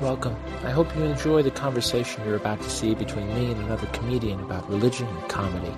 Welcome. 0.00 0.34
I 0.64 0.70
hope 0.70 0.96
you 0.96 1.04
enjoy 1.04 1.42
the 1.42 1.50
conversation 1.50 2.24
you're 2.24 2.36
about 2.36 2.62
to 2.62 2.70
see 2.70 2.94
between 2.94 3.28
me 3.34 3.52
and 3.52 3.60
another 3.64 3.86
comedian 3.88 4.40
about 4.40 4.66
religion 4.70 5.06
and 5.06 5.28
comedy. 5.28 5.74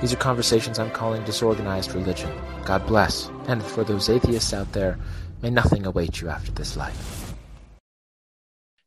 These 0.00 0.12
are 0.12 0.16
conversations 0.16 0.78
I'm 0.78 0.92
calling 0.92 1.24
disorganized 1.24 1.92
religion. 1.92 2.30
God 2.64 2.86
bless. 2.86 3.28
And 3.48 3.64
for 3.64 3.82
those 3.82 4.08
atheists 4.08 4.54
out 4.54 4.72
there, 4.72 4.96
may 5.42 5.50
nothing 5.50 5.86
await 5.86 6.20
you 6.20 6.28
after 6.28 6.52
this 6.52 6.76
life. 6.76 7.34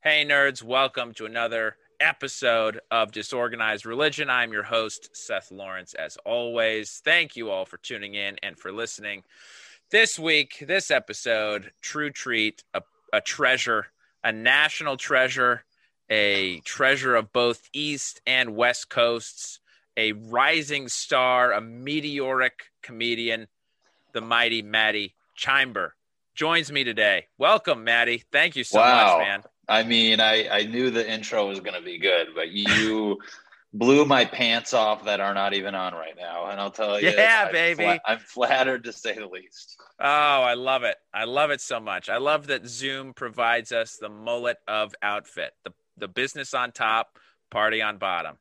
Hey, 0.02 0.26
nerds, 0.26 0.64
welcome 0.64 1.14
to 1.16 1.26
another 1.26 1.76
episode 2.00 2.80
of 2.90 3.12
Disorganized 3.12 3.86
Religion. 3.86 4.30
I'm 4.30 4.54
your 4.54 4.64
host, 4.64 5.10
Seth 5.12 5.52
Lawrence, 5.52 5.94
as 5.96 6.16
always. 6.26 7.02
Thank 7.04 7.36
you 7.36 7.50
all 7.50 7.66
for 7.66 7.76
tuning 7.76 8.16
in 8.16 8.38
and 8.42 8.58
for 8.58 8.72
listening. 8.72 9.24
This 9.92 10.18
week, 10.18 10.64
this 10.66 10.92
episode, 10.92 11.74
true 11.82 12.10
treat, 12.10 12.64
a, 12.74 12.84
a 13.12 13.20
treasure 13.20 13.88
a 14.24 14.32
national 14.32 14.98
treasure, 14.98 15.64
a 16.10 16.60
treasure 16.62 17.16
of 17.16 17.32
both 17.32 17.70
East 17.74 18.22
and 18.26 18.56
West 18.56 18.90
Coasts, 18.90 19.60
a 19.98 20.14
rising 20.14 20.88
star, 20.88 21.52
a 21.52 21.62
meteoric 21.62 22.64
comedian, 22.82 23.48
the 24.14 24.22
mighty 24.22 24.62
Maddie 24.62 25.16
Chimber 25.38 25.92
joins 26.36 26.72
me 26.72 26.84
today. 26.84 27.28
Welcome, 27.38 27.84
Maddie. 27.84 28.24
Thank 28.32 28.56
you 28.56 28.64
so 28.64 28.80
wow. 28.80 29.18
much, 29.18 29.28
man. 29.28 29.44
I 29.68 29.84
mean, 29.84 30.20
I, 30.20 30.48
I 30.50 30.64
knew 30.64 30.90
the 30.90 31.08
intro 31.08 31.48
was 31.48 31.60
going 31.60 31.76
to 31.76 31.82
be 31.82 31.98
good, 31.98 32.30
but 32.34 32.50
you 32.50 33.20
blew 33.74 34.06
my 34.06 34.26
pants 34.26 34.74
off 34.74 35.06
that 35.06 35.20
are 35.20 35.34
not 35.34 35.54
even 35.54 35.76
on 35.76 35.94
right 35.94 36.16
now. 36.18 36.48
And 36.48 36.60
I'll 36.60 36.72
tell 36.72 37.00
you, 37.00 37.10
yeah, 37.10 37.46
I'm 37.48 37.52
baby. 37.52 37.84
Fla- 37.84 38.00
I'm 38.06 38.20
flattered 38.20 38.84
to 38.86 38.94
say 38.94 39.14
the 39.16 39.28
least. 39.28 39.78
Oh, 40.00 40.06
I 40.06 40.56
love 40.56 40.84
it. 40.84 40.96
I 41.14 41.26
love 41.26 41.52
it 41.52 41.62
so 41.62 41.80
much. 41.80 42.10
I 42.10 42.18
love 42.18 42.48
that 42.48 42.66
Zoom 42.68 43.14
provides 43.14 43.72
us 43.72 43.98
the 43.98 44.10
mullet 44.10 44.58
of 44.68 44.96
outfit, 45.02 45.52
the, 45.64 45.74
the 45.98 46.08
business 46.08 46.54
on 46.54 46.72
top, 46.72 47.20
party 47.52 47.82
on 47.82 47.98
bottom. 47.98 48.38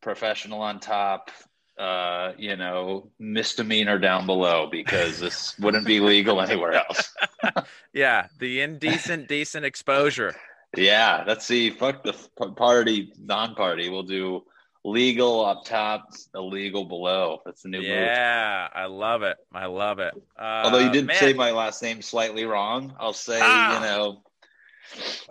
Professional 0.00 0.60
on 0.60 0.78
top, 0.78 1.30
uh, 1.78 2.32
you 2.38 2.56
know, 2.56 3.10
misdemeanor 3.18 3.98
down 3.98 4.26
below 4.26 4.68
because 4.70 5.18
this 5.18 5.58
wouldn't 5.58 5.86
be 5.86 5.98
legal 6.00 6.40
anywhere 6.40 6.74
else. 6.74 7.12
yeah, 7.92 8.28
the 8.38 8.60
indecent, 8.60 9.26
decent 9.26 9.64
exposure. 9.64 10.34
Yeah, 10.76 11.24
let's 11.26 11.46
see. 11.46 11.70
Fuck 11.70 12.04
the 12.04 12.12
party, 12.56 13.12
non-party. 13.18 13.88
We'll 13.88 14.02
do 14.02 14.44
legal 14.84 15.44
up 15.44 15.64
top, 15.64 16.10
illegal 16.34 16.84
below. 16.84 17.40
That's 17.44 17.62
the 17.62 17.68
new 17.70 17.80
yeah, 17.80 17.94
move. 17.94 18.06
Yeah, 18.06 18.68
I 18.74 18.84
love 18.86 19.22
it. 19.22 19.38
I 19.52 19.66
love 19.66 19.98
it. 19.98 20.14
Uh, 20.38 20.62
Although 20.64 20.78
you 20.80 20.90
did 20.90 21.06
man. 21.06 21.16
say 21.16 21.32
my 21.32 21.50
last 21.50 21.82
name 21.82 22.02
slightly 22.02 22.44
wrong, 22.44 22.94
I'll 23.00 23.12
say 23.12 23.40
Ah. 23.42 23.74
you 23.74 23.86
know. 23.86 24.22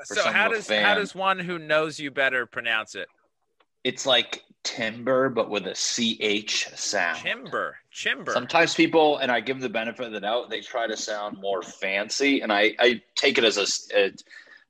So 0.04 0.30
how 0.30 0.50
does 0.50 0.68
how 0.70 0.96
does 0.96 1.16
one 1.16 1.40
who 1.40 1.59
knows 1.59 2.00
you 2.00 2.12
better 2.12 2.46
pronounce 2.46 2.96
it? 2.96 3.08
It's 3.84 4.06
like 4.06 4.44
timber, 4.64 5.30
but 5.30 5.50
with 5.50 5.68
a 5.68 5.74
ch 5.74 6.68
sound. 6.76 7.20
Timber, 7.20 7.78
timber. 7.94 8.34
Sometimes 8.34 8.74
people, 8.74 9.18
and 9.18 9.31
I 9.31 9.42
give 9.42 9.58
them 9.58 9.62
the 9.62 9.70
benefit 9.70 10.08
of 10.08 10.12
the 10.12 10.22
doubt, 10.22 10.50
they 10.50 10.62
try 10.62 10.88
to 10.88 10.98
sound 10.98 11.38
more 11.40 11.62
fancy, 11.62 12.42
and 12.42 12.52
I 12.52 12.74
I 12.80 13.02
take 13.16 13.38
it 13.38 13.44
as 13.44 13.58
a, 13.58 13.98
a 13.98 14.12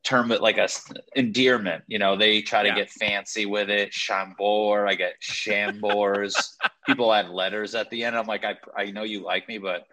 term 0.04 0.30
like 0.30 0.58
a 0.58 0.68
endearment. 1.16 1.84
You 1.88 2.00
know, 2.00 2.16
they 2.16 2.42
try 2.42 2.64
to 2.64 2.70
Yeah. 2.70 2.76
get 2.76 2.92
fancy 2.92 3.46
with 3.46 3.70
it. 3.70 3.94
Chambord, 3.94 4.90
I 4.90 4.96
get 4.96 5.14
chambors. 5.22 6.36
people 6.86 7.14
add 7.14 7.30
letters 7.30 7.76
at 7.76 7.90
the 7.90 8.04
end. 8.04 8.16
I'm 8.18 8.28
like, 8.28 8.44
I 8.44 8.58
I 8.78 8.92
know 8.92 9.04
you 9.04 9.24
like 9.24 9.48
me, 9.48 9.58
but 9.58 9.88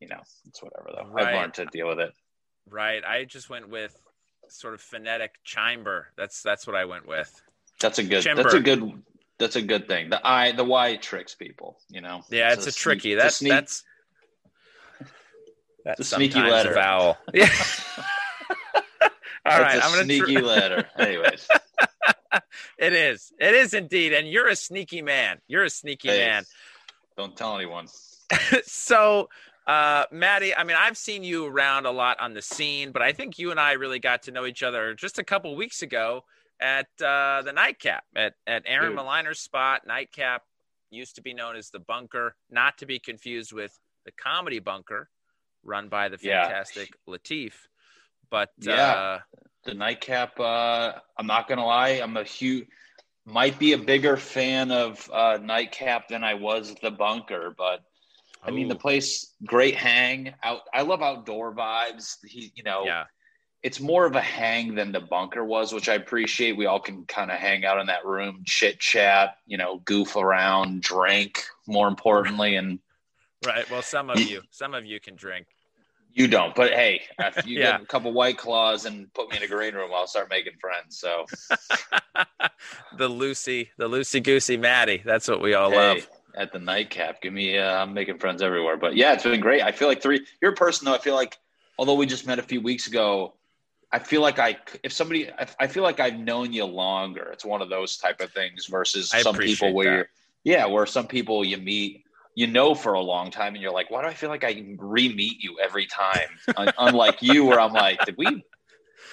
you 0.00 0.08
know, 0.08 0.20
it's 0.46 0.62
whatever 0.62 0.90
though. 0.94 1.08
Right. 1.10 1.26
I've 1.28 1.34
learned 1.34 1.54
to 1.54 1.66
deal 1.66 1.88
with 1.88 2.00
it. 2.00 2.12
Right. 2.68 3.02
I 3.04 3.24
just 3.24 3.48
went 3.48 3.68
with 3.68 3.96
sort 4.48 4.74
of 4.74 4.80
phonetic 4.80 5.32
chimber. 5.46 6.04
That's 6.16 6.42
that's 6.42 6.66
what 6.66 6.76
I 6.76 6.84
went 6.84 7.06
with. 7.06 7.32
That's 7.80 7.98
a 7.98 8.02
good. 8.04 8.24
Chimber. 8.24 8.42
That's 8.42 8.54
a 8.54 8.60
good. 8.60 9.02
That's 9.38 9.56
a 9.56 9.62
good 9.62 9.88
thing. 9.88 10.10
The 10.10 10.24
I, 10.26 10.52
the 10.52 10.64
Y 10.64 10.96
tricks 10.96 11.34
people. 11.34 11.78
You 11.88 12.00
know. 12.00 12.22
Yeah, 12.30 12.52
it's, 12.52 12.66
a, 12.66 12.72
sneak- 12.72 12.82
tricky. 13.00 13.12
it's 13.12 13.20
a 13.20 13.24
That's 13.24 13.36
sneak- 13.36 13.52
that's 13.52 13.82
that's 15.84 16.00
a 16.00 16.04
sneaky 16.04 16.40
letter. 16.40 16.70
A 16.72 16.74
vowel. 16.74 17.18
Yeah. 17.32 17.48
All 19.46 19.60
right, 19.60 19.82
I'm 19.82 19.90
gonna 19.92 20.04
tr- 20.04 20.24
sneaky 20.26 20.40
letter. 20.40 20.88
Anyways, 20.98 21.46
it 22.78 22.92
is. 22.92 23.32
It 23.38 23.54
is 23.54 23.74
indeed. 23.74 24.12
And 24.12 24.28
you're 24.28 24.48
a 24.48 24.56
sneaky 24.56 25.02
man. 25.02 25.38
You're 25.48 25.64
a 25.64 25.70
sneaky 25.70 26.08
Hey, 26.08 26.18
man. 26.26 26.44
Don't 27.16 27.36
tell 27.36 27.54
anyone. 27.56 27.86
so 28.64 29.28
uh 29.66 30.04
maddie 30.12 30.54
i 30.54 30.62
mean 30.64 30.76
i've 30.78 30.96
seen 30.96 31.22
you 31.24 31.46
around 31.46 31.86
a 31.86 31.90
lot 31.90 32.18
on 32.20 32.34
the 32.34 32.42
scene 32.42 32.90
but 32.92 33.00
i 33.00 33.12
think 33.12 33.38
you 33.38 33.50
and 33.50 33.58
i 33.58 33.72
really 33.72 33.98
got 33.98 34.22
to 34.22 34.30
know 34.30 34.44
each 34.44 34.62
other 34.62 34.92
just 34.94 35.18
a 35.18 35.24
couple 35.24 35.54
weeks 35.56 35.80
ago 35.82 36.22
at 36.60 36.86
uh 37.02 37.40
the 37.42 37.52
nightcap 37.54 38.04
at 38.14 38.34
at 38.46 38.62
aaron 38.66 38.90
Dude. 38.90 38.98
Malliner's 38.98 39.40
spot 39.40 39.86
nightcap 39.86 40.42
used 40.90 41.14
to 41.16 41.22
be 41.22 41.32
known 41.32 41.56
as 41.56 41.70
the 41.70 41.78
bunker 41.78 42.34
not 42.50 42.76
to 42.78 42.86
be 42.86 42.98
confused 42.98 43.52
with 43.54 43.78
the 44.04 44.12
comedy 44.12 44.58
bunker 44.58 45.08
run 45.62 45.88
by 45.88 46.08
the 46.10 46.18
Yeah. 46.20 46.42
fantastic 46.46 46.90
latif 47.08 47.52
but 48.30 48.50
Yeah. 48.58 48.92
uh 48.92 49.20
The 49.64 49.74
nightcap. 49.74 50.38
Uh, 50.38 50.92
I'm 51.18 51.26
not 51.26 51.48
gonna 51.48 51.64
lie. 51.64 52.00
I'm 52.02 52.16
a 52.16 52.24
huge. 52.24 52.66
Might 53.24 53.58
be 53.58 53.72
a 53.72 53.78
bigger 53.78 54.18
fan 54.18 54.70
of 54.70 55.10
uh, 55.10 55.38
nightcap 55.40 56.08
than 56.08 56.22
I 56.22 56.34
was 56.34 56.74
the 56.82 56.90
bunker, 56.90 57.54
but 57.56 57.80
I 58.42 58.50
mean 58.50 58.68
the 58.68 58.76
place 58.76 59.32
great 59.46 59.74
hang 59.74 60.34
out. 60.42 60.60
I 60.74 60.82
love 60.82 61.00
outdoor 61.00 61.54
vibes. 61.54 62.18
He, 62.26 62.52
you 62.54 62.62
know, 62.62 62.84
yeah 62.84 63.04
it's 63.64 63.80
more 63.80 64.04
of 64.04 64.14
a 64.14 64.20
hang 64.20 64.74
than 64.74 64.92
the 64.92 65.00
bunker 65.00 65.42
was, 65.42 65.72
which 65.72 65.88
I 65.88 65.94
appreciate. 65.94 66.54
We 66.54 66.66
all 66.66 66.80
can 66.80 67.06
kind 67.06 67.30
of 67.30 67.38
hang 67.38 67.64
out 67.64 67.80
in 67.80 67.86
that 67.86 68.04
room, 68.04 68.42
chit 68.44 68.78
chat, 68.78 69.38
you 69.46 69.56
know, 69.56 69.78
goof 69.86 70.16
around, 70.16 70.82
drink. 70.82 71.42
More 71.66 71.88
importantly, 71.88 72.56
and 72.56 72.78
right 73.46 73.68
well 73.70 73.82
some 73.82 74.10
of 74.10 74.20
you 74.20 74.42
some 74.50 74.74
of 74.74 74.84
you 74.84 75.00
can 75.00 75.16
drink 75.16 75.46
you 76.14 76.28
don't. 76.28 76.54
But 76.54 76.72
hey, 76.72 77.02
if 77.18 77.46
you 77.46 77.58
Yeah. 77.58 77.72
get 77.72 77.82
a 77.82 77.86
couple 77.86 78.12
white 78.12 78.38
claws 78.38 78.86
and 78.86 79.12
put 79.12 79.30
me 79.30 79.36
in 79.36 79.42
a 79.42 79.48
green 79.48 79.74
room, 79.74 79.90
I'll 79.94 80.06
start 80.06 80.30
making 80.30 80.54
friends. 80.60 80.98
So 80.98 81.26
the 82.98 83.08
lucy 83.08 83.70
the 83.76 83.88
Lucy 83.88 84.20
goosey 84.20 84.56
maddie 84.56 85.02
that's 85.04 85.28
what 85.28 85.42
we 85.42 85.54
all 85.54 85.70
hey, 85.70 85.76
love 85.76 86.08
at 86.36 86.52
the 86.52 86.58
nightcap, 86.58 87.22
give 87.22 87.32
me. 87.32 87.58
Uh, 87.58 87.76
I'm 87.82 87.94
making 87.94 88.18
friends 88.18 88.42
everywhere. 88.42 88.76
But 88.76 88.96
yeah, 88.96 89.12
it's 89.12 89.22
been 89.22 89.40
great. 89.40 89.62
I 89.62 89.70
feel 89.72 89.86
like 89.88 90.02
three. 90.02 90.26
You're 90.42 90.52
a 90.52 90.56
person 90.56 90.86
though. 90.86 90.94
I 90.94 90.98
feel 90.98 91.14
like 91.14 91.38
although 91.78 91.94
we 91.94 92.06
just 92.06 92.26
met 92.26 92.38
a 92.38 92.42
few 92.42 92.60
weeks 92.60 92.86
ago. 92.86 93.34
I 93.92 94.00
feel 94.00 94.22
like 94.22 94.40
I, 94.40 94.56
if 94.82 94.92
somebody, 94.92 95.30
I, 95.30 95.46
I 95.60 95.66
feel 95.68 95.84
like 95.84 96.00
I've 96.00 96.18
known 96.18 96.52
you 96.52 96.64
longer. 96.64 97.30
It's 97.32 97.44
one 97.44 97.62
of 97.62 97.68
those 97.68 97.96
type 97.96 98.20
of 98.20 98.32
things 98.32 98.66
versus 98.66 99.14
I 99.14 99.22
some 99.22 99.36
people 99.36 99.72
where, 99.72 99.84
that. 99.88 99.96
you're, 99.96 100.08
yeah, 100.42 100.66
where 100.66 100.84
some 100.84 101.06
people 101.06 101.44
you 101.44 101.58
meet, 101.58 102.03
you 102.34 102.46
know, 102.46 102.74
for 102.74 102.94
a 102.94 103.00
long 103.00 103.30
time, 103.30 103.54
and 103.54 103.62
you're 103.62 103.72
like, 103.72 103.90
why 103.90 104.02
do 104.02 104.08
I 104.08 104.14
feel 104.14 104.28
like 104.28 104.44
I 104.44 104.64
re-meet 104.78 105.42
you 105.42 105.58
every 105.62 105.86
time? 105.86 106.28
Unlike 106.78 107.22
you, 107.22 107.44
where 107.44 107.60
I'm 107.60 107.72
like, 107.72 108.04
did 108.04 108.16
we 108.16 108.44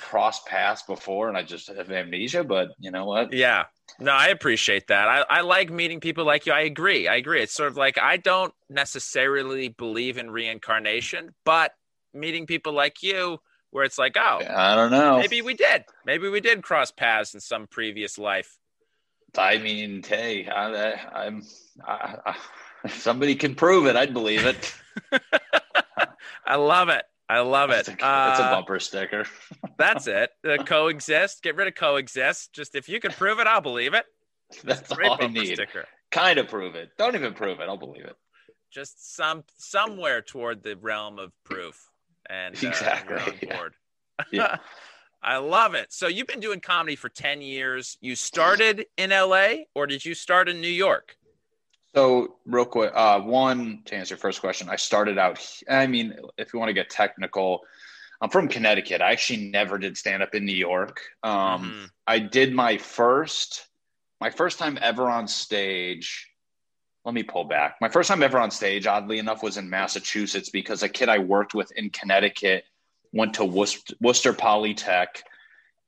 cross 0.01 0.41
paths 0.43 0.83
before, 0.83 1.29
and 1.29 1.37
I 1.37 1.43
just 1.43 1.67
have 1.67 1.91
amnesia? 1.91 2.43
But 2.43 2.69
you 2.79 2.91
know 2.91 3.05
what? 3.05 3.33
Yeah. 3.33 3.65
No, 3.99 4.11
I 4.11 4.27
appreciate 4.27 4.87
that. 4.87 5.07
I, 5.07 5.25
I 5.29 5.41
like 5.41 5.69
meeting 5.69 5.99
people 5.99 6.25
like 6.25 6.45
you. 6.45 6.53
I 6.53 6.61
agree. 6.61 7.07
I 7.07 7.15
agree. 7.15 7.41
It's 7.41 7.53
sort 7.53 7.69
of 7.69 7.77
like 7.77 7.97
I 7.99 8.17
don't 8.17 8.53
necessarily 8.69 9.69
believe 9.69 10.17
in 10.17 10.31
reincarnation, 10.31 11.35
but 11.45 11.73
meeting 12.13 12.47
people 12.47 12.73
like 12.73 13.03
you, 13.03 13.39
where 13.69 13.85
it's 13.85 13.97
like, 13.97 14.17
oh, 14.17 14.41
I 14.49 14.75
don't 14.75 14.91
know. 14.91 15.19
maybe 15.19 15.41
we 15.41 15.53
did. 15.53 15.83
Maybe 16.05 16.29
we 16.29 16.41
did 16.41 16.63
cross 16.63 16.91
paths 16.91 17.33
in 17.33 17.39
some 17.39 17.67
previous 17.67 18.17
life. 18.17 18.57
I 19.37 19.57
mean, 19.59 20.03
hey, 20.03 20.47
I, 20.47 20.93
I'm. 21.13 21.43
I, 21.85 22.17
I, 22.25 22.35
if 22.83 23.01
somebody 23.01 23.35
can 23.35 23.55
prove 23.55 23.85
it, 23.87 23.95
I'd 23.95 24.13
believe 24.13 24.45
it. 24.45 24.73
I 26.45 26.55
love 26.55 26.89
it. 26.89 27.05
I 27.29 27.39
love 27.39 27.69
it. 27.69 27.79
It's 27.79 27.89
a, 27.89 27.95
that's 27.99 28.39
a 28.39 28.43
Uh, 28.43 28.51
bumper 28.55 28.79
sticker. 28.79 29.25
That's 29.77 30.05
it. 30.07 30.31
Uh, 30.47 30.63
coexist. 30.63 31.41
Get 31.41 31.55
rid 31.55 31.67
of 31.67 31.75
coexist. 31.75 32.51
Just 32.53 32.75
if 32.75 32.89
you 32.89 32.99
can 32.99 33.11
prove 33.13 33.39
it, 33.39 33.47
I'll 33.47 33.61
believe 33.61 33.93
it. 33.93 34.05
That's 34.65 34.91
Great 34.93 35.09
all 35.09 35.17
I 35.21 35.27
need. 35.27 35.53
sticker. 35.55 35.85
Kind 36.11 36.39
of 36.39 36.49
prove 36.49 36.75
it. 36.75 36.89
Don't 36.97 37.15
even 37.15 37.33
prove 37.33 37.61
it. 37.61 37.69
I'll 37.69 37.77
believe 37.77 38.03
it. 38.03 38.15
Just 38.69 39.15
some 39.15 39.43
somewhere 39.57 40.21
toward 40.21 40.61
the 40.61 40.75
realm 40.75 41.19
of 41.19 41.31
proof 41.45 41.89
and 42.29 42.53
uh, 42.55 42.67
Exactly, 42.67 43.47
yeah. 43.47 43.67
Yeah. 44.31 44.57
I 45.23 45.37
love 45.37 45.73
it. 45.73 45.93
So 45.93 46.07
you've 46.07 46.27
been 46.27 46.39
doing 46.41 46.59
comedy 46.59 46.95
for 46.97 47.07
10 47.07 47.41
years. 47.41 47.97
You 48.01 48.15
started 48.15 48.85
in 48.97 49.11
LA 49.11 49.53
or 49.73 49.87
did 49.87 50.03
you 50.03 50.15
start 50.15 50.49
in 50.49 50.59
New 50.59 50.67
York? 50.67 51.15
So, 51.93 52.37
real 52.45 52.65
quick, 52.65 52.91
uh, 52.95 53.19
one 53.19 53.81
to 53.85 53.95
answer 53.95 54.13
your 54.13 54.19
first 54.19 54.39
question, 54.39 54.69
I 54.69 54.77
started 54.77 55.17
out. 55.17 55.45
I 55.69 55.87
mean, 55.87 56.15
if 56.37 56.53
you 56.53 56.59
want 56.59 56.69
to 56.69 56.73
get 56.73 56.89
technical, 56.89 57.61
I'm 58.21 58.29
from 58.29 58.47
Connecticut. 58.47 59.01
I 59.01 59.11
actually 59.11 59.49
never 59.49 59.77
did 59.77 59.97
stand 59.97 60.23
up 60.23 60.33
in 60.33 60.45
New 60.45 60.55
York. 60.55 61.01
Um, 61.23 61.71
Mhm. 61.71 61.91
I 62.07 62.19
did 62.19 62.53
my 62.53 62.77
first, 62.77 63.67
my 64.21 64.29
first 64.29 64.57
time 64.57 64.77
ever 64.81 65.09
on 65.09 65.27
stage. 65.27 66.29
Let 67.03 67.13
me 67.13 67.23
pull 67.23 67.45
back. 67.45 67.77
My 67.81 67.89
first 67.89 68.07
time 68.07 68.23
ever 68.23 68.39
on 68.39 68.51
stage, 68.51 68.85
oddly 68.85 69.17
enough, 69.17 69.41
was 69.43 69.57
in 69.57 69.69
Massachusetts 69.69 70.49
because 70.49 70.83
a 70.83 70.89
kid 70.89 71.09
I 71.09 71.17
worked 71.17 71.53
with 71.53 71.71
in 71.71 71.89
Connecticut 71.89 72.63
went 73.11 73.33
to 73.33 73.43
Worcester, 73.43 73.95
Worcester 73.99 74.33
Polytech 74.33 75.23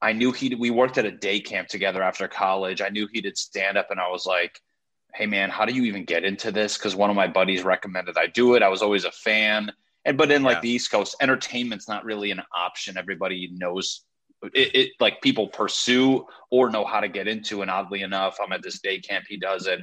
I 0.04 0.12
knew 0.12 0.34
he 0.34 0.54
we 0.54 0.70
worked 0.70 0.98
at 0.98 1.06
a 1.06 1.12
day 1.12 1.40
camp 1.40 1.70
together 1.70 2.04
after 2.04 2.28
college. 2.28 2.82
I 2.82 2.90
knew 2.90 3.08
he 3.12 3.22
did 3.22 3.38
stand 3.38 3.78
up 3.78 3.90
and 3.90 4.02
I 4.02 4.10
was 4.10 4.26
like, 4.26 4.62
"Hey 5.14 5.26
man, 5.26 5.50
how 5.50 5.66
do 5.66 5.74
you 5.74 5.84
even 5.84 6.06
get 6.06 6.24
into 6.24 6.52
this?" 6.52 6.78
cuz 6.78 6.96
one 6.96 7.10
of 7.10 7.16
my 7.16 7.28
buddies 7.28 7.64
recommended 7.64 8.18
I 8.18 8.28
do 8.28 8.56
it. 8.56 8.64
I 8.64 8.70
was 8.70 8.82
always 8.82 9.06
a 9.06 9.12
fan. 9.12 9.72
And 10.06 10.18
but 10.18 10.32
in 10.32 10.44
like 10.44 10.58
yeah. 10.58 10.62
the 10.62 10.70
East 10.70 10.92
Coast, 10.92 11.16
entertainment's 11.22 11.88
not 11.88 12.04
really 12.04 12.32
an 12.32 12.42
option. 12.54 12.98
Everybody 12.98 13.50
knows 13.54 14.06
it, 14.54 14.76
it, 14.76 14.92
like 15.00 15.22
people 15.22 15.48
pursue 15.48 16.26
or 16.50 16.70
know 16.70 16.84
how 16.84 17.00
to 17.00 17.08
get 17.08 17.28
into. 17.28 17.62
And 17.62 17.72
oddly 17.72 18.02
enough, 18.02 18.38
I'm 18.44 18.52
at 18.52 18.62
this 18.62 18.80
day 18.80 19.00
camp. 19.00 19.26
He 19.30 19.38
does 19.38 19.68
it. 19.68 19.80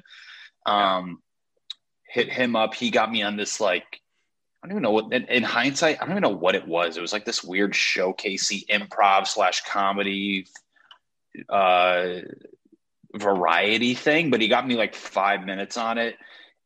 Um, 0.66 1.22
hit 2.06 2.30
him 2.30 2.56
up. 2.56 2.74
He 2.74 2.90
got 2.90 3.10
me 3.10 3.22
on 3.22 3.36
this 3.36 3.60
like 3.60 4.00
I 4.62 4.66
don't 4.66 4.72
even 4.72 4.82
know 4.82 4.90
what. 4.90 5.12
In, 5.12 5.24
in, 5.26 5.42
hindsight, 5.42 5.96
I 5.96 6.04
don't 6.04 6.10
even 6.10 6.22
know 6.22 6.36
what 6.36 6.54
it 6.54 6.68
was. 6.68 6.96
It 6.96 7.00
was 7.00 7.14
like 7.14 7.24
this 7.24 7.42
weird 7.42 7.72
showcasey 7.72 8.66
improv 8.66 9.26
slash 9.26 9.62
comedy, 9.62 10.46
uh, 11.48 12.16
variety 13.14 13.94
thing. 13.94 14.30
But 14.30 14.40
he 14.40 14.48
got 14.48 14.66
me 14.66 14.76
like 14.76 14.94
five 14.94 15.44
minutes 15.44 15.76
on 15.76 15.98
it, 15.98 16.16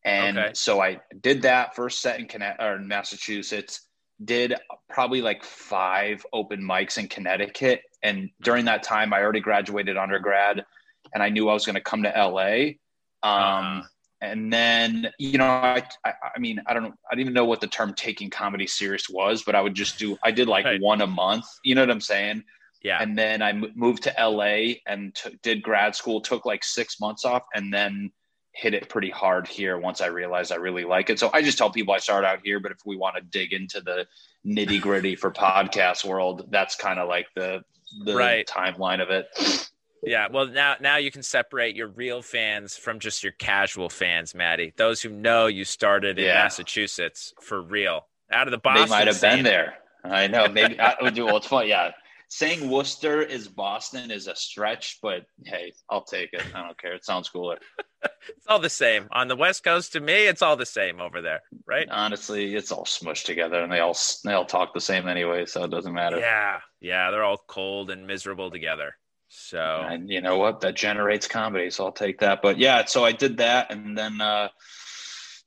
and 0.05 0.38
okay. 0.38 0.50
so 0.55 0.82
I 0.82 1.00
did 1.20 1.43
that 1.43 1.75
first 1.75 2.00
set 2.00 2.20
in 2.20 2.26
Connecticut 2.26 2.64
or 2.64 2.76
in 2.76 2.88
Massachusetts 2.88 3.81
did 4.23 4.55
probably 4.88 5.20
like 5.20 5.43
five 5.43 6.25
open 6.32 6.62
mics 6.62 6.99
in 6.99 7.08
Connecticut. 7.08 7.82
And 8.02 8.31
during 8.43 8.67
that 8.67 8.82
time, 8.82 9.12
I 9.12 9.20
already 9.20 9.41
graduated 9.41 9.96
undergrad 9.96 10.64
and 11.12 11.23
I 11.23 11.29
knew 11.31 11.49
I 11.49 11.55
was 11.55 11.67
going 11.67 11.75
to 11.75 11.81
come 11.81 12.02
to 12.02 12.11
LA. 12.11 12.75
Um, 13.23 13.81
uh-huh. 13.82 13.82
And 14.20 14.52
then, 14.52 15.11
you 15.19 15.37
know, 15.37 15.46
I, 15.46 15.82
I, 16.05 16.12
I, 16.35 16.38
mean, 16.38 16.61
I 16.67 16.73
don't 16.73 16.85
know, 16.85 16.94
I 17.11 17.14
didn't 17.14 17.23
even 17.23 17.35
know 17.35 17.44
what 17.44 17.61
the 17.61 17.67
term 17.67 17.93
taking 17.94 18.31
comedy 18.31 18.67
serious 18.67 19.08
was, 19.08 19.43
but 19.43 19.55
I 19.55 19.61
would 19.61 19.75
just 19.75 19.99
do, 19.99 20.17
I 20.23 20.31
did 20.31 20.49
like 20.49 20.64
right. 20.64 20.81
one 20.81 21.02
a 21.02 21.06
month. 21.06 21.44
You 21.62 21.75
know 21.75 21.82
what 21.82 21.91
I'm 21.91 22.00
saying? 22.00 22.44
Yeah. 22.84 23.02
And 23.02 23.19
then 23.19 23.42
I 23.42 23.52
moved 23.75 24.02
to 24.04 24.14
LA 24.16 24.75
and 24.86 25.14
t- 25.14 25.38
did 25.42 25.62
grad 25.62 25.96
school, 25.96 26.20
took 26.20 26.44
like 26.44 26.62
six 26.62 27.00
months 27.00 27.25
off, 27.25 27.42
and 27.54 27.72
then 27.72 28.12
hit 28.52 28.75
it 28.75 28.90
pretty 28.90 29.10
hard 29.10 29.48
here 29.48 29.78
once 29.78 30.02
I 30.02 30.06
realized 30.06 30.52
I 30.52 30.56
really 30.56 30.84
like 30.84 31.08
it. 31.08 31.19
So 31.19 31.31
I 31.32 31.40
just 31.40 31.56
tell 31.56 31.70
people 31.70 31.94
I 31.94 31.98
start 31.98 32.26
out 32.26 32.40
here, 32.44 32.60
but 32.60 32.70
if 32.70 32.78
we 32.84 32.96
want 32.96 33.16
to 33.16 33.22
dig 33.22 33.54
into 33.54 33.81
the 33.81 34.06
nitty 34.46 34.82
gritty 34.82 35.16
for 35.16 35.31
podcast 35.32 36.04
world, 36.04 36.46
that's 36.50 36.76
kind 36.76 37.00
of 37.00 37.08
like 37.08 37.26
the 37.34 37.62
the 38.04 38.14
right. 38.14 38.46
timeline 38.46 39.00
of 39.00 39.08
it. 39.08 39.70
Yeah, 40.02 40.28
well 40.31 40.46
now 40.46 40.76
now 40.78 40.98
you 40.98 41.10
can 41.10 41.22
separate 41.22 41.75
your 41.75 41.88
real 41.88 42.20
fans 42.20 42.76
from 42.76 42.98
just 42.98 43.22
your 43.22 43.32
casual 43.32 43.88
fans, 43.88 44.34
Maddie. 44.34 44.75
Those 44.76 45.00
who 45.00 45.08
know 45.08 45.46
you 45.46 45.64
started 45.64 46.19
in 46.19 46.26
yeah. 46.26 46.34
Massachusetts 46.34 47.32
for 47.40 47.62
real. 47.62 48.06
Out 48.31 48.46
of 48.46 48.50
the 48.50 48.58
Boston. 48.58 48.84
They 48.84 48.90
might 48.90 49.06
have 49.06 49.16
scene. 49.16 49.36
been 49.36 49.44
there. 49.44 49.75
I 50.04 50.26
know. 50.26 50.48
Maybe 50.48 50.78
I 50.78 50.96
would 51.00 51.14
do 51.14 51.25
well 51.25 51.38
it's 51.38 51.46
fun. 51.46 51.66
Yeah 51.66 51.92
saying 52.29 52.69
Worcester 52.71 53.23
is 53.23 53.49
Boston 53.49 54.11
is 54.11 54.26
a 54.26 54.35
stretch, 54.37 54.99
but 55.03 55.25
hey, 55.44 55.73
I'll 55.88 56.05
take 56.05 56.32
it. 56.32 56.43
I 56.55 56.62
don't 56.62 56.79
care. 56.79 56.94
It 56.94 57.05
sounds 57.05 57.29
cooler. 57.29 57.59
it's 58.29 58.47
all 58.49 58.59
the 58.59 58.71
same 58.71 59.09
on 59.12 59.29
the 59.29 59.37
West 59.37 59.62
Coast. 59.65 59.93
To 59.93 60.00
me, 60.00 60.26
it's 60.26 60.43
all 60.43 60.56
the 60.56 60.67
same 60.67 61.00
over 61.00 61.21
there, 61.21 61.41
right? 61.67 61.88
Honestly, 61.91 62.55
it's 62.55 62.73
all 62.73 62.85
smushed 62.85 63.25
together, 63.25 63.62
and 63.62 63.73
they 63.73 63.81
all 63.81 63.97
they 64.25 64.32
all 64.32 64.44
talk 64.47 64.75
the 64.75 64.81
same 64.81 65.09
anyway, 65.09 65.47
so 65.47 65.65
it 65.65 65.71
doesn't 65.71 65.94
matter. 65.94 66.19
Yeah, 66.19 66.61
yeah, 66.81 67.11
they're 67.11 67.25
all 67.25 67.43
cold 67.47 67.91
and 67.91 68.06
miserable 68.06 68.50
together. 68.50 68.97
So, 69.29 69.59
and 69.59 70.09
you 70.11 70.20
know 70.20 70.38
what? 70.38 70.61
That 70.61 70.75
generates 70.77 71.27
comedy, 71.27 71.70
so 71.70 71.87
I'll 71.87 71.93
take 71.93 72.20
that. 72.20 72.41
But 72.43 72.59
yeah, 72.59 72.85
so 72.85 73.05
I 73.05 73.12
did 73.12 73.38
that, 73.38 73.73
and 73.73 73.97
then. 73.97 74.20
uh 74.20 74.49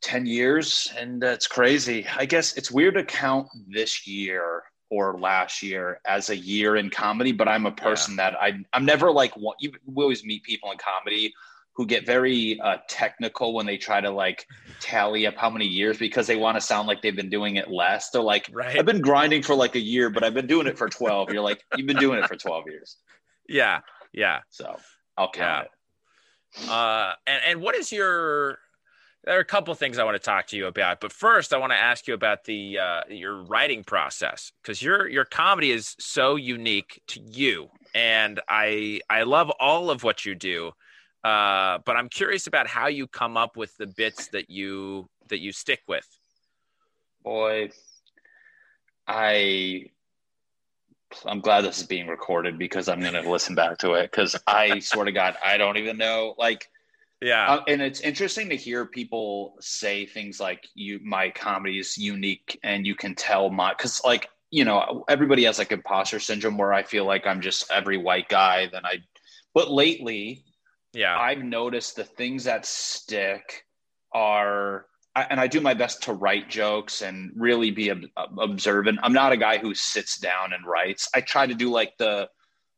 10 0.03 0.27
years 0.27 0.93
and 0.95 1.23
it's 1.23 1.47
crazy. 1.47 2.05
I 2.15 2.25
guess 2.25 2.55
it's 2.55 2.71
weird 2.71 2.93
to 2.93 3.03
count 3.03 3.47
this 3.67 4.05
year 4.07 4.61
or 4.89 5.19
last 5.19 5.61
year 5.61 5.99
as 6.05 6.29
a 6.29 6.35
year 6.35 6.75
in 6.77 6.89
comedy, 6.89 7.31
but 7.31 7.47
I'm 7.47 7.65
a 7.65 7.71
person 7.71 8.15
yeah. 8.15 8.31
that 8.31 8.41
I 8.41 8.63
I'm 8.73 8.85
never 8.85 9.11
like 9.11 9.33
you 9.59 9.71
we 9.85 10.03
always 10.03 10.23
meet 10.23 10.43
people 10.43 10.71
in 10.71 10.77
comedy 10.77 11.33
who 11.77 11.85
get 11.85 12.07
very 12.07 12.59
uh, 12.59 12.77
technical 12.89 13.53
when 13.53 13.67
they 13.67 13.77
try 13.77 14.01
to 14.01 14.09
like 14.09 14.47
tally 14.79 15.27
up 15.27 15.35
how 15.37 15.47
many 15.47 15.65
years 15.65 15.95
because 15.97 16.25
they 16.25 16.35
want 16.35 16.57
to 16.57 16.61
sound 16.61 16.87
like 16.87 17.03
they've 17.03 17.15
been 17.15 17.29
doing 17.29 17.57
it 17.57 17.69
less. 17.69 18.09
They're 18.09 18.19
like, 18.19 18.49
right. 18.51 18.79
I've 18.79 18.85
been 18.87 18.99
grinding 18.99 19.43
for 19.43 19.53
like 19.53 19.75
a 19.75 19.79
year, 19.79 20.09
but 20.09 20.23
I've 20.23 20.33
been 20.33 20.47
doing 20.47 20.65
it 20.65 20.75
for 20.75 20.89
12. 20.89 21.31
You're 21.31 21.43
like, 21.43 21.63
you've 21.75 21.85
been 21.85 21.97
doing 21.97 22.17
it 22.17 22.27
for 22.27 22.35
12 22.35 22.63
years. 22.67 22.97
Yeah. 23.47 23.81
Yeah. 24.11 24.39
So 24.49 24.75
I'll 25.17 25.29
count 25.29 25.67
yeah. 26.57 26.63
it. 26.63 26.69
Uh, 26.69 27.13
and, 27.27 27.41
and 27.45 27.61
what 27.61 27.75
is 27.75 27.91
your 27.91 28.57
there 29.27 29.37
are 29.37 29.41
a 29.41 29.45
couple 29.45 29.75
things 29.75 29.97
I 29.97 30.05
want 30.05 30.15
to 30.15 30.25
talk 30.25 30.47
to 30.47 30.57
you 30.57 30.67
about, 30.67 31.01
but 31.01 31.11
first 31.11 31.53
I 31.53 31.57
want 31.57 31.73
to 31.73 31.77
ask 31.77 32.07
you 32.07 32.13
about 32.13 32.45
the 32.45 32.79
uh, 32.79 33.01
your 33.09 33.43
writing 33.43 33.83
process 33.83 34.53
because 34.63 34.81
your 34.81 35.09
your 35.09 35.25
comedy 35.25 35.71
is 35.71 35.97
so 35.99 36.37
unique 36.37 37.01
to 37.07 37.19
you, 37.19 37.67
and 37.93 38.39
I 38.47 39.01
I 39.09 39.23
love 39.23 39.51
all 39.59 39.89
of 39.89 40.03
what 40.03 40.25
you 40.25 40.33
do, 40.33 40.71
uh, 41.25 41.79
but 41.85 41.97
I'm 41.97 42.07
curious 42.07 42.47
about 42.47 42.67
how 42.67 42.87
you 42.87 43.05
come 43.05 43.35
up 43.35 43.57
with 43.57 43.75
the 43.75 43.87
bits 43.87 44.29
that 44.29 44.49
you 44.49 45.09
that 45.27 45.39
you 45.39 45.51
stick 45.51 45.81
with. 45.89 46.07
Boy, 47.21 47.71
I 49.09 49.87
I'm 51.25 51.41
glad 51.41 51.65
this 51.65 51.81
is 51.81 51.85
being 51.85 52.07
recorded 52.07 52.57
because 52.57 52.87
I'm 52.87 53.01
going 53.01 53.11
to 53.11 53.29
listen 53.29 53.55
back 53.55 53.77
to 53.79 53.95
it 53.95 54.09
because 54.09 54.37
I 54.47 54.79
swear 54.79 55.03
to 55.03 55.11
God 55.11 55.35
I 55.43 55.57
don't 55.57 55.75
even 55.75 55.97
know 55.97 56.33
like 56.37 56.69
yeah. 57.21 57.51
Uh, 57.51 57.63
and 57.67 57.81
it's 57.81 58.01
interesting 58.01 58.49
to 58.49 58.55
hear 58.55 58.85
people 58.85 59.55
say 59.59 60.05
things 60.05 60.39
like 60.39 60.67
you 60.75 60.99
my 61.03 61.29
comedy 61.29 61.79
is 61.79 61.97
unique 61.97 62.59
and 62.63 62.85
you 62.85 62.95
can 62.95 63.15
tell 63.15 63.49
my 63.49 63.73
cuz 63.73 64.01
like, 64.03 64.29
you 64.51 64.65
know, 64.65 65.03
everybody 65.09 65.43
has 65.45 65.57
like 65.59 65.71
imposter 65.71 66.19
syndrome 66.19 66.57
where 66.57 66.73
I 66.73 66.83
feel 66.83 67.05
like 67.05 67.25
I'm 67.25 67.41
just 67.41 67.71
every 67.71 67.97
white 67.97 68.29
guy 68.29 68.67
then 68.71 68.85
I 68.85 68.99
but 69.53 69.71
lately 69.71 70.43
yeah. 70.93 71.17
I've 71.17 71.43
noticed 71.43 71.95
the 71.95 72.03
things 72.03 72.43
that 72.45 72.65
stick 72.65 73.65
are 74.13 74.85
and 75.15 75.39
I 75.39 75.47
do 75.47 75.61
my 75.61 75.73
best 75.73 76.03
to 76.03 76.13
write 76.13 76.49
jokes 76.49 77.01
and 77.01 77.31
really 77.35 77.71
be 77.71 77.91
observant. 78.37 78.99
I'm 79.01 79.13
not 79.13 79.31
a 79.31 79.37
guy 79.37 79.57
who 79.57 79.73
sits 79.73 80.19
down 80.19 80.53
and 80.53 80.65
writes. 80.65 81.09
I 81.13 81.21
try 81.21 81.47
to 81.47 81.55
do 81.55 81.71
like 81.71 81.97
the 81.97 82.29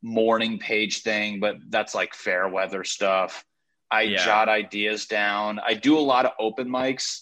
morning 0.01 0.59
page 0.59 1.01
thing, 1.01 1.39
but 1.39 1.57
that's 1.69 1.93
like 1.93 2.13
fair 2.13 2.47
weather 2.47 2.83
stuff. 2.83 3.43
I 3.91 4.03
yeah. 4.03 4.23
jot 4.23 4.49
ideas 4.49 5.05
down. 5.05 5.59
I 5.65 5.73
do 5.73 5.97
a 5.97 5.99
lot 5.99 6.25
of 6.25 6.31
open 6.39 6.69
mics 6.69 7.21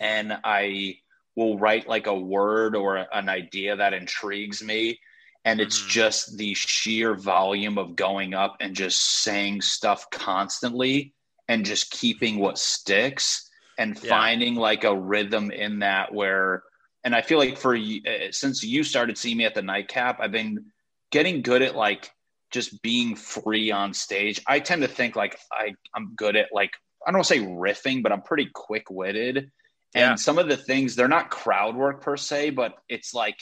and 0.00 0.38
I 0.44 0.96
will 1.36 1.58
write 1.58 1.88
like 1.88 2.06
a 2.06 2.14
word 2.14 2.74
or 2.74 3.06
an 3.12 3.28
idea 3.28 3.76
that 3.76 3.94
intrigues 3.94 4.62
me. 4.62 4.98
And 5.44 5.60
it's 5.60 5.80
mm-hmm. 5.80 5.90
just 5.90 6.36
the 6.36 6.52
sheer 6.54 7.14
volume 7.14 7.78
of 7.78 7.96
going 7.96 8.34
up 8.34 8.56
and 8.60 8.74
just 8.74 9.22
saying 9.22 9.62
stuff 9.62 10.10
constantly 10.10 11.14
and 11.48 11.64
just 11.64 11.90
keeping 11.90 12.38
what 12.38 12.58
sticks 12.58 13.48
and 13.78 13.98
yeah. 14.02 14.10
finding 14.10 14.56
like 14.56 14.84
a 14.84 14.94
rhythm 14.94 15.50
in 15.50 15.78
that 15.78 16.12
where, 16.12 16.64
and 17.04 17.14
I 17.14 17.22
feel 17.22 17.38
like 17.38 17.56
for 17.56 17.76
uh, 17.76 18.30
since 18.30 18.62
you 18.62 18.82
started 18.82 19.16
seeing 19.16 19.36
me 19.36 19.44
at 19.44 19.54
the 19.54 19.62
nightcap, 19.62 20.18
I've 20.20 20.32
been 20.32 20.66
getting 21.10 21.42
good 21.42 21.62
at 21.62 21.76
like 21.76 22.10
just 22.50 22.82
being 22.82 23.14
free 23.14 23.70
on 23.70 23.92
stage. 23.92 24.40
I 24.46 24.60
tend 24.60 24.82
to 24.82 24.88
think 24.88 25.16
like 25.16 25.38
I, 25.52 25.74
I'm 25.94 26.14
good 26.14 26.36
at 26.36 26.48
like 26.52 26.72
I 27.06 27.10
don't 27.10 27.18
want 27.18 27.28
to 27.28 27.34
say 27.34 27.40
riffing, 27.40 28.02
but 28.02 28.12
I'm 28.12 28.22
pretty 28.22 28.48
quick 28.52 28.90
witted. 28.90 29.50
Yeah. 29.94 30.10
And 30.10 30.20
some 30.20 30.38
of 30.38 30.48
the 30.48 30.56
things 30.56 30.94
they're 30.94 31.08
not 31.08 31.30
crowd 31.30 31.76
work 31.76 32.02
per 32.02 32.16
se, 32.16 32.50
but 32.50 32.74
it's 32.88 33.14
like 33.14 33.38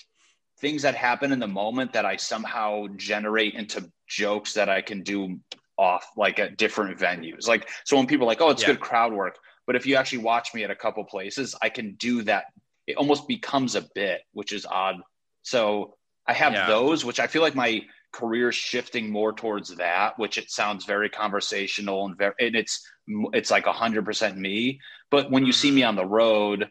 things 0.60 0.82
that 0.82 0.94
happen 0.94 1.32
in 1.32 1.38
the 1.38 1.48
moment 1.48 1.92
that 1.92 2.06
I 2.06 2.16
somehow 2.16 2.86
generate 2.96 3.54
into 3.54 3.90
jokes 4.08 4.54
that 4.54 4.68
I 4.68 4.80
can 4.80 5.02
do 5.02 5.38
off 5.78 6.08
like 6.16 6.38
at 6.38 6.56
different 6.56 6.98
venues. 6.98 7.46
Like 7.46 7.68
so 7.84 7.96
when 7.96 8.06
people 8.06 8.26
are 8.26 8.28
like, 8.28 8.40
oh, 8.40 8.50
it's 8.50 8.62
yeah. 8.62 8.68
good 8.68 8.80
crowd 8.80 9.12
work. 9.12 9.38
But 9.66 9.76
if 9.76 9.84
you 9.84 9.96
actually 9.96 10.18
watch 10.18 10.54
me 10.54 10.62
at 10.62 10.70
a 10.70 10.76
couple 10.76 11.02
places, 11.04 11.54
I 11.60 11.68
can 11.68 11.94
do 11.94 12.22
that. 12.22 12.46
It 12.86 12.96
almost 12.96 13.26
becomes 13.26 13.74
a 13.74 13.84
bit, 13.94 14.20
which 14.32 14.52
is 14.52 14.64
odd. 14.64 14.96
So 15.42 15.96
I 16.26 16.32
have 16.32 16.52
yeah. 16.52 16.66
those, 16.66 17.04
which 17.04 17.18
I 17.18 17.26
feel 17.26 17.42
like 17.42 17.56
my 17.56 17.82
career 18.16 18.50
shifting 18.50 19.10
more 19.10 19.32
towards 19.32 19.76
that, 19.76 20.18
which 20.18 20.38
it 20.38 20.50
sounds 20.50 20.84
very 20.84 21.08
conversational 21.08 22.06
and 22.06 22.16
very, 22.16 22.32
and 22.40 22.56
it's 22.56 22.86
it's 23.32 23.50
like 23.50 23.66
a 23.66 23.72
hundred 23.72 24.04
percent 24.04 24.38
me. 24.38 24.80
But 25.10 25.30
when 25.30 25.44
you 25.44 25.52
see 25.52 25.70
me 25.70 25.82
mm-hmm. 25.82 25.88
on 25.90 25.96
the 25.96 26.06
road, 26.06 26.70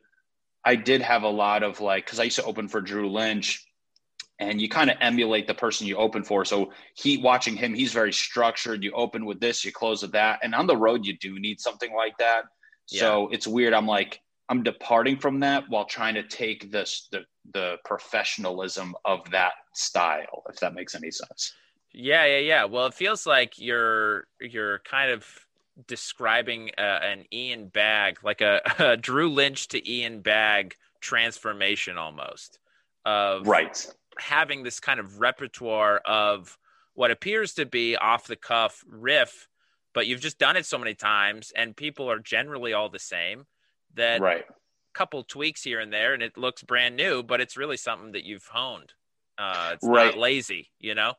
I 0.63 0.75
did 0.75 1.01
have 1.01 1.23
a 1.23 1.29
lot 1.29 1.63
of 1.63 1.81
like 1.81 2.05
because 2.05 2.19
I 2.19 2.23
used 2.23 2.37
to 2.37 2.45
open 2.45 2.67
for 2.67 2.81
Drew 2.81 3.11
Lynch, 3.11 3.65
and 4.39 4.59
you 4.59 4.67
kind 4.69 4.89
of 4.89 4.97
emulate 5.01 5.45
the 5.47 5.53
person 5.53 5.87
you 5.87 5.97
open 5.97 6.23
for. 6.23 6.45
So 6.45 6.71
he 6.95 7.17
watching 7.17 7.55
him, 7.55 7.73
he's 7.73 7.93
very 7.93 8.13
structured. 8.13 8.83
You 8.83 8.91
open 8.93 9.25
with 9.25 9.39
this, 9.39 9.63
you 9.63 9.71
close 9.71 10.01
with 10.01 10.13
that, 10.13 10.39
and 10.41 10.55
on 10.55 10.67
the 10.67 10.77
road 10.77 11.05
you 11.05 11.15
do 11.17 11.39
need 11.39 11.59
something 11.59 11.93
like 11.93 12.17
that. 12.17 12.43
Yeah. 12.89 13.01
So 13.01 13.29
it's 13.31 13.47
weird. 13.47 13.73
I'm 13.73 13.87
like 13.87 14.19
I'm 14.49 14.63
departing 14.63 15.17
from 15.17 15.41
that 15.41 15.65
while 15.69 15.85
trying 15.85 16.15
to 16.15 16.23
take 16.23 16.71
this 16.71 17.07
the 17.11 17.21
the 17.53 17.77
professionalism 17.85 18.95
of 19.05 19.29
that 19.31 19.53
style, 19.73 20.43
if 20.49 20.59
that 20.59 20.73
makes 20.73 20.95
any 20.95 21.11
sense. 21.11 21.53
Yeah, 21.93 22.25
yeah, 22.25 22.39
yeah. 22.39 22.65
Well, 22.65 22.87
it 22.87 22.93
feels 22.93 23.25
like 23.25 23.57
you're 23.57 24.27
you're 24.39 24.79
kind 24.79 25.11
of 25.11 25.25
describing 25.87 26.71
uh, 26.77 26.99
an 27.03 27.25
Ian 27.33 27.67
Bagg, 27.67 28.23
like 28.23 28.41
a, 28.41 28.61
a, 28.79 28.97
Drew 28.97 29.29
Lynch 29.29 29.67
to 29.69 29.89
Ian 29.89 30.21
Bagg 30.21 30.75
transformation 31.01 31.97
almost 31.97 32.59
of 33.05 33.47
right 33.47 33.85
having 34.17 34.63
this 34.63 34.79
kind 34.79 34.99
of 34.99 35.19
repertoire 35.19 35.97
of 36.05 36.57
what 36.93 37.11
appears 37.11 37.53
to 37.53 37.65
be 37.65 37.95
off 37.95 38.27
the 38.27 38.35
cuff 38.35 38.83
riff, 38.87 39.47
but 39.93 40.07
you've 40.07 40.21
just 40.21 40.39
done 40.39 40.55
it 40.55 40.65
so 40.65 40.77
many 40.77 40.93
times 40.93 41.51
and 41.55 41.75
people 41.75 42.09
are 42.09 42.19
generally 42.19 42.73
all 42.73 42.89
the 42.89 42.99
same 42.99 43.45
that 43.95 44.21
right. 44.21 44.45
Couple 44.95 45.23
tweaks 45.23 45.61
here 45.61 45.79
and 45.79 45.93
there 45.93 46.13
and 46.15 46.23
it 46.23 46.37
looks 46.37 46.63
brand 46.63 46.95
new, 46.95 47.21
but 47.21 47.41
it's 47.41 47.57
really 47.57 47.77
something 47.77 48.13
that 48.13 48.23
you've 48.23 48.47
honed. 48.47 48.93
Uh, 49.37 49.71
it's 49.73 49.83
Right. 49.85 50.15
not 50.15 50.17
lazy, 50.17 50.71
you 50.79 50.95
know? 50.95 51.13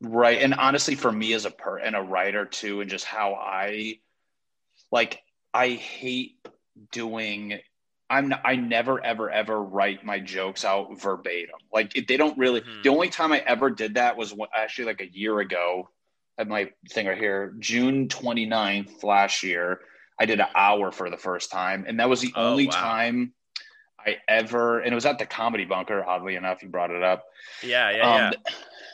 Right. 0.00 0.42
And 0.42 0.54
honestly, 0.54 0.96
for 0.96 1.12
me 1.12 1.32
as 1.34 1.44
a 1.44 1.50
per 1.50 1.78
and 1.78 1.94
a 1.94 2.00
writer 2.02 2.44
too, 2.44 2.80
and 2.80 2.90
just 2.90 3.04
how 3.04 3.34
I 3.34 4.00
like, 4.90 5.22
I 5.54 5.68
hate 5.68 6.44
doing. 6.90 7.60
I'm. 8.10 8.34
I 8.44 8.56
never, 8.56 9.02
ever, 9.02 9.30
ever 9.30 9.62
write 9.62 10.04
my 10.04 10.18
jokes 10.18 10.64
out 10.64 11.00
verbatim. 11.00 11.60
Like 11.72 11.92
they 11.92 12.16
don't 12.16 12.36
really. 12.36 12.62
Mhm. 12.62 12.82
The 12.82 12.90
only 12.90 13.10
time 13.10 13.32
I 13.32 13.38
ever 13.46 13.70
did 13.70 13.94
that 13.94 14.16
was 14.16 14.34
when, 14.34 14.48
actually 14.54 14.86
like 14.86 15.00
a 15.00 15.10
year 15.10 15.38
ago. 15.38 15.88
I 16.36 16.42
have 16.42 16.48
my 16.48 16.70
thing 16.90 17.06
right 17.06 17.16
here. 17.16 17.54
June 17.58 18.08
29th 18.08 19.04
last 19.04 19.42
year, 19.42 19.80
I 20.22 20.24
did 20.24 20.38
an 20.38 20.46
hour 20.54 20.92
for 20.92 21.10
the 21.10 21.16
first 21.16 21.50
time, 21.50 21.84
and 21.88 21.98
that 21.98 22.08
was 22.08 22.20
the 22.20 22.32
Oh, 22.36 22.50
only 22.50 22.66
wow. 22.66 22.72
time 22.72 23.34
I 23.98 24.18
ever. 24.28 24.78
And 24.78 24.92
it 24.92 24.94
was 24.94 25.04
at 25.04 25.18
the 25.18 25.26
Comedy 25.26 25.64
Bunker. 25.64 26.04
Oddly 26.04 26.36
enough, 26.36 26.62
you 26.62 26.68
brought 26.68 26.92
it 26.92 27.02
up. 27.02 27.24
Yeah, 27.60 27.90
yeah, 27.90 27.96
yeah. 27.96 28.28
Um, 28.28 28.34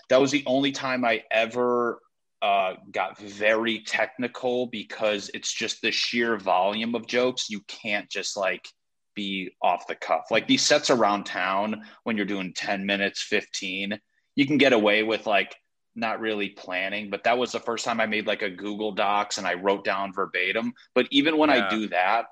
that 0.08 0.20
was 0.23 0.30
the 0.30 0.42
only 0.47 0.73
time 0.73 1.04
I 1.04 1.23
ever 1.30 2.00
uh, 2.40 2.76
got 2.90 3.18
very 3.18 3.80
technical 3.80 4.68
because 4.68 5.30
it's 5.35 5.52
just 5.52 5.82
the 5.82 5.90
sheer 5.90 6.38
volume 6.38 6.94
of 6.94 7.06
jokes. 7.06 7.50
You 7.50 7.61
can't 7.68 8.08
just 8.08 8.35
like 8.35 8.66
be 9.14 9.50
off 9.61 9.87
the 9.87 9.97
cuff. 9.97 10.30
Like 10.30 10.49
these 10.49 10.62
sets 10.62 10.88
around 10.88 11.25
town, 11.25 11.82
when 12.04 12.16
you're 12.16 12.25
doing 12.25 12.54
10 12.54 12.87
minutes, 12.87 13.20
15, 13.20 14.00
you 14.35 14.47
can 14.47 14.56
get 14.56 14.73
away 14.73 15.02
with 15.02 15.26
like 15.26 15.54
not 15.99 16.21
really 16.21 16.50
planning. 16.50 17.11
But 17.11 17.25
that 17.25 17.37
was 17.37 17.52
the 17.52 17.61
first 17.61 17.85
time 17.85 18.00
I 18.00 18.07
made 18.07 18.26
like 18.26 18.43
a 18.43 18.50
Google 18.50 18.93
Docs 18.93 19.38
and 19.38 19.47
I 19.47 19.55
wrote 19.55 19.85
down 19.85 20.12
verbatim. 20.12 20.73
But 20.95 21.09
even 21.11 21.37
when 21.37 21.50
Yeah. 21.50 21.67
I 21.67 21.71
do 21.71 21.88
that, 21.88 22.26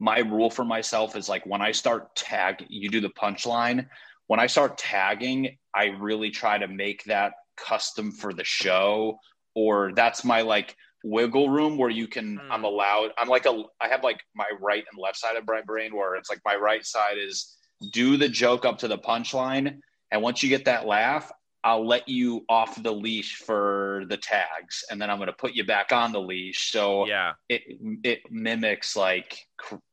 my 0.00 0.18
rule 0.18 0.50
for 0.50 0.64
myself 0.64 1.16
is 1.16 1.28
like 1.28 1.46
when 1.46 1.62
I 1.62 1.72
start 1.72 2.14
tag, 2.16 2.66
you 2.68 2.90
do 2.90 3.00
the 3.00 3.10
punchline. 3.10 3.86
When 4.26 4.40
I 4.40 4.46
start 4.46 4.76
tagging, 4.76 5.56
I 5.74 5.86
really 5.86 6.30
try 6.30 6.58
to 6.58 6.66
make 6.66 7.04
that 7.04 7.34
custom 7.56 8.10
for 8.10 8.32
the 8.32 8.44
show, 8.44 9.18
or 9.54 9.92
that's 9.94 10.24
my 10.24 10.40
like 10.40 10.76
wiggle 11.04 11.48
room 11.50 11.78
where 11.78 11.90
you 11.90 12.08
can. 12.08 12.38
Hmm. 12.38 12.52
I'm 12.52 12.64
allowed. 12.64 13.10
I'm 13.18 13.28
like 13.28 13.46
a. 13.46 13.62
I 13.80 13.88
have 13.88 14.02
like 14.02 14.20
my 14.34 14.48
right 14.60 14.84
and 14.90 15.00
left 15.00 15.18
side 15.18 15.36
of 15.36 15.46
my 15.46 15.62
brain 15.62 15.94
where 15.94 16.16
it's 16.16 16.30
like 16.30 16.40
my 16.44 16.56
right 16.56 16.84
side 16.84 17.18
is 17.18 17.56
do 17.92 18.16
the 18.16 18.28
joke 18.28 18.64
up 18.64 18.78
to 18.78 18.88
the 18.88 18.98
punchline, 18.98 19.78
and 20.10 20.22
once 20.22 20.42
you 20.42 20.48
get 20.48 20.64
that 20.64 20.86
laugh, 20.86 21.30
I'll 21.64 21.86
let 21.86 22.08
you 22.08 22.44
off 22.48 22.80
the 22.82 22.92
leash 22.92 23.36
for 23.36 24.04
the 24.08 24.18
tags, 24.18 24.84
and 24.90 25.00
then 25.00 25.10
I'm 25.10 25.16
going 25.16 25.28
to 25.28 25.32
put 25.32 25.54
you 25.54 25.64
back 25.64 25.92
on 25.92 26.12
the 26.12 26.20
leash. 26.20 26.70
So 26.70 27.06
yeah. 27.06 27.32
it 27.48 27.62
it 28.04 28.20
mimics 28.30 28.96
like 28.96 29.46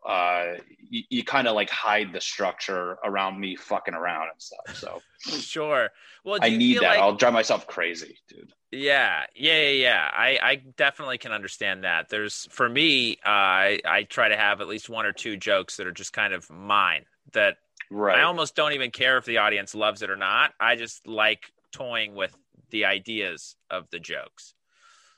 uh 0.08 0.54
you, 0.90 1.04
you 1.10 1.24
kind 1.24 1.48
of 1.48 1.56
like 1.56 1.70
hide 1.70 2.12
the 2.12 2.20
structure 2.20 2.98
around 3.06 3.40
me 3.40 3.56
fucking 3.56 3.94
around 3.94 4.24
and 4.24 4.42
stuff 4.42 4.75
so 4.75 5.01
Sure. 5.40 5.90
Well, 6.25 6.40
do 6.40 6.48
i 6.48 6.50
need 6.50 6.78
that 6.78 6.84
like 6.84 7.00
i'll 7.00 7.16
drive 7.16 7.34
myself 7.34 7.68
crazy 7.68 8.18
dude 8.28 8.51
Yeah, 8.72 9.25
yeah, 9.36 9.62
yeah, 9.62 9.70
yeah. 9.70 10.10
I, 10.12 10.40
I 10.42 10.56
definitely 10.78 11.18
can 11.18 11.32
understand 11.32 11.84
that. 11.84 12.10
There's 12.10 12.48
for 12.51 12.68
me, 12.70 13.18
uh, 13.25 13.30
I 13.30 13.80
I 13.86 14.04
try 14.04 14.30
to 14.30 14.38
have 14.38 14.62
at 14.62 14.68
least 14.68 14.90
one 14.90 15.06
or 15.06 15.12
two 15.12 15.38
jokes 15.38 15.78
that 15.78 15.88
are 15.88 15.92
just 15.92 16.13
kind 16.13 16.34
of 16.34 16.50
mine. 16.50 17.06
That 17.34 17.58
right 17.90 18.18
I 18.18 18.24
almost 18.24 18.56
don't 18.56 18.74
even 18.74 18.90
care 18.92 19.18
if 19.18 19.25
the 19.25 19.38
audience 19.40 19.75
loves 19.75 20.01
it 20.01 20.10
or 20.10 20.16
not. 20.16 20.54
I 20.60 20.75
just 20.75 21.06
like 21.06 21.51
toying 21.72 22.16
with 22.16 22.36
the 22.70 22.86
ideas 22.86 23.56
of 23.70 23.90
the 23.92 24.00
jokes. 24.00 24.54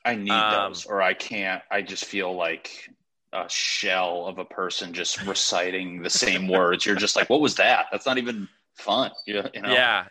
i 0.05 0.15
need 0.15 0.31
um, 0.31 0.69
those 0.69 0.85
or 0.85 1.01
i 1.01 1.13
can't 1.13 1.61
i 1.71 1.81
just 1.81 2.05
feel 2.05 2.33
like 2.33 2.89
a 3.33 3.49
shell 3.49 4.25
of 4.27 4.37
a 4.37 4.45
person 4.45 4.93
just 4.93 5.21
reciting 5.25 6.01
the 6.01 6.09
same 6.09 6.47
words 6.47 6.85
you're 6.85 6.95
just 6.95 7.15
like 7.15 7.29
what 7.29 7.41
was 7.41 7.55
that 7.55 7.87
that's 7.91 8.05
not 8.05 8.17
even 8.17 8.47
fun 8.75 9.11
you 9.25 9.33
know, 9.41 9.49
you 9.53 9.61
know? 9.61 9.71
Yeah, 9.71 10.05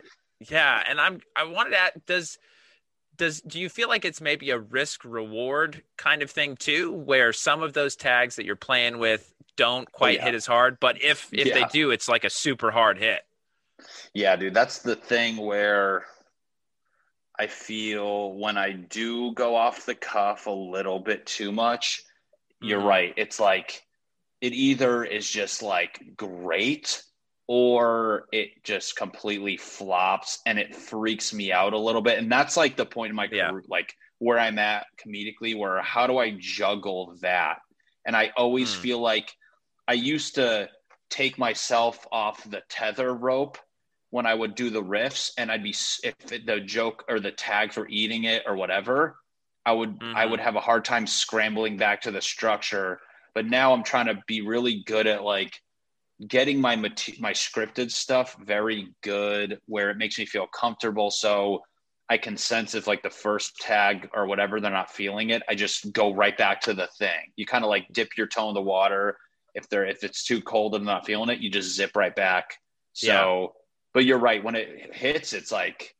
yeah. 0.50 0.82
And 0.88 1.00
I'm 1.00 1.20
I 1.36 1.44
wanted 1.44 1.70
to 1.70 1.78
ask, 1.78 1.94
does 2.06 2.38
does 3.16 3.40
do 3.42 3.60
you 3.60 3.68
feel 3.68 3.88
like 3.88 4.04
it's 4.04 4.20
maybe 4.20 4.50
a 4.50 4.58
risk 4.58 5.04
reward 5.04 5.82
kind 5.96 6.22
of 6.22 6.30
thing 6.30 6.56
too, 6.56 6.92
where 6.92 7.32
some 7.32 7.62
of 7.62 7.72
those 7.72 7.96
tags 7.96 8.36
that 8.36 8.44
you're 8.44 8.56
playing 8.56 8.98
with 8.98 9.32
don't 9.56 9.90
quite 9.92 10.16
yeah. 10.16 10.26
hit 10.26 10.34
as 10.34 10.46
hard, 10.46 10.78
but 10.80 11.02
if 11.02 11.28
if 11.32 11.52
they 11.52 11.64
do, 11.72 11.90
it's 11.90 12.08
like 12.08 12.24
a 12.24 12.30
super 12.30 12.70
hard 12.70 12.98
hit. 12.98 13.20
Yeah, 14.14 14.36
dude, 14.36 14.54
that's 14.54 14.78
the 14.78 14.96
thing 14.96 15.36
where 15.36 16.06
I 17.38 17.46
feel 17.46 18.34
when 18.34 18.56
I 18.58 18.72
do 18.72 19.32
go 19.32 19.56
off 19.56 19.86
the 19.86 19.94
cuff 19.94 20.46
a 20.46 20.50
little 20.50 21.00
bit 21.00 21.26
too 21.26 21.52
much, 21.52 22.02
you're 22.60 22.80
Mhm. 22.80 22.82
right. 22.82 23.14
It's 23.16 23.40
like 23.40 23.82
it 24.40 24.52
either 24.52 25.04
is 25.04 25.28
just 25.28 25.62
like 25.62 26.16
great 26.16 27.02
or 27.48 28.26
it 28.32 28.62
just 28.64 28.96
completely 28.96 29.56
flops 29.56 30.40
and 30.46 30.58
it 30.58 30.74
freaks 30.74 31.32
me 31.32 31.52
out 31.52 31.72
a 31.72 31.78
little 31.78 32.02
bit. 32.02 32.18
And 32.18 32.30
that's 32.30 32.56
like 32.56 32.76
the 32.76 32.86
point 32.86 33.10
in 33.10 33.16
my 33.16 33.28
Yeah. 33.30 33.52
career, 33.52 33.64
like 33.68 33.94
where 34.18 34.38
I'm 34.38 34.58
at 34.58 34.86
comedically, 35.04 35.56
where 35.56 35.82
how 35.82 36.06
do 36.06 36.18
I 36.18 36.36
juggle 36.38 37.16
that? 37.22 37.58
And 38.06 38.16
I 38.16 38.32
always 38.36 38.74
Hmm. 38.74 38.74
feel 38.74 39.00
like 39.00 39.32
I 39.88 39.94
used 39.94 40.36
to 40.36 40.68
take 41.10 41.38
myself 41.38 42.06
off 42.12 42.42
the 42.48 42.62
tether 42.68 43.12
rope 43.14 43.58
when 44.12 44.26
I 44.26 44.34
would 44.34 44.54
do 44.54 44.68
the 44.68 44.82
riffs, 44.82 45.32
and 45.38 45.50
I'd 45.50 45.62
be 45.62 45.70
if 46.04 46.32
it, 46.32 46.44
the 46.44 46.60
joke 46.60 47.02
or 47.08 47.18
the 47.18 47.32
tags 47.32 47.78
were 47.78 47.88
eating 47.88 48.24
it 48.24 48.42
or 48.46 48.54
whatever, 48.54 49.16
I 49.64 49.72
would 49.72 49.98
I 50.14 50.26
Mhm. 50.26 50.26
would 50.26 50.38
have 50.40 50.54
a 50.54 50.60
hard 50.60 50.84
time 50.84 51.06
scrambling 51.06 51.78
back 51.78 52.02
to 52.02 52.10
the 52.10 52.20
structure. 52.20 53.00
But 53.34 53.46
now 53.46 53.72
I'm 53.72 53.82
trying 53.82 54.06
to 54.06 54.22
be 54.26 54.42
really 54.42 54.82
good 54.84 55.06
at 55.06 55.24
like 55.24 55.58
getting 56.28 56.60
my 56.60 56.76
my 56.76 56.92
scripted 57.32 57.90
stuff 57.90 58.36
very 58.40 58.94
good, 59.02 59.60
where 59.66 59.90
it 59.90 59.96
makes 59.98 60.18
me 60.18 60.26
feel 60.26 60.46
comfortable. 60.46 61.10
So 61.10 61.62
I 62.10 62.18
can 62.18 62.36
sense 62.36 62.74
if 62.74 62.86
like 62.86 63.02
the 63.02 63.10
first 63.10 63.56
tag 63.60 64.10
or 64.14 64.26
whatever 64.26 64.60
they're 64.60 64.70
not 64.70 64.90
feeling 64.92 65.30
it, 65.30 65.42
I 65.48 65.54
just 65.54 65.92
go 65.92 66.14
right 66.14 66.36
back 66.36 66.60
to 66.62 66.74
the 66.74 66.88
thing. 66.98 67.32
You 67.36 67.46
kind 67.46 67.64
of 67.64 67.70
like 67.70 67.86
dip 67.92 68.16
your 68.18 68.26
toe 68.26 68.48
in 68.48 68.54
the 68.54 68.62
water. 68.62 69.16
If 69.54 69.68
they're 69.70 69.86
if 69.86 70.04
it's 70.04 70.24
too 70.24 70.42
cold 70.42 70.74
and 70.74 70.86
they're 70.86 70.94
not 70.94 71.06
feeling 71.06 71.30
it, 71.30 71.40
you 71.40 71.50
just 71.50 71.74
zip 71.74 71.96
right 71.96 72.14
back. 72.14 72.56
So, 72.92 73.54
but 73.94 74.04
you're 74.04 74.18
right. 74.18 74.42
When 74.42 74.54
it 74.54 74.94
hits, 74.94 75.32
it's 75.32 75.52
like, 75.52 75.94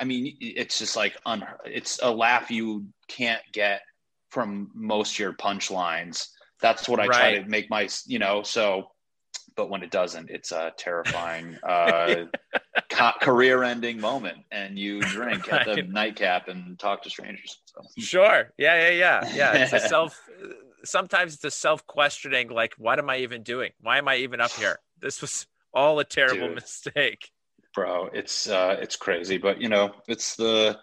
I 0.00 0.04
mean, 0.04 0.36
it's 0.40 0.78
just 0.78 0.96
like 0.96 1.16
un, 1.26 1.44
it's 1.64 2.00
a 2.02 2.10
laugh 2.10 2.50
you 2.50 2.86
can't 3.08 3.42
get 3.52 3.82
from 4.30 4.70
most 4.74 5.14
of 5.14 5.18
your 5.18 5.32
punchlines. 5.34 6.28
That's 6.60 6.88
what 6.88 7.00
I 7.00 7.06
try 7.06 7.38
to 7.38 7.48
make 7.48 7.68
my, 7.70 7.88
you 8.06 8.18
know. 8.18 8.42
So, 8.42 8.90
but 9.56 9.68
when 9.68 9.82
it 9.82 9.90
doesn't, 9.90 10.30
it's 10.30 10.52
a 10.52 10.72
terrifying, 10.78 11.56
uh, 11.68 12.24
co- 12.88 13.12
career-ending 13.20 14.00
moment, 14.00 14.38
and 14.50 14.78
you 14.78 15.00
drink 15.00 15.52
at 15.52 15.66
the 15.66 15.82
nightcap 15.82 16.48
and 16.48 16.78
talk 16.78 17.02
to 17.02 17.10
strangers. 17.10 17.60
So. 17.66 17.82
Sure. 17.98 18.52
Yeah, 18.56 18.88
yeah, 18.88 18.90
yeah. 18.90 19.34
Yeah. 19.34 19.52
It's 19.64 19.72
a 19.72 19.80
self 19.88 20.18
sometimes 20.84 21.34
it's 21.34 21.44
a 21.44 21.50
self 21.50 21.86
questioning, 21.86 22.48
like, 22.48 22.74
what 22.76 22.98
am 22.98 23.10
I 23.10 23.18
even 23.18 23.42
doing? 23.42 23.72
Why 23.80 23.98
am 23.98 24.08
I 24.08 24.16
even 24.16 24.40
up 24.40 24.52
here? 24.52 24.78
This 25.00 25.20
was 25.20 25.46
all 25.74 25.98
a 25.98 26.04
terrible 26.04 26.46
Dude. 26.48 26.56
mistake. 26.56 27.30
bro 27.74 28.08
it's 28.12 28.48
uh 28.48 28.76
it's 28.80 28.96
crazy 28.96 29.38
but 29.38 29.60
you 29.60 29.68
know 29.68 29.92
it's 30.08 30.36
the 30.36 30.78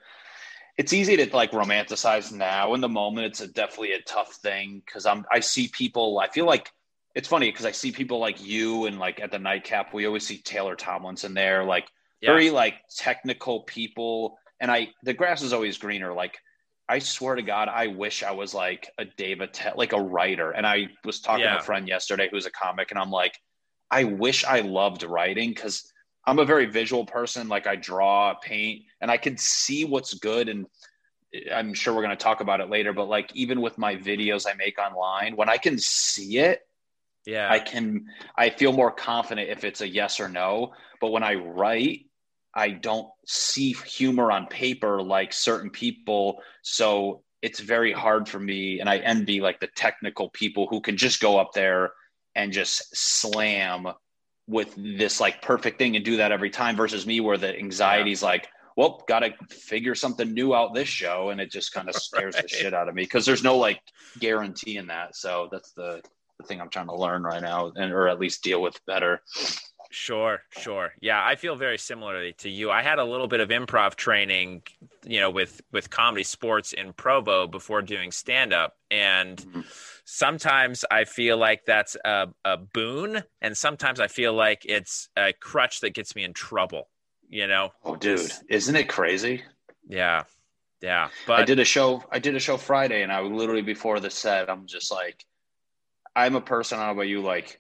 it's 0.77 0.93
easy 0.93 1.17
to 1.17 1.35
like 1.35 1.51
romanticize 1.51 2.31
now 2.31 2.73
in 2.73 2.81
the 2.81 2.89
moment 2.89 3.27
it's 3.27 3.41
a 3.41 3.47
definitely 3.47 3.93
a 3.93 4.01
tough 4.03 4.33
thing 4.35 4.81
because 4.85 5.05
i'm 5.05 5.25
i 5.31 5.39
see 5.39 5.67
people 5.69 6.19
i 6.19 6.27
feel 6.27 6.45
like 6.45 6.69
it's 7.15 7.27
funny 7.27 7.51
because 7.51 7.65
i 7.65 7.71
see 7.71 7.91
people 7.91 8.17
like 8.19 8.43
you 8.43 8.85
and 8.85 8.97
like 8.97 9.19
at 9.19 9.29
the 9.31 9.37
nightcap 9.39 9.93
we 9.93 10.05
always 10.07 10.25
see 10.25 10.37
taylor 10.37 10.75
tomlinson 10.75 11.33
there 11.33 11.63
like 11.63 11.87
Yeah. 12.21 12.31
very 12.31 12.49
like 12.49 12.75
technical 12.97 13.61
people 13.63 14.37
and 14.59 14.71
i 14.71 14.89
the 15.03 15.13
grass 15.13 15.41
is 15.43 15.53
always 15.53 15.77
greener 15.77 16.13
like 16.13 16.37
i 16.87 16.97
swear 16.99 17.35
to 17.35 17.41
god 17.43 17.67
i 17.69 17.87
wish 17.87 18.23
i 18.23 18.31
was 18.31 18.53
like 18.53 18.89
a 18.97 19.05
david 19.05 19.59
like 19.75 19.93
a 19.93 20.01
writer 20.01 20.51
and 20.51 20.65
i 20.65 20.87
was 21.05 21.19
talking 21.19 21.45
to 21.45 21.59
a 21.59 21.63
friend 21.63 21.87
yesterday 21.87 22.29
who's 22.31 22.45
a 22.47 22.51
comic 22.51 22.89
and 22.91 22.99
i'm 22.99 23.11
like 23.11 23.37
i 23.91 24.03
wish 24.03 24.43
i 24.45 24.59
loved 24.59 25.03
writing 25.03 25.49
because 25.49 25.91
I'm 26.25 26.37
a 26.39 26.45
very 26.45 26.67
visual 26.67 27.05
person. 27.05 27.47
Like 27.47 27.65
I 27.65 27.75
draw, 27.75 28.35
paint, 28.35 28.83
and 29.01 29.09
I 29.09 29.17
can 29.17 29.35
see 29.37 29.83
what's 29.83 30.13
good. 30.13 30.47
And 30.47 30.67
eh, 31.33 31.51
I'm 31.51 31.73
sure 31.73 31.93
we're 31.93 32.03
going 32.03 32.15
to 32.15 32.23
talk 32.23 32.41
about 32.41 32.61
it 32.61 32.69
later. 32.69 32.93
But 32.93 33.05
like 33.05 33.35
even 33.35 33.61
with 33.61 33.79
my 33.79 33.95
videos 33.95 34.45
I 34.47 34.53
make 34.53 34.77
online, 34.77 35.35
when 35.35 35.49
I 35.49 35.57
can 35.57 35.79
see 35.79 36.37
it, 36.37 36.67
Yeah. 37.25 37.49
I 37.51 37.59
can. 37.59 38.05
I 38.35 38.49
feel 38.51 38.73
more 38.73 38.91
confident 38.91 39.49
if 39.49 39.63
it's 39.63 39.81
a 39.81 39.87
yes 39.87 40.19
or 40.19 40.29
no. 40.29 40.73
But 41.01 41.11
when 41.11 41.23
I 41.23 41.35
write, 41.35 42.05
I 42.53 42.69
don't 42.69 43.07
see 43.25 43.73
humor 43.73 44.31
on 44.31 44.47
paper 44.47 45.01
like 45.01 45.33
certain 45.33 45.69
people. 45.71 46.41
So 46.61 47.23
it's 47.41 47.59
very 47.59 47.91
hard 47.93 48.27
for 48.27 48.39
me. 48.39 48.79
And 48.81 48.89
I 48.89 48.97
envy 48.97 49.41
like 49.41 49.59
the 49.59 49.67
technical 49.67 50.29
people 50.29 50.67
who 50.67 50.81
can 50.81 50.97
just 50.97 51.21
go 51.21 51.39
up 51.39 51.53
there 51.53 51.91
and 52.39 52.53
just 52.53 52.95
slam 52.95 53.87
with 54.47 54.73
this 54.77 55.19
like 55.19 55.41
perfect 55.41 55.77
thing 55.77 55.95
and 55.95 56.05
do 56.05 56.17
that 56.17 56.31
every 56.31 56.49
time 56.49 56.75
versus 56.75 57.05
me 57.05 57.19
where 57.19 57.37
the 57.37 57.55
anxiety 57.57 58.11
is 58.11 58.23
like 58.23 58.47
well, 58.77 59.03
got 59.09 59.19
to 59.19 59.33
figure 59.49 59.93
something 59.93 60.33
new 60.33 60.55
out 60.55 60.73
this 60.73 60.87
show, 60.87 61.31
and 61.31 61.41
it 61.41 61.51
just 61.51 61.73
kind 61.73 61.89
of 61.89 61.95
scares 61.95 62.35
Right. 62.35 62.43
the 62.43 62.47
shit 62.47 62.73
out 62.73 62.87
of 62.87 62.95
me 62.95 63.03
because 63.03 63.25
there's 63.25 63.43
no 63.43 63.57
like 63.57 63.81
guarantee 64.19 64.77
in 64.77 64.87
that. 64.87 65.17
So 65.17 65.49
that's 65.51 65.73
the 65.73 66.01
the 66.39 66.45
thing 66.47 66.61
I'm 66.61 66.69
trying 66.69 66.87
to 66.87 66.95
learn 66.95 67.23
right 67.23 67.41
now, 67.41 67.73
and 67.75 67.91
or 67.91 68.07
at 68.07 68.19
least 68.21 68.41
deal 68.41 68.61
with 68.61 68.79
better. 68.85 69.21
Sure, 69.91 70.39
sure. 70.51 70.93
Yeah, 71.01 71.21
I 71.21 71.35
feel 71.35 71.55
very 71.57 71.77
similarly 71.77 72.33
to 72.37 72.49
you. 72.49 72.71
I 72.71 72.81
had 72.81 72.99
a 72.99 73.03
little 73.03 73.27
bit 73.27 73.41
of 73.41 73.49
improv 73.49 73.95
training, 73.95 74.63
you 75.03 75.19
know, 75.19 75.31
with 75.31 75.61
with 75.73 75.89
ComedySportz 75.89 76.73
in 76.73 76.93
Provo 76.93 77.47
before 77.47 77.81
doing 77.81 78.11
stand 78.11 78.53
up 78.53 78.77
and 78.89 79.37
Mhm. 79.37 79.98
Sometimes 80.11 80.83
I 80.89 81.05
feel 81.05 81.37
like 81.37 81.65
that's 81.65 81.95
a, 82.03 82.27
a 82.43 82.57
boon 82.57 83.23
and 83.41 83.55
sometimes 83.55 83.99
I 83.99 84.07
feel 84.07 84.33
like 84.33 84.65
it's 84.65 85.09
a 85.15 85.33
crutch 85.33 85.81
that 85.81 85.93
gets 85.93 86.15
me 86.15 86.23
in 86.23 86.33
trouble, 86.33 86.89
you 87.29 87.45
know. 87.45 87.71
Oh, 87.85 87.95
dude, 87.95 88.31
isn't 88.49 88.75
it 88.75 88.89
crazy? 88.89 89.43
Yeah. 89.87 90.23
Yeah, 90.81 91.09
But 91.27 91.41
I 91.41 91.43
did 91.43 91.59
a 91.59 91.65
show. 91.65 92.01
I 92.09 92.19
did 92.19 92.35
a 92.37 92.39
show 92.39 92.55
Friday, 92.55 93.03
and 93.03 93.11
I 93.11 93.19
literally 93.19 93.61
before 93.61 93.99
the 93.99 94.09
set, 94.09 94.49
I'm 94.49 94.65
just 94.65 94.93
like, 94.93 95.25
I'm 96.15 96.35
a 96.35 96.41
person. 96.41 96.79
I 96.79 96.85
don't 96.85 96.95
know 96.95 97.01
about 97.01 97.09
you. 97.09 97.21
Like, 97.21 97.59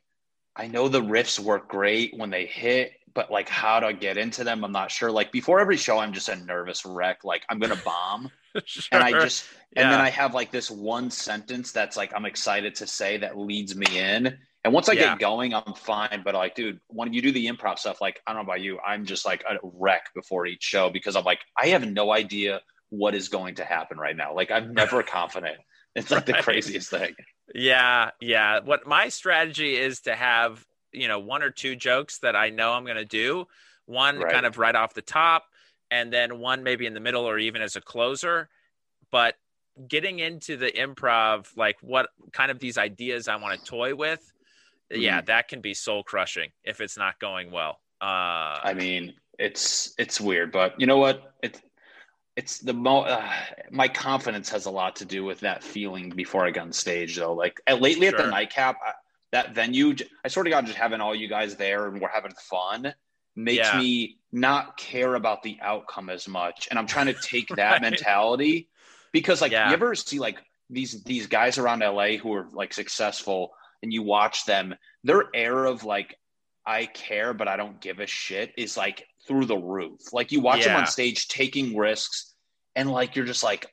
I 0.55 0.67
know 0.67 0.87
the 0.87 1.01
riffs 1.01 1.37
work 1.37 1.67
great 1.67 2.13
when 2.15 2.29
they 2.29 2.45
hit, 2.45 2.93
but 3.13 3.29
like 3.29 3.49
how 3.49 3.81
to 3.81 3.91
get 3.91 4.17
into 4.17 4.45
them, 4.45 4.63
I'm 4.63 4.71
not 4.71 4.89
sure. 4.89 5.11
Like 5.11 5.33
before 5.33 5.59
every 5.59 5.75
show, 5.75 5.99
I'm 5.99 6.13
just 6.13 6.29
a 6.29 6.35
nervous 6.37 6.85
wreck. 6.85 7.25
Like 7.25 7.43
I'm 7.49 7.59
gonna 7.59 7.75
bomb, 7.83 8.31
and 8.91 9.03
I 9.03 9.13
Sure. 9.13 9.13
just 9.13 9.47
and 9.75 9.91
then 9.91 10.01
I 10.01 10.09
have 10.09 10.33
like 10.33 10.51
this 10.51 10.69
one 10.69 11.11
sentence 11.11 11.71
that's 11.71 11.95
like 11.97 12.11
I'm 12.15 12.25
excited 12.25 12.75
to 12.75 12.87
say 12.87 13.17
that 13.17 13.37
leads 13.37 13.75
me 13.75 13.99
in. 13.99 14.37
And 14.65 14.73
once 14.73 14.89
I 14.89 14.95
Yeah. 14.95 14.95
get 14.95 15.19
going, 15.19 15.53
I'm 15.53 15.73
fine. 15.75 16.21
But 16.25 16.35
like, 16.35 16.55
dude, 16.55 16.79
when 16.87 17.13
you 17.13 17.21
do 17.21 17.31
the 17.31 17.47
improv 17.47 17.79
stuff, 17.79 18.01
like 18.01 18.19
I 18.27 18.33
don't 18.33 18.43
know 18.45 18.51
about 18.51 18.61
you, 18.61 18.79
I'm 18.85 19.05
just 19.05 19.25
like 19.25 19.43
a 19.49 19.55
wreck 19.63 20.09
before 20.13 20.45
each 20.45 20.63
show 20.63 20.89
because 20.89 21.15
I'm 21.15 21.23
like, 21.23 21.39
I 21.57 21.67
have 21.67 21.87
no 21.87 22.11
idea 22.11 22.61
what 22.89 23.15
is 23.15 23.29
going 23.29 23.55
to 23.55 23.63
happen 23.65 23.97
right 23.97 24.15
now. 24.15 24.35
Like 24.35 24.51
I'm 24.51 24.73
never 24.73 25.01
confident. 25.03 25.57
It's 25.95 26.11
like 26.11 26.25
the 26.25 26.33
craziest 26.33 26.89
thing. 26.89 27.15
Yeah, 27.53 28.11
yeah. 28.19 28.59
What 28.59 28.85
my 28.87 29.09
strategy 29.09 29.75
is 29.75 30.01
to 30.01 30.15
have, 30.15 30.63
you 30.91 31.07
know, 31.07 31.19
one 31.19 31.41
or 31.43 31.49
two 31.51 31.75
jokes 31.75 32.19
that 32.19 32.35
I 32.35 32.49
know 32.49 32.73
I'm 32.73 32.83
going 32.85 32.97
to 32.97 33.05
do, 33.05 33.45
one 33.85 34.23
Right. 34.23 34.25
kind 34.25 34.45
of 34.45 34.57
right 34.57 34.75
off 34.75 34.93
the 34.93 35.01
top, 35.01 35.45
and 35.91 36.11
then 36.11 36.39
one 36.39 36.63
maybe 36.63 36.85
in 36.85 36.93
the 36.93 36.99
middle 36.99 37.27
or 37.27 37.37
even 37.37 37.61
as 37.61 37.75
a 37.75 37.81
closer. 37.81 38.49
But 39.11 39.35
getting 39.87 40.19
into 40.19 40.57
the 40.57 40.71
improv, 40.71 41.47
like 41.55 41.77
what 41.81 42.09
kind 42.31 42.51
of 42.51 42.59
these 42.59 42.77
ideas 42.77 43.27
I 43.27 43.35
want 43.37 43.59
to 43.59 43.65
toy 43.65 43.95
with, 43.95 44.31
yeah, 44.91 45.21
that 45.21 45.47
can 45.47 45.61
be 45.61 45.73
soul 45.73 46.03
crushing 46.03 46.49
if 46.63 46.81
it's 46.81 46.97
not 46.97 47.19
going 47.19 47.51
well. 47.51 47.79
Uh, 48.01 48.59
I 48.63 48.73
mean, 48.75 49.13
it's 49.37 49.93
it's 49.97 50.19
weird, 50.19 50.51
but 50.51 50.79
you 50.79 50.87
know 50.87 50.97
what? 50.97 51.33
It's 51.43 51.61
it's 52.35 52.59
the 52.59 52.73
mo. 52.73 53.01
Uh, 53.01 53.29
my 53.69 53.87
confidence 53.87 54.49
has 54.49 54.65
a 54.65 54.71
lot 54.71 54.95
to 54.97 55.05
do 55.05 55.23
with 55.23 55.39
that 55.41 55.63
feeling 55.63 56.09
before 56.09 56.45
I 56.45 56.51
got 56.51 56.63
on 56.63 56.73
stage, 56.73 57.17
though. 57.17 57.33
Like 57.33 57.61
uh, 57.69 57.75
lately 57.75 58.07
at 58.07 58.17
the 58.17 58.27
nightcap, 58.27 58.77
I, 58.85 58.93
that 59.31 59.53
venue, 59.53 59.95
I 60.23 60.27
sort 60.27 60.47
of 60.47 60.51
got 60.51 60.65
just 60.65 60.77
having 60.77 61.01
all 61.01 61.13
you 61.13 61.27
guys 61.27 61.55
there 61.55 61.87
and 61.87 62.01
we're 62.01 62.09
having 62.09 62.31
fun 62.49 62.93
makes 63.43 63.73
Yeah. 63.73 63.77
me 63.77 64.17
not 64.31 64.77
care 64.77 65.15
about 65.15 65.41
the 65.43 65.57
outcome 65.61 66.09
as 66.09 66.27
much, 66.27 66.67
and 66.69 66.77
I'm 66.77 66.87
trying 66.87 67.07
to 67.07 67.13
take 67.13 67.47
that 67.55 67.73
Right. 67.73 67.81
mentality 67.81 68.69
because, 69.11 69.41
like, 69.41 69.51
Yeah. 69.51 69.67
you 69.69 69.73
ever 69.73 69.95
see 69.95 70.19
like 70.19 70.39
these 70.69 71.03
these 71.03 71.27
guys 71.27 71.57
around 71.57 71.81
LA 71.81 72.17
who 72.17 72.33
are 72.33 72.47
like 72.51 72.73
successful, 72.73 73.51
and 73.81 73.91
you 73.91 74.03
watch 74.03 74.45
them, 74.45 74.75
their 75.03 75.23
air 75.33 75.65
of 75.65 75.83
like 75.83 76.15
I 76.65 76.85
care, 76.85 77.33
but 77.33 77.47
I 77.47 77.57
don't 77.57 77.81
give 77.81 77.99
a 77.99 78.05
shit 78.05 78.51
is 78.57 78.77
like 78.77 79.07
through 79.27 79.45
the 79.45 79.57
roof. 79.57 80.13
Like 80.13 80.31
you 80.31 80.41
watch 80.41 80.63
them 80.63 80.75
on 80.75 80.85
stage 80.85 81.27
taking 81.27 81.75
risks, 81.75 82.35
and 82.75 82.91
like 82.91 83.15
you're 83.15 83.25
just 83.25 83.43
like, 83.43 83.65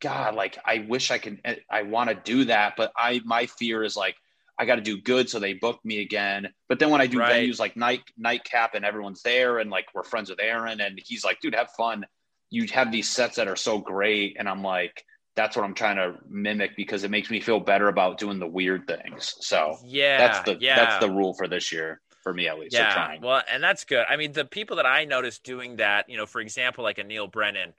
God, 0.00 0.34
like 0.34 0.56
I 0.64 0.86
wish 0.88 1.10
I 1.10 1.18
could, 1.18 1.42
I 1.70 1.82
want 1.82 2.08
to 2.08 2.14
do 2.14 2.44
that, 2.46 2.74
but 2.76 2.92
I 2.96 3.20
my 3.24 3.46
fear 3.46 3.82
is 3.82 3.96
like 3.96 4.16
I 4.60 4.66
got 4.66 4.76
to 4.76 4.82
do 4.82 5.00
good 5.00 5.28
so 5.30 5.40
they 5.40 5.54
book 5.54 5.80
me 5.84 6.02
again. 6.02 6.48
But 6.68 6.78
then 6.78 6.90
when 6.90 7.00
I 7.00 7.08
do 7.08 7.18
Right. 7.18 7.48
venues 7.48 7.58
like 7.58 7.76
night 7.76 8.02
nightcap 8.18 8.74
and 8.76 8.84
everyone's 8.84 9.22
there 9.22 9.58
and 9.58 9.70
like 9.70 9.86
we're 9.94 10.04
friends 10.04 10.30
with 10.30 10.40
Aaron 10.40 10.80
and 10.80 11.00
he's 11.04 11.24
like, 11.24 11.40
dude, 11.40 11.54
have 11.56 11.70
fun. 11.76 12.06
You 12.50 12.66
have 12.72 12.92
these 12.92 13.10
sets 13.10 13.36
that 13.36 13.48
are 13.48 13.56
so 13.56 13.78
great, 13.78 14.36
and 14.38 14.48
I'm 14.48 14.62
like, 14.62 15.04
that's 15.36 15.56
what 15.56 15.64
I'm 15.64 15.74
trying 15.74 15.96
to 15.96 16.18
mimic 16.28 16.76
because 16.76 17.04
it 17.04 17.10
makes 17.10 17.30
me 17.30 17.40
feel 17.40 17.60
better 17.60 17.88
about 17.88 18.18
doing 18.18 18.38
the 18.40 18.46
weird 18.48 18.86
things. 18.86 19.36
So 19.40 19.76
yeah, 19.84 20.18
that's 20.18 20.40
the 20.40 20.56
yeah. 20.60 20.74
that's 20.76 20.98
the 20.98 21.10
rule 21.10 21.34
for 21.34 21.48
this 21.48 21.72
year 21.72 22.00
for 22.22 22.34
me 22.34 22.48
at 22.48 22.58
least. 22.58 22.74
Yeah, 22.74 23.18
well, 23.22 23.42
and 23.50 23.62
that's 23.62 23.84
good. 23.84 24.04
I 24.08 24.16
mean, 24.16 24.32
the 24.32 24.44
people 24.44 24.76
that 24.76 24.86
I 24.86 25.04
noticed 25.04 25.42
doing 25.44 25.76
that, 25.76 26.08
you 26.08 26.16
know, 26.16 26.26
for 26.26 26.40
example, 26.40 26.84
like 26.84 26.98
a 26.98 27.04
Neal 27.04 27.26
Brennan, 27.26 27.74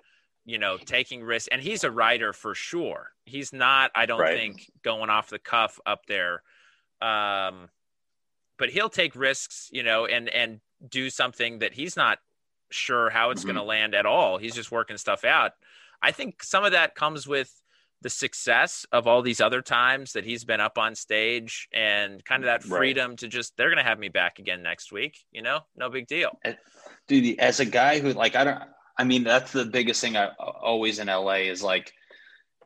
you 0.46 0.58
know, 0.58 0.78
taking 0.78 1.24
risks, 1.24 1.50
and 1.52 1.62
he's 1.62 1.84
a 1.84 1.92
writer 1.92 2.34
for 2.34 2.56
sure. 2.56 3.12
He's 3.26 3.54
not, 3.54 3.92
I 3.96 4.06
don't 4.06 4.20
Right. 4.20 4.32
think, 4.32 4.70
going 4.84 5.10
off 5.10 5.30
the 5.30 5.40
cuff 5.40 5.80
up 5.86 6.06
there. 6.08 6.44
Um, 7.02 7.70
but 8.58 8.70
he'll 8.70 8.90
take 8.90 9.16
risks, 9.16 9.70
you 9.72 9.84
know, 9.84 10.06
and 10.06 10.30
and 10.30 10.62
do 10.88 11.10
something 11.10 11.60
that 11.60 11.74
he's 11.74 11.96
not 11.96 12.20
sure 12.72 13.10
how 13.10 13.32
it's 13.32 13.44
Mhm. 13.44 13.48
going 13.48 13.56
to 13.58 13.64
land 13.64 13.96
at 13.96 14.06
all. 14.06 14.38
He's 14.38 14.56
just 14.56 14.72
working 14.72 14.98
stuff 14.98 15.24
out. 15.26 15.54
I 16.02 16.12
think 16.12 16.44
some 16.44 16.64
of 16.64 16.72
that 16.72 16.96
comes 16.96 17.28
with 17.28 17.52
the 18.02 18.10
success 18.10 18.86
of 18.92 19.06
all 19.06 19.22
these 19.22 19.40
other 19.42 19.62
times 19.62 20.14
that 20.14 20.26
he's 20.26 20.44
been 20.44 20.60
up 20.60 20.80
on 20.80 20.96
stage 20.96 21.68
and 21.72 22.24
kind 22.26 22.44
of 22.44 22.48
that 22.48 22.64
Right. 22.64 22.78
freedom 22.80 23.16
to 23.18 23.28
just 23.28 23.56
they're 23.58 23.70
going 23.70 23.78
to 23.78 23.84
have 23.84 24.00
me 24.00 24.10
back 24.10 24.40
again 24.40 24.64
next 24.64 24.92
week, 24.92 25.20
you 25.32 25.44
know? 25.44 25.60
No 25.76 25.90
big 25.90 26.08
deal. 26.08 26.40
dude 27.08 27.40
as 27.40 27.60
a 27.60 27.66
guy 27.66 28.00
who 28.00 28.14
like 28.14 28.36
i 28.36 28.44
don't 28.44 28.62
i 28.98 29.04
mean 29.04 29.24
that's 29.24 29.52
the 29.52 29.66
biggest 29.66 30.02
thing 30.02 30.16
i 30.18 30.28
always 30.40 31.00
in 31.00 31.08
la 31.08 31.34
is 31.34 31.62
like 31.62 31.94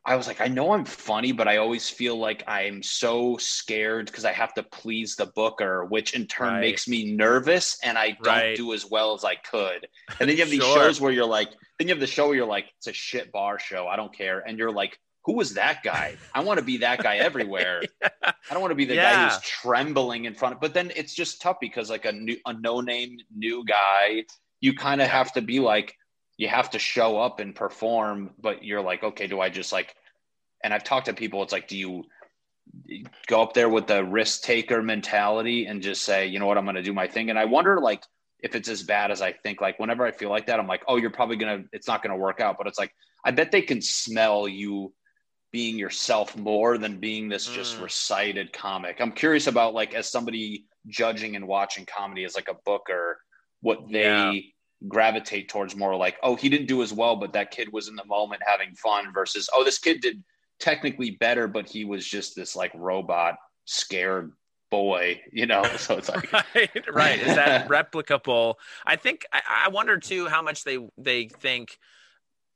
i 0.05 0.15
was 0.15 0.27
like 0.27 0.39
i 0.41 0.47
know 0.47 0.71
i'm 0.73 0.85
funny 0.85 1.31
but 1.31 1.47
i 1.47 1.57
always 1.57 1.89
feel 1.89 2.17
like 2.17 2.43
i'm 2.47 2.81
so 2.83 3.37
scared 3.37 4.05
because 4.05 4.25
i 4.25 4.31
have 4.31 4.53
to 4.53 4.63
please 4.63 5.15
the 5.15 5.25
booker 5.27 5.85
which 5.85 6.13
in 6.13 6.27
turn 6.27 6.53
Right. 6.53 6.61
makes 6.61 6.87
me 6.87 7.13
nervous 7.15 7.77
and 7.83 7.97
i 7.97 8.09
don't 8.23 8.25
Right. 8.27 8.55
do 8.55 8.73
as 8.73 8.85
well 8.85 9.13
as 9.13 9.23
i 9.23 9.35
could. 9.35 9.87
And 10.19 10.29
then 10.29 10.37
you 10.37 10.43
have 10.43 10.51
these 10.51 10.63
Sure. 10.63 10.83
shows 10.83 11.01
where 11.01 11.11
you're 11.11 11.25
like 11.25 11.49
then 11.77 11.87
you 11.87 11.93
have 11.93 11.99
the 11.99 12.07
show 12.07 12.27
where 12.27 12.35
you're 12.35 12.45
like 12.45 12.65
it's 12.77 12.87
a 12.87 12.93
shit 12.93 13.31
bar 13.31 13.59
show 13.59 13.87
i 13.87 13.95
don't 13.95 14.15
care. 14.15 14.39
And 14.47 14.57
you're 14.57 14.71
like 14.71 14.97
who 15.25 15.33
was 15.33 15.55
that 15.55 15.81
guy? 15.83 16.19
I 16.35 16.41
want 16.41 16.59
to 16.59 16.63
be 16.63 16.77
that 16.77 17.01
guy 17.01 17.17
everywhere. 17.17 17.81
I 18.23 18.33
don't 18.51 18.61
want 18.61 18.69
to 18.69 18.75
be 18.75 18.85
the 18.85 18.95
guy 18.95 19.15
who's 19.15 19.39
trembling 19.41 20.25
in 20.25 20.35
front 20.35 20.53
of, 20.53 20.61
but 20.61 20.75
then 20.75 20.91
it's 20.95 21.15
just 21.15 21.41
tough 21.41 21.57
because 21.59 21.89
like 21.89 22.05
a 22.05 22.11
new, 22.11 22.37
a 22.45 22.53
no 22.53 22.79
name 22.79 23.17
new 23.35 23.65
guy, 23.65 24.25
you 24.61 24.75
kind 24.75 25.01
of 25.01 25.07
have 25.07 25.33
to 25.33 25.41
be 25.41 25.59
like, 25.59 25.95
you 26.37 26.47
have 26.47 26.69
to 26.71 26.79
show 26.79 27.17
up 27.17 27.39
and 27.39 27.55
perform, 27.55 28.31
but 28.39 28.63
you're 28.63 28.81
like, 28.81 29.03
okay, 29.03 29.27
do 29.27 29.39
I 29.39 29.49
just 29.49 29.71
like, 29.71 29.95
and 30.63 30.73
I've 30.73 30.83
talked 30.83 31.05
to 31.05 31.13
people, 31.13 31.43
it's 31.43 31.53
like, 31.53 31.67
do 31.67 31.77
you 31.77 32.03
go 33.27 33.41
up 33.41 33.53
there 33.53 33.69
with 33.69 33.87
the 33.87 34.03
risk 34.03 34.41
taker 34.43 34.81
mentality 34.81 35.65
and 35.65 35.81
just 35.81 36.03
say, 36.03 36.27
you 36.27 36.39
know 36.39 36.45
what, 36.45 36.57
I'm 36.57 36.65
going 36.65 36.75
to 36.75 36.83
do 36.83 36.93
my 36.93 37.07
thing. 37.07 37.29
And 37.29 37.39
I 37.39 37.45
wonder 37.45 37.79
like 37.79 38.03
if 38.39 38.55
it's 38.55 38.67
as 38.67 38.83
bad 38.83 39.11
as 39.11 39.21
I 39.21 39.31
think, 39.31 39.61
like 39.61 39.79
whenever 39.79 40.05
I 40.05 40.11
feel 40.11 40.29
like 40.29 40.47
that, 40.47 40.59
I'm 40.59 40.67
like, 40.67 40.83
oh, 40.87 40.97
you're 40.97 41.11
probably 41.11 41.37
going 41.37 41.63
to, 41.63 41.69
it's 41.71 41.87
not 41.87 42.03
going 42.03 42.11
to 42.11 42.21
work 42.21 42.39
out. 42.41 42.57
But 42.57 42.67
it's 42.67 42.79
like, 42.79 42.93
I 43.23 43.31
bet 43.31 43.51
they 43.51 43.61
can 43.61 43.81
smell 43.81 44.47
you 44.47 44.93
being 45.51 45.77
yourself 45.79 46.35
more 46.35 46.77
than 46.77 46.99
being 46.99 47.29
this 47.29 47.47
just 47.47 47.77
Mm. 47.77 47.83
recited 47.83 48.51
comic. 48.51 48.99
I'm 48.99 49.13
curious 49.13 49.47
about 49.47 49.73
like 49.73 49.93
as 49.93 50.11
somebody 50.11 50.65
judging 50.87 51.35
and 51.35 51.47
watching 51.47 51.85
comedy 51.85 52.25
as 52.25 52.35
like 52.35 52.49
a 52.49 52.57
booker, 52.65 53.19
what 53.61 53.89
they 53.89 54.01
Yeah. 54.01 54.33
Gravitate 54.87 55.49
towards 55.49 55.75
more 55.75 55.95
like, 55.95 56.17
oh, 56.23 56.35
he 56.35 56.49
didn't 56.49 56.67
do 56.67 56.81
as 56.81 56.93
well, 56.93 57.15
but 57.15 57.33
that 57.33 57.51
kid 57.51 57.71
was 57.71 57.87
in 57.87 57.95
the 57.95 58.05
moment 58.05 58.41
having 58.45 58.73
fun 58.75 59.11
versus, 59.13 59.49
oh, 59.53 59.63
this 59.63 59.79
kid 59.79 60.01
did 60.01 60.23
technically 60.59 61.11
better, 61.11 61.47
but 61.47 61.67
he 61.67 61.85
was 61.85 62.05
just 62.05 62.35
this 62.35 62.55
like 62.55 62.71
robot 62.75 63.35
scared 63.65 64.31
boy, 64.71 65.21
you 65.31 65.45
know? 65.45 65.63
So 65.77 65.97
it's 65.97 66.09
like 66.09 66.31
right, 66.55 66.85
right. 66.91 67.19
Is 67.19 67.35
that 67.35 67.67
replicable? 67.67 68.55
I 68.85 68.95
think 68.95 69.25
I, 69.31 69.41
I 69.65 69.69
wonder 69.69 69.97
too 69.97 70.27
how 70.27 70.41
much 70.41 70.63
they 70.63 70.79
they 70.97 71.27
think, 71.27 71.77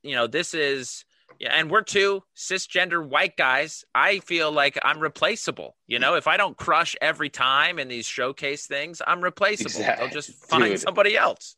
you 0.03 0.15
know, 0.15 0.27
this 0.27 0.53
is 0.53 1.05
yeah, 1.39 1.53
and 1.53 1.69
we're 1.69 1.83
two 1.83 2.23
cisgender 2.35 3.05
white 3.05 3.37
guys. 3.37 3.85
I 3.95 4.19
feel 4.19 4.51
like 4.51 4.77
I'm 4.83 4.99
replaceable. 4.99 5.77
You 5.87 5.99
know, 5.99 6.15
if 6.15 6.27
I 6.27 6.37
don't 6.37 6.57
crush 6.57 6.95
every 7.01 7.29
time 7.29 7.79
in 7.79 7.87
these 7.87 8.05
showcase 8.05 8.65
things, 8.65 9.01
I'm 9.05 9.21
replaceable. 9.21 9.71
Exact- 9.71 9.99
They'll 9.99 10.09
just 10.09 10.33
find 10.49 10.65
Dude. 10.65 10.79
somebody 10.79 11.17
else. 11.17 11.55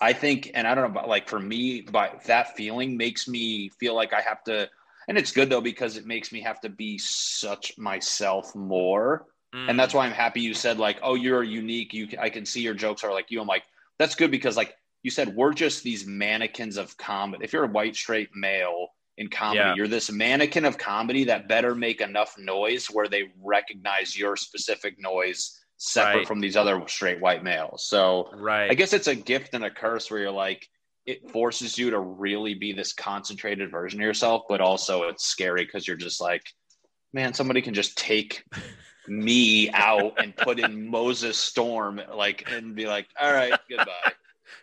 I 0.00 0.12
think, 0.12 0.50
and 0.54 0.66
I 0.66 0.74
don't 0.74 0.88
know, 0.88 1.00
but 1.00 1.08
like 1.08 1.28
for 1.28 1.40
me, 1.40 1.80
but 1.80 2.24
that 2.24 2.56
feeling 2.56 2.96
makes 2.96 3.26
me 3.28 3.70
feel 3.80 3.94
like 3.94 4.12
I 4.12 4.20
have 4.20 4.42
to, 4.44 4.68
and 5.08 5.16
it's 5.16 5.32
good 5.32 5.48
though 5.50 5.60
because 5.60 5.96
it 5.96 6.06
makes 6.06 6.32
me 6.32 6.42
have 6.42 6.60
to 6.62 6.68
be 6.68 6.98
such 6.98 7.76
myself 7.78 8.54
more, 8.54 9.26
Mm, 9.54 9.70
and 9.70 9.78
that's 9.78 9.94
why 9.94 10.04
I'm 10.04 10.12
happy 10.12 10.40
you 10.40 10.54
said 10.54 10.78
like, 10.78 10.98
oh, 11.02 11.14
you're 11.14 11.42
unique. 11.44 11.94
You, 11.94 12.08
I 12.20 12.30
can 12.30 12.44
see 12.44 12.60
your 12.62 12.74
jokes 12.74 13.04
are 13.04 13.12
like 13.12 13.30
you. 13.30 13.40
I'm 13.40 13.46
like, 13.46 13.62
that's 13.98 14.14
good 14.16 14.30
because 14.30 14.56
like 14.56 14.74
you 15.02 15.10
said, 15.10 15.34
we're 15.36 15.54
just 15.54 15.82
these 15.84 16.04
mannequins 16.06 16.76
of 16.76 16.96
comedy. 16.96 17.44
If 17.44 17.52
you're 17.52 17.64
a 17.64 17.68
white 17.68 17.94
straight 17.94 18.30
male 18.34 18.88
in 19.16 19.28
comedy, 19.28 19.70
Yeah. 19.70 19.74
you're 19.76 19.88
this 19.88 20.10
mannequin 20.10 20.64
of 20.64 20.78
comedy 20.78 21.24
that 21.24 21.48
better 21.48 21.74
make 21.74 22.00
enough 22.00 22.34
noise 22.38 22.86
where 22.86 23.08
they 23.08 23.32
recognize 23.42 24.18
your 24.18 24.36
specific 24.36 24.96
noise 24.98 25.58
separate 25.76 26.18
Right. 26.18 26.26
from 26.28 26.40
these 26.40 26.56
other 26.56 26.82
straight 26.88 27.20
white 27.20 27.42
males. 27.44 27.86
So 27.86 28.30
right. 28.34 28.70
I 28.70 28.74
guess 28.74 28.92
it's 28.92 29.08
a 29.08 29.14
gift 29.14 29.54
and 29.54 29.64
a 29.64 29.70
curse 29.70 30.10
where 30.10 30.20
you're 30.20 30.30
like, 30.30 30.66
it 31.04 31.30
forces 31.30 31.78
you 31.78 31.90
to 31.90 32.00
really 32.00 32.54
be 32.54 32.72
this 32.72 32.92
concentrated 32.92 33.70
version 33.70 34.00
of 34.00 34.04
yourself, 34.04 34.42
but 34.48 34.60
also 34.60 35.04
it's 35.04 35.24
scary 35.24 35.64
because 35.64 35.86
you're 35.86 35.96
just 35.96 36.20
like, 36.20 36.42
man, 37.12 37.32
somebody 37.32 37.62
can 37.62 37.74
just 37.74 37.96
take 37.96 38.44
me 39.06 39.70
out 39.70 40.14
and 40.20 40.36
put 40.36 40.58
in 40.58 40.88
Moses 40.90 41.38
Storm, 41.38 42.00
like, 42.12 42.50
and 42.50 42.74
be 42.74 42.86
like, 42.86 43.06
all 43.20 43.32
right, 43.32 43.54
goodbye. 43.68 44.12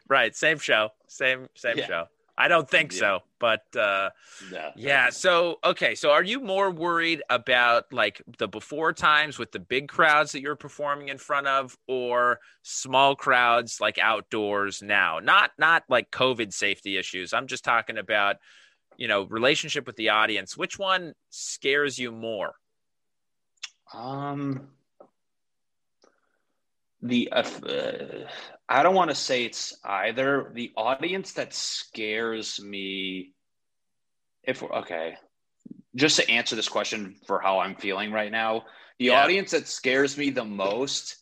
Right. 0.10 0.36
Same 0.36 0.60
show. 0.60 0.90
Same, 1.08 1.48
same 1.56 1.78
yeah. 1.78 1.88
show. 1.88 2.06
I 2.38 2.48
don't 2.48 2.68
think 2.68 2.92
yeah. 2.94 3.00
so, 3.00 3.20
but 3.40 3.64
uh, 3.76 4.10
no. 4.52 4.72
yeah. 4.76 5.10
So 5.12 5.60
okay, 5.64 5.94
so 5.94 6.12
are 6.12 6.24
you 6.24 6.40
more 6.40 6.72
worried 6.72 7.22
about 7.30 7.94
like 7.94 8.24
the 8.40 8.48
before 8.48 8.92
times 8.92 9.38
with 9.38 9.52
the 9.52 9.60
big 9.60 9.88
crowds 9.88 10.32
that 10.32 10.42
you're 10.42 10.56
performing 10.56 11.10
in 11.10 11.20
front 11.20 11.46
of, 11.46 11.78
or 11.88 12.40
small 12.64 13.16
crowds 13.16 13.80
like 13.80 14.00
outdoors 14.00 14.82
now? 14.82 15.20
Not 15.20 15.52
not 15.60 15.84
like 15.90 16.10
COVID 16.10 16.54
safety 16.54 16.98
issues. 16.98 17.34
I'm 17.34 17.48
just 17.48 17.64
talking 17.64 18.00
about 18.00 18.38
you 18.98 19.08
know 19.08 19.24
relationship 19.24 19.86
with 19.86 19.96
the 19.96 20.10
audience. 20.10 20.58
Which 20.58 20.80
one 20.80 21.14
scares 21.30 22.00
you 22.00 22.12
more? 22.12 22.56
Um, 23.94 24.70
the 27.04 27.30
uh, 27.32 27.44
I 28.68 28.82
don't 28.82 28.96
want 28.96 29.12
to 29.12 29.16
say 29.16 29.46
it's 29.46 29.78
either 29.84 30.52
the 30.54 30.72
audience 30.76 31.34
that 31.34 31.54
scares 31.54 32.62
me. 32.62 33.34
If 34.44 34.64
okay, 34.64 35.16
just 35.96 36.18
to 36.18 36.30
answer 36.30 36.56
this 36.56 36.70
question 36.70 37.16
for 37.28 37.40
how 37.40 37.60
I'm 37.60 37.76
feeling 37.76 38.12
right 38.12 38.32
now, 38.32 38.66
the 39.00 39.06
yeah. 39.06 39.24
audience 39.24 39.52
that 39.52 39.68
scares 39.68 40.18
me 40.18 40.30
the 40.30 40.46
most 40.46 41.18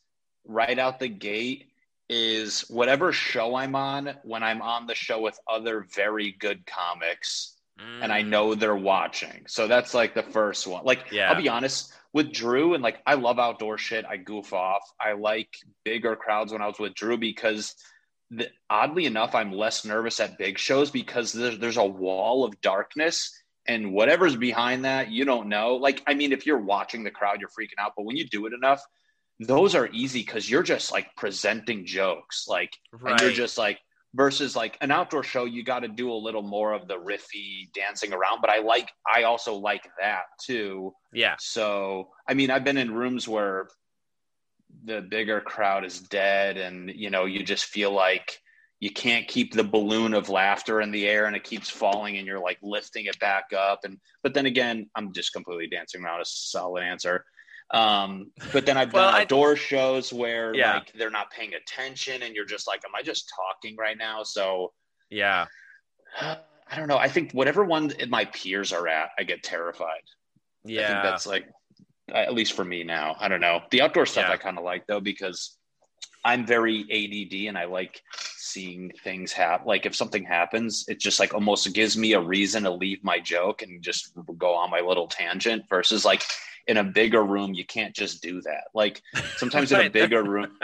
right 0.46 0.78
out 0.78 1.00
the 1.00 1.08
gate 1.08 1.68
is 2.10 2.62
whatever 2.62 3.12
show 3.12 3.56
I'm 3.56 3.76
on 3.76 4.16
when 4.24 4.44
I'm 4.44 4.62
on 4.62 4.86
the 4.86 4.96
show 4.96 5.22
with 5.22 5.40
other 5.48 5.86
very 5.96 6.32
good 6.32 6.66
comics 6.66 7.56
mm. 7.80 8.04
and 8.04 8.12
I 8.12 8.22
mm. 8.22 8.28
know 8.28 8.56
they're 8.56 8.76
watching. 8.76 9.46
So 9.48 9.68
that's 9.68 9.94
like 9.94 10.14
the 10.14 10.24
first 10.24 10.68
one. 10.68 10.84
Like, 10.84 11.12
yeah. 11.12 11.32
I'll 11.32 11.42
be 11.42 11.50
honest, 11.50 11.94
with 12.14 12.34
Drew 12.34 12.74
and 12.74 12.84
like 12.84 13.00
I 13.06 13.16
love 13.16 13.40
outdoor 13.40 13.78
shit. 13.78 14.06
I 14.06 14.18
goof 14.18 14.54
off. 14.54 14.84
I 15.00 15.14
like 15.14 15.50
bigger 15.84 16.16
crowds 16.16 16.52
when 16.52 16.62
I 16.62 16.68
was 16.68 16.80
with 16.80 16.94
Drew 16.94 17.18
because 17.18 17.76
the, 18.30 18.50
oddly 18.70 19.06
enough, 19.06 19.36
I'm 19.36 19.52
less 19.52 19.86
nervous 19.86 20.20
at 20.20 20.38
big 20.38 20.58
shows 20.58 20.90
because 20.90 21.34
there's, 21.34 21.60
there's 21.60 21.78
a 21.78 21.86
wall 21.86 22.46
of 22.46 22.60
darkness 22.62 23.38
and 23.68 23.94
whatever's 23.94 24.36
behind 24.36 24.86
that, 24.86 25.12
you 25.12 25.26
don't 25.26 25.48
know. 25.48 25.76
Like, 25.76 26.02
I 26.08 26.14
mean, 26.14 26.32
if 26.32 26.46
you're 26.46 26.58
watching 26.58 27.04
the 27.04 27.12
crowd, 27.12 27.40
you're 27.40 27.50
freaking 27.50 27.80
out, 27.80 27.94
but 27.96 28.06
when 28.06 28.18
you 28.18 28.28
do 28.28 28.46
it 28.46 28.54
enough, 28.54 28.82
those 29.40 29.76
are 29.76 29.90
easy 29.92 30.22
because 30.22 30.50
you're 30.50 30.64
just 30.64 30.92
like 30.92 31.16
presenting 31.16 31.86
jokes, 31.86 32.46
like, 32.48 32.72
right. 32.94 33.12
and 33.12 33.22
you're 33.22 33.32
just 33.32 33.58
like, 33.58 33.80
versus 34.14 34.56
like 34.56 34.78
an 34.82 34.92
outdoor 34.92 35.24
show 35.24 35.46
you 35.46 35.64
got 35.64 35.80
to 35.80 35.88
do 35.88 36.12
a 36.12 36.14
little 36.14 36.42
more 36.42 36.74
of 36.74 36.88
the 36.88 36.98
riffy 36.98 37.72
dancing 37.74 38.12
around 38.14 38.40
but 38.42 38.50
i 38.50 38.60
like 38.60 38.90
i 39.14 39.24
also 39.24 39.56
like 39.56 39.88
that 40.00 40.24
too. 40.44 40.94
Yeah. 41.14 41.36
So 41.40 42.10
i 42.28 42.34
mean 42.34 42.52
i've 42.52 42.64
been 42.64 42.78
in 42.78 42.94
rooms 42.94 43.28
where 43.28 43.68
the 44.86 45.02
bigger 45.02 45.42
crowd 45.42 45.86
is 45.86 46.00
dead 46.00 46.58
and 46.58 46.92
you 46.94 47.10
know 47.10 47.26
you 47.26 47.44
just 47.44 47.66
feel 47.66 47.92
like 47.92 48.40
you 48.80 48.90
can't 48.90 49.28
keep 49.28 49.54
the 49.54 49.64
balloon 49.64 50.14
of 50.14 50.30
laughter 50.30 50.82
in 50.82 50.92
the 50.92 51.08
air 51.08 51.26
and 51.26 51.36
it 51.36 51.44
keeps 51.44 51.70
falling 51.70 52.18
and 52.18 52.26
you're 52.26 52.42
like 52.42 52.58
lifting 52.64 53.06
it 53.06 53.20
back 53.20 53.46
up 53.58 53.82
and 53.84 53.98
but 54.24 54.34
then 54.34 54.46
again 54.46 54.90
i'm 54.96 55.14
just 55.14 55.34
completely 55.34 55.68
dancing 55.68 56.04
around 56.04 56.20
a 56.20 56.26
solid 56.26 56.82
answer 56.84 57.24
um, 57.74 58.32
but 58.52 58.66
then 58.66 58.78
I've 58.78 58.92
done 58.92 59.22
outdoor 59.22 59.54
I, 59.54 59.56
shows 59.56 60.12
where 60.12 60.54
yeah. 60.54 60.76
like 60.76 60.92
they're 60.94 61.10
not 61.10 61.32
paying 61.32 61.54
attention 61.54 62.22
and 62.24 62.36
you're 62.36 62.46
just 62.46 62.68
like, 62.68 62.82
am 62.86 62.94
I 62.96 63.02
just 63.02 63.32
talking 63.36 63.78
right 63.78 63.98
now? 63.98 64.24
So 64.24 64.74
yeah, 65.10 65.46
I 66.22 66.76
don't 66.76 66.88
know. 66.88 66.98
I 66.98 67.08
think 67.08 67.32
whatever 67.32 67.64
one 67.64 67.94
my 68.10 68.26
peers 68.26 68.74
are 68.74 68.88
at, 68.88 69.10
I 69.18 69.24
get 69.24 69.44
terrified. 69.44 70.02
Yeah. 70.66 70.84
I 70.84 70.88
think 70.88 71.04
that's 71.04 71.28
like, 71.28 71.46
at 72.14 72.34
least 72.34 72.54
for 72.54 72.66
me 72.66 72.84
now, 72.84 73.16
I 73.20 73.30
don't 73.30 73.42
know. 73.42 73.62
The 73.72 73.82
outdoor 73.82 74.06
stuff 74.06 74.26
yeah. 74.28 74.34
I 74.34 74.38
kind 74.38 74.58
of 74.58 74.66
like 74.66 74.86
though, 74.88 75.00
because 75.00 75.58
I'm 76.24 76.46
very 76.46 76.82
ADD 76.82 77.48
and 77.48 77.58
I 77.58 77.66
like 77.66 78.02
seeing 78.38 78.92
things 79.04 79.32
happen. 79.32 79.66
Like 79.66 79.86
if 79.86 79.96
something 79.96 80.24
happens, 80.24 80.86
it 80.88 81.00
just 81.00 81.20
like 81.20 81.34
almost 81.34 81.74
gives 81.74 81.98
me 81.98 82.14
a 82.14 82.20
reason 82.20 82.64
to 82.64 82.72
leave 82.72 83.04
my 83.04 83.20
joke 83.20 83.62
and 83.62 83.82
just 83.82 84.12
go 84.38 84.56
on 84.56 84.70
my 84.70 84.82
little 84.82 85.08
tangent 85.08 85.64
versus 85.70 86.04
like 86.06 86.24
in 86.68 86.78
a 86.78 86.84
bigger 86.84 87.24
room, 87.24 87.54
you 87.54 87.66
can't 87.66 87.96
just 87.96 88.22
do 88.22 88.42
that. 88.42 88.66
Like 88.74 89.02
sometimes 89.38 89.72
right. 89.72 89.82
in 89.82 89.88
a 89.88 89.90
bigger 89.92 90.24
room, 90.24 90.58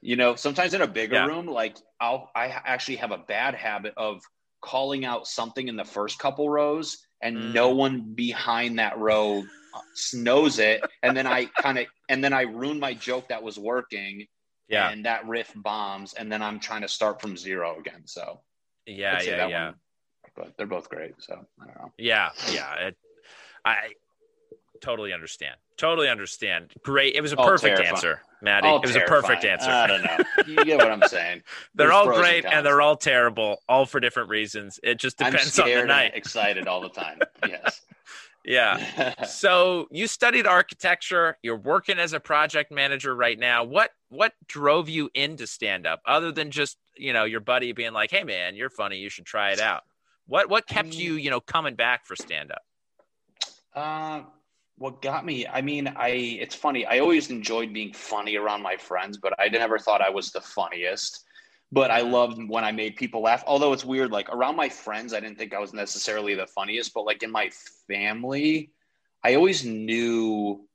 you 0.00 0.16
know, 0.16 0.34
sometimes 0.34 0.74
in 0.74 0.82
a 0.82 0.86
bigger 0.86 1.16
yeah. 1.16 1.26
room, 1.26 1.46
like 1.46 1.76
I'll, 2.00 2.30
I 2.34 2.46
actually 2.46 2.96
have 2.96 3.10
a 3.10 3.18
bad 3.18 3.54
habit 3.54 3.94
of 3.96 4.22
calling 4.60 5.04
out 5.04 5.26
something 5.26 5.68
in 5.68 5.76
the 5.76 5.84
first 5.84 6.18
couple 6.18 6.48
rows 6.48 6.98
and 7.22 7.36
mm. 7.36 7.52
no 7.52 7.70
one 7.70 8.12
behind 8.14 8.78
that 8.78 8.98
row 8.98 9.44
knows 10.14 10.58
it. 10.58 10.82
And 11.02 11.16
then 11.16 11.26
I 11.26 11.46
kind 11.46 11.78
of, 11.78 11.86
and 12.08 12.22
then 12.22 12.32
I 12.32 12.42
ruin 12.42 12.78
my 12.78 12.94
joke 12.94 13.28
that 13.28 13.42
was 13.42 13.58
working. 13.58 14.26
Yeah. 14.68 14.90
And 14.90 15.04
that 15.04 15.26
riff 15.26 15.52
bombs. 15.56 16.14
And 16.14 16.30
then 16.30 16.42
I'm 16.42 16.60
trying 16.60 16.82
to 16.82 16.88
start 16.88 17.20
from 17.20 17.36
zero 17.36 17.78
again. 17.78 18.02
So 18.06 18.40
yeah, 18.86 19.20
yeah, 19.20 19.48
yeah. 19.48 19.64
One, 19.66 19.74
but 20.36 20.52
they're 20.56 20.66
both 20.66 20.88
great. 20.88 21.14
So 21.18 21.44
I 21.60 21.66
don't 21.66 21.76
know. 21.76 21.92
Yeah. 21.98 22.30
Yeah. 22.52 22.74
It, 22.74 22.96
I, 23.64 23.76
Totally 24.80 25.12
understand. 25.12 25.56
Totally 25.76 26.08
understand. 26.08 26.72
Great. 26.82 27.14
It 27.14 27.20
was 27.20 27.32
a 27.32 27.36
all 27.36 27.46
perfect 27.46 27.76
terrifying. 27.76 27.94
answer, 27.94 28.22
Maddie. 28.42 28.68
All 28.68 28.76
it 28.76 28.82
was 28.82 28.92
terrifying. 28.92 29.18
a 29.18 29.22
perfect 29.22 29.44
answer. 29.44 29.70
I 29.70 29.86
don't 29.86 30.02
know. 30.02 30.18
You 30.46 30.64
get 30.64 30.78
what 30.78 30.90
I'm 30.90 31.02
saying. 31.08 31.42
they're 31.74 31.88
There's 31.88 31.92
all 31.92 32.06
great 32.06 32.44
and, 32.44 32.54
and, 32.54 32.66
they're 32.66 32.80
all 32.80 32.96
terrible, 32.96 33.62
all 33.68 33.86
for 33.86 34.00
different 34.00 34.28
reasons. 34.28 34.80
It 34.82 34.98
just 34.98 35.18
depends 35.18 35.58
on 35.58 35.68
the 35.68 35.84
night. 35.84 36.12
excited 36.14 36.66
all 36.66 36.80
the 36.80 36.88
time. 36.88 37.18
Yes. 37.48 37.80
yeah. 38.44 39.24
so 39.24 39.86
you 39.90 40.06
studied 40.06 40.46
architecture. 40.46 41.36
You're 41.42 41.56
working 41.56 41.98
as 41.98 42.12
a 42.12 42.20
project 42.20 42.70
manager 42.70 43.14
right 43.14 43.38
now. 43.38 43.64
What 43.64 43.90
what 44.08 44.32
drove 44.46 44.88
you 44.88 45.10
into 45.14 45.46
stand 45.46 45.86
up 45.86 46.00
other 46.06 46.32
than 46.32 46.50
just, 46.50 46.76
you 46.96 47.12
know, 47.12 47.24
your 47.24 47.40
buddy 47.40 47.72
being 47.72 47.92
like, 47.92 48.10
"Hey 48.10 48.24
man, 48.24 48.56
you're 48.56 48.70
funny. 48.70 48.98
You 48.98 49.08
should 49.08 49.26
try 49.26 49.52
it 49.52 49.60
out." 49.60 49.82
What 50.26 50.48
what 50.48 50.66
kept 50.66 50.88
I 50.88 50.90
mean, 50.90 51.00
you, 51.00 51.14
you 51.14 51.30
know, 51.30 51.40
coming 51.40 51.74
back 51.74 52.06
for 52.06 52.14
stand 52.16 52.52
up? 52.52 52.62
Uh 53.74 54.22
what 54.80 55.02
got 55.02 55.26
me 55.26 55.46
i 55.46 55.60
mean 55.60 55.86
i 55.96 56.08
it's 56.08 56.54
funny 56.54 56.86
i 56.86 56.98
always 57.00 57.28
enjoyed 57.28 57.70
being 57.72 57.92
funny 57.92 58.36
around 58.36 58.62
my 58.62 58.76
friends 58.76 59.18
but 59.18 59.34
i 59.38 59.46
never 59.46 59.78
thought 59.78 60.00
i 60.00 60.10
was 60.10 60.32
the 60.32 60.40
funniest. 60.40 61.26
But 61.72 61.90
i 61.92 62.00
loved 62.00 62.40
when 62.48 62.64
i 62.64 62.72
made 62.72 62.96
people 62.96 63.20
laugh 63.20 63.44
although 63.46 63.74
it's 63.74 63.84
weird 63.84 64.10
like 64.10 64.30
around 64.30 64.56
my 64.56 64.68
friends 64.70 65.12
i 65.12 65.20
didn't 65.20 65.38
think 65.38 65.54
i 65.54 65.58
was 65.60 65.74
necessarily 65.74 66.34
the 66.34 66.46
funniest 66.46 66.94
but 66.94 67.04
like 67.04 67.22
in 67.22 67.30
my 67.30 67.50
family 67.86 68.72
i 69.22 69.34
always 69.34 69.64
knew 69.64 70.66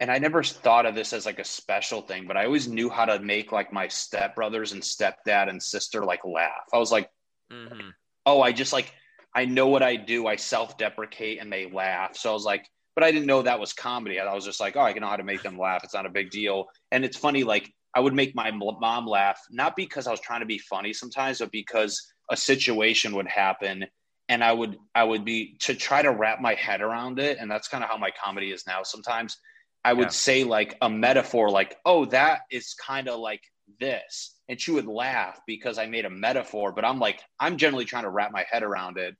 and 0.00 0.10
i 0.10 0.18
never 0.18 0.42
thought 0.42 0.86
of 0.86 0.94
this 0.94 1.12
as 1.12 1.26
like 1.26 1.38
a 1.38 1.44
special 1.44 2.00
thing 2.00 2.26
but 2.26 2.38
i 2.38 2.46
always 2.46 2.66
knew 2.66 2.88
how 2.88 3.04
to 3.04 3.20
make 3.20 3.52
like 3.52 3.70
my 3.70 3.86
stepbrothers 3.86 4.72
and 4.72 4.82
stepdad 4.82 5.48
and 5.50 5.62
sister 5.62 6.04
like 6.04 6.24
laugh. 6.24 6.66
I 6.72 6.78
was 6.78 6.90
like 6.90 7.10
mm-hmm. 7.52 7.90
oh 8.24 8.40
i 8.40 8.50
just 8.50 8.72
like 8.72 8.94
i 9.34 9.44
know 9.44 9.68
what 9.68 9.82
i 9.82 9.94
do 9.94 10.26
i 10.26 10.36
self-deprecate 10.36 11.38
and 11.38 11.52
they 11.52 11.70
laugh. 11.70 12.16
So 12.16 12.30
i 12.30 12.32
was 12.32 12.46
like 12.46 12.66
but 12.94 13.04
I 13.04 13.10
didn't 13.10 13.26
know 13.26 13.42
that 13.42 13.60
was 13.60 13.72
comedy. 13.72 14.18
I 14.18 14.34
was 14.34 14.44
just 14.44 14.60
like, 14.60 14.76
oh, 14.76 14.80
I 14.80 14.92
can 14.92 15.02
know 15.02 15.08
how 15.08 15.16
to 15.16 15.24
make 15.24 15.42
them 15.42 15.58
laugh. 15.58 15.82
It's 15.84 15.94
not 15.94 16.06
a 16.06 16.10
big 16.10 16.30
deal. 16.30 16.66
And 16.90 17.04
it's 17.04 17.16
funny, 17.16 17.44
like 17.44 17.72
I 17.94 18.00
would 18.00 18.14
make 18.14 18.34
my 18.34 18.50
mom 18.50 19.06
laugh, 19.06 19.40
not 19.50 19.76
because 19.76 20.06
I 20.06 20.10
was 20.10 20.20
trying 20.20 20.40
to 20.40 20.46
be 20.46 20.58
funny 20.58 20.92
sometimes, 20.92 21.38
but 21.38 21.50
because 21.50 22.12
a 22.30 22.36
situation 22.36 23.14
would 23.16 23.26
happen 23.26 23.86
and 24.28 24.44
I 24.44 24.52
would 24.52 24.76
I 24.94 25.02
would 25.02 25.24
be 25.24 25.56
to 25.60 25.74
try 25.74 26.02
to 26.02 26.12
wrap 26.12 26.40
my 26.40 26.54
head 26.54 26.80
around 26.80 27.18
it. 27.18 27.38
And 27.40 27.50
that's 27.50 27.68
kind 27.68 27.82
of 27.82 27.90
how 27.90 27.96
my 27.96 28.10
comedy 28.10 28.52
is 28.52 28.64
now. 28.66 28.82
Sometimes 28.84 29.36
I 29.84 29.92
would 29.92 30.04
yeah. 30.04 30.10
say 30.10 30.44
like 30.44 30.76
a 30.82 30.88
metaphor, 30.88 31.50
like, 31.50 31.76
oh, 31.84 32.04
that 32.06 32.42
is 32.50 32.74
kind 32.74 33.08
of 33.08 33.18
like 33.18 33.42
this. 33.80 34.36
And 34.48 34.60
she 34.60 34.70
would 34.70 34.86
laugh 34.86 35.40
because 35.46 35.78
I 35.78 35.86
made 35.86 36.04
a 36.04 36.10
metaphor, 36.10 36.72
but 36.72 36.84
I'm 36.84 36.98
like, 36.98 37.20
I'm 37.38 37.56
generally 37.56 37.84
trying 37.84 38.04
to 38.04 38.10
wrap 38.10 38.30
my 38.30 38.44
head 38.50 38.62
around 38.62 38.98
it. 38.98 39.16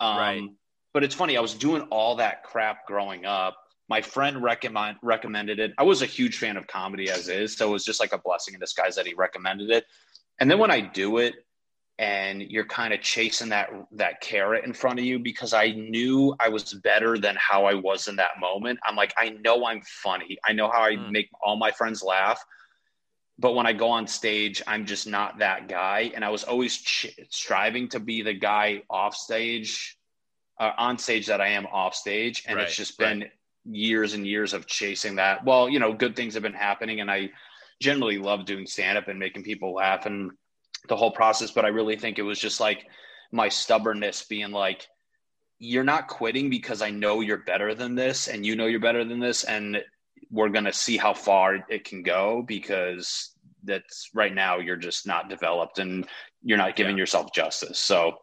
Um, 0.00 0.18
right. 0.18 0.42
But 0.92 1.04
it's 1.04 1.14
funny, 1.14 1.36
I 1.36 1.40
was 1.40 1.54
doing 1.54 1.82
all 1.90 2.16
that 2.16 2.44
crap 2.44 2.86
growing 2.86 3.24
up. 3.24 3.56
My 3.88 4.00
friend 4.00 4.42
recommend, 4.42 4.98
recommended 5.02 5.58
it. 5.58 5.72
I 5.78 5.82
was 5.82 6.02
a 6.02 6.06
huge 6.06 6.38
fan 6.38 6.56
of 6.56 6.66
comedy 6.66 7.10
as 7.10 7.28
is, 7.28 7.56
so 7.56 7.68
it 7.68 7.72
was 7.72 7.84
just 7.84 8.00
like 8.00 8.12
a 8.12 8.18
blessing 8.18 8.54
in 8.54 8.60
disguise 8.60 8.94
that 8.96 9.06
he 9.06 9.14
recommended 9.14 9.70
it. 9.70 9.86
And 10.40 10.50
then 10.50 10.58
when 10.58 10.70
I 10.70 10.80
do 10.80 11.18
it, 11.18 11.34
and 11.98 12.42
you're 12.42 12.64
kind 12.64 12.92
of 12.92 13.00
chasing 13.00 13.50
that 13.50 13.70
that 13.92 14.20
carrot 14.20 14.64
in 14.64 14.72
front 14.72 14.98
of 14.98 15.04
you 15.04 15.18
because 15.18 15.52
I 15.52 15.68
knew 15.72 16.34
I 16.40 16.48
was 16.48 16.74
better 16.74 17.18
than 17.18 17.36
how 17.38 17.64
I 17.66 17.74
was 17.74 18.08
in 18.08 18.16
that 18.16 18.40
moment. 18.40 18.80
I'm 18.84 18.96
like, 18.96 19.12
I 19.16 19.30
know 19.44 19.66
I'm 19.66 19.82
funny. 19.82 20.38
I 20.44 20.52
know 20.52 20.70
how 20.70 20.82
I 20.82 20.96
mm. 20.96 21.10
make 21.10 21.28
all 21.44 21.56
my 21.56 21.70
friends 21.70 22.02
laugh. 22.02 22.42
But 23.38 23.54
when 23.54 23.66
I 23.66 23.72
go 23.72 23.88
on 23.88 24.06
stage, 24.06 24.62
I'm 24.66 24.86
just 24.86 25.06
not 25.06 25.38
that 25.38 25.68
guy. 25.68 26.10
And 26.14 26.24
I 26.24 26.28
was 26.30 26.44
always 26.44 26.78
ch- 26.78 27.14
striving 27.30 27.88
to 27.90 28.00
be 28.00 28.22
the 28.22 28.34
guy 28.34 28.82
off 28.90 29.14
stage 29.14 29.98
uh, 30.58 30.72
on 30.76 30.98
stage 30.98 31.26
that 31.26 31.40
I 31.40 31.48
am 31.48 31.66
off 31.66 31.94
stage, 31.94 32.44
and 32.46 32.56
right, 32.56 32.66
it's 32.66 32.76
just 32.76 32.98
been 32.98 33.20
right. 33.20 33.30
years 33.64 34.14
and 34.14 34.26
years 34.26 34.52
of 34.52 34.66
chasing 34.66 35.16
that. 35.16 35.44
Well, 35.44 35.68
you 35.68 35.78
know, 35.78 35.92
good 35.92 36.16
things 36.16 36.34
have 36.34 36.42
been 36.42 36.52
happening, 36.52 37.00
and 37.00 37.10
I 37.10 37.30
generally 37.80 38.18
love 38.18 38.44
doing 38.44 38.66
stand 38.66 38.96
up 38.96 39.08
and 39.08 39.18
making 39.18 39.42
people 39.42 39.74
laugh. 39.74 40.06
And 40.06 40.30
the 40.88 40.96
whole 40.96 41.10
process, 41.10 41.50
but 41.50 41.64
I 41.64 41.68
really 41.68 41.96
think 41.96 42.18
it 42.18 42.22
was 42.22 42.38
just 42.38 42.60
like 42.60 42.86
my 43.30 43.48
stubbornness 43.48 44.24
being 44.24 44.50
like, 44.50 44.86
you're 45.58 45.84
not 45.84 46.08
quitting 46.08 46.50
because 46.50 46.82
I 46.82 46.90
know 46.90 47.20
you're 47.20 47.38
better 47.44 47.74
than 47.74 47.94
this 47.94 48.26
and 48.26 48.44
you 48.44 48.56
know 48.56 48.66
you're 48.66 48.80
better 48.80 49.04
than 49.04 49.20
this. 49.20 49.44
And 49.44 49.78
we're 50.30 50.48
going 50.48 50.64
to 50.64 50.72
see 50.72 50.96
how 50.96 51.14
far 51.14 51.64
it 51.68 51.84
can 51.84 52.02
go 52.02 52.42
because 52.46 53.32
that's 53.62 54.10
right 54.12 54.34
now 54.34 54.58
you're 54.58 54.76
just 54.76 55.06
not 55.06 55.28
developed 55.28 55.78
and 55.78 56.06
you're 56.42 56.58
not 56.58 56.74
giving 56.74 56.96
yeah. 56.96 57.02
yourself 57.02 57.32
justice. 57.32 57.78
So 57.78 58.18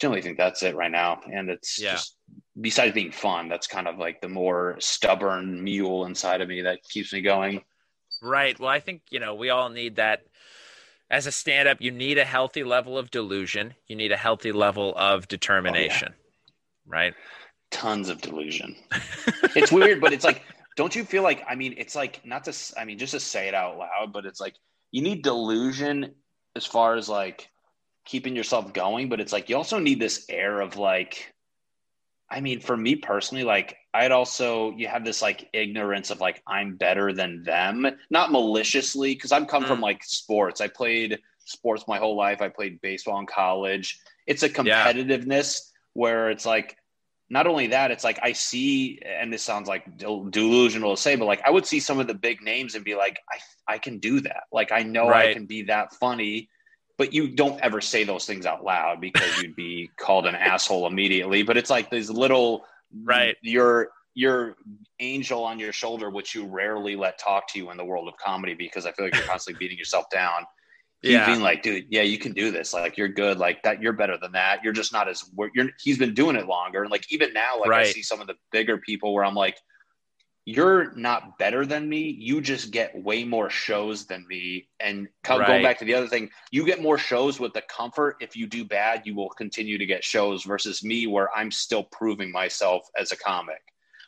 generally 0.00 0.22
think 0.22 0.38
that's 0.38 0.62
it 0.62 0.74
right 0.74 0.90
now. 0.90 1.20
And 1.32 1.50
it's 1.50 1.80
yeah. 1.80 1.92
just 1.92 2.16
besides 2.58 2.94
being 2.94 3.12
fun, 3.12 3.48
that's 3.48 3.66
kind 3.66 3.86
of 3.86 3.98
like 3.98 4.20
the 4.20 4.28
more 4.28 4.76
stubborn 4.80 5.62
mule 5.62 6.06
inside 6.06 6.40
of 6.40 6.48
me 6.48 6.62
that 6.62 6.82
keeps 6.82 7.12
me 7.12 7.20
going. 7.20 7.62
Right. 8.22 8.58
Well, 8.58 8.68
I 8.68 8.80
think, 8.80 9.02
you 9.10 9.20
know, 9.20 9.34
we 9.34 9.50
all 9.50 9.68
need 9.68 9.96
that 9.96 10.22
as 11.10 11.26
a 11.26 11.32
stand 11.32 11.68
up. 11.68 11.80
You 11.80 11.90
need 11.90 12.18
a 12.18 12.24
healthy 12.24 12.64
level 12.64 12.98
of 12.98 13.10
delusion, 13.10 13.74
you 13.86 13.96
need 13.96 14.12
a 14.12 14.16
healthy 14.16 14.52
level 14.52 14.94
of 14.96 15.28
determination. 15.28 16.08
Oh, 16.12 16.16
yeah. 16.16 16.92
Right. 16.92 17.14
Tons 17.70 18.08
of 18.08 18.20
delusion. 18.20 18.74
it's 19.54 19.70
weird, 19.70 20.00
but 20.00 20.12
it's 20.12 20.24
like, 20.24 20.42
don't 20.76 20.94
you 20.96 21.04
feel 21.04 21.22
like, 21.22 21.44
I 21.48 21.54
mean, 21.54 21.74
it's 21.76 21.94
like, 21.94 22.24
not 22.24 22.44
to, 22.44 22.54
I 22.78 22.84
mean, 22.84 22.98
just 22.98 23.12
to 23.12 23.20
say 23.20 23.48
it 23.48 23.54
out 23.54 23.78
loud, 23.78 24.12
but 24.12 24.24
it's 24.24 24.40
like, 24.40 24.54
you 24.90 25.02
need 25.02 25.22
delusion 25.22 26.14
as 26.56 26.66
far 26.66 26.96
as 26.96 27.08
like 27.08 27.49
keeping 28.10 28.34
yourself 28.34 28.72
going, 28.72 29.08
but 29.08 29.20
it's 29.20 29.32
like, 29.32 29.48
you 29.48 29.56
also 29.56 29.78
need 29.78 30.00
this 30.00 30.26
air 30.28 30.60
of 30.60 30.76
like, 30.76 31.32
I 32.28 32.40
mean, 32.40 32.58
for 32.58 32.76
me 32.76 32.96
personally, 32.96 33.44
like 33.44 33.76
I'd 33.94 34.10
also 34.10 34.72
you 34.72 34.88
have 34.88 35.04
this 35.04 35.22
like 35.22 35.48
ignorance 35.52 36.10
of 36.10 36.20
like 36.20 36.42
I'm 36.46 36.76
better 36.76 37.12
than 37.12 37.44
them, 37.44 37.86
not 38.10 38.32
maliciously, 38.32 39.14
because 39.14 39.30
I've 39.30 39.46
come 39.46 39.64
mm. 39.64 39.68
from 39.68 39.80
like 39.80 40.02
sports. 40.02 40.60
I 40.60 40.66
played 40.66 41.20
sports 41.44 41.84
my 41.86 41.98
whole 41.98 42.16
life. 42.16 42.42
I 42.42 42.48
played 42.48 42.80
baseball 42.80 43.20
in 43.20 43.26
college. 43.26 44.00
It's 44.26 44.42
a 44.42 44.48
competitiveness 44.48 45.58
yeah. 45.58 45.78
where 45.94 46.30
it's 46.30 46.46
like 46.46 46.76
not 47.28 47.46
only 47.46 47.68
that, 47.68 47.92
it's 47.92 48.04
like 48.04 48.18
I 48.22 48.32
see, 48.32 49.00
and 49.04 49.32
this 49.32 49.42
sounds 49.42 49.68
like 49.68 49.96
delusional 49.96 50.96
to 50.96 51.00
say, 51.00 51.14
but 51.14 51.26
like 51.26 51.42
I 51.44 51.50
would 51.50 51.66
see 51.66 51.78
some 51.78 52.00
of 52.00 52.08
the 52.08 52.14
big 52.14 52.42
names 52.42 52.74
and 52.74 52.84
be 52.84 52.96
like, 52.96 53.18
I 53.30 53.74
I 53.74 53.78
can 53.78 53.98
do 53.98 54.20
that. 54.20 54.44
Like 54.52 54.72
I 54.72 54.82
know 54.82 55.08
right. 55.08 55.30
I 55.30 55.32
can 55.32 55.46
be 55.46 55.62
that 55.62 55.94
funny 55.94 56.48
but 57.00 57.14
you 57.14 57.28
don't 57.28 57.58
ever 57.62 57.80
say 57.80 58.04
those 58.04 58.26
things 58.26 58.44
out 58.44 58.62
loud 58.62 59.00
because 59.00 59.38
you'd 59.38 59.56
be 59.56 59.90
called 59.98 60.26
an 60.26 60.34
asshole 60.34 60.86
immediately. 60.86 61.42
But 61.42 61.56
it's 61.56 61.70
like 61.70 61.88
these 61.88 62.10
little 62.10 62.66
right 63.04 63.36
your 63.40 63.88
your 64.12 64.54
angel 64.98 65.42
on 65.42 65.58
your 65.58 65.72
shoulder, 65.72 66.10
which 66.10 66.34
you 66.34 66.44
rarely 66.44 66.96
let 66.96 67.18
talk 67.18 67.48
to 67.52 67.58
you 67.58 67.70
in 67.70 67.78
the 67.78 67.84
world 67.86 68.06
of 68.06 68.18
comedy 68.18 68.52
because 68.52 68.84
I 68.84 68.92
feel 68.92 69.06
like 69.06 69.14
you're 69.14 69.24
constantly 69.26 69.58
beating 69.58 69.78
yourself 69.78 70.10
down. 70.10 70.44
Yeah. 71.02 71.24
being 71.24 71.40
like, 71.40 71.62
dude, 71.62 71.86
yeah, 71.88 72.02
you 72.02 72.18
can 72.18 72.32
do 72.32 72.50
this. 72.50 72.74
Like, 72.74 72.98
you're 72.98 73.08
good. 73.08 73.38
Like 73.38 73.62
that, 73.62 73.80
you're 73.80 73.94
better 73.94 74.18
than 74.20 74.32
that. 74.32 74.62
You're 74.62 74.74
just 74.74 74.92
not 74.92 75.08
as. 75.08 75.24
You're. 75.54 75.70
He's 75.82 75.96
been 75.96 76.12
doing 76.12 76.36
it 76.36 76.48
longer, 76.48 76.82
and 76.82 76.90
like 76.90 77.10
even 77.10 77.32
now, 77.32 77.58
like 77.58 77.70
right. 77.70 77.86
I 77.86 77.90
see 77.92 78.02
some 78.02 78.20
of 78.20 78.26
the 78.26 78.34
bigger 78.52 78.76
people 78.76 79.14
where 79.14 79.24
I'm 79.24 79.34
like, 79.34 79.56
you're 80.46 80.92
not 80.94 81.38
better 81.38 81.66
than 81.66 81.88
me. 81.88 82.16
You 82.18 82.40
just 82.40 82.70
get 82.70 83.00
way 83.02 83.24
more 83.24 83.50
shows 83.50 84.06
than 84.06 84.26
me. 84.26 84.68
And 84.80 85.08
right. 85.28 85.46
going 85.46 85.62
back 85.62 85.78
to 85.80 85.84
the 85.84 85.94
other 85.94 86.08
thing, 86.08 86.30
you 86.50 86.64
get 86.64 86.80
more 86.80 86.98
shows 86.98 87.38
with 87.38 87.52
the 87.52 87.62
comfort. 87.62 88.16
If 88.20 88.36
you 88.36 88.46
do 88.46 88.64
bad, 88.64 89.02
you 89.04 89.14
will 89.14 89.28
continue 89.30 89.78
to 89.78 89.86
get 89.86 90.02
shows 90.02 90.44
versus 90.44 90.82
me, 90.82 91.06
where 91.06 91.28
I'm 91.36 91.50
still 91.50 91.84
proving 91.84 92.32
myself 92.32 92.88
as 92.98 93.12
a 93.12 93.16
comic. 93.16 93.60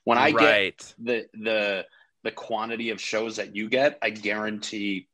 When 0.04 0.18
I 0.18 0.32
right. 0.32 0.76
get 0.78 0.94
the 0.98 1.26
the 1.34 1.86
the 2.24 2.30
quantity 2.30 2.90
of 2.90 3.00
shows 3.00 3.36
that 3.36 3.54
you 3.54 3.68
get, 3.68 3.98
I 4.02 4.10
guarantee 4.10 5.08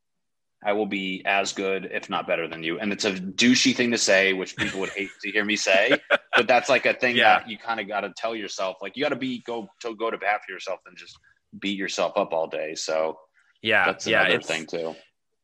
I 0.64 0.73
will 0.73 0.87
be 0.87 1.23
as 1.25 1.53
good, 1.53 1.88
if 1.92 2.11
not 2.11 2.27
better 2.27 2.49
than 2.49 2.64
you. 2.64 2.81
And 2.81 2.92
it's 2.92 3.05
a 3.05 3.12
douchey 3.12 3.77
thing 3.77 3.92
to 3.92 3.99
say, 3.99 4.33
which 4.33 4.57
people 4.57 4.81
would 4.81 4.90
hate 4.90 5.11
to 5.23 5.31
hear 5.31 5.44
me 5.44 5.55
say, 5.55 6.01
but 6.37 6.49
that's 6.49 6.68
like 6.68 6.85
a 6.85 6.94
thing 6.94 7.16
yeah. 7.16 7.38
that 7.38 7.49
you 7.49 7.59
kind 7.59 7.79
of 7.79 7.87
got 7.87 8.01
to 8.01 8.12
tell 8.16 8.35
yourself. 8.35 8.79
Like 8.83 8.97
you 8.97 9.05
got 9.05 9.11
to 9.11 9.16
be 9.16 9.40
go 9.40 9.68
to 9.81 9.94
go 9.94 10.11
to 10.11 10.18
bat 10.18 10.40
for 10.44 10.53
yourself 10.53 10.81
and 10.87 10.97
just 10.97 11.16
beat 11.59 11.79
yourself 11.79 12.16
up 12.16 12.33
all 12.33 12.49
day. 12.49 12.75
So 12.75 13.18
yeah, 13.62 13.87
that's 13.87 14.07
another 14.07 14.31
yeah, 14.31 14.38
thing 14.38 14.66
too 14.66 14.94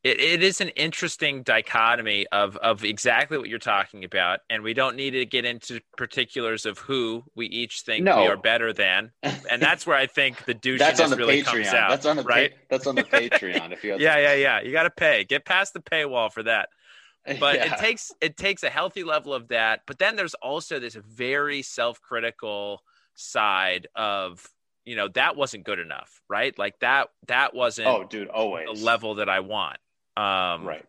it, 0.05 0.19
it 0.21 0.43
is 0.43 0.61
an 0.61 0.69
interesting 0.69 1.41
dichotomy 1.41 2.27
of 2.31 2.55
of 2.57 2.85
exactly 2.85 3.37
what 3.37 3.49
you're 3.49 3.59
talking 3.59 4.03
about 4.03 4.39
and 4.49 4.61
we 4.63 4.73
don't 4.73 4.95
need 4.95 5.11
to 5.11 5.25
get 5.25 5.45
into 5.45 5.79
particulars 5.97 6.65
of 6.65 6.77
who 6.77 7.23
we 7.35 7.47
each 7.47 7.81
think 7.81 8.05
no. 8.05 8.21
we 8.21 8.27
are 8.27 8.37
better 8.37 8.71
than 8.71 9.11
and 9.23 9.61
that's 9.61 9.87
where 9.87 9.97
i 9.97 10.05
think 10.05 10.45
the 10.45 10.53
douche 10.53 10.79
that's 10.79 10.99
on 10.99 11.09
the 11.09 11.17
really 11.17 11.41
patreon. 11.41 11.45
comes 11.45 11.67
out, 11.67 11.89
that's 11.89 12.05
on 12.05 12.15
the 12.15 12.23
right? 12.23 12.51
pa- 12.51 12.57
that's 12.69 12.87
on 12.87 12.95
the 12.95 13.03
patreon 13.03 13.71
if 13.71 13.83
you 13.83 13.95
yeah 13.99 14.17
yeah 14.17 14.33
yeah. 14.33 14.61
You 14.61 14.71
got 14.71 14.83
to 14.83 14.89
pay. 14.89 15.23
Get 15.23 15.45
past 15.45 15.73
the 15.73 15.79
paywall 15.79 16.31
for 16.31 16.43
that. 16.43 16.69
But 17.39 17.55
yeah. 17.55 17.73
it 17.73 17.79
takes 17.79 18.11
it 18.21 18.37
takes 18.37 18.61
a 18.61 18.69
healthy 18.69 19.03
level 19.03 19.33
of 19.33 19.47
that 19.47 19.81
but 19.87 19.97
then 19.97 20.15
there's 20.15 20.35
also 20.35 20.79
this 20.79 20.93
very 20.93 21.63
self-critical 21.63 22.83
side 23.15 23.87
of 23.95 24.47
you 24.85 24.95
know 24.95 25.07
that 25.07 25.35
wasn't 25.35 25.63
good 25.63 25.79
enough 25.79 26.21
right? 26.29 26.55
Like 26.59 26.77
that 26.81 27.07
that 27.27 27.55
wasn't 27.55 27.87
oh 27.87 28.03
dude 28.03 28.27
always. 28.27 28.67
the 28.67 28.85
level 28.85 29.15
that 29.15 29.27
i 29.27 29.39
want 29.39 29.77
um, 30.17 30.65
right. 30.65 30.85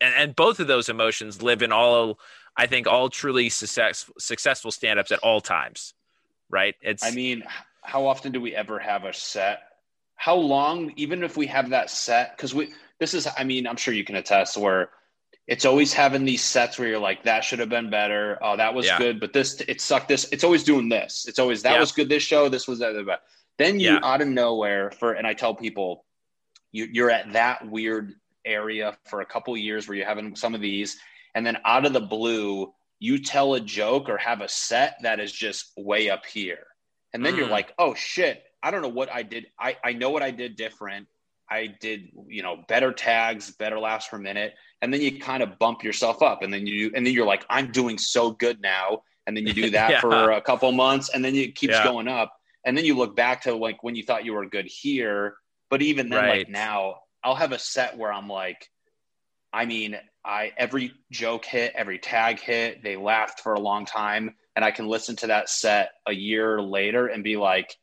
And, 0.00 0.14
and 0.14 0.36
both 0.36 0.60
of 0.60 0.66
those 0.66 0.88
emotions 0.88 1.42
live 1.42 1.62
in 1.62 1.72
all, 1.72 2.18
I 2.56 2.66
think, 2.66 2.86
all 2.86 3.08
truly 3.08 3.48
success, 3.48 4.10
successful 4.18 4.70
stand-ups 4.70 5.12
at 5.12 5.18
all 5.20 5.40
times. 5.40 5.94
Right. 6.50 6.74
It's. 6.82 7.04
I 7.04 7.12
mean, 7.12 7.44
how 7.82 8.06
often 8.06 8.32
do 8.32 8.40
we 8.40 8.54
ever 8.54 8.78
have 8.78 9.04
a 9.04 9.12
set? 9.12 9.60
How 10.16 10.36
long, 10.36 10.92
even 10.96 11.24
if 11.24 11.36
we 11.36 11.46
have 11.46 11.70
that 11.70 11.90
set, 11.90 12.36
because 12.36 12.54
we, 12.54 12.72
this 13.00 13.14
is, 13.14 13.26
I 13.36 13.44
mean, 13.44 13.66
I'm 13.66 13.76
sure 13.76 13.92
you 13.94 14.04
can 14.04 14.16
attest 14.16 14.56
where 14.56 14.90
it's 15.48 15.64
always 15.64 15.92
having 15.92 16.24
these 16.24 16.42
sets 16.42 16.78
where 16.78 16.88
you're 16.88 17.00
like, 17.00 17.24
that 17.24 17.42
should 17.42 17.58
have 17.58 17.68
been 17.68 17.90
better. 17.90 18.38
Oh, 18.40 18.56
that 18.56 18.74
was 18.74 18.86
yeah. 18.86 18.98
good, 18.98 19.18
but 19.18 19.32
this, 19.32 19.60
it 19.62 19.80
sucked. 19.80 20.08
This, 20.08 20.28
it's 20.30 20.44
always 20.44 20.62
doing 20.62 20.88
this. 20.88 21.26
It's 21.26 21.40
always 21.40 21.62
that 21.62 21.72
yeah. 21.72 21.80
was 21.80 21.90
good. 21.90 22.08
This 22.08 22.22
show, 22.22 22.48
this 22.48 22.68
was 22.68 22.78
that. 22.78 22.94
Then 23.58 23.80
you 23.80 23.94
yeah. 23.94 24.00
out 24.04 24.22
of 24.22 24.28
nowhere 24.28 24.92
for, 24.92 25.14
and 25.14 25.26
I 25.26 25.34
tell 25.34 25.54
people, 25.54 26.04
you, 26.70 26.86
you're 26.92 27.10
at 27.10 27.32
that 27.32 27.68
weird 27.68 28.14
area 28.44 28.96
for 29.06 29.20
a 29.20 29.26
couple 29.26 29.56
years 29.56 29.88
where 29.88 29.96
you're 29.96 30.06
having 30.06 30.36
some 30.36 30.54
of 30.54 30.60
these, 30.60 30.98
and 31.34 31.46
then 31.46 31.58
out 31.64 31.86
of 31.86 31.92
the 31.92 32.00
blue, 32.00 32.72
you 32.98 33.18
tell 33.18 33.54
a 33.54 33.60
joke 33.60 34.08
or 34.08 34.16
have 34.18 34.40
a 34.42 34.48
set 34.48 34.96
that 35.02 35.18
is 35.18 35.32
just 35.32 35.72
way 35.76 36.08
up 36.08 36.24
here. 36.24 36.66
And 37.12 37.24
then 37.24 37.34
mm. 37.34 37.38
you're 37.38 37.48
like, 37.48 37.74
oh 37.78 37.94
shit, 37.94 38.44
I 38.62 38.70
don't 38.70 38.82
know 38.82 38.88
what 38.88 39.12
I 39.12 39.22
did. 39.22 39.46
I, 39.58 39.76
I 39.84 39.92
know 39.92 40.10
what 40.10 40.22
I 40.22 40.30
did 40.30 40.56
different. 40.56 41.08
I 41.50 41.74
did, 41.80 42.10
you 42.28 42.42
know, 42.42 42.64
better 42.68 42.92
tags, 42.92 43.50
better 43.50 43.78
laughs 43.78 44.06
per 44.08 44.18
minute. 44.18 44.54
And 44.80 44.94
then 44.94 45.00
you 45.00 45.18
kind 45.18 45.42
of 45.42 45.58
bump 45.58 45.82
yourself 45.82 46.22
up. 46.22 46.42
And 46.42 46.52
then 46.52 46.66
you 46.66 46.90
and 46.94 47.04
then 47.04 47.12
you're 47.12 47.26
like, 47.26 47.44
I'm 47.50 47.72
doing 47.72 47.98
so 47.98 48.30
good 48.30 48.60
now. 48.62 49.02
And 49.26 49.36
then 49.36 49.46
you 49.46 49.52
do 49.52 49.70
that 49.72 49.90
yeah. 49.90 50.00
for 50.00 50.30
a 50.30 50.40
couple 50.40 50.70
months 50.72 51.10
and 51.12 51.24
then 51.24 51.34
it 51.34 51.54
keeps 51.54 51.74
yeah. 51.74 51.84
going 51.84 52.08
up. 52.08 52.32
And 52.64 52.76
then 52.76 52.84
you 52.84 52.96
look 52.96 53.16
back 53.16 53.42
to 53.42 53.54
like 53.54 53.82
when 53.82 53.96
you 53.96 54.04
thought 54.04 54.24
you 54.24 54.32
were 54.32 54.46
good 54.46 54.66
here. 54.66 55.34
But 55.68 55.82
even 55.82 56.08
then, 56.08 56.24
right. 56.24 56.38
like 56.38 56.48
now, 56.48 56.96
I'll 57.24 57.34
have 57.34 57.52
a 57.52 57.58
set 57.58 57.96
where 57.96 58.12
I'm 58.12 58.28
like, 58.28 58.68
I 59.52 59.66
mean, 59.66 59.96
I 60.24 60.52
every 60.56 60.92
joke 61.10 61.44
hit, 61.44 61.72
every 61.74 61.98
tag 61.98 62.40
hit, 62.40 62.82
they 62.82 62.96
laughed 62.96 63.40
for 63.40 63.54
a 63.54 63.60
long 63.60 63.84
time, 63.84 64.34
and 64.56 64.64
I 64.64 64.70
can 64.70 64.88
listen 64.88 65.16
to 65.16 65.26
that 65.28 65.48
set 65.48 65.90
a 66.06 66.12
year 66.12 66.60
later 66.60 67.06
and 67.06 67.22
be 67.22 67.36
like, 67.36 67.76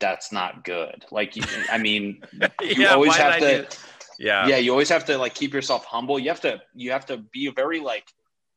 that's 0.00 0.32
not 0.32 0.64
good. 0.64 1.04
Like, 1.10 1.34
I 1.70 1.78
mean, 1.78 2.22
you 2.32 2.48
yeah, 2.60 2.94
always 2.94 3.16
have 3.16 3.38
to, 3.40 3.68
yeah, 4.18 4.46
yeah, 4.46 4.56
you 4.56 4.70
always 4.72 4.88
have 4.88 5.04
to 5.06 5.18
like 5.18 5.34
keep 5.34 5.52
yourself 5.52 5.84
humble. 5.84 6.18
You 6.18 6.28
have 6.30 6.40
to, 6.42 6.60
you 6.74 6.90
have 6.90 7.06
to 7.06 7.18
be 7.18 7.50
very 7.50 7.80
like 7.80 8.06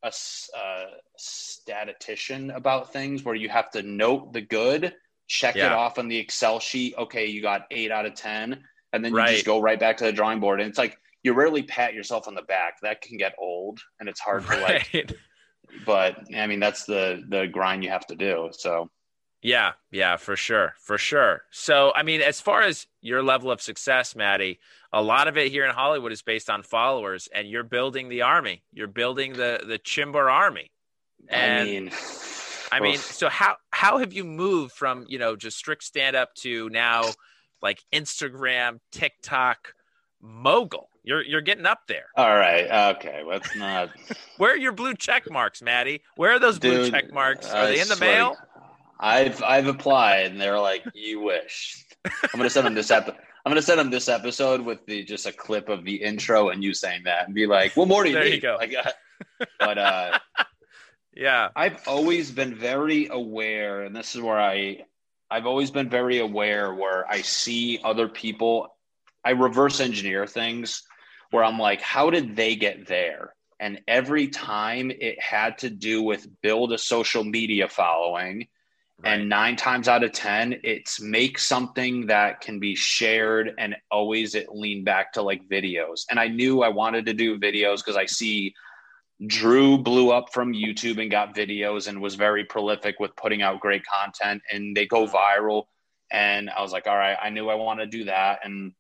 a 0.03 0.07
uh, 0.07 0.85
statistician 1.17 2.51
about 2.51 2.93
things 2.93 3.23
where 3.23 3.35
you 3.35 3.49
have 3.49 3.69
to 3.71 3.83
note 3.83 4.33
the 4.33 4.41
good, 4.41 4.93
check 5.27 5.55
yeah. 5.55 5.67
it 5.67 5.71
off 5.73 5.99
on 5.99 6.07
the 6.07 6.17
Excel 6.17 6.59
sheet. 6.59 6.95
Okay, 6.97 7.27
you 7.27 7.41
got 7.41 7.67
eight 7.71 7.91
out 7.91 8.05
of 8.05 8.15
ten 8.15 8.63
and 8.93 9.03
then 9.03 9.11
you 9.11 9.17
right. 9.17 9.33
just 9.33 9.45
go 9.45 9.59
right 9.59 9.79
back 9.79 9.97
to 9.97 10.05
the 10.05 10.11
drawing 10.11 10.39
board. 10.39 10.59
And 10.59 10.69
it's 10.69 10.77
like 10.77 10.97
you 11.23 11.33
rarely 11.33 11.63
pat 11.63 11.93
yourself 11.93 12.27
on 12.27 12.35
the 12.35 12.41
back. 12.43 12.79
That 12.81 13.01
can 13.01 13.17
get 13.17 13.35
old, 13.37 13.79
and 13.99 14.07
it's 14.07 14.19
hard 14.19 14.47
right. 14.47 14.83
to 14.91 14.97
like. 14.97 15.11
But 15.85 16.33
I 16.33 16.47
mean, 16.47 16.61
that's 16.61 16.85
the 16.85 17.23
the 17.27 17.45
grind 17.45 17.83
you 17.83 17.89
have 17.89 18.07
to 18.07 18.15
do. 18.15 18.49
So. 18.53 18.89
Yeah, 19.41 19.73
yeah, 19.91 20.15
for 20.17 20.35
sure, 20.35 20.73
for 20.79 20.97
sure. 20.97 21.43
So, 21.51 21.93
I 21.95 22.01
mean, 22.01 22.21
as 22.21 22.41
far 22.41 22.61
as 22.61 22.87
your 23.01 23.21
level 23.21 23.51
of 23.51 23.61
success, 23.61 24.15
Maddie, 24.15 24.59
a 24.91 25.01
lot 25.01 25.27
of 25.27 25.37
it 25.37 25.51
here 25.51 25.63
in 25.65 25.75
Hollywood 25.75 26.11
is 26.11 26.23
based 26.23 26.49
on 26.49 26.63
followers, 26.63 27.29
and 27.33 27.47
you're 27.47 27.63
building 27.63 28.09
the 28.09 28.23
army. 28.23 28.63
You're 28.71 28.87
building 28.87 29.33
the 29.33 29.61
the 29.67 29.77
Chimbar 29.77 30.31
army. 30.31 30.71
And, 31.29 31.61
I 31.61 31.65
mean, 31.65 31.91
I 32.71 32.79
mean, 32.79 32.97
so 32.97 33.29
how 33.29 33.57
how 33.71 33.97
have 33.99 34.13
you 34.13 34.23
moved 34.23 34.73
from 34.73 35.05
you 35.07 35.19
know 35.19 35.35
just 35.35 35.57
strict 35.57 35.83
stand 35.83 36.15
up 36.15 36.33
to 36.35 36.69
now 36.69 37.03
like 37.61 37.83
Instagram, 37.93 38.79
TikTok 38.91 39.73
mogul. 40.21 40.89
You're 41.03 41.23
you're 41.23 41.41
getting 41.41 41.65
up 41.65 41.81
there. 41.87 42.05
All 42.15 42.35
right. 42.35 42.95
Okay. 42.95 43.23
Let's 43.25 43.55
not. 43.55 43.89
Where 44.37 44.53
are 44.53 44.57
your 44.57 44.73
blue 44.73 44.93
check 44.93 45.29
marks, 45.31 45.61
Maddie? 45.61 46.01
Where 46.15 46.31
are 46.33 46.39
those 46.39 46.59
Dude, 46.59 46.73
blue 46.73 46.91
check 46.91 47.13
marks? 47.13 47.49
Are 47.49 47.63
I 47.63 47.65
they 47.67 47.79
in 47.79 47.87
the 47.87 47.95
mail? 47.97 48.37
I've 48.99 49.41
I've 49.43 49.67
applied, 49.67 50.31
and 50.31 50.41
they're 50.41 50.59
like, 50.59 50.83
"You 50.93 51.21
wish." 51.21 51.85
I'm 52.05 52.37
gonna 52.37 52.49
send 52.49 52.65
them 52.65 52.73
this 52.73 52.91
app. 52.91 53.07
I'm 53.07 53.51
gonna 53.51 53.61
send 53.61 53.79
him 53.79 53.89
this 53.89 54.09
episode 54.09 54.61
with 54.61 54.85
the 54.85 55.03
just 55.03 55.25
a 55.27 55.31
clip 55.31 55.69
of 55.69 55.85
the 55.85 55.95
intro 55.95 56.49
and 56.49 56.63
you 56.63 56.73
saying 56.73 57.03
that 57.05 57.25
and 57.25 57.35
be 57.35 57.45
like, 57.45 57.77
"What 57.77 57.87
more 57.87 58.03
do 58.03 58.09
you 58.09 58.15
There 58.15 58.25
need?" 58.25 58.35
you 58.35 58.41
go. 58.41 58.57
Like, 58.59 58.73
uh, 58.75 59.45
but 59.59 59.77
uh, 59.77 60.19
Yeah. 61.17 61.49
I've 61.55 61.85
always 61.87 62.31
been 62.31 62.53
very 62.55 63.07
aware, 63.07 63.81
and 63.81 63.95
this 63.95 64.15
is 64.15 64.21
where 64.21 64.39
I, 64.39 64.81
I've 65.29 65.45
always 65.45 65.71
been 65.71 65.89
very 65.89 66.19
aware 66.19 66.73
where 66.73 67.05
I 67.09 67.21
see 67.21 67.79
other 67.83 68.07
people, 68.07 68.75
I 69.23 69.31
reverse 69.31 69.79
engineer 69.79 70.25
things 70.25 70.83
where 71.31 71.43
I'm 71.43 71.59
like, 71.59 71.81
how 71.81 72.09
did 72.09 72.35
they 72.35 72.55
get 72.55 72.87
there? 72.87 73.33
And 73.59 73.81
every 73.87 74.27
time 74.27 74.91
it 74.91 75.19
had 75.21 75.57
to 75.59 75.69
do 75.69 76.01
with 76.03 76.27
build 76.41 76.71
a 76.71 76.77
social 76.77 77.23
media 77.23 77.67
following. 77.67 78.47
And 79.03 79.29
nine 79.29 79.55
times 79.55 79.87
out 79.87 80.03
of 80.03 80.11
10, 80.11 80.61
it's 80.63 80.99
make 80.99 81.37
something 81.37 82.07
that 82.07 82.41
can 82.41 82.59
be 82.59 82.75
shared. 82.75 83.53
And 83.57 83.75
always 83.91 84.33
it 84.33 84.49
leaned 84.49 84.85
back 84.85 85.13
to 85.13 85.21
like 85.21 85.47
videos. 85.47 86.05
And 86.09 86.19
I 86.19 86.27
knew 86.27 86.63
I 86.63 86.69
wanted 86.69 87.05
to 87.05 87.13
do 87.13 87.39
videos 87.39 87.77
because 87.77 87.95
I 87.95 88.05
see 88.05 88.55
Drew 89.25 89.77
blew 89.77 90.11
up 90.11 90.31
from 90.31 90.53
YouTube 90.53 91.01
and 91.01 91.09
got 91.09 91.35
videos 91.35 91.87
and 91.87 92.01
was 92.01 92.15
very 92.15 92.45
prolific 92.45 92.99
with 92.99 93.15
putting 93.15 93.41
out 93.41 93.59
great 93.59 93.83
content 93.85 94.43
and 94.51 94.75
they 94.77 94.85
go 94.85 95.07
viral. 95.07 95.65
And 96.11 96.49
I 96.49 96.61
was 96.61 96.71
like, 96.71 96.87
all 96.87 96.95
right, 96.95 97.17
I 97.21 97.29
knew 97.29 97.49
I 97.49 97.55
want 97.55 97.79
to 97.79 97.87
do 97.87 98.05
that. 98.05 98.39
And 98.43 98.73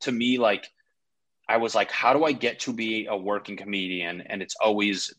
to 0.00 0.12
me, 0.12 0.38
like, 0.38 0.66
I 1.48 1.56
was 1.58 1.74
like, 1.74 1.90
how 1.90 2.12
do 2.12 2.24
I 2.24 2.32
get 2.32 2.60
to 2.60 2.72
be 2.72 3.06
a 3.06 3.16
working 3.16 3.56
comedian? 3.56 4.20
And 4.22 4.42
it's 4.42 4.56
always 4.60 5.14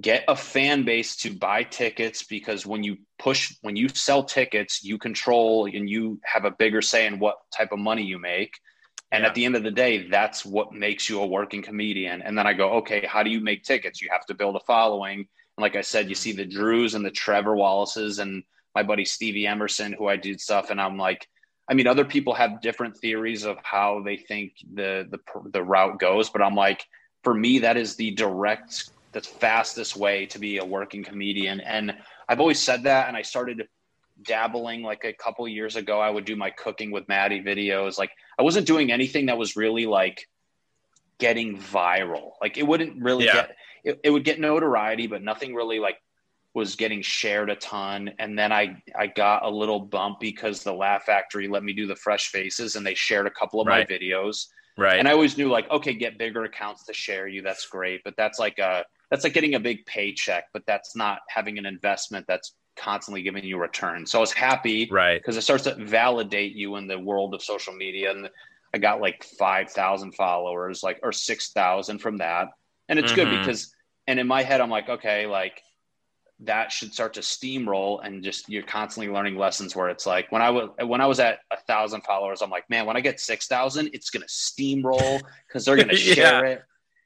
get 0.00 0.24
a 0.28 0.36
fan 0.36 0.84
base 0.84 1.16
to 1.16 1.30
buy 1.30 1.62
tickets 1.62 2.24
because 2.24 2.66
when 2.66 2.82
you 2.82 2.98
push, 3.18 3.56
when 3.62 3.76
you 3.76 3.88
sell 3.88 4.24
tickets, 4.24 4.84
you 4.84 4.98
control 4.98 5.66
and 5.66 5.88
you 5.88 6.20
have 6.24 6.44
a 6.44 6.50
bigger 6.50 6.82
say 6.82 7.06
in 7.06 7.18
what 7.18 7.36
type 7.56 7.72
of 7.72 7.78
money 7.78 8.02
you 8.02 8.18
make. 8.18 8.52
And 9.14 9.22
Yeah. 9.22 9.28
at 9.28 9.34
the 9.34 9.44
end 9.44 9.54
of 9.54 9.62
the 9.62 9.70
day, 9.70 10.08
that's 10.08 10.44
what 10.44 10.72
makes 10.72 11.08
you 11.08 11.20
a 11.20 11.26
working 11.26 11.62
comedian. 11.62 12.20
And 12.20 12.36
then 12.36 12.48
I 12.48 12.52
go, 12.52 12.70
okay, 12.78 13.06
how 13.06 13.22
do 13.22 13.30
you 13.30 13.40
make 13.40 13.62
tickets? 13.62 14.02
You 14.02 14.08
have 14.10 14.26
to 14.26 14.34
build 14.34 14.56
a 14.56 14.60
following. 14.66 15.20
And 15.20 15.62
like 15.62 15.76
I 15.76 15.82
said, 15.82 16.08
you 16.08 16.16
mm-hmm. 16.16 16.20
see 16.20 16.32
the 16.32 16.44
Drews 16.44 16.94
and 16.94 17.04
the 17.04 17.12
Trevor 17.12 17.54
Wallaces 17.54 18.18
and 18.18 18.42
my 18.74 18.82
buddy 18.82 19.04
Stevie 19.04 19.46
Emerson, 19.46 19.92
who 19.92 20.08
I 20.08 20.16
did 20.16 20.40
stuff. 20.40 20.70
And 20.70 20.80
I'm 20.80 20.98
like, 20.98 21.28
I 21.68 21.74
mean, 21.74 21.86
other 21.86 22.04
people 22.04 22.34
have 22.34 22.60
different 22.60 22.96
theories 22.96 23.44
of 23.44 23.56
how 23.62 24.02
they 24.04 24.16
think 24.16 24.54
the 24.74 25.06
the 25.08 25.20
the 25.50 25.62
route 25.62 26.00
goes, 26.00 26.28
but 26.28 26.42
I'm 26.42 26.56
like, 26.56 26.84
for 27.22 27.32
me, 27.32 27.60
that 27.60 27.76
is 27.76 27.94
the 27.94 28.10
direct, 28.10 28.90
the 29.12 29.20
fastest 29.20 29.96
way 29.96 30.26
to 30.26 30.40
be 30.40 30.58
a 30.58 30.64
working 30.64 31.04
comedian. 31.04 31.60
And 31.60 31.94
I've 32.28 32.40
always 32.40 32.60
said 32.60 32.82
that, 32.82 33.08
and 33.08 33.16
I 33.16 33.22
started 33.22 33.68
dabbling 34.22 34.82
like 34.82 35.04
a 35.04 35.12
couple 35.12 35.46
years 35.48 35.76
ago. 35.76 36.00
I 36.00 36.10
would 36.10 36.24
do 36.24 36.36
my 36.36 36.50
cooking 36.50 36.90
with 36.90 37.08
Maddie 37.08 37.40
videos. 37.42 37.98
Like 37.98 38.10
I 38.38 38.42
wasn't 38.42 38.66
doing 38.66 38.92
anything 38.92 39.26
that 39.26 39.38
was 39.38 39.56
really 39.56 39.86
like 39.86 40.28
getting 41.18 41.58
viral. 41.58 42.32
Like 42.40 42.56
it 42.56 42.66
wouldn't 42.66 43.02
really 43.02 43.24
Yeah. 43.26 43.34
get 43.34 43.56
it, 43.84 44.00
it 44.04 44.10
would 44.10 44.24
get 44.24 44.40
notoriety, 44.40 45.06
but 45.06 45.22
nothing 45.22 45.54
really 45.54 45.78
like 45.78 45.98
was 46.54 46.76
getting 46.76 47.02
shared 47.02 47.50
a 47.50 47.56
ton. 47.56 48.12
And 48.18 48.38
then 48.38 48.52
I 48.52 48.80
I 48.96 49.08
got 49.08 49.44
a 49.44 49.50
little 49.50 49.80
bump 49.80 50.20
because 50.20 50.62
the 50.62 50.72
Laugh 50.72 51.04
Factory 51.04 51.48
let 51.48 51.64
me 51.64 51.72
do 51.72 51.86
the 51.86 51.96
fresh 51.96 52.28
faces 52.28 52.76
and 52.76 52.86
they 52.86 52.94
shared 52.94 53.26
a 53.26 53.30
couple 53.30 53.60
of 53.60 53.66
Right. 53.66 53.88
my 53.88 53.96
videos. 53.96 54.46
Right. 54.76 54.98
And 54.98 55.06
I 55.06 55.12
always 55.12 55.36
knew 55.38 55.48
like, 55.50 55.70
okay, 55.70 55.94
get 55.94 56.18
bigger 56.18 56.44
accounts 56.44 56.84
to 56.86 56.92
share 56.92 57.28
you. 57.28 57.42
That's 57.42 57.66
great. 57.66 58.02
But 58.04 58.14
that's 58.16 58.38
like 58.38 58.58
a 58.58 58.84
that's 59.10 59.22
like 59.24 59.34
getting 59.34 59.54
a 59.54 59.60
big 59.60 59.84
paycheck, 59.86 60.44
but 60.52 60.64
that's 60.66 60.96
not 60.96 61.20
having 61.28 61.58
an 61.58 61.66
investment 61.66 62.26
that's 62.26 62.54
constantly 62.76 63.22
giving 63.22 63.44
you 63.44 63.58
return. 63.58 64.06
So 64.06 64.18
I 64.18 64.20
was 64.20 64.32
happy 64.32 64.88
right. 64.90 65.20
because 65.20 65.36
it 65.36 65.42
starts 65.42 65.64
to 65.64 65.74
validate 65.76 66.54
you 66.54 66.76
in 66.76 66.86
the 66.86 66.98
world 66.98 67.34
of 67.34 67.42
social 67.42 67.72
media. 67.72 68.10
And 68.10 68.28
I 68.74 68.78
got 68.78 69.00
like 69.00 69.24
5,000 69.24 70.12
followers, 70.12 70.82
like, 70.82 70.98
or 71.02 71.12
6,000 71.12 71.98
from 71.98 72.18
that. 72.18 72.48
And 72.88 72.98
it's 72.98 73.12
good 73.12 73.28
Mhm. 73.28 73.42
because, 73.42 73.74
and 74.06 74.18
in 74.18 74.26
my 74.26 74.42
head, 74.42 74.60
I'm 74.60 74.70
like, 74.70 74.88
okay, 74.88 75.26
like 75.26 75.62
that 76.40 76.72
should 76.72 76.92
start 76.92 77.14
to 77.14 77.20
steamroll 77.20 78.04
and 78.04 78.22
just 78.22 78.48
you're 78.48 78.64
constantly 78.64 79.12
learning 79.12 79.36
lessons 79.36 79.76
where 79.76 79.88
it's 79.88 80.04
like 80.04 80.30
when 80.32 80.42
I 80.42 80.50
was, 80.50 80.68
when 80.84 81.00
I 81.00 81.06
was 81.06 81.20
at 81.20 81.38
a 81.52 81.56
thousand 81.56 82.02
followers, 82.02 82.42
I'm 82.42 82.50
like, 82.50 82.68
man, 82.68 82.86
when 82.86 82.96
I 82.96 83.00
get 83.00 83.20
6,000, 83.20 83.90
it's 83.92 84.10
going 84.10 84.22
to 84.22 84.28
steamroll 84.28 85.22
because 85.46 85.64
they're 85.64 85.76
going 85.76 85.88
to 85.94 85.96
Yeah. 85.96 86.14
share 86.14 86.44
it 86.44 86.62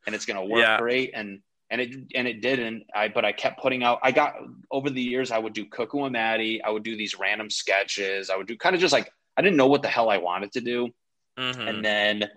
and 0.06 0.14
it's 0.14 0.24
going 0.24 0.38
to 0.38 0.44
work 0.46 0.62
Yeah. 0.62 0.78
great. 0.78 1.12
And, 1.14 1.40
and 1.70 1.80
it, 1.80 1.94
and 2.14 2.26
it 2.26 2.40
didn't, 2.40 2.84
I, 2.94 3.08
but 3.08 3.24
I 3.24 3.32
kept 3.32 3.60
putting 3.60 3.82
out, 3.82 3.98
I 4.02 4.10
got 4.10 4.34
over 4.70 4.88
the 4.90 5.02
years, 5.02 5.30
I 5.30 5.38
would 5.38 5.52
do 5.52 5.66
Cuckoo 5.66 6.04
and 6.04 6.12
Maddie. 6.12 6.62
I 6.62 6.70
would 6.70 6.82
do 6.82 6.96
these 6.96 7.18
random 7.18 7.50
sketches. 7.50 8.30
I 8.30 8.36
would 8.36 8.46
do 8.46 8.56
kind 8.56 8.74
of 8.74 8.80
just 8.80 8.92
like, 8.92 9.10
I 9.36 9.42
didn't 9.42 9.56
know 9.56 9.66
what 9.66 9.82
the 9.82 9.88
hell 9.88 10.08
I 10.08 10.16
wanted 10.18 10.52
to 10.52 10.60
do. 10.60 10.88
Mhm. 11.38 11.68
And 11.68 11.84
then, 11.84 12.30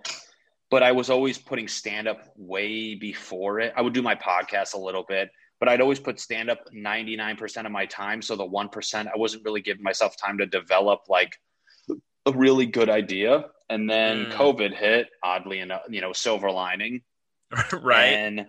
but 0.70 0.82
I 0.82 0.92
was 0.92 1.10
always 1.10 1.38
putting 1.38 1.66
stand 1.68 2.08
up 2.08 2.20
way 2.36 2.94
before 2.94 3.60
it. 3.60 3.72
I 3.76 3.80
would 3.82 3.94
do 3.94 4.02
my 4.02 4.14
podcast 4.14 4.74
a 4.74 4.78
little 4.78 5.04
bit, 5.08 5.30
but 5.58 5.68
I'd 5.68 5.80
always 5.80 5.98
put 6.00 6.20
stand 6.20 6.50
up 6.50 6.70
99% 6.72 7.66
of 7.66 7.72
my 7.72 7.86
time. 7.86 8.22
So 8.22 8.36
the 8.36 8.44
1%, 8.44 9.06
I 9.06 9.16
wasn't 9.16 9.44
really 9.44 9.60
giving 9.62 9.82
myself 9.82 10.16
time 10.16 10.38
to 10.38 10.46
develop 10.46 11.08
like 11.08 11.36
a 12.26 12.32
really 12.32 12.66
good 12.66 12.88
idea. 12.88 13.46
And 13.68 13.88
then 13.88 14.26
Mm. 14.26 14.32
COVID 14.32 14.74
hit, 14.74 15.08
oddly 15.22 15.60
enough, 15.60 15.82
you 15.88 16.00
know, 16.02 16.12
silver 16.12 16.50
lining. 16.50 17.02
right. 17.72 18.12
And 18.14 18.46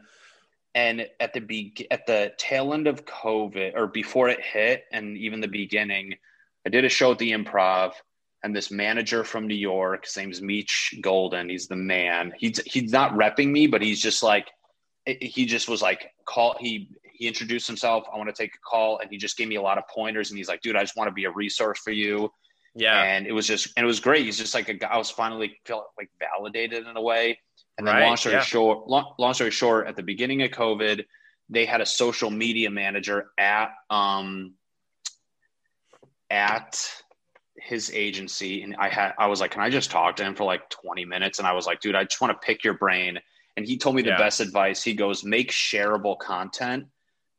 and 0.75 1.07
at 1.19 1.33
the 1.33 1.39
be- 1.39 1.88
at 1.91 2.05
the 2.05 2.33
tail 2.38 2.73
end 2.73 2.88
of 2.88 3.05
COVID 3.05 3.75
or 3.75 3.88
before 3.88 4.29
it 4.29 4.41
hit, 4.41 4.86
and 4.91 5.17
even 5.17 5.41
the 5.41 5.47
beginning, 5.47 6.15
I 6.65 6.69
did 6.69 6.86
a 6.86 6.89
show 6.89 7.12
at 7.12 7.19
the 7.19 7.31
Improv, 7.31 7.93
and 8.43 8.55
this 8.55 8.71
manager 8.71 9.23
from 9.23 9.47
New 9.47 9.55
York, 9.55 10.05
his 10.05 10.17
name's 10.17 10.41
Meech 10.41 10.95
Golden. 11.01 11.49
He's 11.49 11.67
the 11.67 11.75
man. 11.75 12.33
He's 12.38 12.59
he's 12.65 12.91
not 12.91 13.13
repping 13.13 13.51
me, 13.51 13.67
but 13.67 13.81
he's 13.81 14.01
just 14.01 14.23
like 14.23 14.49
he 15.05 15.45
just 15.45 15.67
was 15.67 15.81
like 15.81 16.12
call 16.25 16.55
he 16.59 16.89
he 17.13 17.27
introduced 17.27 17.67
himself. 17.67 18.05
I 18.12 18.17
want 18.17 18.29
to 18.29 18.36
take 18.36 18.55
a 18.55 18.69
call, 18.69 18.99
and 18.99 19.09
he 19.12 19.17
just 19.17 19.38
gave 19.38 19.47
me 19.47 19.55
a 19.55 19.62
lot 19.62 19.77
of 19.77 19.83
pointers. 19.88 20.31
And 20.31 20.38
he's 20.38 20.47
like, 20.47 20.62
dude, 20.62 20.75
I 20.75 20.81
just 20.81 20.97
want 20.97 21.07
to 21.07 21.13
be 21.13 21.25
a 21.25 21.31
resource 21.31 21.79
for 21.79 21.91
you 21.91 22.31
yeah. 22.75 23.03
and 23.03 23.27
it 23.27 23.31
was 23.31 23.47
just 23.47 23.71
and 23.77 23.83
it 23.83 23.88
was 23.88 23.99
great. 23.99 24.25
He's 24.25 24.38
just 24.38 24.53
like 24.53 24.69
a 24.69 24.73
guy. 24.73 24.88
I 24.88 24.97
was 24.97 25.09
finally 25.09 25.59
felt 25.65 25.91
like 25.97 26.09
validated 26.19 26.88
in 26.88 26.97
a 26.97 27.01
way. 27.01 27.39
And 27.77 27.88
then 27.88 27.95
Right, 27.95 28.03
long 28.03 28.17
story 28.17 28.36
yeah. 28.36 28.41
short, 28.41 28.88
long, 28.88 29.13
long 29.17 29.33
story 29.33 29.51
short, 29.51 29.88
at 29.88 29.95
the 29.95 30.03
beginning 30.03 30.43
of 30.43 30.51
COVID, 30.51 31.05
they 31.49 31.65
had 31.65 31.81
a 31.81 31.86
social 31.86 32.29
media 32.29 32.69
manager 32.69 33.31
at 33.38 33.71
um 33.89 34.53
at 36.29 36.79
his 37.57 37.91
agency, 37.93 38.63
and 38.63 38.75
I 38.77 38.89
had 38.89 39.13
I 39.17 39.27
was 39.27 39.39
like, 39.41 39.51
can 39.51 39.62
I 39.62 39.69
just 39.69 39.91
talk 39.91 40.15
to 40.17 40.23
him 40.23 40.36
for 40.36 40.43
like 40.43 40.69
twenty 40.69 41.05
minutes? 41.05 41.39
And 41.39 41.47
I 41.47 41.53
was 41.53 41.65
like, 41.65 41.79
dude, 41.81 41.95
I 41.95 42.03
just 42.03 42.21
want 42.21 42.39
to 42.39 42.45
pick 42.45 42.63
your 42.63 42.75
brain. 42.75 43.19
And 43.55 43.65
he 43.65 43.77
told 43.77 43.95
me 43.95 44.01
the 44.01 44.09
Yeah. 44.09 44.17
best 44.17 44.39
advice. 44.39 44.83
He 44.83 44.93
goes, 44.95 45.23
make 45.23 45.51
shareable 45.51 46.17
content 46.17 46.88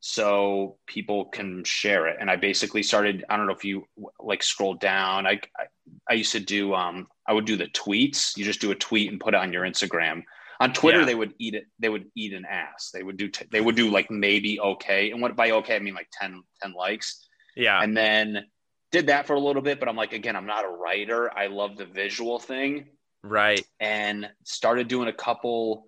so 0.07 0.77
people 0.87 1.25
can 1.25 1.65
share 1.65 2.07
it. 2.09 2.19
And 2.21 2.31
I 2.31 2.37
basically 2.37 2.83
started. 2.83 3.25
I 3.31 3.39
don't 3.39 3.47
know 3.47 3.55
if 3.55 3.65
you 3.65 3.89
like 4.21 4.43
scroll 4.43 4.75
down. 4.75 5.27
I 5.27 5.41
I, 5.59 5.65
I 6.11 6.13
used 6.13 6.33
to 6.33 6.41
do. 6.41 6.75
Um, 6.75 7.07
I 7.27 7.33
would 7.33 7.47
do 7.47 7.57
the 7.57 7.69
tweets. 7.69 8.37
You 8.37 8.45
just 8.45 8.61
do 8.61 8.71
a 8.71 8.75
tweet 8.75 9.11
and 9.11 9.19
put 9.19 9.33
it 9.33 9.39
on 9.39 9.51
your 9.51 9.63
Instagram. 9.65 10.25
On 10.61 10.75
Twitter, 10.75 11.01
Yeah. 11.01 11.07
they 11.07 11.15
would 11.15 11.33
eat 11.39 11.55
it. 11.55 11.65
They 11.79 11.89
would 11.89 12.05
eat 12.15 12.35
an 12.35 12.45
ass. 12.45 12.91
They 12.93 13.03
would 13.03 13.17
do. 13.17 13.29
T- 13.31 13.47
they 13.51 13.63
would 13.63 13.77
do 13.77 13.89
like 13.91 14.11
maybe 14.11 14.61
okay. 14.61 15.11
And 15.11 15.23
what 15.23 15.35
by 15.37 15.53
okay 15.53 15.77
I 15.77 15.79
mean 15.79 15.95
like 15.95 16.09
10, 16.21 16.43
10 16.63 16.75
likes. 16.75 17.27
yeah. 17.57 17.81
And 17.83 17.97
then 17.97 18.45
did 18.93 19.07
that 19.07 19.27
for 19.27 19.33
a 19.33 19.41
little 19.41 19.63
bit. 19.63 19.81
But 19.81 19.89
I'm 19.89 19.97
like, 19.97 20.13
again, 20.13 20.37
I'm 20.37 20.45
not 20.47 20.67
a 20.67 20.69
writer. 20.69 21.35
I 21.35 21.47
love 21.47 21.79
the 21.79 21.87
visual 21.87 22.39
thing 22.39 22.89
right. 23.23 23.65
and 23.81 24.29
started 24.43 24.87
doing 24.87 25.09
a 25.09 25.15
couple. 25.15 25.87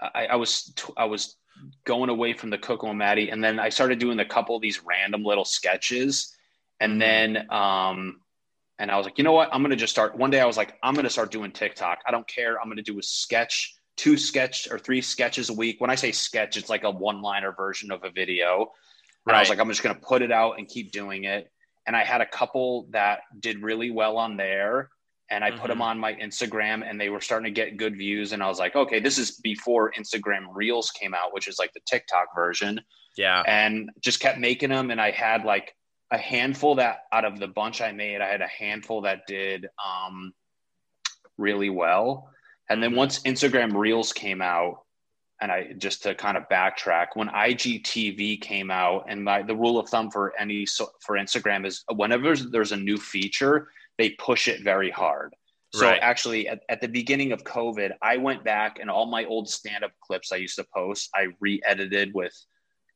I, 0.00 0.26
I 0.26 0.34
was 0.36 0.74
I 0.96 1.04
was 1.04 1.36
going 1.84 2.10
away 2.10 2.32
from 2.32 2.50
the 2.50 2.58
Coco 2.58 2.88
and 2.88 2.98
Maddie, 2.98 3.30
and 3.30 3.42
then 3.42 3.58
I 3.58 3.68
started 3.68 3.98
doing 3.98 4.20
a 4.20 4.24
couple 4.24 4.56
of 4.56 4.62
these 4.62 4.82
random 4.84 5.24
little 5.24 5.44
sketches, 5.44 6.36
and 6.80 6.94
Mhm. 6.94 6.98
then 6.98 7.50
um, 7.50 8.20
and 8.78 8.90
I 8.90 8.96
was 8.96 9.06
like, 9.06 9.18
you 9.18 9.24
know 9.24 9.32
what? 9.32 9.48
I'm 9.52 9.62
gonna 9.62 9.76
just 9.76 9.92
start. 9.92 10.16
One 10.16 10.30
day 10.30 10.40
I 10.40 10.46
was 10.46 10.56
like, 10.56 10.76
I'm 10.82 10.94
gonna 10.94 11.10
start 11.10 11.30
doing 11.30 11.52
TikTok. 11.52 12.00
I 12.06 12.10
don't 12.10 12.26
care. 12.26 12.60
I'm 12.60 12.68
gonna 12.68 12.82
do 12.82 12.98
a 12.98 13.02
sketch, 13.02 13.74
two 13.96 14.16
sketch 14.16 14.68
or 14.70 14.78
three 14.78 15.00
sketches 15.00 15.50
a 15.50 15.54
week. 15.54 15.80
When 15.80 15.90
I 15.90 15.94
say 15.94 16.10
sketch, 16.10 16.56
it's 16.56 16.68
like 16.68 16.82
a 16.82 16.90
one 16.90 17.22
liner 17.22 17.52
version 17.52 17.92
of 17.92 18.02
a 18.02 18.10
video. 18.10 18.72
And 19.26 19.36
I 19.36 19.40
was 19.40 19.48
like, 19.50 19.60
I'm 19.60 19.68
just 19.68 19.82
gonna 19.82 20.00
put 20.00 20.22
it 20.22 20.32
out 20.32 20.58
and 20.58 20.66
keep 20.66 20.90
doing 20.90 21.24
it. 21.24 21.52
And 21.86 21.94
I 21.94 22.04
had 22.04 22.20
a 22.20 22.26
couple 22.26 22.88
that 22.90 23.20
did 23.38 23.62
really 23.62 23.90
well 23.90 24.16
on 24.16 24.36
there 24.36 24.90
and 25.32 25.42
I 25.42 25.50
put 25.50 25.62
Mhm. 25.62 25.68
them 25.68 25.82
on 25.82 25.98
my 25.98 26.12
Instagram 26.14 26.88
and 26.88 27.00
they 27.00 27.08
were 27.08 27.20
starting 27.20 27.46
to 27.52 27.60
get 27.60 27.78
good 27.78 27.96
views. 27.96 28.32
And 28.32 28.42
I 28.42 28.48
was 28.48 28.58
like, 28.58 28.76
okay, 28.76 29.00
this 29.00 29.16
is 29.16 29.40
before 29.40 29.90
Instagram 29.92 30.44
Reels 30.52 30.90
came 30.90 31.14
out, 31.14 31.32
which 31.32 31.48
is 31.48 31.58
like 31.58 31.72
the 31.72 31.80
TikTok 31.86 32.34
version, 32.34 32.80
Yeah. 33.16 33.42
and 33.46 33.90
just 34.00 34.20
kept 34.20 34.38
making 34.38 34.68
them. 34.68 34.90
And 34.90 35.00
I 35.00 35.10
had 35.10 35.44
like 35.44 35.74
a 36.10 36.18
handful 36.18 36.74
that 36.74 37.04
out 37.12 37.24
of 37.24 37.38
the 37.38 37.48
bunch 37.48 37.80
I 37.80 37.92
made, 37.92 38.20
I 38.20 38.28
had 38.28 38.42
a 38.42 38.46
handful 38.46 39.00
that 39.02 39.26
did 39.26 39.68
um, 39.82 40.34
really 41.38 41.70
well. 41.70 42.30
And 42.68 42.82
then 42.82 42.92
Mhm. 42.92 42.96
once 42.96 43.20
Instagram 43.22 43.74
Reels 43.74 44.12
came 44.12 44.42
out, 44.42 44.84
and 45.40 45.50
I 45.50 45.72
just 45.72 46.02
to 46.04 46.14
kind 46.14 46.36
of 46.36 46.44
backtrack, 46.50 47.08
when 47.14 47.28
IGTV 47.30 48.36
came 48.36 48.70
out, 48.70 49.06
and 49.08 49.24
my, 49.24 49.42
the 49.42 49.56
rule 49.56 49.78
of 49.78 49.88
thumb 49.88 50.10
for 50.10 50.34
any 50.38 50.66
so, 50.66 50.90
for 51.00 51.16
Instagram 51.16 51.66
is 51.66 51.84
whenever 51.94 52.36
there's 52.36 52.72
a 52.72 52.76
new 52.76 52.98
feature, 52.98 53.70
they 53.98 54.10
push 54.10 54.48
it 54.48 54.62
very 54.62 54.90
hard. 54.90 55.34
So 55.74 55.86
Right. 55.86 56.00
actually, 56.02 56.48
at, 56.48 56.60
at 56.68 56.80
the 56.80 56.88
beginning 56.88 57.32
of 57.32 57.44
COVID, 57.44 57.92
I 58.02 58.18
went 58.18 58.44
back 58.44 58.78
and 58.78 58.90
all 58.90 59.06
my 59.06 59.24
old 59.24 59.48
stand 59.48 59.84
up 59.84 59.92
clips 60.02 60.30
I 60.30 60.36
used 60.36 60.56
to 60.56 60.66
post, 60.74 61.08
I 61.14 61.28
re 61.40 61.62
edited 61.64 62.12
with 62.12 62.34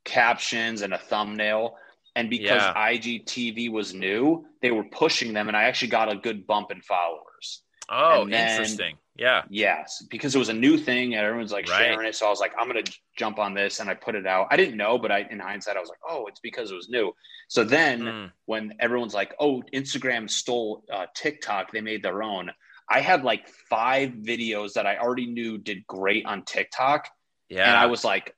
captions 0.05 0.83
and 0.83 0.93
a 0.93 0.99
thumbnail. 0.99 1.77
And 2.17 2.31
because 2.31 2.63
Yeah. 2.63 2.75
IGTV 2.75 3.71
was 3.71 3.95
new, 3.95 4.47
they 4.63 4.71
were 4.71 4.85
pushing 4.85 5.33
them, 5.33 5.49
and 5.49 5.57
I 5.57 5.65
actually 5.65 5.89
got 5.89 6.11
a 6.11 6.17
good 6.17 6.47
bump 6.47 6.71
in 6.71 6.81
followers. 6.81 7.63
Oh, 7.89 8.27
then- 8.29 8.49
interesting. 8.51 8.97
Yeah. 9.19 9.45
Yes, 9.49 10.05
because 10.11 10.35
it 10.35 10.39
was 10.39 10.51
a 10.51 10.55
new 10.55 10.77
thing 10.77 11.15
and 11.15 11.25
everyone's 11.25 11.51
like 11.53 11.67
Right. 11.71 11.79
sharing 11.87 12.07
it. 12.07 12.15
So 12.15 12.27
I 12.27 12.29
was 12.29 12.39
like, 12.39 12.53
I'm 12.59 12.67
gonna 12.67 12.83
jump 13.17 13.39
on 13.39 13.55
this, 13.55 13.81
and 13.81 13.89
I 13.89 13.95
put 13.95 14.15
it 14.15 14.27
out. 14.27 14.49
I 14.51 14.59
didn't 14.59 14.77
know, 14.77 14.99
but 14.99 15.11
I, 15.11 15.21
in 15.31 15.39
hindsight, 15.39 15.77
I 15.77 15.81
was 15.81 15.89
like, 15.89 16.01
oh, 16.07 16.27
it's 16.27 16.41
because 16.41 16.71
it 16.71 16.75
was 16.75 16.91
new. 16.91 17.15
So 17.49 17.65
then 17.65 18.01
Mm, 18.03 18.33
when 18.45 18.75
everyone's 18.79 19.15
like, 19.15 19.35
oh, 19.41 19.63
Instagram 19.73 20.29
stole 20.29 20.85
uh, 20.93 21.07
TikTok, 21.15 21.73
they 21.73 21.81
made 21.81 22.03
their 22.03 22.23
own. 22.23 22.51
I 22.91 23.01
had 23.01 23.25
like 23.25 23.49
five 23.49 24.11
videos 24.11 24.75
that 24.75 24.87
I 24.87 24.99
already 24.99 25.27
knew 25.27 25.57
did 25.57 25.87
great 25.87 26.27
on 26.27 26.43
TikTok, 26.45 27.09
yeah. 27.49 27.69
and 27.69 27.77
I 27.77 27.87
was 27.87 28.05
like, 28.05 28.35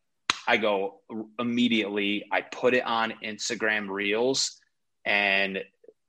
I 0.47 0.59
go 0.59 1.01
immediately. 1.41 2.25
I 2.31 2.43
put 2.43 2.75
it 2.75 2.85
on 2.85 3.15
Instagram 3.25 3.89
Reels, 3.89 4.61
and 5.05 5.59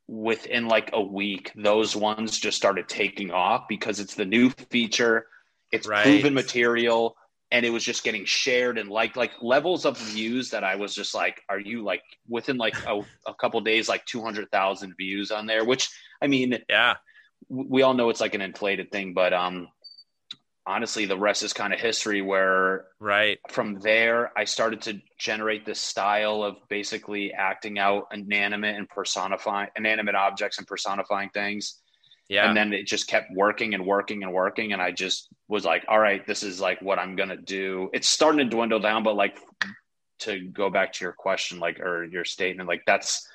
within 0.10 0.68
like 0.68 0.90
a 0.94 1.02
week, 1.02 1.52
those 1.56 1.96
ones 1.96 2.40
just 2.40 2.58
started 2.58 2.90
taking 2.90 3.30
off 3.30 3.68
because 3.70 4.00
it's 4.00 4.16
the 4.16 4.26
new 4.26 4.50
feature, 4.72 5.28
it's 5.72 5.88
Right. 5.88 6.04
proven 6.04 6.34
material, 6.34 7.16
and 7.52 7.64
it 7.66 7.70
was 7.70 7.84
just 7.84 8.04
getting 8.04 8.26
shared 8.26 8.78
and 8.80 8.90
like 8.90 9.16
like 9.16 9.32
levels 9.42 9.86
of 9.86 9.98
views 9.98 10.50
that 10.50 10.64
I 10.64 10.76
was 10.76 10.96
just 10.96 11.14
like, 11.14 11.42
are 11.48 11.60
you 11.60 11.84
like 11.84 12.02
within 12.28 12.58
like 12.58 12.76
a, 12.88 13.02
a 13.28 13.34
couple 13.36 13.62
days, 13.62 13.88
like 13.88 14.04
two 14.06 14.22
hundred 14.24 14.50
thousand 14.52 14.96
views 14.98 15.30
on 15.32 15.46
there? 15.46 15.64
Which 15.64 15.90
I 16.22 16.28
mean, 16.28 16.58
yeah. 16.68 16.96
we 17.48 17.84
all 17.84 17.94
know 17.94 18.10
it's 18.10 18.22
like 18.22 18.36
an 18.36 18.42
inflated 18.42 18.92
thing, 18.92 19.14
but 19.14 19.32
um, 19.34 19.68
honestly, 20.70 21.06
the 21.06 21.18
rest 21.18 21.42
is 21.44 21.52
kind 21.52 21.74
of 21.74 21.80
history. 21.80 22.22
Where 22.22 22.86
Right. 23.00 23.40
from 23.50 23.80
there, 23.80 24.32
I 24.38 24.46
started 24.46 24.82
to 24.84 25.02
generate 25.18 25.66
this 25.66 25.82
style 25.82 26.44
of 26.44 26.58
basically 26.70 27.34
acting 27.34 27.80
out 27.80 28.08
inanimate 28.14 28.76
and 28.76 28.88
personifying 28.88 29.70
inanimate 29.76 30.16
objects 30.16 30.60
and 30.60 30.68
personifying 30.68 31.30
things. 31.30 31.82
Yeah. 32.30 32.48
And 32.48 32.56
then 32.56 32.74
it 32.74 32.86
just 32.86 33.08
kept 33.08 33.32
working 33.34 33.74
and 33.74 33.86
working 33.86 34.22
and 34.22 34.32
working. 34.32 34.72
And 34.72 34.82
I 34.82 34.92
just 34.92 35.30
was 35.48 35.66
like, 35.66 35.84
all 35.88 36.00
right, 36.00 36.26
this 36.28 36.44
is 36.44 36.62
like 36.62 36.80
what 36.82 37.00
I'm 37.00 37.16
going 37.16 37.30
to 37.30 37.38
do. 37.38 37.90
It's 37.92 38.08
starting 38.08 38.38
to 38.38 38.46
dwindle 38.46 38.80
down, 38.80 39.02
but 39.02 39.16
like 39.16 39.40
to 40.20 40.40
go 40.40 40.70
back 40.70 40.94
to 40.94 41.04
your 41.04 41.14
question, 41.14 41.60
like, 41.60 41.80
or 41.80 42.04
your 42.04 42.26
statement, 42.26 42.70
like 42.70 42.84
that's 42.86 43.28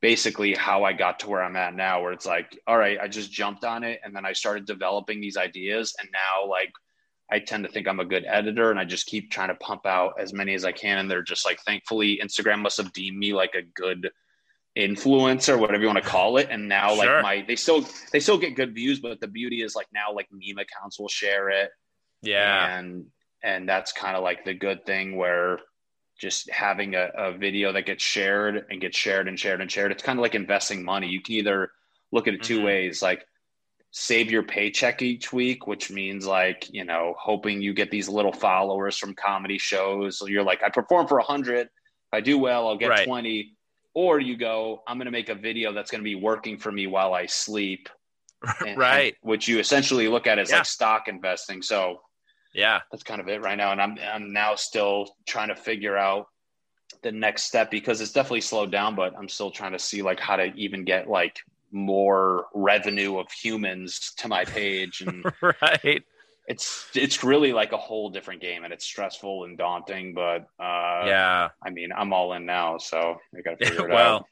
basically 0.00 0.54
how 0.54 0.84
I 0.84 0.92
got 0.92 1.18
to 1.20 1.28
where 1.28 1.42
I'm 1.42 1.56
at 1.56 1.74
now, 1.74 2.02
where 2.02 2.12
it's 2.12 2.26
like, 2.26 2.58
all 2.66 2.78
right, 2.78 2.98
I 3.00 3.08
just 3.08 3.32
jumped 3.32 3.64
on 3.64 3.82
it 3.82 4.00
and 4.04 4.14
then 4.14 4.24
I 4.24 4.32
started 4.32 4.64
developing 4.66 5.20
these 5.20 5.36
ideas. 5.36 5.94
And 6.00 6.08
now, 6.12 6.48
like, 6.48 6.70
I 7.30 7.40
tend 7.40 7.64
to 7.64 7.70
think 7.70 7.88
I'm 7.88 8.00
a 8.00 8.04
good 8.04 8.24
editor 8.26 8.70
and 8.70 8.78
I 8.78 8.84
just 8.84 9.06
keep 9.06 9.30
trying 9.30 9.48
to 9.48 9.54
pump 9.56 9.86
out 9.86 10.14
as 10.20 10.32
many 10.32 10.54
as 10.54 10.64
I 10.64 10.72
can. 10.72 10.98
And 10.98 11.10
they're 11.10 11.22
just 11.22 11.44
like, 11.44 11.60
thankfully, 11.66 12.20
Instagram 12.22 12.60
must 12.60 12.76
have 12.78 12.92
deemed 12.92 13.18
me 13.18 13.32
like 13.34 13.54
a 13.54 13.62
good 13.62 14.10
influencer, 14.78 15.58
whatever 15.58 15.80
you 15.82 15.88
want 15.88 16.02
to 16.02 16.08
call 16.08 16.36
it. 16.36 16.48
And 16.50 16.68
now, 16.68 16.94
Sure. 16.94 17.14
like, 17.16 17.22
my, 17.22 17.44
they 17.46 17.56
still, 17.56 17.84
they 18.12 18.20
still 18.20 18.38
get 18.38 18.54
good 18.54 18.74
views, 18.74 19.00
but 19.00 19.20
the 19.20 19.26
beauty 19.26 19.62
is 19.62 19.74
like 19.74 19.88
now, 19.92 20.12
like, 20.14 20.28
meme 20.30 20.58
accounts 20.58 20.98
will 20.98 21.08
share 21.08 21.50
it. 21.50 21.70
yeah. 22.22 22.78
And, 22.78 23.06
and 23.42 23.68
that's 23.68 23.92
kind 23.92 24.16
of 24.16 24.22
like 24.24 24.44
the 24.44 24.54
good 24.54 24.84
thing 24.84 25.16
where 25.16 25.58
just 26.18 26.50
having 26.50 26.94
a, 26.94 27.10
a 27.16 27.32
video 27.32 27.72
that 27.72 27.86
gets 27.86 28.02
shared 28.04 28.66
and 28.70 28.80
gets 28.80 28.96
shared 28.98 29.28
and 29.28 29.38
shared 29.38 29.60
and 29.60 29.70
shared, 29.70 29.92
it's 29.92 30.02
kind 30.02 30.18
of 30.18 30.22
like 30.22 30.34
investing 30.34 30.84
money. 30.84 31.08
You 31.08 31.22
can 31.22 31.34
either 31.36 31.70
look 32.12 32.26
at 32.28 32.34
it 32.34 32.42
2 32.42 32.60
Mhm. 32.60 32.64
ways, 32.64 33.02
like 33.02 33.24
save 33.90 34.30
your 34.30 34.42
paycheck 34.42 35.00
each 35.00 35.32
week, 35.32 35.66
which 35.66 35.90
means 35.90 36.26
like, 36.26 36.68
you 36.72 36.84
know, 36.84 37.14
hoping 37.18 37.62
you 37.62 37.72
get 37.72 37.90
these 37.90 38.08
little 38.08 38.32
followers 38.32 38.98
from 38.98 39.14
comedy 39.14 39.58
shows. 39.58 40.18
So 40.18 40.26
you're 40.26 40.42
like, 40.42 40.62
I 40.62 40.68
perform 40.68 41.06
for 41.06 41.18
a 41.18 41.22
hundred. 41.22 41.66
If 41.68 42.12
I 42.12 42.20
do 42.20 42.36
well, 42.38 42.68
I'll 42.68 42.76
get 42.76 42.90
Right. 42.90 43.06
20. 43.06 43.54
Or 43.94 44.20
you 44.20 44.36
go, 44.36 44.82
I'm 44.86 44.98
going 44.98 45.06
to 45.06 45.10
make 45.12 45.28
a 45.28 45.34
video 45.34 45.72
that's 45.72 45.90
going 45.90 46.00
to 46.00 46.04
be 46.04 46.14
working 46.14 46.58
for 46.58 46.70
me 46.70 46.86
while 46.86 47.14
I 47.14 47.26
sleep. 47.26 47.88
and- 48.66 48.78
right. 48.78 49.16
which 49.22 49.48
you 49.48 49.58
essentially 49.58 50.06
look 50.06 50.26
at 50.28 50.38
as 50.38 50.50
Yeah. 50.50 50.58
like 50.58 50.66
stock 50.66 51.08
investing. 51.08 51.60
So 51.62 52.02
Yeah. 52.54 52.80
that's 52.90 53.02
kind 53.02 53.20
of 53.20 53.28
it 53.28 53.40
right 53.40 53.56
now. 53.56 53.72
And 53.72 53.80
I'm 53.80 53.98
I'm 53.98 54.32
now 54.32 54.54
still 54.54 55.16
trying 55.26 55.48
to 55.48 55.56
figure 55.56 55.96
out 55.96 56.26
the 57.02 57.12
next 57.12 57.44
step 57.44 57.70
because 57.70 58.00
it's 58.00 58.12
definitely 58.12 58.40
slowed 58.40 58.72
down, 58.72 58.94
but 58.94 59.16
I'm 59.16 59.28
still 59.28 59.50
trying 59.50 59.72
to 59.72 59.78
see 59.78 60.02
like 60.02 60.18
how 60.18 60.36
to 60.36 60.52
even 60.54 60.84
get 60.84 61.08
like 61.08 61.38
more 61.70 62.46
revenue 62.54 63.18
of 63.18 63.30
humans 63.30 64.12
to 64.16 64.28
my 64.28 64.44
page 64.44 65.02
and 65.02 65.22
right. 65.42 66.02
it's 66.46 66.88
it's 66.94 67.22
really 67.22 67.52
like 67.52 67.72
a 67.72 67.76
whole 67.76 68.08
different 68.08 68.40
game 68.40 68.64
and 68.64 68.72
it's 68.72 68.86
stressful 68.86 69.44
and 69.44 69.58
daunting 69.58 70.14
but 70.14 70.48
uh 70.58 71.04
yeah. 71.04 71.48
i 71.62 71.68
mean 71.68 71.90
i'm 71.94 72.14
all 72.14 72.32
in 72.32 72.46
now 72.46 72.78
so 72.78 73.18
i 73.36 73.42
gotta 73.42 73.58
figure 73.58 73.86
it 73.86 73.90
well, 73.92 74.16
out 74.16 74.26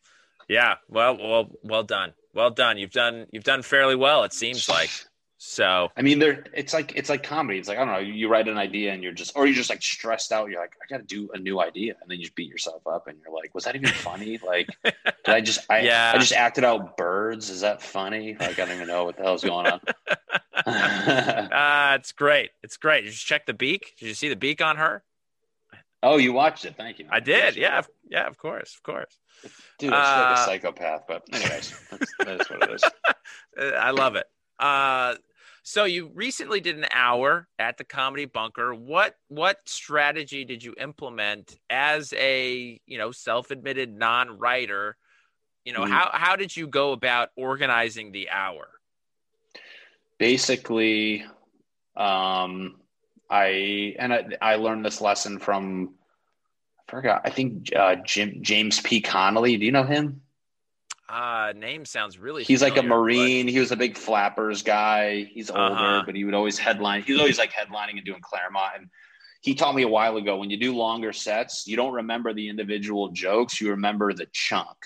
yeah. 0.49 0.77
Well, 0.89 1.17
well, 1.17 1.51
well 1.63 1.83
done. 1.83 2.13
Well 2.35 2.51
done. 2.51 2.79
You've 2.79 2.93
done 2.93 3.27
you've 3.33 3.45
done 3.45 3.63
fairly 3.63 3.97
well. 3.97 4.25
It 4.25 4.33
seems 4.33 4.69
like. 4.69 4.91
So 5.39 5.91
I 5.97 6.01
mean, 6.03 6.19
there. 6.19 6.45
It's 6.55 6.73
like 6.73 6.97
it's 6.97 7.11
like 7.11 7.23
comedy. 7.23 7.59
It's 7.59 7.69
like 7.69 7.77
I 7.77 7.85
don't 7.85 7.93
know. 7.93 7.99
You 8.01 8.29
write 8.29 8.49
an 8.49 8.57
idea 8.57 8.93
and 8.95 9.03
you're 9.03 9.13
just, 9.13 9.37
or 9.37 9.45
you're 9.47 9.55
just 9.55 9.69
like 9.69 9.83
stressed 9.83 10.33
out. 10.33 10.49
You're 10.49 10.61
like, 10.61 10.73
I 10.83 10.87
got 10.89 10.99
to 10.99 11.05
do 11.15 11.29
a 11.35 11.39
new 11.39 11.61
idea, 11.61 11.95
and 12.01 12.11
then 12.11 12.17
you 12.19 12.25
just 12.25 12.35
beat 12.35 12.49
yourself 12.49 12.87
up, 12.87 13.07
and 13.07 13.19
you're 13.23 13.35
like, 13.35 13.55
was 13.55 13.65
that 13.65 13.77
even 13.77 13.91
funny? 13.91 14.39
Like, 14.45 14.69
did 14.83 14.95
I 15.27 15.41
just, 15.43 15.61
I, 15.71 15.81
Yeah. 15.81 16.13
I 16.15 16.19
just 16.19 16.33
acted 16.33 16.65
out 16.65 16.97
birds. 16.97 17.51
Is 17.51 17.61
that 17.61 17.83
funny? 17.83 18.35
Like, 18.41 18.59
I 18.59 18.65
don't 18.65 18.77
even 18.77 18.89
know 18.89 19.05
what 19.05 19.17
the 19.19 19.25
hell's 19.25 19.45
going 19.45 19.67
on. 19.67 19.81
Ah, 20.69 21.95
it's 21.95 22.13
great. 22.13 22.51
It's 22.63 22.77
great. 22.77 23.01
Did 23.03 23.07
you 23.07 23.13
just 23.13 23.27
check 23.27 23.47
the 23.47 23.55
beak? 23.55 23.95
Did 23.99 24.07
you 24.09 24.15
see 24.15 24.29
the 24.29 24.37
beak 24.37 24.61
on 24.63 24.77
her? 24.77 25.03
oh, 26.03 26.17
you 26.19 26.33
watched 26.33 26.65
it? 26.65 26.77
Thank 26.77 26.99
you. 26.99 27.07
I 27.11 27.21
did. 27.21 27.57
Yeah. 27.57 27.79
of- 27.81 27.89
Yeah. 28.09 28.27
Of 28.27 28.39
course. 28.39 28.75
Of 28.77 28.83
course. 28.83 29.19
dude, 29.79 29.91
it's 29.93 29.93
like 29.93 30.27
Uh, 30.29 30.35
a 30.41 30.45
psychopath. 30.45 31.03
But 31.09 31.23
anyways, 31.33 31.79
that's, 31.91 32.13
that 32.21 32.41
is 32.41 32.51
what 32.51 32.63
it 32.63 32.71
is. 32.75 32.85
Uh, 32.85 33.63
I 33.77 33.91
love 33.91 34.17
it. 34.17 34.27
Uh, 34.59 35.15
so 35.63 35.85
you 35.85 36.11
recently 36.15 36.61
did 36.61 36.77
an 36.77 36.87
hour 36.93 37.49
at 37.59 37.77
the 37.77 37.85
Comedy 37.85 38.25
Bunker. 38.25 38.75
What 38.75 39.17
what 39.29 39.59
strategy 39.69 40.45
did 40.45 40.63
you 40.63 40.75
implement 40.79 41.59
as 41.71 42.13
a 42.13 42.81
you 42.87 42.99
know 42.99 43.11
self-admitted 43.11 43.93
non-writer? 43.93 44.97
You 45.65 45.73
know 45.73 45.83
Mhm. 45.83 45.89
how 45.89 46.11
how 46.13 46.37
did 46.37 46.57
you 46.57 46.67
go 46.69 46.93
about 46.93 47.31
organizing 47.37 48.13
the 48.13 48.31
hour? 48.31 48.69
basically 50.19 51.25
um 51.97 52.77
i 53.29 53.95
and 53.99 54.13
I, 54.13 54.25
I 54.41 54.57
learned 54.57 54.85
this 54.85 55.01
lesson 55.01 55.39
from 55.39 55.95
i 56.79 56.91
forgot 56.91 57.23
i 57.25 57.31
think 57.31 57.75
uh 57.75 57.97
Jim, 57.97 58.39
james 58.43 58.81
p 58.81 59.01
connolly 59.01 59.57
do 59.57 59.67
you 59.67 59.73
know 59.73 59.85
him 59.85 60.23
Uh, 61.09 61.53
name 61.57 61.85
sounds 61.85 62.19
really. 62.19 62.43
he's 62.43 62.63
like 62.63 62.73
a 62.73 62.83
familiar, 62.83 62.89
but- 62.91 62.97
marine 63.05 63.49
he 63.49 63.59
was 63.61 63.71
a 63.71 63.77
big 63.77 63.97
flappers 63.97 64.63
guy 64.63 65.23
he's 65.33 65.51
older 65.51 65.63
Uh-huh. 65.63 66.03
but 66.05 66.15
he 66.17 66.25
would 66.25 66.35
always 66.35 66.59
headline 66.59 67.03
He's 67.03 67.19
always 67.19 67.39
like 67.39 67.53
headlining 67.53 67.97
and 67.97 68.05
doing 68.05 68.21
claremont 68.21 68.73
and 68.77 68.89
he 69.41 69.55
taught 69.55 69.75
me 69.77 69.83
a 69.83 69.89
while 69.89 70.17
ago 70.17 70.37
when 70.39 70.51
you 70.51 70.57
do 70.57 70.75
longer 70.75 71.13
sets 71.13 71.65
you 71.69 71.77
don't 71.77 71.93
remember 71.93 72.33
the 72.35 72.49
individual 72.49 73.11
jokes 73.13 73.61
you 73.61 73.71
remember 73.71 74.13
the 74.13 74.27
chunk 74.33 74.77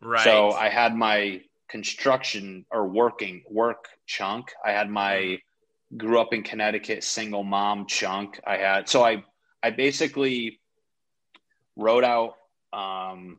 right? 0.00 0.22
so 0.22 0.52
I 0.52 0.68
had 0.68 0.94
my 0.94 1.42
construction 1.68 2.64
or 2.70 2.86
working 2.88 3.42
work 3.50 3.88
chunk. 4.06 4.52
I 4.64 4.70
had 4.72 4.88
my 4.88 5.38
grew 5.96 6.18
up 6.20 6.32
in 6.32 6.42
Connecticut 6.42 7.02
single 7.04 7.42
mom 7.44 7.86
chunk. 7.86 8.40
I 8.46 8.56
had 8.58 8.88
so 8.88 9.02
I 9.04 9.24
I 9.62 9.70
basically 9.70 10.60
wrote 11.76 12.04
out 12.04 12.36
um 12.72 13.38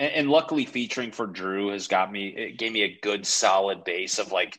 and, 0.00 0.12
and 0.12 0.30
luckily 0.30 0.64
featuring 0.64 1.12
for 1.12 1.26
Drew 1.26 1.68
has 1.68 1.86
got 1.86 2.10
me 2.10 2.28
it 2.28 2.58
gave 2.58 2.72
me 2.72 2.82
a 2.82 2.98
good 3.00 3.24
solid 3.24 3.84
base 3.84 4.18
of 4.18 4.32
like 4.32 4.58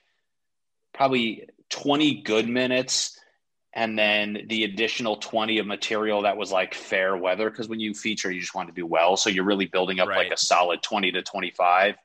probably 0.94 1.50
20 1.70 2.22
good 2.22 2.48
minutes 2.48 3.20
and 3.74 3.98
then 3.98 4.46
the 4.50 4.66
additional 4.66 5.16
20 5.18 5.60
of 5.60 5.66
material 5.66 6.24
that 6.24 6.36
was 6.36 6.52
like 6.52 6.74
fair 6.74 7.16
weather. 7.16 7.50
Because 7.50 7.70
when 7.70 7.80
you 7.80 7.94
feature 7.94 8.32
you 8.32 8.40
just 8.40 8.56
want 8.56 8.70
to 8.70 8.76
do 8.76 8.86
well. 8.86 9.18
So 9.18 9.30
you're 9.30 9.46
really 9.46 9.66
building 9.66 10.00
up 10.00 10.08
like 10.08 10.32
a 10.32 10.38
solid 10.38 10.84
20 10.84 11.12
to 11.14 11.22
25 11.22 11.96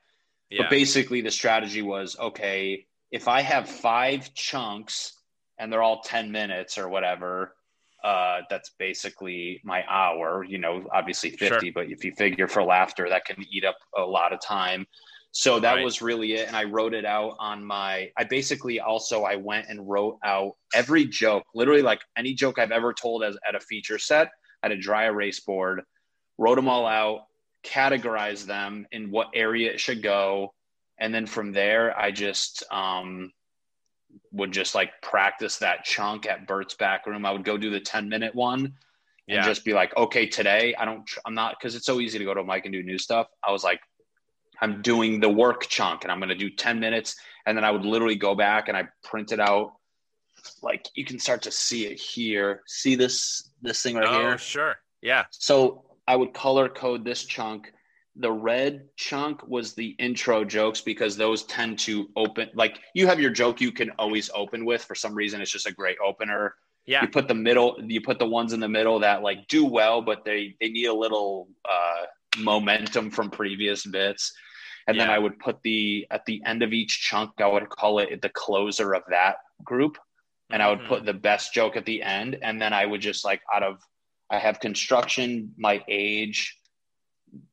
yeah. 0.49 0.63
but 0.63 0.69
basically 0.69 1.21
the 1.21 1.31
strategy 1.31 1.81
was 1.81 2.17
okay 2.17 2.85
if 3.11 3.27
i 3.27 3.41
have 3.41 3.69
five 3.69 4.33
chunks 4.33 5.13
and 5.57 5.71
they're 5.71 5.83
all 5.83 6.01
10 6.01 6.31
minutes 6.31 6.77
or 6.77 6.87
whatever 6.87 7.55
uh, 8.07 8.41
that's 8.49 8.69
basically 8.79 9.59
my 9.65 9.83
hour 9.89 10.45
you 10.47 10.57
know 10.57 10.73
obviously 10.93 11.29
50 11.31 11.47
Sure. 11.47 11.71
but 11.75 11.85
if 11.91 12.05
you 12.05 12.11
figure 12.17 12.47
for 12.47 12.63
laughter 12.63 13.05
that 13.09 13.25
can 13.25 13.43
eat 13.51 13.65
up 13.65 13.77
a 13.97 14.01
lot 14.17 14.31
of 14.31 14.39
time 14.39 14.85
so 15.31 15.59
that 15.59 15.73
Right. 15.75 15.83
was 15.83 16.01
really 16.01 16.29
it 16.39 16.47
and 16.47 16.55
i 16.55 16.63
wrote 16.63 16.93
it 16.93 17.03
out 17.05 17.33
on 17.39 17.57
my 17.65 18.09
i 18.17 18.23
basically 18.23 18.79
also 18.79 19.23
i 19.23 19.35
went 19.35 19.65
and 19.67 19.87
wrote 19.91 20.17
out 20.23 20.53
every 20.73 21.05
joke 21.05 21.43
literally 21.53 21.81
like 21.81 21.99
any 22.15 22.33
joke 22.33 22.57
i've 22.59 22.71
ever 22.71 22.93
told 22.93 23.23
as 23.25 23.35
at 23.47 23.55
a 23.55 23.59
feature 23.59 23.99
set 23.99 24.29
at 24.63 24.71
a 24.71 24.77
dry 24.77 25.03
erase 25.05 25.41
board 25.41 25.81
wrote 26.37 26.55
them 26.55 26.69
all 26.69 26.85
out 26.87 27.21
categorized 27.65 28.45
them 28.45 28.87
in 28.91 29.11
what 29.11 29.27
area 29.33 29.69
it 29.73 29.79
should 29.81 30.01
go 30.01 30.53
and 30.99 31.13
then 31.13 31.25
from 31.25 31.51
there 31.51 31.85
i 31.99 32.09
just 32.09 32.63
um 32.71 33.31
would 34.37 34.51
just 34.51 34.75
like 34.75 35.01
practice 35.01 35.57
that 35.57 35.83
chunk 35.83 36.25
at 36.25 36.47
Bert's 36.47 36.75
back 36.75 37.05
room. 37.05 37.25
I 37.25 37.31
would 37.31 37.43
go 37.43 37.57
do 37.57 37.69
the 37.69 37.79
10 37.79 38.07
minute 38.07 38.33
one 38.33 38.59
and 38.59 38.73
Yeah. 39.27 39.45
just 39.45 39.65
be 39.65 39.73
like, 39.73 39.95
okay, 39.97 40.25
today 40.27 40.73
I 40.75 40.85
don't, 40.85 41.09
I'm 41.25 41.33
not, 41.33 41.59
cause 41.59 41.75
it's 41.75 41.85
so 41.85 41.99
easy 41.99 42.17
to 42.17 42.25
go 42.25 42.33
to 42.33 42.41
a 42.41 42.45
mic 42.45 42.65
and 42.65 42.73
do 42.73 42.83
new 42.83 42.97
stuff. 42.97 43.27
I 43.43 43.51
was 43.51 43.63
like, 43.63 43.81
I'm 44.61 44.81
doing 44.81 45.19
the 45.19 45.29
work 45.29 45.67
chunk 45.67 46.03
and 46.03 46.11
I'm 46.11 46.19
going 46.19 46.29
to 46.29 46.35
do 46.35 46.49
10 46.49 46.79
minutes. 46.79 47.15
And 47.45 47.57
then 47.57 47.63
I 47.63 47.71
would 47.71 47.85
literally 47.85 48.15
go 48.15 48.35
back 48.35 48.67
and 48.67 48.77
I 48.77 48.87
printed 49.03 49.39
out 49.39 49.73
like 50.61 50.87
you 50.95 51.05
can 51.05 51.19
start 51.19 51.41
to 51.43 51.51
see 51.51 51.85
it 51.85 51.99
here. 51.99 52.63
See 52.67 52.95
this, 52.95 53.51
this 53.61 53.81
thing 53.81 53.95
right 53.95 54.07
oh, 54.07 54.19
here. 54.19 54.37
sure. 54.37 54.75
Yeah. 55.01 55.25
So 55.31 55.85
I 56.07 56.15
would 56.15 56.33
color 56.33 56.69
code 56.69 57.03
this 57.03 57.23
chunk. 57.25 57.71
The 58.19 58.31
red 58.31 58.89
chunk 58.95 59.47
was 59.47 59.73
the 59.73 59.89
intro 59.99 60.43
jokes 60.43 60.81
because 60.81 61.15
those 61.15 61.43
tend 61.43 61.79
to 61.79 62.09
open. 62.15 62.49
Like 62.53 62.79
you 62.93 63.07
have 63.07 63.19
your 63.19 63.31
joke 63.31 63.61
you 63.61 63.71
can 63.71 63.91
always 63.91 64.29
open 64.33 64.65
with. 64.65 64.83
For 64.83 64.95
some 64.95 65.13
reason, 65.13 65.41
it's 65.41 65.51
just 65.51 65.67
a 65.67 65.73
great 65.73 65.97
opener. 66.03 66.55
Yeah. 66.85 67.01
You 67.01 67.09
put 67.09 67.27
the 67.27 67.35
middle. 67.35 67.77
You 67.83 68.01
put 68.01 68.19
the 68.19 68.25
ones 68.25 68.53
in 68.53 68.59
the 68.59 68.69
middle 68.69 68.99
that 68.99 69.21
like 69.21 69.47
do 69.47 69.65
well, 69.65 70.01
but 70.01 70.25
they 70.25 70.55
they 70.59 70.69
need 70.69 70.85
a 70.85 70.93
little 70.93 71.49
uh, 71.69 72.05
momentum 72.39 73.11
from 73.11 73.29
previous 73.29 73.85
bits. 73.85 74.33
And 74.87 74.97
then 74.97 75.09
I 75.09 75.19
would 75.19 75.37
put 75.39 75.61
the 75.63 76.07
at 76.11 76.25
the 76.25 76.41
end 76.45 76.63
of 76.63 76.71
each 76.71 77.01
chunk. 77.01 77.31
I 77.39 77.47
would 77.47 77.67
call 77.67 77.99
it 77.99 78.21
the 78.21 78.29
closer 78.29 78.95
of 78.95 79.03
that 79.09 79.35
group 79.63 79.97
and 80.49 80.63
I 80.63 80.69
would 80.69 80.87
put 80.87 81.05
the 81.05 81.13
best 81.13 81.53
joke 81.53 81.75
at 81.75 81.85
the 81.85 82.01
end, 82.01 82.37
and 82.41 82.61
then 82.61 82.73
I 82.73 82.85
would 82.85 83.01
just 83.01 83.25
like 83.25 83.41
out 83.53 83.63
of 83.63 83.81
I 84.29 84.39
have 84.39 84.59
construction, 84.59 85.53
my 85.57 85.83
age, 85.87 86.56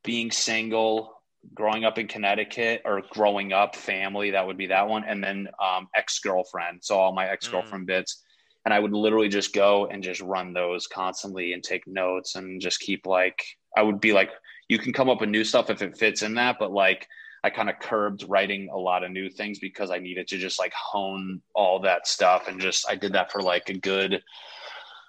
being 0.03 0.31
single, 0.31 1.21
growing 1.55 1.85
up 1.85 1.99
in 1.99 2.09
Connecticut, 2.09 2.83
or 2.85 3.03
growing 3.11 3.53
up 3.53 3.77
family. 3.77 4.31
That 4.31 4.47
would 4.47 4.57
be 4.57 4.67
that 4.69 4.89
one, 4.89 5.05
and 5.05 5.23
then 5.23 5.49
um, 5.63 5.89
ex 5.95 6.19
girlfriend. 6.21 6.81
So 6.83 6.99
all 6.99 7.13
my 7.13 7.29
ex 7.29 7.49
girlfriend 7.49 7.87
bits, 7.87 8.23
and 8.65 8.73
I 8.73 8.79
would 8.79 8.93
literally 8.93 9.29
just 9.29 9.53
go 9.53 9.87
and 9.87 10.03
just 10.03 10.21
run 10.21 10.53
those 10.53 10.87
constantly 10.87 11.53
and 11.53 11.63
take 11.63 11.87
notes 11.87 12.37
and 12.37 12.61
just 12.61 12.81
keep 12.81 13.07
like 13.07 13.43
I 13.77 13.83
would 13.83 14.01
be 14.01 14.13
like, 14.13 14.31
you 14.69 14.79
can 14.79 14.93
come 14.93 15.11
up 15.11 15.21
with 15.21 15.31
new 15.31 15.45
stuff 15.45 15.71
if 15.71 15.83
it 15.83 15.97
fits 15.97 16.23
in 16.23 16.35
that, 16.35 16.57
but 16.59 16.73
like 16.73 17.07
I 17.43 17.51
kind 17.51 17.69
of 17.69 17.79
curbed 17.79 18.25
writing 18.27 18.71
a 18.73 18.79
lot 18.79 19.05
of 19.05 19.11
new 19.11 19.29
things 19.29 19.59
because 19.59 19.91
I 19.91 19.99
needed 19.99 20.29
to 20.29 20.39
just 20.39 20.59
like 20.59 20.73
hone 20.73 21.43
all 21.55 21.81
that 21.81 22.07
stuff 22.07 22.49
and 22.49 22.59
just 22.59 22.89
I 22.89 22.95
did 22.95 23.13
that 23.13 23.31
for 23.31 23.43
like 23.43 23.69
a 23.69 23.75
good 23.75 24.23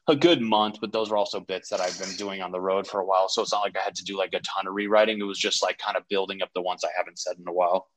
a 0.07 0.15
good 0.15 0.41
month, 0.41 0.77
but 0.81 0.91
those 0.91 1.11
are 1.11 1.17
also 1.17 1.39
bits 1.39 1.69
that 1.69 1.81
I've 1.81 1.97
been 1.99 2.15
doing 2.15 2.41
on 2.41 2.51
the 2.51 2.61
road 2.61 2.87
for 2.87 2.99
a 2.99 3.05
while. 3.05 3.27
So 3.27 3.41
it's 3.41 3.51
not 3.51 3.61
like 3.61 3.75
I 3.75 3.81
had 3.81 3.95
to 3.95 4.03
do 4.03 4.17
like 4.17 4.33
a 4.33 4.39
ton 4.41 4.67
of 4.67 4.73
rewriting. 4.73 5.19
It 5.19 5.23
was 5.23 5.39
just 5.39 5.63
like 5.63 5.77
kind 5.79 5.97
of 5.97 6.07
building 6.07 6.41
up 6.41 6.49
the 6.53 6.61
ones 6.61 6.83
I 6.83 6.89
haven't 6.95 7.19
said 7.19 7.37
in 7.39 7.47
a 7.47 7.53
while. 7.53 7.89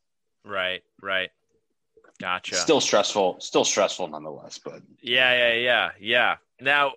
Right. 0.45 0.83
Right. 1.03 1.31
Gotcha. 2.19 2.57
Still 2.57 2.81
stressful, 2.81 3.41
still 3.41 3.65
stressful 3.65 4.09
nonetheless, 4.09 4.59
but 4.59 4.83
Yeah, 5.01 5.53
yeah, 5.53 5.55
yeah, 5.55 5.91
yeah. 6.01 6.37
Now, 6.61 6.95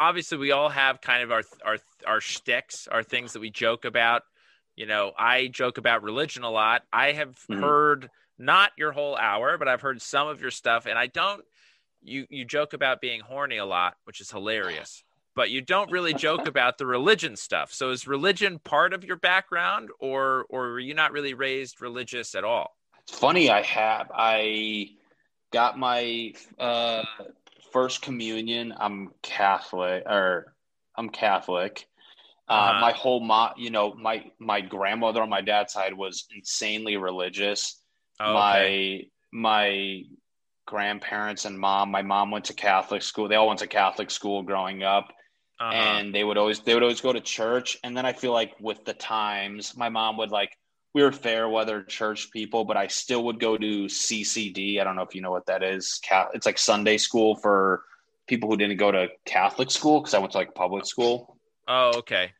obviously, 0.00 0.38
we 0.38 0.50
all 0.50 0.68
have 0.68 1.00
kind 1.00 1.22
of 1.22 1.30
our 1.30 1.42
our 1.64 1.78
our 2.06 2.20
shticks, 2.20 2.88
our 2.88 3.02
things 3.02 3.32
that 3.34 3.40
we 3.40 3.50
joke 3.50 3.84
about. 3.84 4.22
You 4.74 4.86
know, 4.86 5.12
I 5.16 5.46
joke 5.46 5.78
about 5.78 6.02
religion 6.02 6.42
a 6.42 6.50
lot. 6.50 6.82
I 6.92 7.12
have 7.12 7.38
Mhm. 7.48 7.60
heard 7.60 8.10
not 8.36 8.72
your 8.76 8.90
whole 8.90 9.16
hour, 9.16 9.58
but 9.58 9.68
I've 9.68 9.80
heard 9.80 10.02
some 10.02 10.26
of 10.26 10.40
your 10.40 10.50
stuff, 10.50 10.86
and 10.86 10.98
I 10.98 11.06
don't. 11.06 11.44
You 12.04 12.26
you 12.30 12.44
joke 12.44 12.72
about 12.72 13.00
being 13.00 13.20
horny 13.20 13.56
a 13.56 13.64
lot, 13.64 13.96
which 14.04 14.20
is 14.20 14.30
hilarious. 14.30 15.02
But 15.36 15.50
you 15.50 15.62
don't 15.62 15.90
really 15.90 16.14
joke 16.14 16.46
about 16.46 16.78
the 16.78 16.86
religion 16.86 17.34
stuff. 17.34 17.72
So 17.72 17.90
is 17.90 18.06
religion 18.06 18.60
part 18.60 18.92
of 18.92 19.02
your 19.04 19.16
background, 19.16 19.90
or 19.98 20.46
or 20.48 20.68
were 20.68 20.78
you 20.78 20.94
not 20.94 21.10
really 21.10 21.34
raised 21.34 21.80
religious 21.80 22.36
at 22.36 22.44
all? 22.44 22.76
It's 23.08 23.18
funny. 23.18 23.50
I 23.50 23.62
have. 23.62 24.12
I 24.14 24.90
got 25.52 25.76
my 25.78 26.34
uh, 26.58 27.02
first 27.72 28.02
communion. 28.02 28.74
I'm 28.78 29.10
Catholic, 29.22 30.04
or 30.06 30.54
I'm 30.96 31.08
Catholic. 31.10 31.86
Uh, 32.48 32.52
Uh-huh. 32.52 32.80
My 32.80 32.92
whole 32.92 33.20
mom, 33.20 33.54
you 33.56 33.70
know, 33.70 33.94
my 33.94 34.30
my 34.38 34.60
grandmother 34.60 35.22
on 35.22 35.30
my 35.30 35.40
dad's 35.40 35.72
side 35.72 35.94
was 35.94 36.26
insanely 36.34 36.96
religious. 36.96 37.82
Oh, 38.20 38.36
okay. 38.38 39.10
My 39.32 39.50
my 39.50 40.02
grandparents 40.66 41.44
and 41.44 41.58
mom. 41.58 41.90
My 41.90 42.02
mom 42.02 42.30
went 42.30 42.46
to 42.46 42.54
Catholic 42.54 43.02
school. 43.02 43.28
They 43.28 43.36
all 43.36 43.48
went 43.48 43.60
to 43.60 43.66
Catholic 43.66 44.10
school 44.10 44.42
growing 44.42 44.82
up 44.82 45.12
Uh-huh. 45.60 45.72
and 45.72 46.12
they 46.14 46.24
would 46.24 46.36
always 46.36 46.58
they 46.60 46.74
would 46.74 46.82
always 46.82 47.00
go 47.00 47.12
to 47.12 47.20
church 47.20 47.78
and 47.84 47.96
then 47.96 48.04
i 48.04 48.12
feel 48.12 48.32
like 48.32 48.52
with 48.58 48.84
the 48.84 48.92
times 48.92 49.76
my 49.76 49.88
mom 49.88 50.16
would 50.16 50.32
like 50.32 50.50
we 50.94 51.00
were 51.02 51.12
fair 51.12 51.48
weather 51.48 51.84
church 51.84 52.28
people 52.32 52.64
but 52.64 52.76
i 52.76 52.88
still 52.88 53.22
would 53.26 53.38
go 53.38 53.56
to 53.56 53.86
ccd 53.86 54.80
i 54.80 54.84
don't 54.84 54.96
know 54.96 55.06
if 55.06 55.14
you 55.14 55.22
know 55.22 55.30
what 55.30 55.46
that 55.46 55.62
is 55.62 56.00
it's 56.34 56.44
like 56.44 56.58
sunday 56.58 56.98
school 56.98 57.36
for 57.36 57.84
people 58.26 58.50
who 58.50 58.56
didn't 58.56 58.78
go 58.78 58.90
to 58.90 59.06
catholic 59.24 59.70
school 59.70 60.00
because 60.00 60.12
i 60.14 60.18
went 60.18 60.32
to 60.32 60.38
like 60.38 60.54
public 60.56 60.84
school 60.86 61.38
oh, 61.68 61.98
okay. 61.98 62.32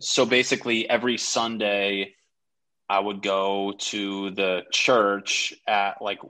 so 0.00 0.24
basically 0.24 0.88
every 0.88 1.18
sunday 1.18 2.14
i 2.88 2.98
would 2.98 3.20
go 3.20 3.74
to 3.76 4.30
the 4.30 4.62
church 4.72 5.52
at 5.68 6.00
like 6.00 6.20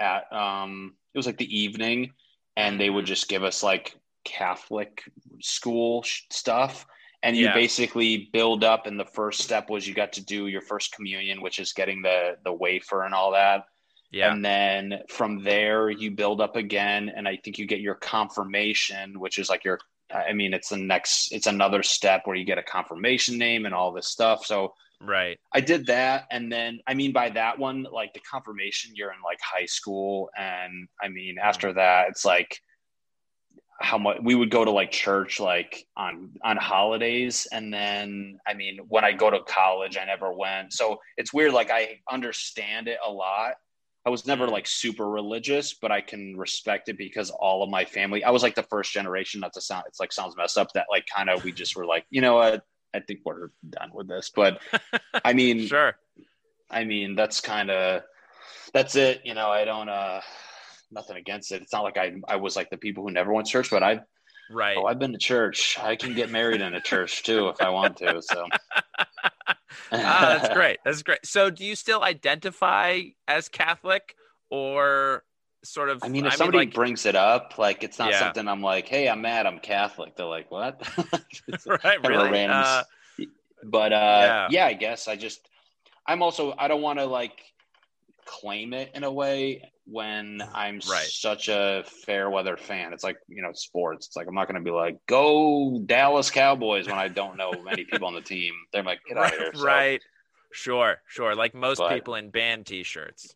at 0.00 0.32
um 0.32 0.94
it 1.14 1.18
was 1.18 1.26
like 1.26 1.38
the 1.38 1.58
evening 1.58 2.12
and 2.56 2.80
they 2.80 2.90
would 2.90 3.04
just 3.06 3.28
give 3.28 3.42
us 3.44 3.62
like 3.62 3.94
catholic 4.24 5.02
school 5.40 6.02
sh- 6.02 6.22
stuff 6.30 6.86
and 7.22 7.36
you 7.36 7.46
Yeah. 7.46 7.54
basically 7.54 8.28
build 8.32 8.64
up 8.64 8.86
and 8.86 8.98
the 9.00 9.04
first 9.04 9.40
step 9.40 9.70
was 9.70 9.86
you 9.86 9.94
got 9.94 10.12
to 10.14 10.24
do 10.24 10.46
your 10.48 10.60
first 10.60 10.92
communion 10.94 11.40
which 11.42 11.58
is 11.58 11.72
getting 11.72 12.02
the 12.02 12.36
the 12.44 12.52
wafer 12.52 13.04
and 13.04 13.14
all 13.14 13.32
that 13.32 13.64
Yeah. 14.10 14.32
and 14.32 14.44
then 14.44 15.02
from 15.08 15.42
there 15.42 15.90
you 15.90 16.10
build 16.10 16.40
up 16.40 16.56
again 16.56 17.10
and 17.14 17.26
i 17.28 17.36
think 17.36 17.58
you 17.58 17.66
get 17.66 17.80
your 17.80 17.94
confirmation 17.96 19.18
which 19.20 19.38
is 19.38 19.48
like 19.48 19.64
your 19.64 19.78
i 20.12 20.32
mean 20.32 20.54
it's 20.54 20.68
the 20.70 20.76
next 20.76 21.32
it's 21.32 21.46
another 21.46 21.82
step 21.82 22.22
where 22.24 22.36
you 22.36 22.44
get 22.44 22.58
a 22.58 22.62
confirmation 22.62 23.38
name 23.38 23.66
and 23.66 23.74
all 23.74 23.92
this 23.92 24.08
stuff 24.08 24.44
so 24.44 24.74
right. 25.00 25.38
I 25.52 25.60
did 25.60 25.86
that, 25.86 26.26
and 26.30 26.50
then 26.50 26.80
I 26.86 26.94
mean 26.94 27.12
by 27.12 27.30
that 27.30 27.58
one, 27.58 27.86
like 27.90 28.14
the 28.14 28.20
confirmation, 28.20 28.92
you're 28.94 29.12
in 29.12 29.22
like 29.24 29.38
high 29.42 29.66
school, 29.66 30.30
and 30.36 30.88
I 31.02 31.08
mean 31.08 31.36
after 31.38 31.72
that, 31.74 32.08
it's 32.08 32.24
like 32.24 32.60
how 33.80 33.98
much 33.98 34.18
we 34.22 34.34
would 34.34 34.50
go 34.50 34.64
to 34.64 34.70
like 34.70 34.90
church 34.90 35.38
like 35.38 35.86
on 35.96 36.32
on 36.42 36.56
holidays, 36.56 37.46
and 37.52 37.72
then 37.72 38.38
I 38.46 38.54
mean 38.54 38.78
when 38.88 39.04
I 39.04 39.12
go 39.12 39.30
to 39.30 39.40
college, 39.40 39.96
I 39.96 40.04
never 40.04 40.32
went, 40.32 40.72
so 40.72 41.00
it's 41.16 41.32
weird. 41.32 41.52
Like 41.52 41.70
I 41.70 42.00
understand 42.10 42.88
it 42.88 42.98
a 43.06 43.10
lot. 43.10 43.54
I 44.06 44.10
was 44.10 44.24
never 44.24 44.46
mm. 44.46 44.52
like 44.52 44.68
super 44.68 45.08
religious, 45.08 45.74
but 45.74 45.90
I 45.90 46.00
can 46.00 46.36
respect 46.36 46.88
it 46.88 46.96
because 46.96 47.30
all 47.30 47.64
of 47.64 47.70
my 47.70 47.84
family. 47.84 48.22
I 48.22 48.30
was 48.30 48.42
like 48.42 48.54
the 48.54 48.62
first 48.62 48.92
generation. 48.92 49.40
Not 49.40 49.52
to 49.54 49.60
sound, 49.60 49.84
it's 49.88 49.98
like 49.98 50.12
sounds 50.12 50.36
messed 50.36 50.56
up. 50.56 50.72
That 50.74 50.86
like 50.88 51.06
kind 51.14 51.28
of 51.28 51.42
we 51.42 51.50
just 51.50 51.74
were 51.74 51.84
like, 51.86 52.06
you 52.08 52.20
know 52.20 52.36
what? 52.36 52.62
I 52.96 53.00
think 53.00 53.20
we're 53.24 53.50
done 53.68 53.90
with 53.92 54.08
this. 54.08 54.30
But 54.34 54.60
I 55.24 55.32
mean, 55.32 55.66
Sure. 55.66 55.96
I 56.70 56.84
mean, 56.84 57.14
that's 57.14 57.40
kind 57.40 57.70
of 57.70 58.02
that's 58.72 58.96
it. 58.96 59.20
You 59.24 59.34
know, 59.34 59.48
I 59.48 59.64
don't 59.64 59.88
uh 59.88 60.20
nothing 60.90 61.16
against 61.16 61.52
it. 61.52 61.62
It's 61.62 61.72
not 61.72 61.84
like 61.84 61.96
I 61.96 62.14
I 62.26 62.36
was 62.36 62.56
like 62.56 62.70
the 62.70 62.76
people 62.76 63.04
who 63.04 63.10
never 63.10 63.32
went 63.32 63.46
to 63.46 63.52
church, 63.52 63.70
but 63.70 63.82
I 63.82 64.00
Right. 64.48 64.76
oh 64.78 64.86
I've 64.86 64.98
been 64.98 65.12
to 65.12 65.18
church. 65.18 65.78
I 65.78 65.96
can 65.96 66.14
get 66.14 66.30
married 66.30 66.60
in 66.60 66.74
a 66.74 66.80
church 66.80 67.22
too 67.22 67.48
if 67.48 67.60
I 67.60 67.70
want 67.70 67.96
to. 67.98 68.22
So 68.22 68.46
ah, 69.92 70.38
that's 70.38 70.48
great. 70.54 70.78
That's 70.84 71.02
great. 71.02 71.24
So, 71.24 71.50
do 71.50 71.64
you 71.64 71.74
still 71.76 72.02
identify 72.02 73.00
as 73.26 73.48
Catholic, 73.48 74.14
or 74.50 75.24
sort 75.68 75.88
of? 75.90 76.02
I 76.02 76.08
mean, 76.08 76.26
if 76.26 76.34
somebody 76.34 76.58
like, 76.58 76.74
brings 76.74 77.06
it 77.06 77.14
up, 77.16 77.58
like 77.58 77.82
it's 77.82 77.98
not 77.98 78.10
Yeah. 78.10 78.20
something 78.20 78.46
I'm 78.48 78.62
like, 78.62 78.88
hey, 78.88 79.08
I'm 79.08 79.20
mad, 79.22 79.46
I'm 79.46 79.58
Catholic. 79.58 80.16
They're 80.16 80.26
like, 80.26 80.50
what? 80.50 80.80
Right, 81.66 81.80
kind 81.82 81.96
of 81.96 82.04
a 82.04 82.08
really? 82.30 82.44
Uh, 82.44 82.82
but 83.64 83.92
uh 83.92 83.96
Yeah. 83.96 84.48
yeah. 84.50 84.66
i 84.66 84.74
guess 84.74 85.08
i 85.08 85.16
just 85.16 85.40
i'm 86.06 86.22
also 86.22 86.54
i 86.58 86.68
don't 86.68 86.82
want 86.82 86.98
to 86.98 87.06
like 87.06 87.40
claim 88.26 88.72
it 88.74 88.90
in 88.94 89.02
a 89.04 89.10
way 89.10 89.62
when 89.86 90.42
i'm 90.54 90.74
Right. 90.88 91.06
such 91.06 91.48
a 91.48 91.84
fair 92.04 92.28
weather 92.30 92.56
fan 92.56 92.92
it's 92.92 93.02
like 93.02 93.16
you 93.28 93.42
know 93.42 93.52
sports 93.54 94.06
it's 94.08 94.16
like 94.16 94.26
i'm 94.28 94.34
not 94.34 94.46
going 94.46 94.56
to 94.62 94.64
be 94.64 94.70
like 94.70 94.98
go 95.06 95.80
dallas 95.86 96.30
cowboys 96.30 96.86
when 96.86 96.98
i 96.98 97.08
don't 97.08 97.36
know 97.38 97.50
many 97.64 97.84
people 97.84 98.06
on 98.06 98.14
the 98.14 98.20
team 98.20 98.52
they're 98.72 98.82
like 98.82 99.00
get 99.08 99.16
out 99.16 99.32
of 99.32 99.38
here 99.38 99.46
right, 99.48 99.56
So, 99.56 99.64
right. 99.64 100.02
Sure, 100.52 100.96
sure. 101.06 101.34
Like 101.34 101.54
most 101.54 101.78
But- 101.78 101.92
people 101.92 102.14
in 102.14 102.30
band 102.30 102.64
T-shirts. 102.66 103.34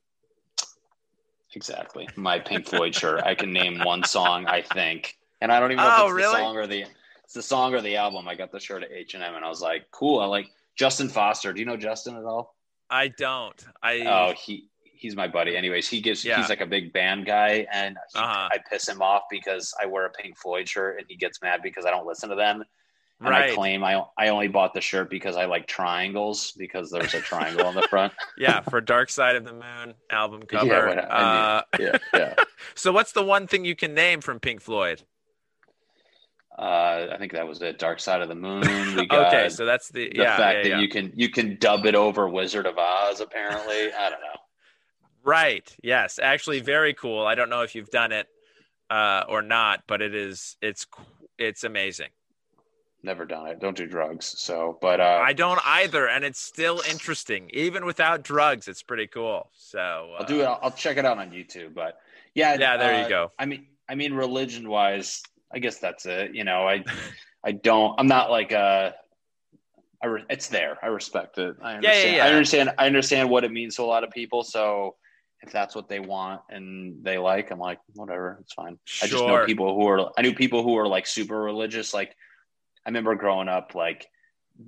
Exactly 1.55 2.09
my 2.17 2.39
pink 2.39 2.67
floyd 2.67 2.95
shirt 2.95 3.23
i 3.25 3.35
can 3.35 3.53
name 3.53 3.79
one 3.85 4.05
song 4.05 4.47
i 4.47 4.63
think 4.63 5.17
and 5.41 5.51
i 5.51 5.59
don't 5.59 5.73
even 5.73 5.83
know 5.85 5.91
Oh, 5.97 6.01
if 6.03 6.07
it's 6.11 6.15
really? 6.17 6.33
the 6.37 6.39
song 6.45 6.57
or 6.57 6.67
the 6.67 6.85
it's 7.25 7.35
the 7.35 7.43
song 7.43 7.75
or 7.75 7.81
the 7.81 7.97
album 7.97 8.29
i 8.29 8.35
got 8.35 8.53
the 8.53 8.61
shirt 8.61 8.83
at 8.85 8.93
h&m 8.93 9.23
and 9.35 9.45
i 9.45 9.49
was 9.49 9.61
like 9.61 9.91
cool 9.91 10.21
i 10.21 10.25
like 10.27 10.49
justin 10.77 11.09
foster 11.09 11.53
do 11.53 11.61
you 11.61 11.67
know 11.67 11.77
justin 11.77 12.17
at 12.17 12.25
all 12.25 12.55
I 12.93 13.07
don't. 13.07 13.65
I. 13.85 14.01
Oh, 14.01 14.33
he 14.37 14.67
he's 14.83 15.15
my 15.15 15.29
buddy. 15.29 15.57
Anyways, 15.57 15.89
he 15.89 16.01
gives 16.01 16.25
Yeah. 16.25 16.41
he's 16.41 16.49
like 16.49 16.61
a 16.61 16.67
big 16.67 16.93
band 16.93 17.25
guy, 17.25 17.65
and 17.73 17.97
he, 18.13 18.19
Uh-huh. 18.19 18.49
I 18.51 18.59
piss 18.69 18.89
him 18.89 19.01
off 19.01 19.23
because 19.31 19.73
I 19.81 19.87
wear 19.87 20.07
a 20.07 20.11
Pink 20.11 20.37
Floyd 20.37 20.69
shirt, 20.69 20.99
and 20.99 21.07
he 21.09 21.15
gets 21.15 21.41
mad 21.41 21.61
because 21.63 21.87
I 21.87 21.91
don't 21.93 22.05
listen 22.05 22.29
to 22.31 22.35
them. 22.35 22.65
And 23.21 23.29
Right. 23.29 23.51
I 23.51 23.55
claim 23.55 23.85
I 23.85 24.03
I 24.17 24.29
only 24.29 24.49
bought 24.49 24.73
the 24.73 24.81
shirt 24.81 25.11
because 25.11 25.37
I 25.37 25.45
like 25.45 25.67
triangles 25.67 26.53
because 26.53 26.91
there's 26.91 27.13
a 27.13 27.21
triangle 27.21 27.67
on 27.67 27.75
the 27.75 27.83
front. 27.83 28.15
Yeah, 28.39 28.63
for 28.63 28.81
Dark 28.81 29.11
Side 29.11 29.37
of 29.37 29.45
the 29.45 29.53
Moon 29.53 29.95
album 30.11 30.43
cover. 30.45 30.67
Yeah, 30.67 30.87
what- 30.87 30.99
I 30.99 31.59
uh, 31.59 31.63
Yeah, 31.79 31.99
yeah. 32.15 32.35
so 32.75 32.93
what's 32.93 33.13
the 33.13 33.23
one 33.23 33.47
thing 33.47 33.65
you 33.65 33.77
can 33.77 33.93
name 33.95 34.21
from 34.23 34.41
Pink 34.41 34.63
Floyd? 34.63 35.03
Uh, 36.59 37.09
I 37.13 37.17
think 37.19 37.33
that 37.33 37.47
was 37.47 37.63
it. 37.63 37.79
Dark 37.79 38.01
Side 38.01 38.23
of 38.23 38.29
the 38.29 38.35
Moon. 38.35 38.63
We 38.97 39.07
got 39.07 39.29
okay, 39.29 39.49
so 39.49 39.65
that's 39.65 39.89
the, 39.89 40.09
the 40.11 40.17
yeah, 40.17 40.37
fact 40.37 40.67
yeah, 40.67 40.75
that 40.77 40.83
you 40.83 40.89
can 40.89 41.13
you 41.15 41.29
can 41.31 41.57
dub 41.59 41.87
it 41.87 41.95
over 41.95 42.29
Wizard 42.29 42.67
of 42.67 42.77
Oz. 42.79 43.21
Apparently, 43.21 43.93
I 43.93 44.11
don't 44.11 44.21
know. 44.21 44.41
Right. 45.23 45.75
Yes. 45.83 46.19
Actually, 46.21 46.61
very 46.61 46.95
cool. 46.95 47.27
I 47.27 47.35
don't 47.35 47.51
know 47.51 47.63
if 47.63 47.75
you've 47.75 47.91
done 47.91 48.13
it 48.13 48.27
uh, 48.89 49.25
or 49.29 49.43
not, 49.43 49.83
but 49.87 50.01
it 50.03 50.15
is. 50.15 50.57
It's 50.61 50.87
it's 51.39 51.65
amazing. 51.65 52.09
Never 53.03 53.25
done 53.25 53.47
it. 53.47 53.61
Don't 53.61 53.77
do 53.77 53.87
drugs. 53.87 54.35
So, 54.39 54.79
but 54.81 55.01
uh, 55.01 55.21
I 55.23 55.33
don't 55.33 55.61
either, 55.65 56.07
and 56.07 56.23
it's 56.25 56.41
still 56.41 56.83
interesting, 56.91 57.51
even 57.55 57.87
without 57.87 58.23
drugs. 58.23 58.69
It's 58.69 58.83
pretty 58.83 59.07
cool. 59.07 59.49
So 59.55 59.79
uh, 59.79 60.21
I'll 60.21 60.27
do 60.27 60.41
it. 60.41 60.45
I'll, 60.45 60.59
I'll 60.63 60.71
check 60.71 60.99
it 60.99 61.07
out 61.07 61.17
on 61.17 61.31
YouTube. 61.31 61.73
But 61.75 61.99
yeah, 62.35 62.57
Yeah, 62.59 62.77
there 62.77 62.99
you 62.99 63.05
uh, 63.05 63.09
go. 63.09 63.33
I 63.39 63.47
mean, 63.47 63.67
I 63.89 63.95
mean, 63.95 64.13
religion 64.13 64.69
wise, 64.69 65.23
I 65.53 65.61
guess 65.61 65.79
that's 65.79 66.05
it. 66.05 66.35
You 66.35 66.45
know, 66.45 66.69
I, 66.69 66.85
I 67.45 67.53
don't. 67.53 67.99
I'm 67.99 68.07
not 68.07 68.31
like 68.31 68.53
uh 68.53 68.91
I 70.03 70.07
re- 70.07 70.25
it's 70.31 70.49
there. 70.49 70.79
I 70.83 70.87
respect 70.87 71.39
it. 71.39 71.57
I 71.63 71.73
Yeah, 71.73 71.77
understand. 71.77 72.17
yeah, 72.17 72.25
I 72.25 72.29
understand. 72.29 72.71
I 72.79 72.87
understand 72.87 73.31
what 73.31 73.45
it 73.45 73.53
means 73.53 73.77
to 73.77 73.83
a 73.83 73.85
lot 73.85 74.05
of 74.05 74.11
people. 74.11 74.43
So 74.43 74.97
if 75.43 75.53
that's 75.53 75.75
what 75.75 75.89
they 75.89 76.01
want 76.01 76.43
and 76.51 77.03
they 77.03 77.19
like, 77.19 77.51
I'm 77.51 77.59
like, 77.59 77.79
whatever, 77.95 78.39
it's 78.41 78.53
fine. 78.53 78.79
I 79.03 79.07
just 79.07 79.27
know 79.27 79.45
people 79.47 79.75
who 79.75 79.87
are. 79.89 80.11
I 80.19 80.23
knew 80.23 80.35
people 80.35 80.63
who 80.63 80.77
are 80.77 80.87
like 80.87 81.07
super 81.07 81.41
religious. 81.41 81.93
Like 81.93 82.15
I 82.87 82.91
remember 82.91 83.15
growing 83.15 83.49
up, 83.49 83.75
like 83.75 84.07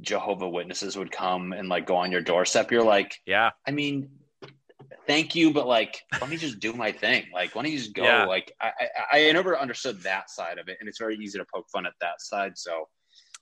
Jehovah 0.01 0.49
Witnesses 0.49 0.97
would 0.97 1.11
come 1.13 1.53
and 1.53 1.69
like 1.69 1.87
go 1.87 1.97
on 1.97 2.13
your 2.13 2.21
doorstep. 2.21 2.71
You're 2.71 2.85
like, 2.85 3.17
Yeah. 3.27 3.51
I 3.67 3.71
mean, 3.71 4.11
thank 5.07 5.35
you, 5.35 5.53
but 5.53 5.67
like, 5.67 6.01
let 6.21 6.31
me 6.31 6.37
just 6.37 6.61
do 6.61 6.73
my 6.73 6.93
thing. 6.93 7.25
Like, 7.33 7.55
why 7.55 7.63
don't 7.63 7.73
you 7.73 7.79
just 7.79 7.95
go? 7.95 8.05
Yeah. 8.05 8.25
Like, 8.27 8.53
I, 8.61 8.71
I, 9.13 9.29
I 9.29 9.33
never 9.33 9.59
understood 9.59 10.03
that 10.03 10.31
side 10.31 10.59
of 10.59 10.69
it, 10.69 10.77
and 10.81 10.89
it's 10.89 10.99
very 10.99 11.17
easy 11.17 11.39
to 11.39 11.47
poke 11.53 11.67
fun 11.71 11.87
at 11.87 11.95
that 12.01 12.21
side. 12.21 12.53
So, 12.57 12.89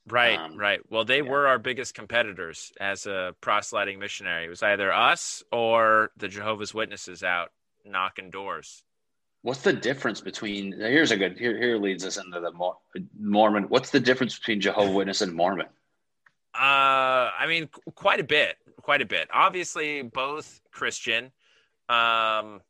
Right, 0.09 0.39
Um, 0.39 0.57
right. 0.57 0.81
Well, 0.89 1.05
they 1.05 1.19
yeah. 1.19 1.29
were 1.29 1.47
our 1.47 1.59
biggest 1.59 1.95
competitors 1.95 2.73
as 2.81 3.07
a 3.07 3.35
proselyting 3.43 3.99
missionary. 3.99 4.47
It 4.47 4.49
was 4.49 4.63
either 4.63 4.91
us 4.93 5.43
or 5.53 6.11
the 6.17 6.27
Jehovah's 6.27 6.73
Witnesses 6.73 7.23
out 7.23 7.51
knocking 7.85 8.31
doors. 8.31 8.83
What's 9.43 9.63
the 9.63 9.73
difference 9.73 10.21
between? 10.21 10.73
Here's 10.73 11.11
a 11.11 11.17
good. 11.17 11.39
Here, 11.39 11.57
here 11.57 11.79
leads 11.79 12.05
us 12.05 12.17
into 12.17 12.41
the 12.41 12.53
Mor- 12.53 12.79
Mormon. 13.19 13.65
What's 13.65 13.91
the 13.91 14.01
difference 14.01 14.39
between 14.39 14.61
Jehovah 14.61 14.93
Witness 14.93 15.21
and 15.21 15.33
Mormon? 15.35 15.67
Uh, 16.55 17.31
I 17.39 17.47
mean, 17.47 17.69
quite 17.95 18.21
a 18.21 18.25
bit, 18.25 18.57
quite 18.83 19.03
a 19.03 19.07
bit. 19.07 19.29
Obviously, 19.33 20.03
both 20.03 20.61
Christian. 20.73 21.31
Um, 21.89 22.61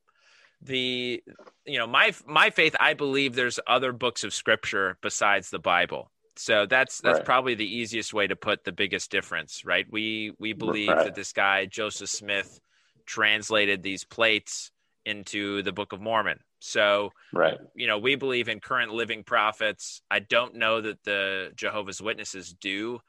the 0.62 1.22
you 1.64 1.78
know 1.78 1.86
my 1.86 2.12
my 2.26 2.50
faith, 2.50 2.76
I 2.78 2.94
believe 2.94 3.34
there's 3.34 3.58
other 3.66 3.92
books 3.92 4.24
of 4.24 4.34
scripture 4.34 4.98
besides 5.00 5.50
the 5.50 5.58
Bible. 5.58 6.10
So 6.36 6.66
that's 6.66 7.00
that's 7.00 7.18
Right. 7.18 7.24
probably 7.24 7.54
the 7.54 7.76
easiest 7.76 8.12
way 8.14 8.26
to 8.26 8.36
put 8.36 8.64
the 8.64 8.72
biggest 8.72 9.10
difference, 9.10 9.64
right? 9.64 9.86
We 9.90 10.32
we 10.38 10.52
believe 10.52 10.88
Right. 10.88 11.04
that 11.04 11.14
this 11.14 11.32
guy 11.32 11.66
Joseph 11.66 12.10
Smith 12.10 12.60
translated 13.06 13.82
these 13.82 14.04
plates 14.04 14.70
into 15.11 15.62
the 15.62 15.72
Book 15.72 15.92
of 15.92 16.00
Mormon. 16.00 16.38
So 16.61 17.12
Right. 17.32 17.58
you 17.74 17.86
know, 17.86 17.98
we 17.98 18.14
believe 18.14 18.48
in 18.48 18.61
current 18.61 18.92
living 18.92 19.24
prophets. 19.24 20.02
I 20.11 20.20
don't 20.20 20.54
know 20.54 20.80
that 20.80 21.02
the 21.04 21.52
Jehovah's 21.56 22.00
Witnesses 22.00 22.52
do. 22.52 23.00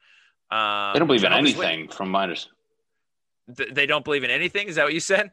Um, 0.50 0.92
They 0.92 0.98
don't 0.98 1.06
believe 1.08 1.24
in 1.24 1.30
Jehovah's 1.32 1.56
Wit- 1.56 1.68
anything, 1.68 1.88
from 1.88 2.10
my 2.10 2.24
under- 2.24 2.36
Th- 3.56 3.72
they 3.72 3.86
don't 3.86 4.04
believe 4.04 4.24
in 4.24 4.30
anything. 4.30 4.68
Is 4.68 4.76
that 4.76 4.84
what 4.84 4.94
you 4.94 5.00
said? 5.00 5.30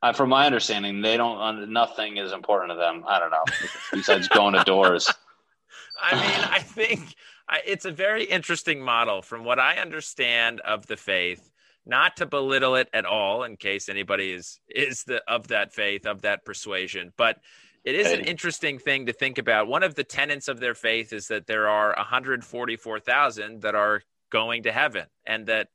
uh, 0.00 0.12
from 0.12 0.28
my 0.28 0.46
understanding. 0.46 1.00
They 1.02 1.16
don't. 1.16 1.38
Uh, 1.40 1.52
nothing 1.66 2.18
is 2.18 2.30
important 2.32 2.70
to 2.70 2.76
them. 2.76 3.04
I 3.08 3.18
don't 3.18 3.32
know 3.32 3.44
besides 3.92 4.28
going 4.28 4.54
to 4.54 4.62
doors. 4.62 5.12
I 6.00 6.14
mean, 6.14 6.44
I 6.52 6.60
think 6.60 7.00
I, 7.48 7.60
it's 7.66 7.84
a 7.84 7.90
very 7.90 8.22
interesting 8.24 8.80
model 8.80 9.22
from 9.22 9.44
what 9.44 9.58
I 9.58 9.76
understand 9.78 10.60
of 10.60 10.86
the 10.86 10.96
faith. 10.96 11.50
Not 11.88 12.18
to 12.18 12.26
belittle 12.26 12.76
it 12.76 12.88
at 12.92 13.06
all, 13.06 13.44
in 13.44 13.56
case 13.56 13.88
anybody 13.88 14.32
is 14.32 14.60
is 14.68 15.04
the 15.04 15.22
of 15.26 15.48
that 15.48 15.72
faith 15.72 16.06
of 16.06 16.22
that 16.22 16.44
persuasion, 16.44 17.12
but 17.16 17.40
it 17.84 17.94
is 17.94 18.12
an 18.12 18.20
interesting 18.20 18.78
thing 18.78 19.06
to 19.06 19.12
think 19.14 19.38
about. 19.38 19.66
One 19.66 19.82
of 19.82 19.94
the 19.94 20.04
tenets 20.04 20.48
of 20.48 20.60
their 20.60 20.74
faith 20.74 21.14
is 21.14 21.28
that 21.28 21.46
there 21.46 21.68
are 21.68 21.94
144,000 21.96 23.62
that 23.62 23.74
are 23.74 24.02
going 24.30 24.64
to 24.64 24.72
heaven, 24.72 25.06
and 25.26 25.46
that 25.46 25.68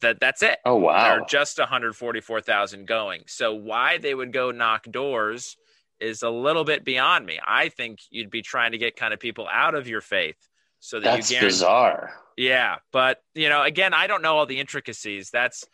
that 0.00 0.18
that's 0.20 0.42
it. 0.42 0.58
Oh 0.64 0.76
wow 0.76 1.02
There 1.02 1.22
are 1.22 1.26
just 1.26 1.58
144,000 1.58 2.86
going. 2.86 3.24
So 3.26 3.54
why 3.54 3.98
they 3.98 4.14
would 4.14 4.32
go 4.32 4.50
knock 4.50 4.84
doors 4.90 5.56
is 6.00 6.22
a 6.22 6.30
little 6.30 6.64
bit 6.64 6.84
beyond 6.84 7.26
me. 7.26 7.38
I 7.46 7.68
think 7.68 7.98
you'd 8.08 8.30
be 8.30 8.40
trying 8.40 8.72
to 8.72 8.78
get 8.78 8.96
kind 8.96 9.12
of 9.12 9.20
people 9.20 9.46
out 9.52 9.74
of 9.74 9.86
your 9.86 10.00
faith 10.00 10.38
so 10.80 10.98
that 10.98 11.04
That's 11.04 11.30
you 11.30 11.36
guarantee. 11.36 11.54
bizarre. 11.54 12.10
Yeah, 12.36 12.76
but 12.90 13.22
you 13.34 13.48
know, 13.48 13.62
again, 13.62 13.94
I 13.94 14.06
don't 14.06 14.22
know 14.22 14.36
all 14.38 14.46
the 14.46 14.58
intricacies. 14.58 15.30
That's 15.30 15.64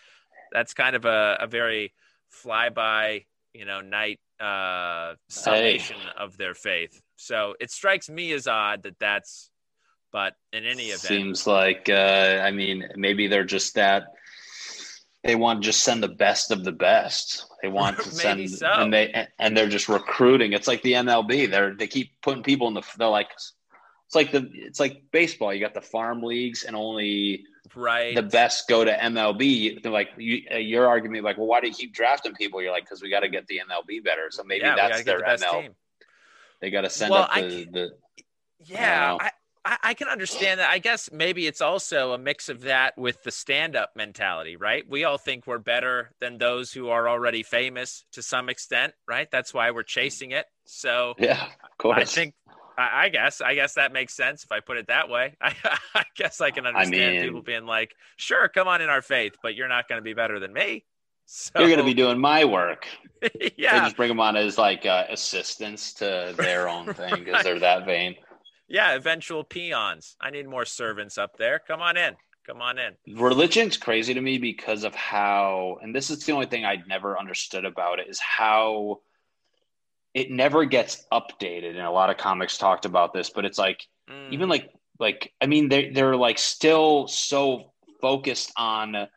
that's 0.53 0.75
kind 0.75 0.97
of 0.97 1.05
a, 1.05 1.39
a 1.41 1.47
very 1.47 1.95
flyby, 2.45 3.27
you 3.55 3.65
know, 3.65 3.81
night 3.81 4.19
uh, 4.41 5.15
summation 5.29 5.97
of 6.19 6.37
their 6.37 6.55
faith. 6.55 7.01
So 7.17 7.55
it 7.61 7.71
strikes 7.71 8.11
me 8.11 8.33
as 8.33 8.47
odd 8.47 8.83
that 8.83 8.99
that's. 8.99 9.51
But 10.13 10.35
in 10.53 10.65
any 10.65 10.85
event, 10.85 11.01
Seems 11.01 11.47
like, 11.47 11.91
uh, 11.91 12.41
I 12.43 12.51
mean, 12.51 12.89
maybe 12.97 13.27
they're 13.27 13.45
just 13.45 13.75
that. 13.75 14.15
They 15.25 15.35
want 15.35 15.61
to 15.61 15.67
just 15.67 15.83
send 15.83 16.03
the 16.03 16.09
best 16.09 16.51
of 16.53 16.65
the 16.65 16.73
best. 16.73 17.45
They 17.61 17.69
want 17.69 17.99
to 18.03 18.11
send, 18.11 18.49
so. 18.49 18.67
and 18.67 18.93
they 18.95 19.27
and 19.39 19.55
they're 19.55 19.69
just 19.69 19.89
recruiting. 19.89 20.53
It's 20.53 20.69
like 20.69 20.81
the 20.83 20.93
MLB. 20.93 21.51
They're 21.51 21.75
they 21.75 21.87
keep 21.87 22.13
putting 22.23 22.43
people 22.43 22.69
in 22.69 22.75
the. 22.75 22.83
They're 22.97 23.09
like, 23.09 23.31
it's 24.07 24.15
like 24.15 24.33
the 24.33 24.49
it's 24.53 24.81
like 24.81 25.03
baseball. 25.11 25.53
You 25.53 25.61
got 25.61 25.75
the 25.75 25.81
farm 25.81 26.23
leagues, 26.23 26.63
and 26.65 26.77
only 26.77 27.45
right? 27.75 28.15
the 28.15 28.23
best 28.23 28.69
go 28.69 28.85
to 28.85 28.93
MLB. 28.93 29.83
They're 29.83 29.93
like 29.93 30.11
you, 30.17 30.43
uh, 30.53 30.59
your 30.59 30.87
argument, 30.87 31.25
like, 31.25 31.39
well, 31.39 31.47
why 31.47 31.61
do 31.61 31.69
you 31.69 31.75
keep 31.75 31.93
drafting 31.93 32.35
people? 32.35 32.63
You're 32.63 32.73
like, 32.73 32.85
because 32.85 33.03
we 33.03 33.11
got 33.11 33.21
to 33.21 33.29
get 33.29 33.47
the 33.49 33.61
MLB 33.69 34.05
better. 34.05 34.29
So 34.31 34.45
maybe 34.45 34.65
yeah, 34.65 34.77
that's 34.77 35.05
their 35.05 35.19
the 35.19 35.25
ML. 35.25 35.63
team. 35.63 35.75
They 36.61 36.71
got 36.71 36.83
to 36.83 36.91
send 36.91 37.13
Well, 37.13 37.23
up 37.23 37.35
the, 37.35 37.67
the 37.71 37.91
Yeah. 38.65 39.19
I, 39.21 39.31
I, 39.65 39.79
I 39.83 39.95
can 39.95 40.09
understand 40.09 40.61
that. 40.61 40.71
I 40.71 40.79
guess 40.79 41.11
maybe 41.13 41.47
it's 41.47 41.61
also 41.61 42.13
a 42.13 42.19
mix 42.19 42.49
of 42.49 42.63
that 42.63 42.97
with 42.97 43.23
the 43.25 43.31
stand 43.31 43.77
up 43.77 43.91
mentality, 43.97 44.57
right? 44.57 44.89
We 44.89 45.05
all 45.05 45.19
think 45.19 45.47
we're 45.47 45.59
better 45.59 46.13
than 46.21 46.39
those 46.39 46.73
who 46.73 46.89
are 46.89 47.09
already 47.09 47.43
famous 47.43 48.05
to 48.13 48.23
some 48.23 48.49
extent, 48.49 48.95
right? 49.07 49.29
That's 49.31 49.53
why 49.53 49.73
we're 49.73 49.83
chasing 49.83 50.31
it. 50.31 50.47
So 50.65 51.15
yeah, 51.19 51.45
of 51.45 51.79
course. 51.79 51.99
I 51.99 52.05
think, 52.05 52.35
I, 52.79 53.05
I 53.05 53.09
guess, 53.09 53.41
I 53.41 53.55
guess 53.55 53.75
that 53.75 53.93
makes 53.93 54.15
sense 54.15 54.45
if 54.45 54.53
I 54.53 54.61
put 54.61 54.77
it 54.77 54.89
that 54.89 55.09
way. 55.09 55.35
I, 55.41 55.55
I 55.95 56.05
guess 56.17 56.41
I 56.41 56.51
can 56.51 56.67
understand 56.67 57.15
mean- 57.17 57.23
people 57.25 57.43
being 57.43 57.67
like, 57.67 57.95
sure, 58.17 58.49
come 58.49 58.69
on 58.69 58.81
in 58.83 58.89
our 58.89 59.03
faith, 59.03 59.35
but 59.43 59.55
you're 59.55 59.69
not 59.69 59.89
going 59.89 59.99
to 59.99 60.03
be 60.05 60.15
better 60.15 60.39
than 60.41 60.53
me. 60.53 60.85
So, 61.29 61.59
you're 61.59 61.69
going 61.69 61.79
to 61.81 61.85
be 61.85 61.95
doing 61.95 62.19
my 62.21 62.45
work. 62.45 62.87
They 63.23 63.51
yeah, 63.57 63.81
just 63.81 63.97
bring 63.97 64.09
them 64.11 64.21
on 64.21 64.37
as 64.37 64.59
like 64.59 64.85
uh, 64.87 65.05
assistants 65.09 65.95
to 65.95 66.35
their 66.37 66.69
own 66.75 66.93
thing 66.93 67.15
because 67.15 67.33
Right. 67.33 67.45
they're 67.45 67.59
that 67.61 67.87
vain. 67.87 68.15
yeah, 68.69 68.93
eventual 68.93 69.43
peons. 69.43 70.17
I 70.21 70.31
need 70.31 70.47
more 70.47 70.67
servants 70.67 71.17
up 71.19 71.37
there. 71.39 71.59
Come 71.67 71.81
on 71.81 71.97
in. 71.97 72.15
Come 72.47 72.61
on 72.63 72.79
in. 72.79 72.93
Religion's 73.19 73.77
crazy 73.79 74.13
to 74.15 74.21
me 74.21 74.37
because 74.39 74.85
of 74.85 74.95
how, 74.95 75.79
and 75.83 75.93
this 75.97 76.11
is 76.11 76.25
the 76.25 76.33
only 76.33 76.47
thing 76.47 76.65
I'd 76.67 76.87
never 76.87 77.19
understood 77.19 77.65
about 77.65 77.99
it 77.99 78.07
is 78.09 78.21
how 78.21 79.01
it 80.17 80.31
never 80.31 80.65
gets 80.65 81.05
updated. 81.13 81.71
And 81.71 81.81
a 81.81 81.91
lot 81.91 82.09
of 82.09 82.17
comics 82.17 82.57
talked 82.57 82.87
about 82.87 83.13
this, 83.13 83.31
but 83.31 83.45
it's 83.45 83.59
like 83.59 83.87
Mm. 84.09 84.33
even 84.33 84.49
like 84.49 84.71
like 85.01 85.33
I 85.41 85.47
mean 85.47 85.69
they 85.69 85.91
they're 85.91 86.15
like 86.15 86.39
still 86.39 87.09
so 87.09 87.73
focused 88.01 88.53
on 88.57 89.09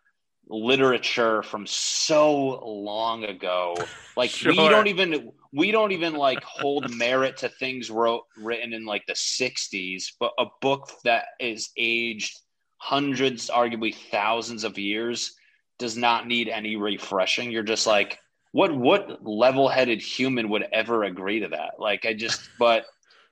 literature 0.48 1.44
from 1.44 1.68
so 1.68 2.60
long 2.66 3.24
ago. 3.24 3.76
Like 4.18 4.32
we 4.44 4.56
don't 4.56 4.88
even 4.88 5.32
we 5.54 5.70
don't 5.72 5.92
even 5.92 6.16
like 6.16 6.44
hold 6.44 6.90
merit 6.90 7.38
to 7.38 7.50
things 7.50 7.92
wrote 7.92 8.24
written 8.36 8.74
in 8.74 8.84
like 8.84 9.06
the 9.06 9.14
60s, 9.14 10.06
but 10.20 10.32
a 10.40 10.46
book 10.60 10.90
that 11.04 11.26
is 11.40 11.70
aged 11.78 12.36
hundreds, 12.78 13.52
arguably 13.52 13.94
thousands 13.94 14.64
of 14.64 14.80
years 14.80 15.36
does 15.78 15.96
not 15.96 16.28
need 16.28 16.50
any 16.50 16.76
refreshing. 16.78 17.52
You're 17.52 17.62
just 17.62 17.86
like 17.86 18.18
what 18.52 18.76
what 18.76 19.26
level-headed 19.26 20.02
human 20.02 20.50
would 20.50 20.66
ever 20.72 21.04
agree 21.04 21.42
to 21.42 21.50
that? 21.50 21.74
Like 21.80 22.06
I 22.06 22.14
just 22.14 22.50
but 22.58 22.86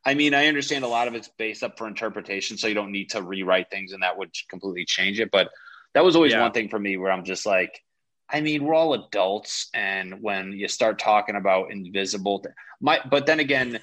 I 0.06 0.14
mean, 0.14 0.34
I 0.34 0.48
understand 0.48 0.86
a 0.86 0.88
lot 0.88 1.08
of 1.08 1.16
it's 1.16 1.28
based 1.38 1.64
up 1.64 1.78
for 1.78 1.88
interpretation, 1.88 2.58
so 2.58 2.68
you 2.68 2.74
don't 2.74 2.92
need 2.92 3.10
to 3.12 3.22
rewrite 3.22 3.70
things, 3.70 3.92
and 3.92 4.04
that 4.04 4.18
would 4.18 4.32
completely 4.50 4.86
change 4.86 5.20
it. 5.20 5.32
But 5.32 5.50
that 5.94 6.04
was 6.06 6.16
always 6.16 6.34
Yeah. 6.34 6.44
one 6.44 6.52
thing 6.54 6.70
for 6.70 6.80
me 6.80 6.98
where 6.98 7.12
I'm 7.12 7.26
just 7.26 7.46
like, 7.46 7.84
I 8.30 8.40
mean, 8.42 8.64
we're 8.64 8.76
all 8.76 8.94
adults, 8.94 9.70
and 9.74 10.22
when 10.22 10.54
you 10.54 10.68
start 10.68 11.00
talking 11.00 11.36
about 11.36 11.72
invisible, 11.72 12.40
th- 12.40 12.56
my, 12.80 13.00
but 13.10 13.26
then 13.26 13.40
again, 13.40 13.80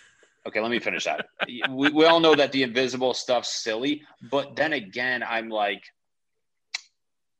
Okay, 0.46 0.60
let 0.60 0.70
me 0.70 0.78
finish 0.78 1.04
that. 1.04 1.26
we, 1.70 1.90
we 1.90 2.04
all 2.04 2.20
know 2.20 2.34
that 2.34 2.52
the 2.52 2.62
invisible 2.62 3.14
stuff's 3.14 3.62
silly, 3.62 4.02
but 4.30 4.56
then 4.56 4.72
again, 4.74 5.22
I'm 5.22 5.48
like, 5.48 5.82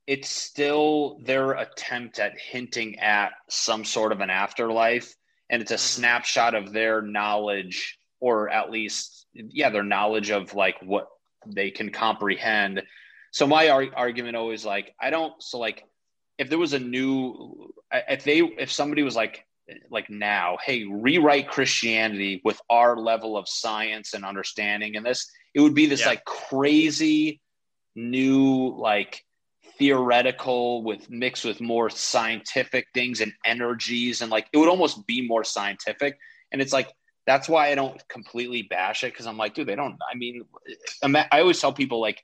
it's 0.07 0.29
still 0.29 1.19
their 1.23 1.53
attempt 1.53 2.19
at 2.19 2.39
hinting 2.39 2.99
at 2.99 3.33
some 3.49 3.85
sort 3.85 4.13
of 4.13 4.21
an 4.21 4.31
afterlife, 4.31 5.15
and 5.51 5.63
it's 5.63 5.71
a 5.71 5.75
mm-hmm. 5.75 6.01
snapshot 6.01 6.55
of 6.55 6.73
their 6.73 7.01
knowledge, 7.01 7.99
or 8.21 8.51
at 8.51 8.71
least, 8.71 9.27
yeah, 9.33 9.71
their 9.71 9.83
knowledge 9.83 10.31
of 10.31 10.55
like 10.55 10.77
what 10.83 11.09
they 11.47 11.71
can 11.71 11.91
comprehend. 11.91 12.83
So 13.33 13.47
my 13.47 13.69
ar- 13.69 13.95
argument 13.97 14.37
always 14.37 14.65
like, 14.65 14.95
I 15.01 15.11
don't. 15.11 15.43
So 15.43 15.59
like, 15.59 15.85
if 16.39 16.51
there 16.51 16.59
was 16.59 16.73
a 16.73 16.79
new, 16.79 17.73
if 17.93 18.25
they, 18.25 18.41
if 18.41 18.71
somebody 18.71 19.03
was 19.03 19.17
like, 19.17 19.45
like 19.91 20.11
now, 20.11 20.59
hey, 20.63 20.85
rewrite 20.85 21.49
Christianity 21.49 22.43
with 22.45 22.61
our 22.69 22.99
level 22.99 23.37
of 23.37 23.49
science 23.49 24.13
and 24.13 24.25
understanding 24.25 24.97
and 24.97 25.07
this, 25.07 25.31
it 25.55 25.61
would 25.61 25.75
be 25.75 25.87
this 25.87 26.01
yeah. 26.01 26.09
like 26.09 26.25
crazy 26.25 27.41
new 27.95 28.75
like 28.77 29.24
theoretical 29.79 30.83
with 30.83 31.11
mixed 31.11 31.45
with 31.45 31.61
more 31.61 31.91
scientific 31.91 32.87
things 32.95 33.21
and 33.21 33.33
energies 33.45 34.23
and 34.23 34.31
like 34.31 34.47
it 34.53 34.59
would 34.59 34.69
almost 34.69 35.07
be 35.07 35.27
more 35.27 35.45
scientific 35.45 36.19
and 36.53 36.63
it's 36.63 36.73
like 36.73 36.93
that's 37.27 37.49
why 37.49 37.69
i 37.69 37.75
don't 37.75 38.07
completely 38.09 38.63
bash 38.63 39.03
it 39.03 39.13
because 39.13 39.27
i'm 39.27 39.37
like 39.37 39.55
dude 39.55 39.67
they 39.67 39.75
don't 39.75 39.97
i 40.13 40.17
mean 40.17 40.45
i 41.03 41.41
always 41.41 41.61
tell 41.61 41.73
people 41.73 42.01
like 42.01 42.23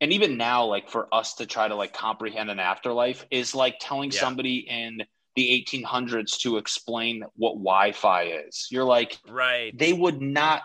and 0.00 0.12
even 0.12 0.36
now 0.36 0.64
like 0.64 0.88
for 0.88 1.12
us 1.14 1.34
to 1.34 1.46
try 1.46 1.68
to 1.68 1.74
like 1.74 1.92
comprehend 1.92 2.50
an 2.50 2.58
afterlife 2.58 3.24
is 3.30 3.54
like 3.54 3.76
telling 3.80 4.10
yeah. 4.10 4.20
somebody 4.20 4.58
in 4.68 5.02
the 5.36 5.66
1800s 5.66 6.38
to 6.40 6.56
explain 6.56 7.24
what 7.36 7.52
Wi-Fi 7.52 8.24
is. 8.24 8.66
You're 8.70 8.84
like, 8.84 9.18
right? 9.28 9.76
They 9.78 9.92
would 9.92 10.20
not. 10.20 10.62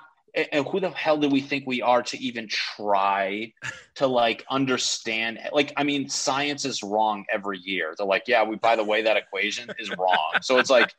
And 0.51 0.67
who 0.67 0.79
the 0.79 0.89
hell 0.89 1.17
do 1.17 1.29
we 1.29 1.39
think 1.39 1.65
we 1.65 1.81
are 1.81 2.03
to 2.03 2.17
even 2.17 2.47
try 2.49 3.53
to 3.95 4.07
like 4.07 4.45
understand? 4.49 5.39
Like, 5.53 5.71
I 5.77 5.83
mean, 5.83 6.09
science 6.09 6.65
is 6.65 6.83
wrong 6.83 7.25
every 7.31 7.59
year. 7.59 7.93
They're 7.97 8.05
like, 8.05 8.23
yeah, 8.27 8.43
we. 8.43 8.57
By 8.57 8.75
the 8.75 8.83
way, 8.83 9.03
that 9.03 9.17
equation 9.17 9.71
is 9.79 9.89
wrong. 9.97 10.33
so 10.41 10.59
it's 10.59 10.69
like, 10.69 10.93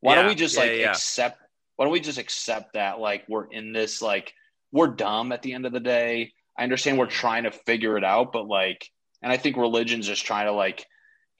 why 0.00 0.14
yeah, 0.14 0.22
don't 0.22 0.28
we 0.30 0.34
just 0.34 0.56
yeah, 0.56 0.62
like 0.62 0.72
yeah. 0.72 0.90
accept? 0.90 1.40
Why 1.76 1.84
don't 1.84 1.92
we 1.92 2.00
just 2.00 2.18
accept 2.18 2.74
that 2.74 2.98
like 2.98 3.24
we're 3.28 3.46
in 3.46 3.72
this 3.72 4.00
like 4.00 4.32
we're 4.72 4.88
dumb 4.88 5.32
at 5.32 5.42
the 5.42 5.52
end 5.52 5.66
of 5.66 5.72
the 5.72 5.80
day. 5.80 6.32
I 6.56 6.64
understand 6.64 6.98
we're 6.98 7.06
trying 7.06 7.44
to 7.44 7.50
figure 7.50 7.96
it 7.96 8.04
out, 8.04 8.32
but 8.32 8.48
like, 8.48 8.90
and 9.22 9.30
I 9.30 9.36
think 9.36 9.56
religion's 9.56 10.06
just 10.06 10.24
trying 10.24 10.46
to 10.46 10.52
like 10.52 10.86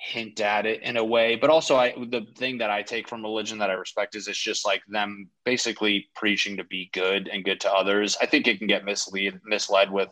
hint 0.00 0.40
at 0.40 0.64
it 0.64 0.80
in 0.82 0.96
a 0.96 1.04
way 1.04 1.34
but 1.34 1.50
also 1.50 1.76
i 1.76 1.90
the 2.10 2.24
thing 2.36 2.58
that 2.58 2.70
i 2.70 2.82
take 2.82 3.08
from 3.08 3.20
religion 3.22 3.58
that 3.58 3.68
i 3.68 3.72
respect 3.72 4.14
is 4.14 4.28
it's 4.28 4.38
just 4.38 4.64
like 4.64 4.80
them 4.86 5.28
basically 5.44 6.08
preaching 6.14 6.56
to 6.56 6.64
be 6.64 6.88
good 6.92 7.28
and 7.28 7.44
good 7.44 7.60
to 7.60 7.72
others 7.72 8.16
i 8.22 8.26
think 8.26 8.46
it 8.46 8.58
can 8.58 8.68
get 8.68 8.84
mislead 8.84 9.40
misled 9.44 9.90
with 9.90 10.08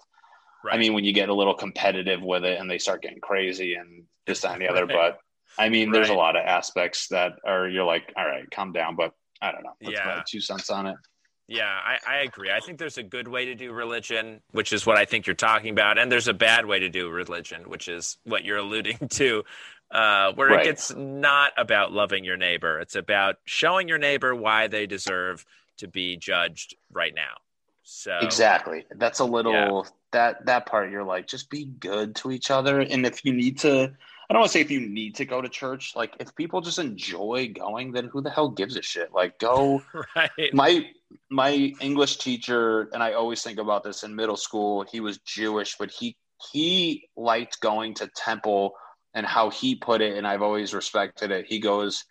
right. 0.65 0.75
i 0.75 0.79
mean 0.79 0.93
when 0.93 1.05
you 1.05 1.13
get 1.13 1.29
a 1.29 1.35
little 1.35 1.55
competitive 1.55 2.21
with 2.21 2.45
it 2.45 2.59
and 2.59 2.69
they 2.69 2.79
start 2.79 3.01
getting 3.01 3.21
crazy 3.21 3.75
and 3.75 4.03
this 4.27 4.41
that 4.41 4.55
and 4.55 4.63
the 4.63 4.69
other 4.69 4.87
right. 4.87 5.15
but 5.17 5.19
i 5.57 5.69
mean 5.69 5.89
right. 5.89 5.95
there's 5.95 6.09
a 6.11 6.15
lot 6.15 6.35
of 6.35 6.45
aspects 6.45 7.07
that 7.07 7.35
are 7.47 7.69
you're 7.69 7.85
like 7.85 8.13
all 8.17 8.27
right 8.27 8.51
calm 8.51 8.73
down 8.73 8.97
but 8.97 9.13
i 9.41 9.53
don't 9.53 9.63
know 9.63 9.75
That's 9.81 9.93
yeah 9.93 10.23
two 10.29 10.41
cents 10.41 10.69
on 10.69 10.87
it 10.87 10.97
yeah, 11.49 11.79
I, 11.85 11.99
I, 12.07 12.17
agree. 12.23 12.51
I 12.51 12.59
think 12.59 12.79
there's 12.79 12.99
a 12.99 13.05
good 13.05 13.29
way 13.29 13.45
to 13.45 13.55
do 13.55 13.73
religion, 13.73 14.41
which 14.51 14.73
is 14.73 14.85
what 14.85 14.97
I 14.97 15.05
think 15.05 15.29
you're 15.29 15.35
talking 15.35 15.71
about, 15.71 15.97
and 15.97 16.11
there's 16.11 16.27
a 16.27 16.35
bad 16.35 16.67
way 16.67 16.81
to 16.81 16.89
do 16.89 17.09
religion, 17.09 17.69
which 17.69 17.87
is 17.87 18.19
what 18.25 18.45
you're 18.45 18.59
alluding 18.59 18.99
to, 19.11 19.45
uh, 19.91 20.33
where 20.33 20.49
right. 20.49 20.61
it 20.61 20.65
gets 20.65 20.95
not 20.95 21.53
about 21.57 21.93
loving 21.93 22.25
your 22.25 22.37
neighbor. 22.37 22.81
It's 22.81 22.97
about 22.97 23.37
showing 23.45 23.89
your 23.89 23.99
neighbor 23.99 24.35
why 24.35 24.67
they 24.67 24.87
deserve 24.87 25.45
to 25.79 25.89
be 25.89 26.17
judged 26.17 26.77
right 26.93 27.15
now. 27.15 27.35
So 27.83 28.19
exactly, 28.21 28.85
that's 28.97 29.21
a 29.21 29.25
little 29.25 29.53
yeah. 29.53 29.83
that 30.11 30.47
that 30.47 30.67
part. 30.67 30.91
You're 30.91 31.05
like, 31.05 31.29
just 31.29 31.51
be 31.51 31.67
good 31.67 32.17
to 32.17 32.33
each 32.33 32.51
other, 32.51 32.81
and 32.81 33.07
if 33.07 33.25
you 33.25 33.33
need 33.33 33.59
to, 33.61 33.93
I 34.29 34.33
don't 34.33 34.41
want 34.41 34.51
to 34.51 34.53
say 34.53 34.61
if 34.61 34.73
you 34.73 34.81
need 34.81 35.15
to 35.17 35.25
go 35.25 35.41
to 35.41 35.49
church. 35.49 35.95
Like, 35.95 36.15
if 36.19 36.35
people 36.35 36.61
just 36.61 36.81
enjoy 36.81 37.53
going, 37.55 37.93
then 37.93 38.07
who 38.07 38.23
the 38.23 38.31
hell 38.31 38.49
gives 38.49 38.77
a 38.77 38.83
shit? 38.83 39.13
Like, 39.13 39.39
go. 39.39 39.85
right. 40.17 40.53
My 40.53 40.85
my 41.31 41.53
English 41.81 42.17
teacher, 42.17 42.89
and 42.93 43.05
I 43.05 43.13
always 43.13 43.45
think 43.45 43.61
about 43.61 43.85
this 43.85 44.03
in 44.03 44.17
middle 44.17 44.37
school. 44.37 44.85
He 44.91 44.99
was 44.99 45.19
Jewish, 45.19 45.77
but 45.79 45.93
he 45.93 46.17
he 46.53 47.09
liked 47.17 47.61
going 47.61 47.95
to 47.95 48.11
temple 48.17 48.73
and 49.17 49.27
how 49.27 49.51
he 49.51 49.75
put 49.75 50.01
it, 50.01 50.17
and 50.17 50.27
I've 50.27 50.43
always 50.43 50.75
respected 50.75 51.33
it. 51.33 51.47
He 51.47 51.59
goes, 51.59 52.05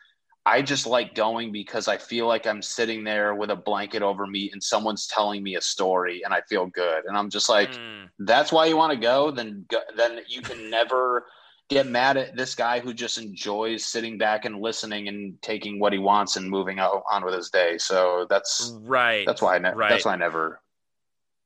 I 0.45 0.61
just 0.61 0.85
like 0.85 1.15
going 1.15 1.51
because 1.51 1.87
I 1.87 1.97
feel 1.97 2.27
like 2.27 2.45
I'm 2.45 2.61
sitting 2.61 3.03
there 3.03 3.33
with 3.35 3.51
a 3.51 3.55
blanket 3.55 4.01
over 4.01 4.27
me 4.27 4.49
and 4.51 4.61
someone's 4.61 5.07
telling 5.07 5.41
me 5.41 5.55
a 5.55 5.61
story 5.61 6.21
and 6.23 6.33
I 6.33 6.41
feel 6.41 6.67
good. 6.67 7.05
And 7.05 7.17
I'm 7.17 7.29
just 7.29 7.49
like, 7.49 7.71
mm. 7.71 8.09
that's 8.19 8.51
why 8.51 8.65
you 8.65 8.77
want 8.77 8.91
to 8.91 8.99
go. 8.99 9.31
Then, 9.31 9.65
go, 9.69 9.79
then 9.97 10.19
you 10.27 10.41
can 10.41 10.69
never 10.69 11.25
get 11.67 11.87
mad 11.87 12.17
at 12.17 12.35
this 12.35 12.53
guy 12.53 12.79
who 12.79 12.93
just 12.93 13.17
enjoys 13.17 13.85
sitting 13.85 14.19
back 14.19 14.45
and 14.45 14.59
listening 14.59 15.07
and 15.07 15.41
taking 15.41 15.79
what 15.79 15.93
he 15.93 15.99
wants 15.99 16.35
and 16.35 16.47
moving 16.47 16.79
on 16.79 17.25
with 17.25 17.33
his 17.33 17.49
day. 17.49 17.79
So 17.79 18.27
that's 18.29 18.77
right. 18.83 19.25
That's 19.25 19.41
why 19.41 19.55
I, 19.55 19.59
ne- 19.59 19.73
right. 19.73 19.89
that's 19.89 20.05
why 20.05 20.13
I 20.13 20.17
never. 20.17 20.61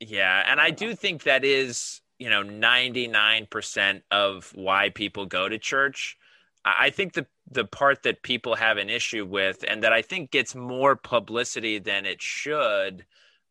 Yeah. 0.02 0.44
And 0.46 0.60
I 0.60 0.72
do 0.72 0.94
think 0.94 1.24
that 1.24 1.46
is 1.46 1.99
you 2.20 2.30
know 2.30 2.44
99% 2.44 4.02
of 4.12 4.52
why 4.54 4.90
people 4.90 5.26
go 5.26 5.50
to 5.50 5.58
church. 5.58 6.18
I 6.66 6.90
think 6.90 7.14
the 7.14 7.26
the 7.52 7.66
part 7.66 8.04
that 8.04 8.22
people 8.22 8.56
have 8.56 8.78
an 8.78 8.90
issue 8.90 9.26
with 9.26 9.64
and 9.68 9.82
that 9.84 9.92
i 9.92 10.02
think 10.02 10.30
gets 10.30 10.54
more 10.54 10.96
publicity 10.96 11.80
than 11.80 12.06
it 12.06 12.22
should 12.22 13.06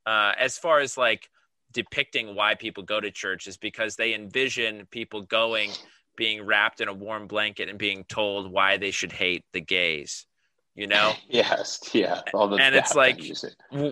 uh, 0.06 0.32
as 0.38 0.56
far 0.56 0.78
as 0.78 0.96
like 0.96 1.28
depicting 1.72 2.34
why 2.34 2.54
people 2.54 2.82
go 2.82 3.00
to 3.00 3.10
church 3.10 3.46
is 3.46 3.56
because 3.56 3.96
they 3.96 4.14
envision 4.14 4.86
people 4.90 5.22
going 5.22 5.70
being 6.16 6.42
wrapped 6.46 6.80
in 6.80 6.88
a 6.88 6.94
warm 6.94 7.26
blanket 7.26 7.68
and 7.68 7.78
being 7.78 8.04
told 8.04 8.50
why 8.50 8.76
they 8.76 8.90
should 8.90 9.12
hate 9.12 9.44
the 9.52 9.60
gays 9.60 10.26
you 10.78 10.86
know? 10.86 11.12
Yes. 11.28 11.80
Yeah. 11.92 12.22
And 12.32 12.74
it's 12.74 12.94
like 12.94 13.20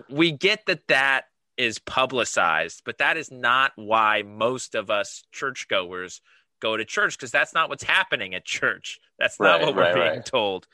we 0.09 0.31
get 0.31 0.65
that 0.65 0.87
that 0.87 1.25
is 1.57 1.79
publicized, 1.79 2.83
but 2.85 2.99
that 2.99 3.17
is 3.17 3.31
not 3.31 3.71
why 3.75 4.23
most 4.23 4.75
of 4.75 4.89
us 4.89 5.23
churchgoers 5.31 6.21
go 6.59 6.77
to 6.77 6.85
church 6.85 7.17
because 7.17 7.31
that's 7.31 7.53
not 7.53 7.69
what's 7.69 7.83
happening 7.83 8.35
at 8.35 8.45
church. 8.45 8.99
That's 9.19 9.39
not 9.39 9.59
right, 9.59 9.65
what 9.65 9.75
we're 9.75 9.93
being 9.93 10.05
right. 10.17 10.25
told. 10.25 10.67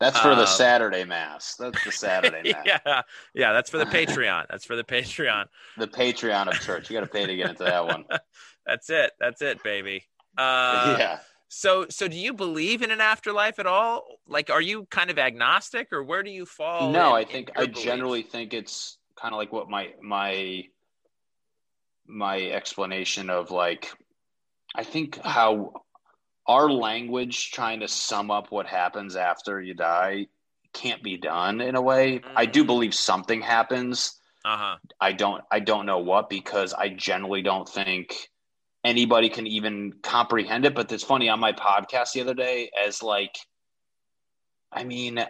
That's 0.00 0.18
for 0.18 0.32
um, 0.32 0.38
the 0.38 0.46
Saturday 0.46 1.04
mass. 1.04 1.54
That's 1.56 1.82
the 1.84 1.92
Saturday 1.92 2.52
mass. 2.52 2.64
yeah, 2.66 3.02
yeah. 3.34 3.52
That's 3.52 3.70
for 3.70 3.78
the 3.78 3.86
Patreon. 3.86 4.46
That's 4.50 4.64
for 4.64 4.76
the 4.76 4.84
Patreon. 4.84 5.46
the 5.78 5.86
Patreon 5.86 6.48
of 6.48 6.60
church. 6.60 6.90
You 6.90 6.98
got 6.98 7.06
to 7.06 7.10
pay 7.10 7.26
to 7.26 7.36
get 7.36 7.50
into 7.50 7.64
that 7.64 7.86
one. 7.86 8.04
that's 8.66 8.90
it. 8.90 9.12
That's 9.20 9.40
it, 9.40 9.62
baby. 9.62 10.04
Uh, 10.36 10.96
yeah. 10.98 11.18
So, 11.48 11.86
so 11.88 12.08
do 12.08 12.16
you 12.16 12.34
believe 12.34 12.82
in 12.82 12.90
an 12.90 13.00
afterlife 13.00 13.60
at 13.60 13.66
all? 13.66 14.04
Like, 14.26 14.50
are 14.50 14.60
you 14.60 14.86
kind 14.90 15.10
of 15.10 15.18
agnostic, 15.18 15.92
or 15.92 16.02
where 16.02 16.24
do 16.24 16.30
you 16.30 16.46
fall? 16.46 16.90
No, 16.90 17.14
in, 17.14 17.22
I 17.22 17.24
think 17.24 17.50
I 17.54 17.66
belief? 17.66 17.84
generally 17.84 18.22
think 18.22 18.52
it's 18.52 18.98
kind 19.20 19.34
of 19.34 19.38
like 19.38 19.52
what 19.52 19.68
my 19.68 19.90
my 20.02 20.64
my 22.06 22.42
explanation 22.42 23.30
of 23.30 23.50
like 23.50 23.92
I 24.74 24.84
think 24.84 25.18
how 25.22 25.72
our 26.46 26.70
language 26.70 27.52
trying 27.52 27.80
to 27.80 27.88
sum 27.88 28.30
up 28.30 28.50
what 28.50 28.66
happens 28.66 29.16
after 29.16 29.60
you 29.60 29.74
die 29.74 30.26
can't 30.72 31.02
be 31.02 31.16
done 31.16 31.60
in 31.60 31.76
a 31.76 31.80
way. 31.80 32.18
Mm. 32.18 32.32
I 32.36 32.46
do 32.46 32.64
mm. 32.64 32.66
believe 32.66 32.94
something 32.94 33.40
happens. 33.40 34.18
Uh-huh. 34.44 34.76
I 35.00 35.12
don't 35.12 35.42
I 35.50 35.60
don't 35.60 35.86
know 35.86 36.00
what 36.00 36.28
because 36.28 36.74
I 36.74 36.90
generally 36.90 37.40
don't 37.40 37.68
think 37.68 38.28
anybody 38.84 39.30
can 39.30 39.46
even 39.46 39.94
comprehend 40.02 40.66
it. 40.66 40.74
But 40.74 40.92
it's 40.92 41.04
funny 41.04 41.30
on 41.30 41.40
my 41.40 41.52
podcast 41.52 42.12
the 42.12 42.20
other 42.20 42.34
day 42.34 42.70
as 42.86 43.02
like 43.02 43.38
I 44.70 44.84
mean 44.84 45.24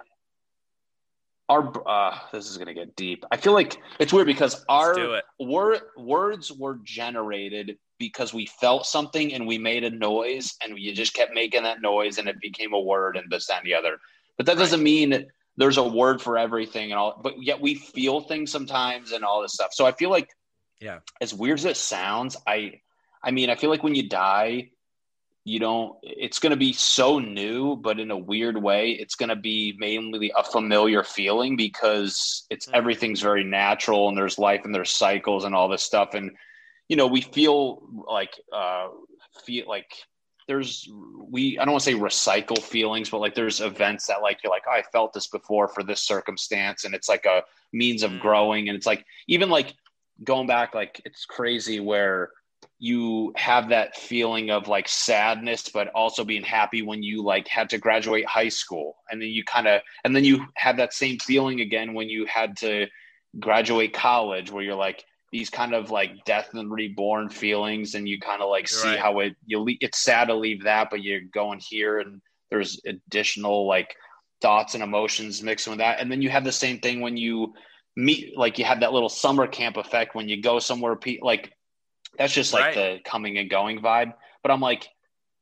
our 1.49 1.73
uh, 1.87 2.19
this 2.33 2.51
is 2.51 2.57
gonna 2.57 2.75
get 2.75 2.97
deep. 2.97 3.25
I 3.31 3.37
feel 3.37 3.53
like 3.53 3.77
it's 3.99 4.13
weird 4.13 4.27
because 4.27 4.65
our 4.69 5.23
word 5.39 5.81
words 5.97 6.51
were 6.53 6.79
generated 6.83 7.79
because 7.99 8.35
we 8.35 8.47
felt 8.47 8.87
something 8.87 9.33
and 9.35 9.47
we 9.47 9.59
made 9.59 9.85
a 9.85 9.91
noise 9.91 10.55
and 10.63 10.75
we 10.75 10.93
just 10.93 11.15
kept 11.15 11.33
making 11.35 11.63
that 11.63 11.81
noise 11.81 12.19
and 12.19 12.29
it 12.29 12.41
became 12.41 12.73
a 12.73 12.81
word 12.81 13.17
and 13.17 13.31
this 13.31 13.47
that, 13.47 13.59
and 13.59 13.67
the 13.67 13.75
other. 13.75 13.99
But 14.37 14.47
that 14.47 14.59
doesn't 14.59 14.83
mean 14.83 15.27
there's 15.57 15.77
a 15.77 15.87
word 15.87 16.21
for 16.21 16.37
everything 16.37 16.91
and 16.91 16.99
all. 16.99 17.21
But 17.23 17.43
yet 17.43 17.61
we 17.61 17.75
feel 17.77 18.21
things 18.23 18.51
sometimes 18.51 19.13
and 19.13 19.25
all 19.25 19.43
this 19.43 19.53
stuff. 19.53 19.73
So 19.73 19.87
I 19.87 19.93
feel 19.93 20.11
like, 20.11 20.29
yeah, 20.81 20.99
as 21.21 21.33
weird 21.33 21.59
as 21.61 21.65
it 21.65 21.77
sounds, 21.77 22.37
I, 22.47 22.81
I 23.23 23.31
mean, 23.31 23.49
I 23.49 23.55
feel 23.55 23.71
like 23.71 23.83
when 23.83 23.95
you 23.95 24.09
die, 24.09 24.71
you 25.45 25.59
don't 25.59 25.97
it's 26.03 26.39
going 26.39 26.51
to 26.51 26.57
be 26.57 26.73
so 26.73 27.19
new 27.19 27.77
but 27.77 28.01
in 28.01 28.11
a 28.11 28.17
weird 28.17 28.61
way 28.61 28.93
it's 28.93 29.15
going 29.15 29.29
to 29.29 29.37
be 29.37 29.75
mainly 29.79 30.33
a 30.37 30.43
familiar 30.43 31.03
feeling 31.03 31.57
because 31.57 32.47
it's 32.51 32.67
mm-hmm. 32.67 32.77
everything's 32.77 33.21
very 33.21 33.45
natural 33.45 34.09
and 34.09 34.17
there's 34.17 34.39
life 34.39 34.63
and 34.65 34.75
there's 34.75 34.91
cycles 34.91 35.45
and 35.45 35.55
all 35.55 35.69
this 35.69 35.83
stuff 35.83 36.15
and 36.15 36.31
you 36.89 36.97
know 36.97 37.07
we 37.07 37.21
feel 37.21 37.83
like 38.09 38.33
uh 38.53 38.89
feel 39.45 39.69
like 39.69 39.93
there's 40.47 40.89
we 41.31 41.59
I 41.59 41.65
don't 41.65 41.73
want 41.73 41.85
to 41.85 41.91
say 41.91 41.99
recycle 41.99 42.61
feelings, 42.61 43.09
but 43.09 43.21
like 43.21 43.35
there's 43.35 43.61
events 43.61 44.07
that 44.07 44.23
like 44.23 44.43
you're 44.43 44.53
like, 44.53 44.65
oh, 44.69 44.73
I 44.73 44.83
felt 44.93 45.13
this 45.13 45.27
before 45.27 45.69
for 45.69 45.83
this 45.83 46.03
circumstance, 46.03 46.85
and 46.85 46.95
it's 46.95 47.09
like 47.09 47.25
a 47.25 47.45
means 47.73 48.03
of 48.03 48.11
mm. 48.11 48.21
growing, 48.21 48.69
and 48.69 48.77
it's 48.77 48.87
like 48.87 49.05
even 49.27 49.49
like 49.49 49.75
going 50.23 50.47
back, 50.47 50.75
like 50.75 51.01
it's 51.05 51.25
crazy 51.25 51.81
where 51.81 52.31
you 52.79 53.33
have 53.37 53.69
that 53.69 53.97
feeling 53.97 54.51
of 54.51 54.69
like 54.69 54.89
sadness 54.89 55.69
but 55.69 55.89
also 55.95 56.25
being 56.25 56.43
happy 56.43 56.83
when 56.83 57.03
you 57.03 57.23
like 57.23 57.47
had 57.47 57.71
to 57.71 57.79
graduate 57.79 58.27
high 58.27 58.49
school 58.49 58.97
and 59.11 59.23
then 59.23 59.29
you 59.29 59.45
kind 59.45 59.69
of 59.69 59.81
and 60.05 60.15
then 60.15 60.25
you 60.25 60.45
have 60.57 60.77
that 60.77 60.93
same 60.93 61.19
feeling 61.19 61.61
again 61.61 61.95
when 61.95 62.09
you 62.09 62.27
had 62.27 62.57
to 62.57 62.87
graduate 63.39 63.93
college 63.93 64.51
where 64.51 64.63
you're 64.63 64.75
like 64.75 65.05
these 65.31 65.51
kind 65.51 65.75
of 65.75 65.91
like 65.91 66.25
death 66.25 66.51
and 66.55 66.71
reborn 66.71 67.29
feelings 67.29 67.95
and 67.95 68.09
you 68.09 68.21
kind 68.21 68.43
of 68.43 68.49
like 68.49 68.69
see 68.69 68.89
right. 68.89 68.99
how 68.99 69.19
it 69.21 69.35
you 69.47 69.61
le- 69.61 69.73
it's 69.81 70.03
sad 70.03 70.27
to 70.27 70.35
leave 70.35 70.65
that 70.65 70.91
but 70.91 71.03
you're 71.03 71.21
going 71.33 71.61
here 71.61 72.01
and 72.01 72.21
there's 72.51 72.81
additional 72.87 73.67
like 73.67 73.97
thoughts 74.41 74.75
and 74.75 74.83
emotions 74.83 75.43
mixed 75.43 75.67
with 75.69 75.79
that 75.79 76.01
and 76.01 76.11
then 76.11 76.23
you 76.23 76.29
have 76.29 76.45
the 76.45 76.53
same 76.53 76.79
thing 76.79 77.01
when 77.01 77.17
you 77.17 77.53
meet 77.97 78.37
like 78.37 78.59
you 78.59 78.65
have 78.65 78.81
that 78.81 78.93
little 78.93 79.09
summer 79.09 79.47
camp 79.47 79.77
effect 79.77 80.15
when 80.15 80.29
you 80.29 80.43
go 80.43 80.59
somewhere 80.59 80.99
like 81.23 81.53
that's 82.19 82.33
just 82.33 82.53
like 82.53 82.65
right. 82.65 82.75
the 82.75 82.99
coming 83.05 83.39
and 83.39 83.51
going 83.51 83.81
vibe. 83.81 84.13
But 84.43 84.51
i'm 84.51 84.61
like 84.61 84.89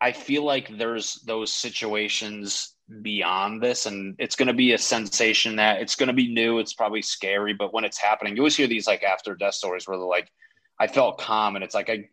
i 0.01 0.13
feel 0.13 0.45
like 0.45 0.77
there's 0.79 1.15
those 1.27 1.53
situations 1.53 2.77
beyond 3.03 3.63
this 3.63 3.87
and 3.87 4.15
it's 4.19 4.37
going 4.37 4.49
to 4.49 4.55
be 4.55 4.73
a 4.73 4.79
sensation 4.79 5.57
that 5.57 5.81
it's 5.81 5.97
going 5.97 6.09
to 6.09 6.13
be 6.13 6.33
new 6.33 6.59
it's 6.59 6.75
probably 6.75 7.03
scary 7.03 7.55
but 7.55 7.73
when 7.73 7.85
it's 7.85 7.99
happening 7.99 8.37
you 8.37 8.43
always 8.43 8.57
hear 8.57 8.67
these 8.67 8.87
like 8.87 9.03
after 9.03 9.35
death 9.35 9.55
stories 9.55 9.89
where 9.89 9.97
they're 9.97 10.07
like 10.07 10.31
i 10.79 10.87
felt 10.87 11.19
calm 11.19 11.57
and 11.57 11.65
it's 11.65 11.75
like 11.75 11.89
i 11.89 12.05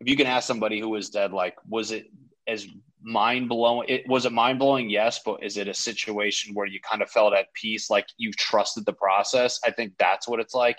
if 0.00 0.08
you 0.08 0.16
can 0.16 0.26
ask 0.26 0.46
somebody 0.46 0.80
who 0.80 0.88
was 0.88 1.10
dead 1.10 1.32
like 1.32 1.56
was 1.68 1.92
it 1.92 2.10
as 2.46 2.66
mind 3.04 3.48
blowing 3.48 3.86
it 3.88 4.08
was 4.08 4.24
it 4.24 4.32
mind 4.32 4.58
blowing 4.58 4.88
yes 4.88 5.20
but 5.24 5.42
is 5.42 5.58
it 5.58 5.68
a 5.68 5.74
situation 5.74 6.54
where 6.54 6.66
you 6.66 6.80
kind 6.80 7.02
of 7.02 7.10
felt 7.10 7.34
at 7.34 7.52
peace 7.52 7.90
like 7.90 8.06
you 8.16 8.32
trusted 8.32 8.86
the 8.86 8.92
process? 8.92 9.60
I 9.64 9.70
think 9.70 9.92
that's 9.98 10.26
what 10.26 10.40
it's 10.40 10.54
like 10.54 10.78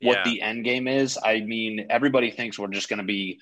yeah. 0.00 0.08
what 0.10 0.24
the 0.24 0.40
end 0.40 0.64
game 0.64 0.88
is 0.88 1.18
i 1.24 1.40
mean 1.40 1.86
everybody 1.90 2.30
thinks 2.30 2.58
we're 2.58 2.68
just 2.68 2.88
going 2.88 2.98
to 2.98 3.04
be 3.04 3.38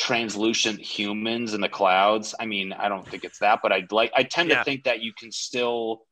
translucent 0.00 0.80
humans 0.80 1.52
in 1.52 1.60
the 1.60 1.68
clouds. 1.68 2.34
I 2.40 2.46
mean, 2.46 2.72
I 2.72 2.88
don't 2.88 3.06
think 3.06 3.22
it's 3.22 3.38
that, 3.40 3.60
but 3.62 3.70
I 3.70 3.86
like 3.90 4.10
I 4.16 4.22
tend 4.22 4.48
yeah. 4.48 4.58
to 4.58 4.64
think 4.64 4.84
that 4.84 5.02
you 5.02 5.12
can 5.12 5.30
still 5.30 6.02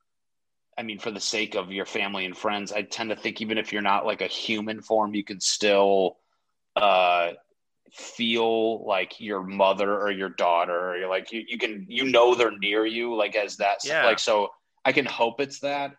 I 0.76 0.82
mean, 0.82 1.00
for 1.00 1.10
the 1.10 1.20
sake 1.20 1.56
of 1.56 1.72
your 1.72 1.86
family 1.86 2.24
and 2.24 2.36
friends, 2.36 2.70
I 2.70 2.82
tend 2.82 3.10
to 3.10 3.16
think 3.16 3.40
even 3.40 3.58
if 3.58 3.72
you're 3.72 3.82
not 3.82 4.06
like 4.06 4.20
a 4.20 4.28
human 4.28 4.80
form, 4.82 5.14
you 5.14 5.24
can 5.24 5.40
still 5.40 6.18
uh 6.76 7.32
feel 7.90 8.86
like 8.86 9.18
your 9.18 9.42
mother 9.42 9.98
or 9.98 10.10
your 10.10 10.28
daughter 10.28 10.90
or 10.90 10.96
you're 10.98 11.08
like 11.08 11.32
you, 11.32 11.42
you 11.48 11.56
can 11.56 11.86
you 11.88 12.04
know 12.04 12.34
they're 12.34 12.56
near 12.58 12.84
you 12.84 13.16
like 13.16 13.34
as 13.34 13.56
that 13.56 13.78
yeah. 13.82 14.04
like 14.04 14.18
so 14.18 14.50
I 14.84 14.92
can 14.92 15.06
hope 15.06 15.40
it's 15.40 15.60
that 15.60 15.92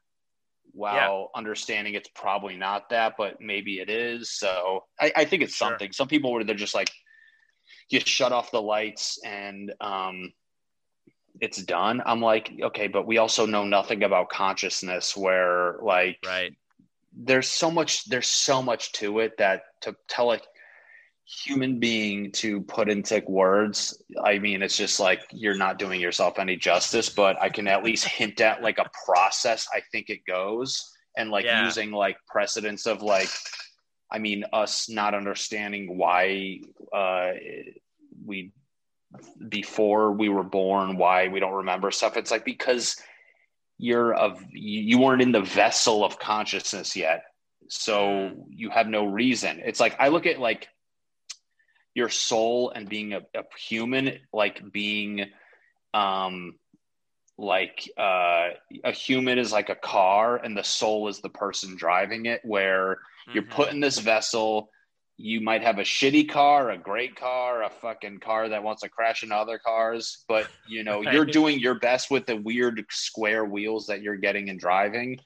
while 0.80 1.30
yeah. 1.34 1.40
understanding 1.40 1.94
it's 1.94 2.10
probably 2.16 2.56
not 2.56 2.90
that, 2.90 3.16
but 3.18 3.42
maybe 3.42 3.80
it 3.80 3.90
is. 3.90 4.32
So 4.32 4.86
I, 5.00 5.12
I 5.16 5.26
think 5.26 5.44
it's 5.44 5.54
sure. 5.56 5.70
something. 5.70 5.92
Some 5.92 6.08
people 6.08 6.32
where 6.32 6.44
they're 6.46 6.56
just 6.56 6.74
like, 6.74 6.90
you 7.90 8.00
shut 8.00 8.32
off 8.32 8.52
the 8.52 8.62
lights 8.62 9.20
and 9.26 9.74
um, 9.82 10.32
it's 11.42 11.62
done. 11.62 12.02
I'm 12.06 12.22
like, 12.22 12.52
okay, 12.62 12.88
but 12.88 13.06
we 13.06 13.18
also 13.18 13.46
know 13.46 13.66
nothing 13.66 14.04
about 14.04 14.30
consciousness 14.30 15.18
where 15.18 15.76
like 15.82 16.18
right. 16.26 16.56
there's 17.14 17.50
so 17.50 17.70
much 17.70 18.06
there's 18.06 18.28
so 18.28 18.62
much 18.62 18.94
to 18.94 19.20
it 19.20 19.38
that 19.38 19.64
to 19.82 19.96
tell 20.08 20.32
a 20.32 20.40
human 21.30 21.80
being 21.80 22.32
to 22.32 22.62
put 22.62 22.90
into 22.90 23.22
words, 23.28 24.02
I 24.24 24.40
mean, 24.40 24.64
it's 24.64 24.78
just 24.78 25.00
like 25.00 25.22
you're 25.32 25.56
not 25.56 25.78
doing 25.78 26.02
yourself 26.02 26.40
any 26.40 26.56
justice, 26.56 27.10
but 27.10 27.40
I 27.40 27.50
can 27.50 27.68
at 27.68 27.84
least 27.84 28.06
hint 28.06 28.42
at 28.42 28.64
like 28.64 28.80
a 28.80 28.90
process 29.06 29.68
I 29.74 29.82
think 29.92 30.10
it 30.10 30.26
goes 30.26 30.92
and 31.16 31.30
like 31.30 31.46
yeah. 31.46 31.66
using 31.66 31.92
like 31.92 32.18
precedents 32.28 32.88
of 32.88 33.04
like 33.04 33.30
I 34.12 34.18
mean, 34.18 34.44
us 34.52 34.90
not 34.90 35.14
understanding 35.14 35.96
why 35.98 36.62
uh, 36.92 37.34
we 38.26 38.52
before 39.50 40.12
we 40.12 40.30
were 40.30 40.44
born, 40.44 40.98
why 40.98 41.28
we 41.28 41.40
don't 41.40 41.54
remember 41.54 41.92
stuff. 41.92 42.18
It's 42.18 42.32
like 42.32 42.44
because 42.44 42.96
you're 43.78 44.16
of 44.16 44.44
you 44.52 44.98
weren't 44.98 45.22
in 45.22 45.32
the 45.32 45.42
vessel 45.42 46.04
of 46.04 46.18
consciousness 46.18 46.96
yet, 46.96 47.22
so 47.68 48.32
you 48.50 48.72
have 48.72 48.88
no 48.88 49.06
reason. 49.06 49.62
It's 49.64 49.80
like 49.80 49.96
I 50.00 50.08
look 50.08 50.26
at 50.26 50.40
like 50.40 50.68
your 52.00 52.10
soul 52.10 52.72
and 52.72 52.90
being 52.90 53.14
a, 53.14 53.22
a 53.36 53.44
human, 53.58 54.20
like 54.34 54.60
being 54.72 55.26
um 55.94 56.56
like 57.40 57.90
uh, 57.98 58.50
a 58.84 58.92
human 58.92 59.40
is 59.40 59.52
like 59.52 59.70
a 59.70 59.76
car 59.76 60.36
and 60.36 60.58
the 60.58 60.64
soul 60.64 61.08
is 61.08 61.22
the 61.22 61.30
person 61.30 61.76
driving 61.78 62.26
it 62.26 62.42
where 62.44 62.96
mm-hmm. 62.96 63.32
you're 63.34 63.44
put 63.44 63.72
in 63.72 63.80
this 63.80 63.98
vessel 64.00 64.70
you 65.16 65.42
might 65.42 65.62
have 65.62 65.80
a 65.80 65.84
shitty 65.84 66.30
car 66.30 66.70
a 66.72 66.78
great 66.78 67.16
car 67.16 67.64
a 67.64 67.70
fucking 67.70 68.20
car 68.20 68.50
that 68.50 68.64
wants 68.64 68.82
to 68.82 68.90
crash 68.90 69.24
into 69.24 69.36
other 69.36 69.58
cars 69.58 70.26
but 70.28 70.48
you 70.68 70.84
know 70.84 71.02
you're 71.02 71.26
doing 71.40 71.60
your 71.60 71.76
best 71.76 72.12
with 72.12 72.26
the 72.26 72.36
weird 72.36 72.86
square 72.90 73.46
wheels 73.46 73.88
that 73.88 74.02
you're 74.02 74.18
getting 74.18 74.50
and 74.50 74.60
driving 74.60 75.18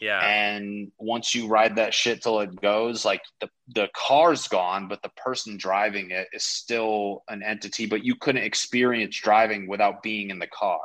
yeah 0.00 0.20
and 0.26 0.90
once 0.98 1.34
you 1.34 1.46
ride 1.46 1.76
that 1.76 1.92
shit 1.92 2.22
till 2.22 2.40
it 2.40 2.60
goes 2.60 3.04
like 3.04 3.20
the, 3.40 3.48
the 3.74 3.88
car's 3.94 4.48
gone 4.48 4.88
but 4.88 5.02
the 5.02 5.10
person 5.10 5.56
driving 5.56 6.10
it 6.10 6.28
is 6.32 6.44
still 6.44 7.22
an 7.28 7.42
entity 7.42 7.86
but 7.86 8.04
you 8.04 8.14
couldn't 8.14 8.42
experience 8.42 9.16
driving 9.16 9.68
without 9.68 10.02
being 10.02 10.30
in 10.30 10.38
the 10.38 10.46
car 10.46 10.80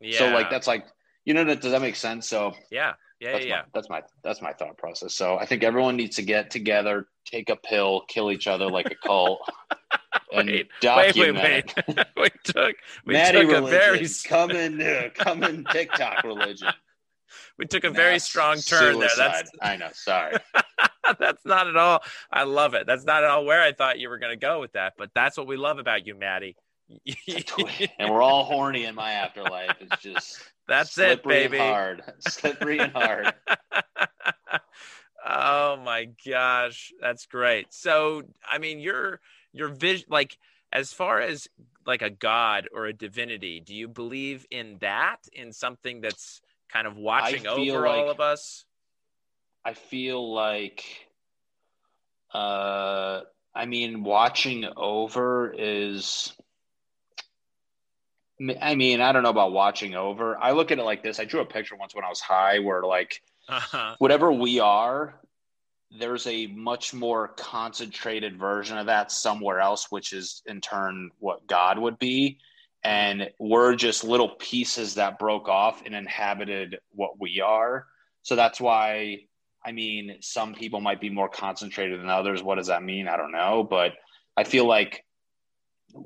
yeah. 0.00 0.18
So 0.18 0.28
like 0.28 0.50
that's 0.50 0.66
like 0.66 0.86
you 1.24 1.34
know 1.34 1.44
that 1.44 1.60
does 1.60 1.72
that 1.72 1.80
make 1.80 1.96
sense? 1.96 2.28
So 2.28 2.54
yeah. 2.70 2.94
Yeah, 3.18 3.32
that's 3.32 3.46
yeah, 3.46 3.56
my, 3.56 3.64
that's 3.72 3.88
my 3.88 4.02
that's 4.22 4.42
my 4.42 4.52
thought 4.52 4.76
process. 4.76 5.14
So 5.14 5.38
I 5.38 5.46
think 5.46 5.64
everyone 5.64 5.96
needs 5.96 6.16
to 6.16 6.22
get 6.22 6.50
together, 6.50 7.06
take 7.24 7.48
a 7.48 7.56
pill, 7.56 8.02
kill 8.08 8.30
each 8.30 8.46
other 8.46 8.70
like 8.70 8.90
a 8.90 8.94
cult, 8.94 9.40
and 10.34 10.50
wait, 10.50 10.68
document. 10.82 11.42
Wait, 11.42 11.74
wait, 11.88 11.96
wait. 11.96 12.32
we 12.44 12.52
took 12.52 12.76
we 13.06 13.14
Maddie 13.14 13.40
took 13.40 13.52
religion. 13.52 13.64
a 13.64 13.70
very 13.70 14.06
coming 14.26 14.82
uh, 14.82 15.08
coming 15.14 15.64
TikTok 15.72 16.24
religion. 16.24 16.68
We 17.58 17.66
took 17.66 17.84
a 17.84 17.90
very 17.90 18.18
strong 18.18 18.56
turn 18.56 18.94
suicide. 18.94 18.98
there. 18.98 19.28
That's 19.28 19.50
I 19.60 19.76
know. 19.76 19.88
Sorry. 19.92 20.36
that's 21.18 21.44
not 21.44 21.68
at 21.68 21.76
all. 21.76 22.02
I 22.30 22.44
love 22.44 22.74
it. 22.74 22.86
That's 22.86 23.04
not 23.04 23.24
at 23.24 23.30
all 23.30 23.44
where 23.44 23.62
I 23.62 23.72
thought 23.72 23.98
you 23.98 24.08
were 24.08 24.18
going 24.18 24.32
to 24.32 24.36
go 24.40 24.60
with 24.60 24.72
that. 24.72 24.94
But 24.98 25.10
that's 25.14 25.36
what 25.36 25.46
we 25.46 25.56
love 25.56 25.78
about 25.78 26.06
you, 26.06 26.14
Maddie 26.14 26.56
and 27.28 27.44
we're 28.10 28.22
all 28.22 28.44
horny 28.44 28.84
in 28.84 28.94
my 28.94 29.12
afterlife. 29.12 29.76
It's 29.80 30.02
just 30.02 30.40
that's 30.68 30.96
it, 30.98 31.22
baby. 31.22 31.58
hard, 31.58 32.02
slippery 32.20 32.78
and 32.78 32.92
hard. 32.92 33.32
oh 35.26 35.76
my 35.76 36.08
gosh, 36.26 36.92
that's 37.00 37.26
great. 37.26 37.72
So, 37.72 38.22
I 38.48 38.58
mean, 38.58 38.78
your 38.80 39.20
your 39.52 39.68
vision, 39.68 40.06
like 40.10 40.38
as 40.72 40.92
far 40.92 41.20
as 41.20 41.48
like 41.86 42.02
a 42.02 42.10
god 42.10 42.68
or 42.72 42.86
a 42.86 42.92
divinity, 42.92 43.60
do 43.60 43.74
you 43.74 43.88
believe 43.88 44.46
in 44.50 44.78
that? 44.80 45.18
In 45.32 45.52
something 45.52 46.00
that's 46.00 46.40
kind 46.72 46.86
of 46.86 46.96
watching 46.96 47.46
over 47.46 47.80
like, 47.80 47.90
all 47.90 48.10
of 48.10 48.20
us? 48.20 48.64
I 49.64 49.74
feel 49.74 50.32
like, 50.32 50.84
uh, 52.32 53.22
I 53.54 53.66
mean, 53.66 54.04
watching 54.04 54.66
over 54.76 55.52
is 55.56 56.32
I 58.60 58.74
mean, 58.74 59.00
I 59.00 59.12
don't 59.12 59.22
know 59.22 59.30
about 59.30 59.52
watching 59.52 59.94
over. 59.94 60.36
I 60.36 60.52
look 60.52 60.70
at 60.70 60.78
it 60.78 60.84
like 60.84 61.02
this. 61.02 61.18
I 61.18 61.24
drew 61.24 61.40
a 61.40 61.46
picture 61.46 61.74
once 61.74 61.94
when 61.94 62.04
I 62.04 62.08
was 62.08 62.20
high 62.20 62.58
where 62.58 62.82
like 62.82 63.22
uh-huh. 63.48 63.96
whatever 63.98 64.30
we 64.30 64.60
are, 64.60 65.14
there's 65.98 66.26
a 66.26 66.46
much 66.48 66.92
more 66.92 67.28
concentrated 67.28 68.38
version 68.38 68.76
of 68.76 68.86
that 68.86 69.10
somewhere 69.10 69.60
else, 69.60 69.86
which 69.90 70.12
is 70.12 70.42
in 70.46 70.60
turn 70.60 71.10
what 71.18 71.46
God 71.46 71.78
would 71.78 71.98
be. 71.98 72.38
And 72.86 73.30
we're 73.40 73.74
just 73.74 74.04
little 74.04 74.36
pieces 74.38 74.94
that 74.94 75.18
broke 75.18 75.48
off 75.48 75.82
and 75.84 75.92
inhabited 75.92 76.78
what 76.90 77.20
we 77.20 77.40
are. 77.40 77.84
So 78.22 78.36
that's 78.36 78.60
why, 78.60 79.22
I 79.64 79.72
mean, 79.72 80.18
some 80.20 80.54
people 80.54 80.80
might 80.80 81.00
be 81.00 81.10
more 81.10 81.28
concentrated 81.28 82.00
than 82.00 82.08
others. 82.08 82.44
What 82.44 82.56
does 82.56 82.68
that 82.68 82.84
mean? 82.84 83.08
I 83.08 83.16
don't 83.16 83.32
know. 83.32 83.66
But 83.68 83.94
I 84.36 84.44
feel 84.44 84.66
like 84.66 85.04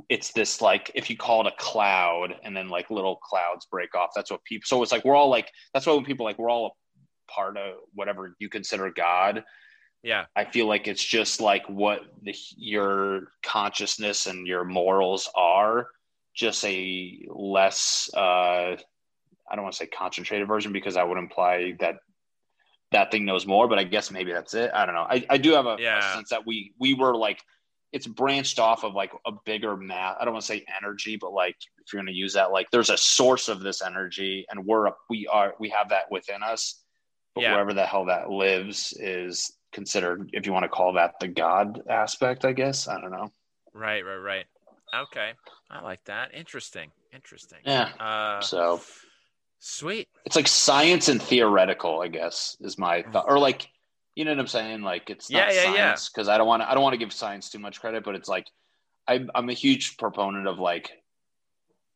it's 0.08 0.32
this 0.32 0.62
like 0.62 0.90
if 0.94 1.10
you 1.10 1.18
call 1.18 1.46
it 1.46 1.52
a 1.52 1.62
cloud 1.62 2.34
and 2.44 2.56
then 2.56 2.68
like 2.68 2.90
little 2.90 3.16
clouds 3.16 3.66
break 3.70 3.94
off 3.94 4.10
that's 4.14 4.30
what 4.30 4.44
people 4.44 4.64
so 4.64 4.80
it's 4.82 4.92
like 4.92 5.04
we're 5.04 5.16
all 5.16 5.28
like 5.28 5.50
that's 5.74 5.84
why 5.84 5.92
when 5.92 6.04
people 6.04 6.24
like 6.24 6.38
we're 6.38 6.50
all 6.50 6.66
a 6.66 7.32
part 7.32 7.56
of 7.56 7.74
whatever 7.94 8.36
you 8.38 8.48
consider 8.48 8.88
god 8.92 9.42
yeah 10.04 10.26
i 10.36 10.44
feel 10.44 10.66
like 10.66 10.86
it's 10.86 11.04
just 11.04 11.40
like 11.40 11.68
what 11.68 12.02
the, 12.22 12.34
your 12.56 13.32
consciousness 13.42 14.26
and 14.26 14.46
your 14.46 14.64
morals 14.64 15.28
are 15.34 15.88
just 16.40 16.64
a 16.64 17.22
less 17.28 18.08
uh 18.16 18.74
i 19.50 19.54
don't 19.54 19.62
want 19.62 19.74
to 19.74 19.78
say 19.78 19.86
concentrated 19.86 20.48
version 20.48 20.72
because 20.72 20.96
i 20.96 21.04
would 21.04 21.18
imply 21.18 21.74
that 21.78 21.96
that 22.92 23.10
thing 23.10 23.26
knows 23.26 23.46
more 23.46 23.68
but 23.68 23.78
i 23.78 23.84
guess 23.84 24.10
maybe 24.10 24.32
that's 24.32 24.54
it 24.54 24.70
i 24.74 24.86
don't 24.86 24.94
know 24.94 25.06
i, 25.08 25.24
I 25.28 25.36
do 25.36 25.52
have 25.52 25.66
a, 25.66 25.76
yeah. 25.78 25.98
a 25.98 26.14
sense 26.14 26.30
that 26.30 26.46
we 26.46 26.72
we 26.80 26.94
were 26.94 27.14
like 27.14 27.40
it's 27.92 28.06
branched 28.06 28.58
off 28.58 28.84
of 28.84 28.94
like 28.94 29.10
a 29.26 29.32
bigger 29.44 29.76
math. 29.76 30.16
I 30.20 30.24
don't 30.24 30.34
want 30.34 30.44
to 30.44 30.46
say 30.46 30.64
energy, 30.80 31.16
but 31.20 31.32
like 31.32 31.56
if 31.84 31.92
you're 31.92 32.00
going 32.00 32.12
to 32.12 32.16
use 32.16 32.34
that, 32.34 32.52
like 32.52 32.70
there's 32.70 32.90
a 32.90 32.96
source 32.96 33.48
of 33.48 33.60
this 33.60 33.82
energy, 33.82 34.46
and 34.48 34.64
we're 34.64 34.90
we 35.08 35.26
are 35.26 35.54
we 35.58 35.70
have 35.70 35.88
that 35.88 36.10
within 36.10 36.42
us. 36.42 36.82
But 37.34 37.42
Yeah. 37.42 37.52
wherever 37.52 37.74
the 37.74 37.86
hell 37.86 38.06
that 38.06 38.30
lives 38.30 38.92
is 38.98 39.52
considered, 39.72 40.30
if 40.32 40.46
you 40.46 40.52
want 40.52 40.64
to 40.64 40.68
call 40.68 40.92
that 40.94 41.14
the 41.20 41.28
God 41.28 41.82
aspect, 41.88 42.44
I 42.44 42.52
guess. 42.52 42.86
I 42.88 43.00
don't 43.00 43.10
know. 43.10 43.32
Right, 43.72 44.04
right, 44.04 44.16
right. 44.16 44.46
Okay. 44.94 45.32
I 45.70 45.80
like 45.82 46.04
that. 46.04 46.34
Interesting. 46.34 46.90
Interesting. 47.14 47.58
Yeah. 47.64 47.90
Uh, 47.98 48.40
So 48.40 48.80
sweet. 49.58 50.08
it's 50.24 50.36
like 50.36 50.48
science 50.48 51.08
and 51.08 51.22
theoretical, 51.22 52.00
I 52.00 52.08
guess, 52.08 52.56
is 52.60 52.78
my 52.78 53.02
thought. 53.02 53.26
Or 53.28 53.38
like, 53.38 53.68
you 54.14 54.24
know 54.24 54.32
what 54.32 54.40
I'm 54.40 54.46
saying? 54.46 54.82
Like 54.82 55.10
it's 55.10 55.30
not 55.30 55.48
Yeah, 55.48 55.52
yeah, 55.52 55.62
yeah. 55.62 55.84
science 55.94 56.08
because 56.08 56.28
I 56.28 56.38
don't 56.38 56.46
want 56.48 56.62
to. 56.62 56.70
I 56.70 56.74
don't 56.74 56.82
want 56.82 56.94
to 56.94 56.98
give 56.98 57.12
science 57.12 57.50
too 57.50 57.58
much 57.58 57.80
credit, 57.80 58.04
but 58.04 58.14
it's 58.14 58.28
like 58.28 58.46
I'm, 59.06 59.30
I'm 59.34 59.48
a 59.48 59.54
huge 59.54 59.96
proponent 59.96 60.46
of 60.48 60.58
like 60.58 60.90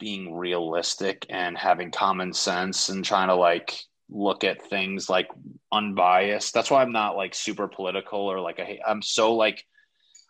being 0.01 0.35
realistic 0.37 1.27
and 1.29 1.57
having 1.57 1.91
common 1.91 2.33
sense 2.33 2.89
and 2.89 3.05
trying 3.05 3.29
to 3.29 3.35
like 3.35 3.79
look 4.11 4.45
at 4.45 4.63
things 4.69 5.09
like 5.09 5.29
unbiased. 5.73 6.53
That's 6.55 6.71
why 6.71 6.83
I'm 6.83 6.93
not 6.93 7.17
like 7.17 7.35
super 7.35 7.69
political 7.69 8.21
or 8.21 8.41
like 8.41 8.61
I, 8.61 8.79
I'm 8.87 9.03
so 9.03 9.35
like 9.35 9.65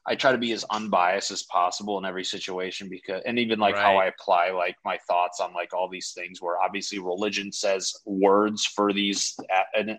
I 0.06 0.14
try 0.14 0.32
to 0.32 0.38
be 0.38 0.52
as 0.52 0.64
unbiased 0.70 1.30
as 1.30 1.44
possible 1.44 1.98
in 1.98 2.04
every 2.04 2.24
situation 2.24 2.88
because 2.88 3.22
and 3.24 3.38
even 3.38 3.58
like 3.58 3.76
how 3.76 3.96
I 3.96 4.06
apply 4.06 4.50
like 4.50 4.76
my 4.84 4.98
thoughts 5.08 5.40
on 5.40 5.54
like 5.54 5.72
all 5.72 5.88
these 5.88 6.12
things 6.12 6.42
where 6.42 6.60
obviously 6.60 6.98
religion 6.98 7.50
says 7.50 7.94
words 8.04 8.66
for 8.66 8.92
these 8.92 9.36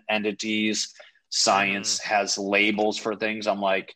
entities, 0.08 0.94
science 1.28 1.98
has 1.98 2.38
labels 2.38 2.98
for 2.98 3.16
things. 3.16 3.46
I'm 3.46 3.60
like 3.60 3.94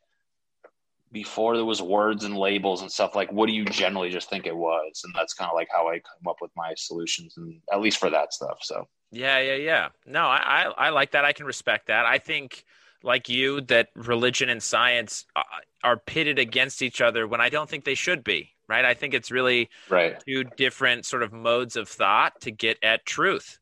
before 1.12 1.56
there 1.56 1.64
was 1.64 1.82
words 1.82 2.24
and 2.24 2.36
labels 2.36 2.82
and 2.82 2.90
stuff 2.92 3.16
like 3.16 3.32
what 3.32 3.48
do 3.48 3.52
you 3.52 3.64
generally 3.64 4.10
just 4.10 4.30
think 4.30 4.46
it 4.46 4.56
was 4.56 5.02
and 5.02 5.12
that's 5.12 5.34
kind 5.34 5.50
of 5.50 5.56
like 5.56 5.66
how 5.74 5.88
i 5.88 5.94
come 5.94 6.28
up 6.28 6.36
with 6.40 6.52
my 6.56 6.72
solutions 6.76 7.34
and 7.36 7.60
at 7.72 7.80
least 7.80 7.98
for 7.98 8.10
that 8.10 8.32
stuff 8.32 8.58
so 8.62 8.86
Yeah, 9.12 9.40
yeah, 9.40 9.54
yeah. 9.54 9.88
No, 10.06 10.22
I, 10.22 10.36
I, 10.78 10.86
I 10.86 10.88
like 10.90 11.12
that. 11.12 11.24
I 11.24 11.32
can 11.32 11.46
respect 11.46 11.88
that. 11.88 12.06
I 12.06 12.18
think, 12.18 12.64
like 13.02 13.28
you, 13.28 13.60
that 13.62 13.88
religion 13.94 14.48
and 14.48 14.62
science 14.62 15.24
uh, 15.34 15.42
are 15.82 15.96
pitted 15.96 16.38
against 16.38 16.82
each 16.82 17.00
other 17.00 17.26
when 17.26 17.40
I 17.40 17.48
don't 17.48 17.68
think 17.68 17.84
they 17.84 17.94
should 17.94 18.22
be. 18.24 18.50
Right. 18.68 18.84
I 18.84 18.94
think 18.94 19.14
it's 19.14 19.30
really 19.30 19.68
right 19.88 20.22
two 20.26 20.44
different 20.44 21.04
sort 21.06 21.22
of 21.24 21.32
modes 21.32 21.76
of 21.76 21.88
thought 21.88 22.40
to 22.42 22.50
get 22.52 22.78
at 22.84 23.04
truth, 23.04 23.58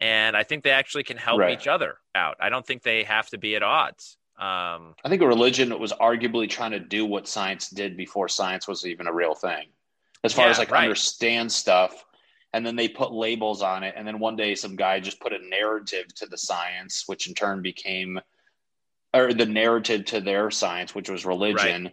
and 0.00 0.34
I 0.36 0.44
think 0.44 0.64
they 0.64 0.70
actually 0.70 1.04
can 1.04 1.18
help 1.18 1.40
Right. 1.40 1.52
each 1.58 1.66
other 1.66 1.98
out. 2.14 2.36
I 2.40 2.48
don't 2.48 2.66
think 2.66 2.82
they 2.82 3.02
have 3.04 3.28
to 3.30 3.38
be 3.38 3.54
at 3.56 3.62
odds. 3.62 4.16
Um, 4.38 4.94
i 5.02 5.08
think 5.08 5.22
a 5.22 5.26
religion 5.26 5.78
was 5.78 5.94
arguably 5.94 6.46
trying 6.48 6.72
to 6.72 6.78
do 6.80 7.06
what 7.06 7.26
science 7.26 7.70
did 7.70 7.96
before 7.96 8.28
science 8.28 8.68
was 8.68 8.84
even 8.86 9.06
a 9.06 9.12
real 9.12 9.34
thing 9.34 9.68
as 10.24 10.34
far 10.34 10.44
Yeah, 10.44 10.50
as 10.50 10.58
like 10.58 10.70
right. 10.70 10.82
understand 10.82 11.50
stuff 11.50 12.04
and 12.52 12.64
then 12.66 12.76
they 12.76 12.86
put 12.86 13.12
labels 13.12 13.62
on 13.62 13.82
it 13.82 13.94
and 13.96 14.06
then 14.06 14.18
one 14.18 14.36
day 14.36 14.54
some 14.54 14.76
guy 14.76 15.00
just 15.00 15.20
put 15.20 15.32
a 15.32 15.38
narrative 15.48 16.14
to 16.16 16.26
the 16.26 16.36
science 16.36 17.04
which 17.06 17.26
in 17.28 17.32
turn 17.34 17.62
became 17.62 18.20
or 19.16 19.32
the 19.32 19.46
narrative 19.46 20.04
to 20.06 20.20
their 20.20 20.50
science 20.50 20.94
which 20.94 21.08
was 21.10 21.24
religion 21.26 21.90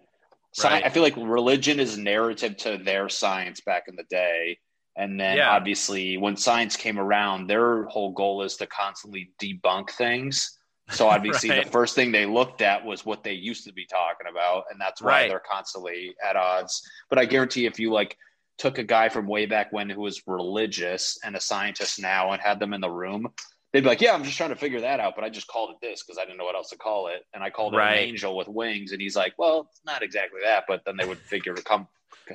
Sci- 0.56 0.68
Right. 0.70 0.86
i 0.86 0.90
feel 0.90 1.04
like 1.04 1.16
religion 1.18 1.80
is 1.80 1.98
narrative 1.98 2.58
to 2.58 2.78
their 2.78 3.10
science 3.10 3.62
back 3.62 3.84
in 3.88 3.96
the 3.96 4.04
day 4.10 4.60
and 4.96 5.20
then 5.20 5.38
Yeah. 5.38 5.52
obviously 5.52 6.18
when 6.18 6.36
science 6.38 6.76
came 6.76 7.00
around 7.00 7.48
their 7.48 7.86
whole 7.86 8.12
goal 8.12 8.44
is 8.44 8.58
to 8.58 8.68
constantly 8.68 9.32
debunk 9.42 9.90
things 9.92 10.60
so 10.90 11.08
obviously 11.16 11.50
Right. 11.50 11.66
the 11.66 11.72
first 11.72 11.96
thing 11.96 12.12
they 12.12 12.26
looked 12.26 12.62
at 12.62 12.86
was 12.86 13.06
what 13.06 13.24
they 13.24 13.34
used 13.34 13.66
to 13.66 13.74
be 13.74 13.86
talking 13.86 14.28
about 14.30 14.66
and 14.70 14.80
that's 14.80 15.02
why 15.02 15.10
Right. 15.22 15.30
they're 15.30 15.40
constantly 15.50 16.14
at 16.24 16.36
odds 16.36 16.82
but 17.10 17.18
i 17.18 17.26
guarantee 17.26 17.66
if 17.66 17.80
you 17.80 17.92
like 17.92 18.16
took 18.60 18.78
a 18.78 18.84
guy 18.84 19.10
from 19.10 19.26
way 19.26 19.48
back 19.48 19.74
when 19.74 19.90
who 19.90 20.02
was 20.02 20.22
religious 20.28 21.18
and 21.24 21.36
a 21.36 21.40
scientist 21.40 22.00
now 22.00 22.32
and 22.34 22.42
had 22.42 22.60
them 22.60 22.74
in 22.74 22.82
the 22.82 22.90
room 22.90 23.28
they'd 23.74 23.82
be 23.82 23.88
like 23.88 24.00
yeah 24.02 24.14
i'm 24.14 24.24
just 24.24 24.38
trying 24.38 24.50
to 24.52 24.56
figure 24.56 24.80
that 24.82 25.00
out 25.00 25.14
but 25.16 25.24
i 25.24 25.30
just 25.30 25.48
called 25.48 25.72
it 25.72 25.78
this 25.82 26.02
because 26.04 26.18
i 26.18 26.22
didn't 26.24 26.38
know 26.38 26.46
what 26.46 26.56
else 26.56 26.70
to 26.70 26.78
call 26.78 27.08
it 27.08 27.26
and 27.34 27.44
i 27.44 27.50
called 27.50 27.74
it 27.74 27.78
Right. 27.78 27.98
an 27.98 28.04
angel 28.10 28.38
with 28.38 28.48
wings 28.48 28.92
and 28.94 29.02
he's 29.02 29.16
like 29.16 29.34
well 29.38 29.68
it's 29.70 29.82
not 29.86 30.02
exactly 30.04 30.40
that 30.44 30.64
but 30.68 30.84
then 30.86 30.96
they 30.98 31.06
would 31.06 31.18
figure 31.18 31.54
to 31.54 31.62
come 31.64 31.88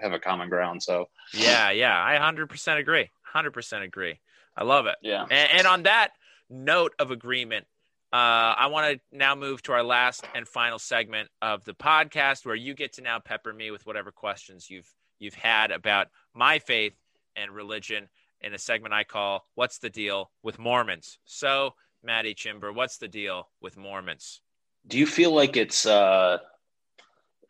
have 0.03 0.13
a 0.13 0.19
common 0.19 0.49
ground 0.51 0.83
so 0.83 1.09
yeah, 1.33 1.71
yeah, 1.71 2.03
I 2.03 2.17
100% 2.19 2.79
agree. 2.79 3.11
100% 3.35 3.83
agree. 3.83 4.19
I 4.57 4.65
love 4.65 4.87
it. 4.87 4.97
yeah 5.03 5.23
And, 5.31 5.51
and 5.53 5.67
on 5.67 5.83
that 5.85 6.11
note 6.51 6.95
of 6.99 7.11
agreement, 7.11 7.67
uh, 8.13 8.17
I 8.17 8.67
want 8.69 8.93
to 8.95 9.17
now 9.17 9.35
move 9.35 9.63
to 9.65 9.73
our 9.73 9.83
last 9.83 10.25
and 10.35 10.49
final 10.49 10.79
segment 10.79 11.29
of 11.43 11.65
the 11.65 11.75
podcast, 11.75 12.45
where 12.47 12.55
you 12.55 12.75
get 12.75 12.95
to 12.95 13.03
now 13.03 13.19
pepper 13.19 13.53
me 13.53 13.71
with 13.71 13.87
whatever 13.87 14.11
questions 14.11 14.69
you've 14.71 14.91
you've 15.19 15.35
had 15.35 15.71
about 15.71 16.09
my 16.35 16.59
faith 16.59 16.95
and 17.37 17.51
religion 17.53 18.09
in 18.41 18.55
a 18.55 18.59
segment 18.59 18.95
I 18.95 19.05
call 19.05 19.47
"What's 19.55 19.79
the 19.79 19.91
Deal 19.91 20.31
with 20.43 20.59
Mormons?" 20.59 21.19
So, 21.25 21.75
Matty 22.03 22.35
Chymbor, 22.35 22.75
what's 22.75 22.99
the 22.99 23.09
deal 23.09 23.49
with 23.61 23.77
Mormons? 23.77 24.41
do 24.87 24.99
you 24.99 25.07
feel 25.07 25.33
like 25.33 25.57
it's 25.57 25.87
uh 25.87 26.39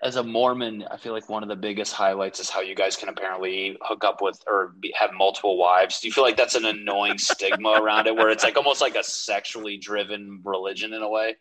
as 0.02 0.16
a 0.16 0.22
mormon 0.22 0.84
i 0.90 0.96
feel 0.96 1.12
like 1.12 1.28
one 1.28 1.42
of 1.42 1.48
the 1.48 1.56
biggest 1.56 1.92
highlights 1.92 2.40
is 2.40 2.48
how 2.50 2.60
you 2.60 2.74
guys 2.74 2.96
can 2.96 3.08
apparently 3.08 3.76
hook 3.82 4.04
up 4.04 4.20
with 4.20 4.40
or 4.46 4.74
be, 4.80 4.92
have 4.96 5.10
multiple 5.12 5.56
wives 5.58 6.00
do 6.00 6.08
you 6.08 6.12
feel 6.12 6.24
like 6.24 6.36
that's 6.36 6.54
an 6.54 6.64
annoying 6.64 7.18
stigma 7.18 7.70
around 7.70 8.06
it 8.06 8.14
where 8.14 8.30
it's 8.30 8.44
like 8.44 8.56
almost 8.56 8.80
like 8.80 8.96
a 8.96 9.04
sexually 9.04 9.76
driven 9.76 10.40
religion 10.44 10.92
in 10.92 11.02
a 11.02 11.08
way 11.08 11.36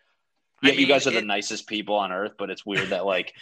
I 0.64 0.68
yeah 0.68 0.74
you 0.74 0.88
guys 0.88 1.08
are 1.08 1.12
the 1.12 1.20
it- 1.20 1.26
nicest 1.26 1.68
people 1.68 1.96
on 1.96 2.12
earth 2.12 2.34
but 2.38 2.50
it's 2.50 2.66
weird 2.66 2.90
that 2.90 3.06
like 3.06 3.34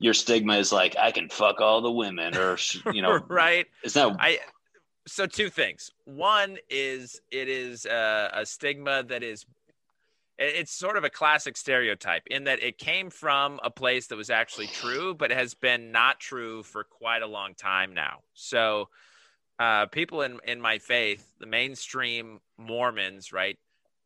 your 0.00 0.14
stigma 0.14 0.56
is 0.58 0.72
like 0.72 0.96
i 0.98 1.10
can 1.10 1.28
fuck 1.28 1.60
all 1.60 1.80
the 1.80 1.90
women 1.90 2.36
or 2.36 2.58
you 2.92 3.02
know 3.02 3.18
right? 3.28 3.66
is 3.82 3.94
that 3.94 4.14
I 4.18 4.38
so 5.12 5.26
two 5.26 5.50
things. 5.50 5.90
One 6.04 6.58
is 6.68 7.20
it 7.30 7.48
is 7.48 7.86
a, 7.86 8.30
a 8.32 8.46
stigma 8.46 9.02
that 9.04 9.22
is 9.22 9.46
it's 10.38 10.70
sort 10.70 10.96
of 10.96 11.02
a 11.02 11.10
classic 11.10 11.56
stereotype 11.56 12.22
in 12.28 12.44
that 12.44 12.62
it 12.62 12.78
came 12.78 13.10
from 13.10 13.58
a 13.64 13.70
place 13.70 14.06
that 14.06 14.16
was 14.16 14.30
actually 14.30 14.68
true, 14.68 15.12
but 15.12 15.32
has 15.32 15.54
been 15.54 15.90
not 15.90 16.20
true 16.20 16.62
for 16.62 16.84
quite 16.84 17.22
a 17.22 17.26
long 17.26 17.54
time 17.54 17.92
now. 17.92 18.20
So 18.34 18.88
uh, 19.58 19.86
people 19.86 20.22
in 20.22 20.38
in 20.44 20.60
my 20.60 20.78
faith, 20.78 21.32
the 21.40 21.46
mainstream 21.46 22.40
Mormons, 22.56 23.32
right? 23.32 23.58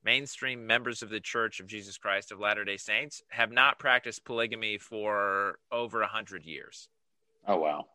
Mainstream 0.05 0.67
members 0.67 1.03
of 1.03 1.11
the 1.11 1.21
Church 1.21 1.61
of 1.61 1.67
Jesus 1.67 1.97
Christ 1.97 2.33
of 2.33 2.41
Latter 2.41 2.65
Day 2.65 2.77
Saints 2.77 3.23
have 3.29 3.53
not 3.53 3.79
practiced 3.79 4.25
polygamy 4.25 4.79
for 4.79 5.59
over 5.71 6.03
a 6.03 6.09
hundred 6.09 6.45
years. 6.45 6.89
oh 7.47 7.59
wow 7.59 7.87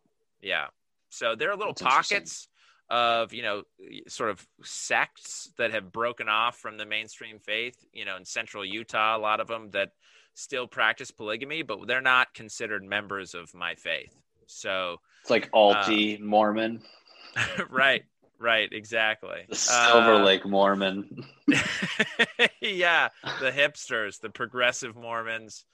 Yeah. 0.41 0.67
So 1.09 1.35
there 1.35 1.49
are 1.49 1.55
little 1.55 1.73
That's 1.73 1.81
pockets 1.81 2.47
of, 2.89 3.33
you 3.33 3.41
know, 3.41 3.63
sort 4.07 4.29
of 4.29 4.47
sects 4.63 5.51
that 5.57 5.71
have 5.71 5.91
broken 5.91 6.29
off 6.29 6.57
from 6.57 6.77
the 6.77 6.85
mainstream 6.85 7.39
faith, 7.39 7.75
you 7.91 8.05
know, 8.05 8.15
in 8.15 8.25
central 8.25 8.65
Utah, 8.65 9.17
a 9.17 9.19
lot 9.19 9.39
of 9.39 9.47
them 9.47 9.71
that 9.71 9.91
still 10.33 10.67
practice 10.67 11.11
polygamy, 11.11 11.63
but 11.63 11.87
they're 11.87 12.01
not 12.01 12.33
considered 12.33 12.83
members 12.83 13.33
of 13.33 13.53
my 13.53 13.75
faith. 13.75 14.15
So, 14.45 14.97
it's 15.21 15.29
like 15.29 15.49
alti 15.53 16.17
mormon 16.17 16.81
right, 17.69 18.03
right, 18.39 18.69
exactly. 18.71 19.45
the 19.49 19.55
silver 19.55 20.13
Uh, 20.13 20.23
lake 20.23 20.45
mormon 20.45 21.25
yeah, 22.61 23.09
the 23.39 23.51
hipsters, 23.51 24.19
the 24.19 24.29
progressive 24.29 24.95
Mormons. 24.95 25.65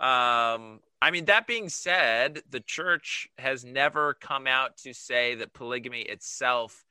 Um, 0.00 0.80
I 1.02 1.10
mean, 1.10 1.26
that 1.26 1.46
being 1.46 1.68
said, 1.68 2.42
the 2.48 2.60
church 2.60 3.28
has 3.38 3.64
never 3.64 4.14
come 4.14 4.46
out 4.46 4.78
to 4.78 4.94
say 4.94 5.34
that 5.36 5.52
polygamy 5.52 6.00
itself 6.02 6.84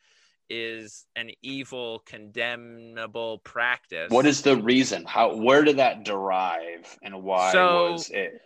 is 0.50 1.06
an 1.16 1.30
evil, 1.42 2.04
condemnable 2.06 3.40
practice. 3.40 4.10
What 4.10 4.26
is 4.26 4.42
the 4.42 4.58
reason? 4.58 5.06
How? 5.06 5.36
Where 5.36 5.64
did 5.64 5.78
that 5.78 6.04
derive, 6.04 6.98
and 7.02 7.24
why 7.24 7.52
So- 7.52 7.92
was 7.92 8.10
it? 8.10 8.42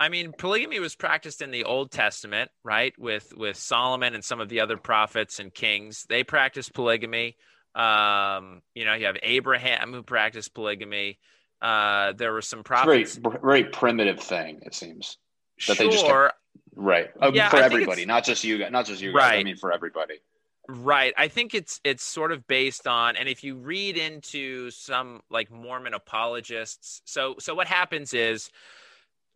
I 0.00 0.10
mean, 0.10 0.32
polygamy 0.32 0.78
was 0.78 0.94
practiced 0.94 1.42
in 1.42 1.50
the 1.50 1.64
Old 1.64 1.90
Testament, 1.90 2.50
right? 2.62 2.96
With 2.98 3.32
with 3.36 3.56
Solomon 3.56 4.14
and 4.14 4.24
some 4.24 4.40
of 4.40 4.48
the 4.48 4.60
other 4.60 4.76
prophets 4.76 5.40
and 5.40 5.52
kings. 5.52 6.04
They 6.08 6.22
practiced 6.22 6.72
polygamy. 6.72 7.36
Um, 7.74 8.62
you 8.74 8.84
know, 8.84 8.94
you 8.94 9.06
have 9.06 9.16
Abraham 9.22 9.92
who 9.92 10.02
practiced 10.02 10.54
polygamy. 10.54 11.18
Uh, 11.60 12.12
there 12.12 12.32
were 12.32 12.42
some 12.42 12.60
a 12.60 12.84
very, 12.84 13.04
very 13.42 13.64
primitive 13.64 14.20
thing. 14.20 14.60
It 14.62 14.74
seems 14.74 15.18
that 15.66 15.78
they 15.78 15.88
just 15.88 16.04
Sure, 16.06 16.32
right 16.76 17.10
uh, 17.20 17.32
Yeah, 17.34 17.48
for 17.48 17.56
I 17.56 17.62
everybody, 17.64 18.06
not 18.06 18.24
just 18.24 18.44
you 18.44 18.58
guys. 18.58 18.70
Not 18.70 18.86
just 18.86 19.02
you 19.02 19.12
guys. 19.12 19.22
I 19.22 19.36
Right. 19.36 19.44
mean, 19.44 19.56
for 19.56 19.72
everybody. 19.72 20.20
Right. 20.68 21.14
I 21.16 21.28
think 21.28 21.54
it's 21.54 21.80
it's 21.82 22.04
sort 22.04 22.30
of 22.30 22.46
based 22.46 22.86
on 22.86 23.16
and 23.16 23.28
if 23.28 23.42
you 23.42 23.56
read 23.56 23.96
into 23.96 24.70
some 24.70 25.22
like 25.30 25.50
Mormon 25.50 25.94
apologists, 25.94 27.00
so 27.04 27.34
so 27.38 27.54
what 27.54 27.66
happens 27.66 28.14
is 28.14 28.50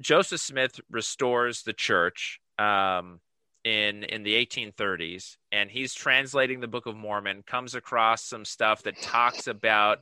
Joseph 0.01 0.41
Smith 0.41 0.79
restores 0.91 1.63
the 1.63 1.73
church 1.73 2.41
um 2.59 3.21
in 3.65 4.05
in 4.05 4.25
the 4.25 4.35
1830s 4.45 5.37
and 5.51 5.71
he's 5.71 5.95
translating 5.95 6.61
the 6.61 6.69
Book 6.69 6.87
of 6.87 6.97
Mormon, 6.97 7.43
comes 7.47 7.75
across 7.75 8.23
some 8.23 8.45
stuff 8.45 8.83
that 8.83 9.01
talks 9.01 9.47
about 9.47 10.01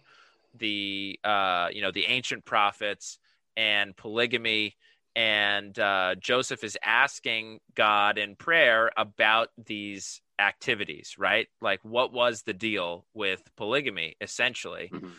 the 0.56 1.18
uh 1.24 1.68
you 1.72 1.80
know 1.80 1.92
the 1.92 2.06
ancient 2.06 2.44
prophets 2.44 3.18
and 3.56 3.96
polygamy 3.96 4.76
and 5.16 5.76
uh, 5.78 6.14
Joseph 6.20 6.62
is 6.62 6.78
asking 6.84 7.60
God 7.74 8.16
in 8.16 8.36
prayer 8.36 8.90
about 8.96 9.48
these 9.66 10.20
activities, 10.38 11.16
right? 11.18 11.48
Like, 11.60 11.80
what 11.82 12.12
was 12.12 12.42
the 12.42 12.52
deal 12.52 13.06
with 13.12 13.42
polygamy, 13.56 14.16
essentially? 14.20 14.90
Mhm. 14.92 15.12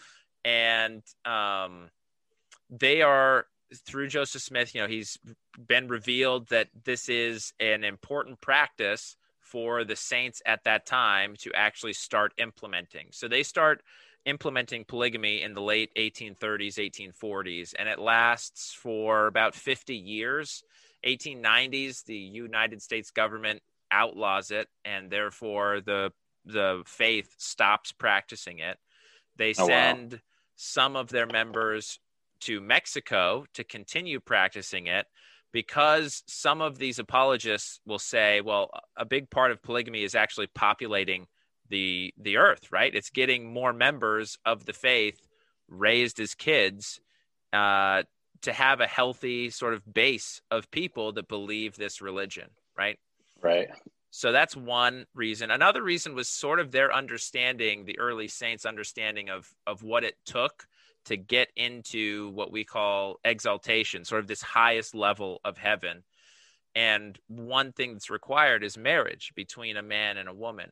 And 0.45 1.03
um, 1.25 1.91
they 2.69 3.01
are 3.01 3.45
through 3.85 4.07
Joseph 4.07 4.41
Smith. 4.41 4.73
You 4.73 4.81
know, 4.81 4.87
he's 4.87 5.19
been 5.67 5.87
revealed 5.87 6.47
that 6.49 6.69
this 6.83 7.09
is 7.09 7.53
an 7.59 7.83
important 7.83 8.41
practice 8.41 9.17
for 9.39 9.83
the 9.83 9.95
saints 9.95 10.41
at 10.45 10.63
that 10.63 10.85
time 10.85 11.35
to 11.39 11.51
actually 11.53 11.93
start 11.93 12.33
implementing. 12.37 13.07
So 13.11 13.27
they 13.27 13.43
start 13.43 13.83
implementing 14.25 14.85
polygamy 14.85 15.41
in 15.41 15.53
the 15.53 15.61
late 15.61 15.91
1830s, 15.95 16.77
1840s, 16.77 17.73
and 17.77 17.89
it 17.89 17.99
lasts 17.99 18.73
for 18.73 19.27
about 19.27 19.55
50 19.55 19.95
years. 19.95 20.63
1890s, 21.03 22.03
the 22.03 22.15
United 22.15 22.81
States 22.81 23.11
government 23.11 23.61
outlaws 23.91 24.51
it, 24.51 24.67
and 24.85 25.09
therefore 25.11 25.81
the 25.81 26.11
the 26.45 26.81
faith 26.85 27.35
stops 27.37 27.91
practicing 27.91 28.59
it. 28.59 28.77
They 29.35 29.53
Oh, 29.57 29.67
wow. 29.67 30.01
send 30.01 30.21
some 30.55 30.95
of 30.95 31.09
their 31.09 31.27
members 31.27 31.99
to 32.41 32.59
Mexico 32.61 33.45
to 33.53 33.63
continue 33.63 34.19
practicing 34.19 34.87
it 34.87 35.05
because 35.51 36.23
some 36.27 36.61
of 36.61 36.77
these 36.77 36.97
apologists 36.99 37.79
will 37.85 37.99
say, 37.99 38.41
well, 38.41 38.71
a 38.95 39.05
big 39.05 39.29
part 39.29 39.51
of 39.51 39.61
polygamy 39.61 40.03
is 40.03 40.15
actually 40.15 40.47
populating 40.47 41.27
the 41.71 42.13
the 42.17 42.37
earth, 42.37 42.71
right? 42.71 42.93
It's 42.93 43.09
getting 43.09 43.51
more 43.51 43.73
members 43.73 44.37
of 44.45 44.65
the 44.65 44.73
faith 44.73 45.27
raised 45.67 46.19
as 46.19 46.35
kids 46.35 46.99
uh, 47.51 48.03
to 48.41 48.53
have 48.53 48.81
a 48.81 48.87
healthy 48.87 49.49
sort 49.49 49.73
of 49.73 49.91
base 49.91 50.41
of 50.51 50.69
people 50.69 51.13
that 51.13 51.27
believe 51.27 51.75
this 51.75 52.01
religion, 52.01 52.49
right? 52.77 52.99
Right. 53.41 53.69
So 54.11 54.31
that's 54.31 54.55
one 54.55 55.05
reason. 55.15 55.49
Another 55.51 55.81
reason 55.81 56.13
was 56.13 56.27
sort 56.27 56.59
of 56.59 56.71
their 56.71 56.93
understanding, 56.93 57.85
the 57.85 57.97
early 57.97 58.27
saints' 58.27 58.65
understanding 58.65 59.29
of 59.29 59.49
of 59.65 59.81
what 59.81 60.03
it 60.03 60.15
took 60.25 60.67
to 61.05 61.17
get 61.17 61.49
into 61.55 62.29
what 62.31 62.51
we 62.51 62.63
call 62.63 63.19
exaltation, 63.23 64.05
sort 64.05 64.19
of 64.19 64.27
this 64.27 64.41
highest 64.41 64.93
level 64.93 65.39
of 65.43 65.57
heaven. 65.57 66.03
And 66.75 67.17
one 67.27 67.71
thing 67.71 67.93
that's 67.93 68.09
required 68.09 68.63
is 68.63 68.77
marriage 68.77 69.33
between 69.35 69.77
a 69.77 69.81
man 69.81 70.17
and 70.17 70.29
a 70.29 70.33
woman. 70.33 70.71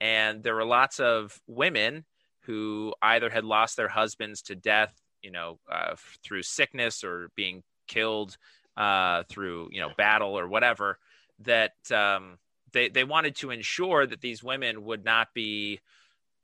And 0.00 0.42
there 0.42 0.54
were 0.54 0.64
lots 0.64 1.00
of 1.00 1.40
women 1.46 2.04
who 2.42 2.94
either 3.02 3.30
had 3.30 3.44
lost 3.44 3.76
their 3.76 3.88
husbands 3.88 4.42
to 4.42 4.54
death, 4.54 4.94
you 5.22 5.30
know, 5.30 5.58
uh, 5.70 5.96
through 6.24 6.42
sickness 6.42 7.04
or 7.04 7.30
being 7.34 7.62
killed 7.88 8.36
uh, 8.76 9.24
through, 9.28 9.68
you 9.72 9.80
know, 9.80 9.90
battle 9.96 10.38
or 10.38 10.48
whatever, 10.48 10.98
that 11.40 11.72
um, 11.92 12.38
they, 12.72 12.88
they 12.88 13.04
wanted 13.04 13.34
to 13.36 13.50
ensure 13.50 14.06
that 14.06 14.20
these 14.20 14.42
women 14.42 14.84
would 14.84 15.04
not 15.04 15.28
be 15.34 15.80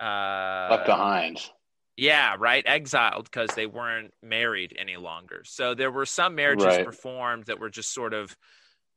uh, 0.01 0.69
Left 0.71 0.87
behind. 0.87 1.41
yeah, 1.97 2.35
right. 2.39 2.65
Exiled 2.67 3.25
because 3.25 3.55
they 3.55 3.67
weren't 3.67 4.13
married 4.23 4.77
any 4.79 4.97
longer. 4.97 5.43
So 5.45 5.75
there 5.75 5.93
were 5.93 6.07
some 6.07 6.35
marriages 6.35 6.67
Right. 6.67 6.85
performed 6.85 7.45
that 7.45 7.61
were 7.61 7.71
just 7.71 7.95
sort 7.95 8.13
of 8.15 8.37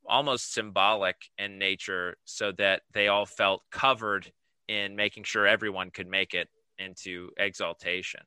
almost 0.08 0.54
symbolic 0.54 1.18
in 1.38 1.60
nature 1.60 2.18
so 2.26 2.52
that 2.54 2.82
they 2.94 3.08
all 3.08 3.26
felt 3.26 3.62
covered 3.72 4.32
in 4.68 4.96
making 4.96 5.24
sure 5.24 5.48
everyone 5.48 5.92
could 5.92 6.08
make 6.08 6.34
it 6.34 6.50
into 6.80 7.32
exaltation. 7.38 8.22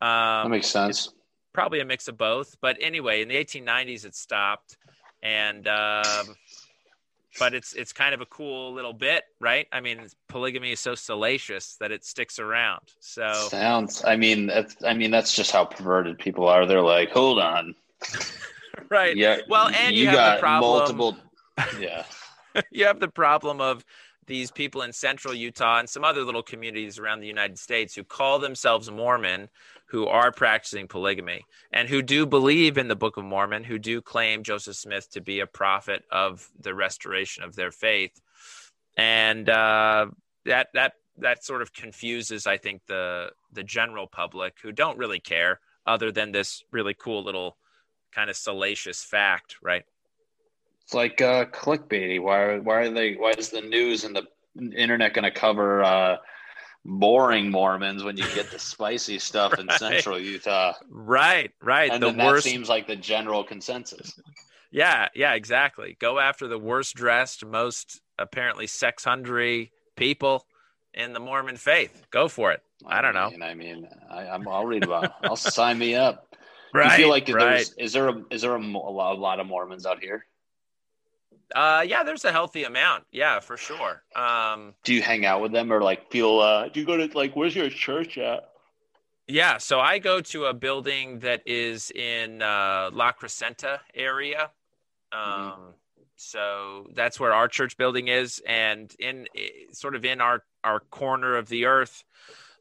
Um, 0.00 0.08
That 0.08 0.44
Um, 0.46 0.50
makes 0.50 0.66
sense. 0.68 1.12
probably 1.52 1.80
a 1.80 1.84
mix 1.84 2.08
of 2.08 2.16
both. 2.18 2.56
But 2.60 2.76
anyway, 2.80 3.22
in 3.22 3.28
the 3.28 3.36
1890s, 3.36 4.04
it 4.04 4.14
stopped. 4.14 4.76
And, 5.22 5.66
um, 5.68 6.34
but 7.38 7.54
it's 7.54 7.72
it's 7.72 7.92
kind 7.94 8.12
of 8.14 8.20
a 8.20 8.26
cool 8.26 8.74
little 8.74 8.92
bit, 8.92 9.24
right? 9.40 9.66
I 9.72 9.80
mean, 9.80 10.06
polygamy 10.28 10.72
is 10.72 10.80
so 10.80 10.94
salacious 10.94 11.76
that 11.80 11.90
it 11.90 12.04
sticks 12.04 12.38
around. 12.38 12.82
So 13.00 13.32
Sounds. 13.48 14.04
I 14.04 14.16
mean, 14.16 14.46
that's. 14.48 14.76
I 14.84 14.92
mean, 14.94 15.10
that's 15.10 15.34
just 15.34 15.50
how 15.50 15.64
perverted 15.64 16.18
people 16.18 16.46
are. 16.46 16.66
They're 16.66 16.82
like, 16.82 17.10
hold 17.10 17.38
on. 17.38 17.74
right, 18.90 19.16
Yeah. 19.16 19.38
Well, 19.48 19.68
and 19.68 19.94
you 19.96 20.06
have 20.08 20.14
the 20.14 20.18
got 20.18 20.40
problem- 20.40 20.78
multiple. 20.78 21.16
Yeah. 21.80 22.04
you 22.70 22.84
have 22.86 23.00
the 23.00 23.08
problem 23.08 23.60
of 23.60 23.84
these 24.26 24.50
people 24.50 24.82
in 24.82 24.92
central 24.92 25.34
Utah 25.34 25.78
and 25.78 25.88
some 25.88 26.04
other 26.04 26.22
little 26.22 26.42
communities 26.42 26.98
around 26.98 27.20
the 27.20 27.26
United 27.26 27.58
States 27.58 27.94
who 27.94 28.04
call 28.04 28.38
themselves 28.38 28.90
Mormon, 28.90 29.48
who 29.86 30.06
are 30.06 30.32
practicing 30.32 30.88
polygamy 30.88 31.44
and 31.72 31.88
who 31.88 32.02
do 32.02 32.24
believe 32.24 32.78
in 32.78 32.88
the 32.88 32.96
Book 32.96 33.16
of 33.16 33.24
Mormon, 33.24 33.64
who 33.64 33.78
do 33.78 34.00
claim 34.00 34.42
Joseph 34.42 34.76
Smith 34.76 35.10
to 35.10 35.20
be 35.20 35.40
a 35.40 35.46
prophet 35.46 36.04
of 36.10 36.48
the 36.58 36.74
restoration 36.74 37.42
of 37.42 37.56
their 37.56 37.72
faith, 37.72 38.20
and 38.96 39.48
uh, 39.48 40.06
that 40.44 40.68
that 40.74 40.94
that 41.18 41.44
sort 41.44 41.62
of 41.62 41.72
confuses, 41.72 42.46
I 42.46 42.56
think, 42.56 42.86
the 42.86 43.30
the 43.52 43.64
general 43.64 44.06
public 44.06 44.56
who 44.62 44.72
don't 44.72 44.98
really 44.98 45.20
care, 45.20 45.60
other 45.86 46.12
than 46.12 46.32
this 46.32 46.64
really 46.70 46.94
cool 46.94 47.22
little 47.22 47.56
kind 48.12 48.30
of 48.30 48.36
salacious 48.36 49.02
fact, 49.02 49.56
right? 49.62 49.84
It's 50.84 50.94
like 50.94 51.20
uh, 51.20 51.46
clickbaity. 51.46 52.20
Why? 52.20 52.58
Why 52.58 52.80
are 52.80 52.90
they? 52.90 53.14
Why 53.14 53.32
is 53.36 53.50
the 53.50 53.60
news 53.60 54.04
and 54.04 54.16
the 54.16 54.26
internet 54.76 55.14
going 55.14 55.24
to 55.24 55.30
cover 55.30 55.82
uh, 55.82 56.16
boring 56.84 57.50
Mormons 57.50 58.02
when 58.02 58.16
you 58.16 58.24
get 58.34 58.50
the 58.50 58.58
spicy 58.58 59.18
stuff 59.18 59.58
in 59.58 59.68
Central 59.78 60.18
Utah? 60.18 60.74
Right, 60.90 61.52
right. 61.62 61.90
And 61.90 62.02
the 62.02 62.08
then 62.08 62.16
that 62.18 62.42
seems 62.42 62.68
like 62.68 62.86
the 62.86 62.96
general 62.96 63.44
consensus. 63.44 64.18
Yeah, 64.70 65.08
yeah, 65.14 65.34
exactly. 65.34 65.96
Go 66.00 66.18
after 66.18 66.48
the 66.48 66.58
worst 66.58 66.94
dressed, 66.94 67.44
most 67.44 68.00
apparently 68.18 68.66
sex 68.66 69.04
hungry 69.04 69.70
people 69.96 70.46
in 70.94 71.12
the 71.12 71.20
Mormon 71.20 71.56
faith. 71.56 72.06
Go 72.10 72.28
for 72.28 72.52
it. 72.52 72.62
I 72.86 73.00
don't 73.00 73.14
know. 73.14 73.30
I 73.44 73.54
mean, 73.54 73.88
I, 74.10 74.26
I'm, 74.28 74.48
I'll 74.48 74.64
read 74.64 74.84
about. 74.84 75.04
it. 75.04 75.10
I'll 75.22 75.36
sign 75.36 75.78
me 75.78 75.94
up. 75.94 76.26
Right. 76.74 76.90
you 76.92 77.04
feel 77.04 77.10
like 77.10 77.28
right. 77.28 77.56
there's 77.56 77.74
is 77.74 77.92
there 77.92 78.08
a 78.08 78.22
is 78.30 78.40
there 78.42 78.56
a, 78.56 78.60
a 78.60 78.64
lot, 78.64 79.14
a 79.14 79.20
lot 79.20 79.40
of 79.40 79.46
Mormons 79.46 79.84
out 79.84 80.00
here? 80.00 80.26
Uh, 81.54 81.84
yeah, 81.86 82.02
there's 82.02 82.24
a 82.24 82.32
healthy 82.32 82.64
amount. 82.64 83.04
Yeah, 83.12 83.40
for 83.40 83.56
sure. 83.56 84.02
Um, 84.16 84.74
Do 84.84 84.94
you 84.94 85.02
hang 85.02 85.24
out 85.26 85.40
with 85.42 85.52
them 85.52 85.72
or 85.72 85.82
like 85.82 86.10
feel? 86.10 86.40
uh 86.40 86.68
Do 86.68 86.80
you 86.80 86.86
go 86.86 86.96
to 86.96 87.16
like 87.18 87.34
where's 87.36 87.54
your 87.54 87.68
church 87.70 88.18
at? 88.18 88.48
yeah, 89.28 89.58
so 89.58 89.80
I 89.80 89.98
go 89.98 90.20
to 90.20 90.46
a 90.46 90.54
building 90.54 91.20
that 91.20 91.42
is 91.46 91.90
in 91.92 92.42
uh, 92.42 92.90
La 92.92 93.12
Crescenta 93.12 93.80
area. 93.94 94.50
Um, 95.12 95.20
Mm-hmm. 95.20 95.70
So 96.16 96.86
that's 96.94 97.18
where 97.18 97.32
our 97.32 97.48
church 97.48 97.76
building 97.76 98.06
is, 98.08 98.40
and 98.46 98.94
in 99.00 99.26
sort 99.72 99.96
of 99.96 100.04
in 100.04 100.20
our 100.20 100.44
our 100.62 100.78
corner 100.78 101.36
of 101.36 101.48
the 101.48 101.64
earth, 101.64 102.04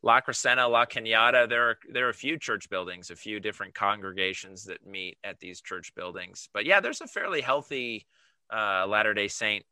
La 0.01 0.19
Crescenta, 0.21 0.67
La 0.69 0.85
Cañada. 0.85 1.47
There 1.47 1.69
are 1.69 1.77
there 1.91 2.07
are 2.07 2.09
a 2.09 2.13
few 2.13 2.39
church 2.39 2.69
buildings, 2.71 3.11
a 3.11 3.15
few 3.15 3.39
different 3.39 3.75
congregations 3.75 4.63
that 4.65 4.87
meet 4.87 5.17
at 5.23 5.39
these 5.39 5.61
church 5.61 5.93
buildings. 5.93 6.49
But 6.53 6.65
yeah, 6.65 6.79
there's 6.79 7.01
a 7.01 7.07
fairly 7.07 7.41
healthy 7.41 8.07
uh, 8.51 8.85
Latter 8.87 9.13
Day 9.13 9.27
Saint 9.27 9.65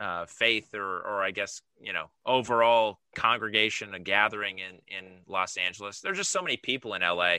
uh, 0.00 0.26
faith, 0.26 0.74
or 0.74 1.00
or 1.00 1.22
I 1.22 1.30
guess 1.30 1.62
you 1.80 1.92
know 1.92 2.10
overall 2.26 2.98
congregation, 3.14 3.94
a 3.94 3.98
gathering 3.98 4.58
in 4.58 4.78
in 4.88 5.04
Los 5.26 5.56
Angeles. 5.56 6.00
There's 6.00 6.18
just 6.18 6.32
so 6.32 6.42
many 6.42 6.56
people 6.56 6.94
in 6.94 7.02
LA. 7.02 7.36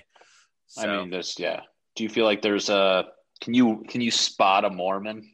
So, 0.67 0.81
I 0.81 0.97
mean, 0.97 1.09
this 1.09 1.37
yeah. 1.39 1.61
Do 1.95 2.03
you 2.03 2.09
feel 2.09 2.25
like 2.25 2.41
there's 2.41 2.69
a 2.69 3.05
can 3.41 3.53
you 3.53 3.83
can 3.87 4.01
you 4.01 4.11
spot 4.11 4.65
a 4.65 4.69
Mormon? 4.69 5.29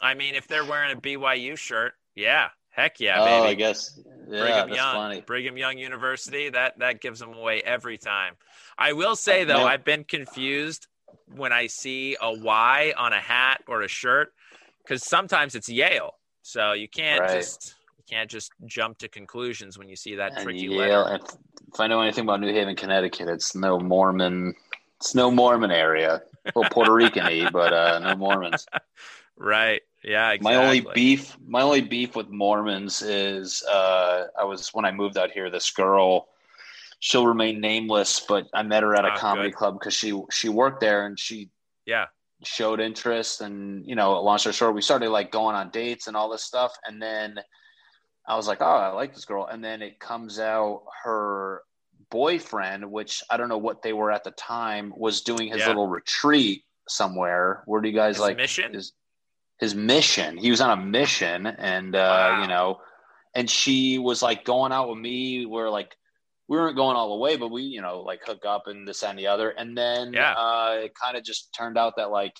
I 0.00 0.14
mean, 0.14 0.34
if 0.34 0.46
they're 0.46 0.64
wearing 0.64 0.96
a 0.96 1.00
BYU 1.00 1.56
shirt, 1.56 1.94
yeah, 2.14 2.48
heck 2.70 3.00
yeah, 3.00 3.20
oh, 3.20 3.24
baby. 3.24 3.48
I 3.50 3.54
guess 3.54 3.98
yeah, 4.28 4.40
Brigham 4.40 4.68
that's 4.68 4.76
Young, 4.76 4.94
funny. 4.94 5.20
Brigham 5.20 5.56
Young 5.56 5.78
University. 5.78 6.50
That 6.50 6.78
that 6.78 7.00
gives 7.00 7.20
them 7.20 7.32
away 7.32 7.62
every 7.62 7.98
time. 7.98 8.34
I 8.76 8.92
will 8.92 9.16
say 9.16 9.44
though. 9.44 9.64
I've 9.64 9.84
been 9.84 10.04
confused 10.04 10.86
when 11.34 11.52
I 11.52 11.66
see 11.66 12.16
a 12.20 12.32
Y 12.32 12.92
on 12.96 13.12
a 13.12 13.20
hat 13.20 13.62
or 13.66 13.82
a 13.82 13.88
shirt 13.88 14.32
because 14.88 15.04
sometimes 15.04 15.54
it's 15.54 15.68
Yale, 15.68 16.12
so 16.42 16.72
you 16.72 16.88
can't 16.88 17.20
Right. 17.20 17.40
just 17.40 17.74
you 17.98 18.04
can't 18.08 18.30
just 18.30 18.52
jump 18.66 18.98
to 18.98 19.08
conclusions 19.08 19.78
when 19.78 19.88
you 19.88 19.96
see 19.96 20.14
that 20.16 20.32
And 20.32 20.44
tricky 20.44 20.66
Yale, 20.66 21.04
letter. 21.04 21.16
if, 21.16 21.36
if 21.74 21.80
I 21.80 21.86
know 21.86 22.00
anything 22.00 22.24
about 22.24 22.40
New 22.40 22.52
Haven, 22.52 22.74
Connecticut, 22.74 23.28
it's 23.28 23.54
no 23.54 23.78
Mormon. 23.78 24.54
It's 24.96 25.14
no 25.14 25.30
Mormon 25.30 25.70
area. 25.70 26.22
Little 26.46 26.64
Puerto 26.64 26.92
Rican-y, 26.92 27.48
but 27.52 27.72
uh, 27.72 27.98
no 27.98 28.16
Mormons. 28.16 28.66
Right? 29.36 29.82
Yeah. 30.02 30.30
Exactly. 30.30 30.58
My 30.58 30.64
only 30.64 30.80
beef, 30.80 31.36
my 31.46 31.62
only 31.62 31.82
beef 31.82 32.16
with 32.16 32.28
Mormons 32.30 33.02
is 33.02 33.62
uh, 33.64 34.24
I 34.40 34.44
was 34.44 34.70
when 34.72 34.84
I 34.84 34.90
moved 34.90 35.18
out 35.18 35.30
here. 35.30 35.50
This 35.50 35.70
girl, 35.70 36.28
she'll 37.00 37.26
remain 37.26 37.60
nameless, 37.60 38.20
but 38.26 38.46
I 38.54 38.62
met 38.62 38.82
her 38.82 38.94
at 38.96 39.04
a 39.04 39.10
Ah, 39.10 39.18
comedy 39.18 39.50
good. 39.50 39.56
club 39.56 39.78
because 39.78 39.94
she 39.94 40.18
she 40.30 40.48
worked 40.48 40.80
there 40.80 41.04
and 41.06 41.18
she 41.18 41.50
Yeah. 41.84 42.06
Showed 42.44 42.80
interest 42.80 43.40
and 43.40 43.84
you 43.86 43.94
know 43.96 44.20
long 44.22 44.38
story 44.38 44.52
short 44.52 44.74
we 44.74 44.80
started 44.80 45.10
like 45.10 45.32
going 45.32 45.56
on 45.56 45.70
dates 45.70 46.06
and 46.06 46.16
all 46.16 46.30
this 46.30 46.44
stuff 46.44 46.72
and 46.86 47.02
then 47.02 47.34
i 48.28 48.36
was 48.36 48.46
like 48.46 48.58
oh 48.60 48.64
i 48.64 48.88
like 48.92 49.12
this 49.12 49.24
girl 49.24 49.46
and 49.46 49.62
then 49.64 49.82
it 49.82 49.98
comes 49.98 50.38
out 50.38 50.82
her 51.02 51.62
boyfriend 52.10 52.88
which 52.90 53.22
i 53.30 53.36
don't 53.36 53.48
know 53.48 53.58
what 53.58 53.82
they 53.82 53.92
were 53.92 54.12
at 54.12 54.22
the 54.24 54.30
time 54.32 54.92
was 54.96 55.22
doing 55.22 55.48
his 55.48 55.58
Yeah. 55.58 55.68
little 55.68 55.88
retreat 55.88 56.62
somewhere. 56.88 57.62
Where 57.66 57.80
do 57.82 57.88
you 57.88 57.94
guys 57.94 58.16
His 58.16 58.20
like 58.22 58.36
mission? 58.38 58.72
His, 58.72 58.92
his 59.60 59.74
mission. 59.74 60.38
He 60.38 60.50
was 60.50 60.60
on 60.62 60.70
a 60.78 60.82
mission, 60.82 61.46
and 61.46 61.94
uh, 61.94 61.98
Wow. 61.98 62.42
you 62.42 62.48
know, 62.48 62.78
and 63.34 63.50
she 63.50 63.98
was 63.98 64.22
like 64.22 64.44
going 64.44 64.72
out 64.72 64.88
with 64.88 64.98
me. 64.98 65.44
We're 65.44 65.68
like, 65.68 65.94
we 66.48 66.56
weren't 66.56 66.76
going 66.76 66.96
all 66.96 67.10
the 67.10 67.16
way, 67.22 67.36
but 67.36 67.50
we, 67.50 67.62
you 67.62 67.82
know, 67.82 68.00
like 68.00 68.20
hook 68.24 68.44
up 68.46 68.66
and 68.66 68.88
this 68.88 69.02
and 69.02 69.18
the 69.18 69.26
other. 69.26 69.50
And 69.50 69.76
then 69.76 70.12
Yeah. 70.14 70.32
uh, 70.32 70.76
it 70.84 70.94
kind 70.94 71.16
of 71.16 71.22
just 71.24 71.54
turned 71.54 71.76
out 71.78 71.94
that 71.96 72.10
like 72.10 72.34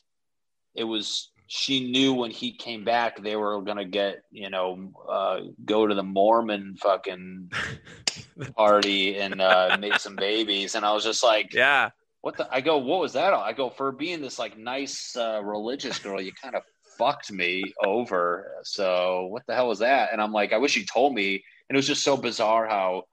it 0.75 0.85
was. 0.85 1.31
She 1.51 1.91
knew 1.91 2.13
when 2.13 2.31
he 2.31 2.53
came 2.53 2.85
back, 2.85 3.23
they 3.23 3.35
were 3.35 3.63
gonna 3.63 3.87
get, 3.87 4.21
you 4.31 4.51
know, 4.51 4.93
uh, 5.09 5.41
go 5.65 5.87
to 5.87 5.95
the 5.95 6.03
Mormon 6.03 6.77
fucking 6.77 7.51
party 8.57 9.17
and 9.19 9.41
uh, 9.41 9.77
make 9.79 9.99
some 9.99 10.17
babies. 10.17 10.75
And 10.75 10.85
I 10.85 10.93
was 10.93 11.05
just 11.05 11.25
like, 11.25 11.55
Yeah. 11.55 11.91
what 12.21 12.37
the? 12.37 12.47
I 12.53 12.61
go, 12.61 12.79
what 12.79 13.01
was 13.01 13.15
that? 13.15 13.33
all? 13.33 13.43
I 13.43 13.53
go, 13.55 13.71
for 13.71 13.93
being 13.93 14.21
this 14.21 14.39
like 14.39 14.59
nice 14.59 15.17
uh, 15.17 15.41
religious 15.43 15.99
girl, 15.99 16.21
you 16.21 16.33
kind 16.33 16.55
of 16.55 16.63
fucked 16.99 17.33
me 17.33 17.73
over. 17.83 18.53
So 18.65 19.27
what 19.31 19.45
the 19.47 19.55
hell 19.55 19.69
was 19.69 19.79
that? 19.79 20.11
And 20.13 20.21
I'm 20.21 20.33
like, 20.33 20.53
I 20.53 20.59
wish 20.59 20.77
you 20.77 20.85
told 20.85 21.15
me. 21.15 21.43
And 21.69 21.77
it 21.77 21.79
was 21.79 21.87
just 21.87 22.03
so 22.03 22.17
bizarre 22.17 22.67
how 22.67 23.05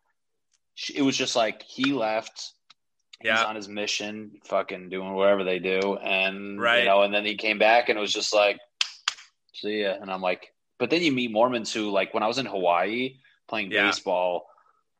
it 0.93 1.01
was 1.01 1.15
just 1.17 1.35
like 1.35 1.61
he 1.63 1.93
left. 1.93 2.51
Yeah. 3.23 3.43
on 3.45 3.55
his 3.55 3.67
mission, 3.69 4.39
fucking 4.43 4.89
doing 4.89 5.13
whatever 5.13 5.43
they 5.43 5.57
do, 5.57 5.95
and 5.95 6.59
Right. 6.59 6.79
you 6.79 6.85
know, 6.85 7.01
and 7.01 7.11
then 7.13 7.25
he 7.25 7.35
came 7.37 7.57
back, 7.57 7.87
and 7.89 7.97
it 7.97 8.01
was 8.01 8.11
just 8.13 8.33
like, 8.35 8.59
see 9.53 9.81
ya. 9.83 9.95
And 9.99 10.11
I'm 10.11 10.21
like, 10.21 10.53
but 10.77 10.89
then 10.91 11.01
you 11.01 11.11
meet 11.11 11.31
Mormons 11.31 11.73
who, 11.73 11.89
like, 11.89 12.13
when 12.13 12.21
I 12.23 12.27
was 12.27 12.37
in 12.37 12.45
Hawaii 12.45 13.15
playing 13.47 13.71
Yeah. 13.71 13.87
baseball, 13.87 14.47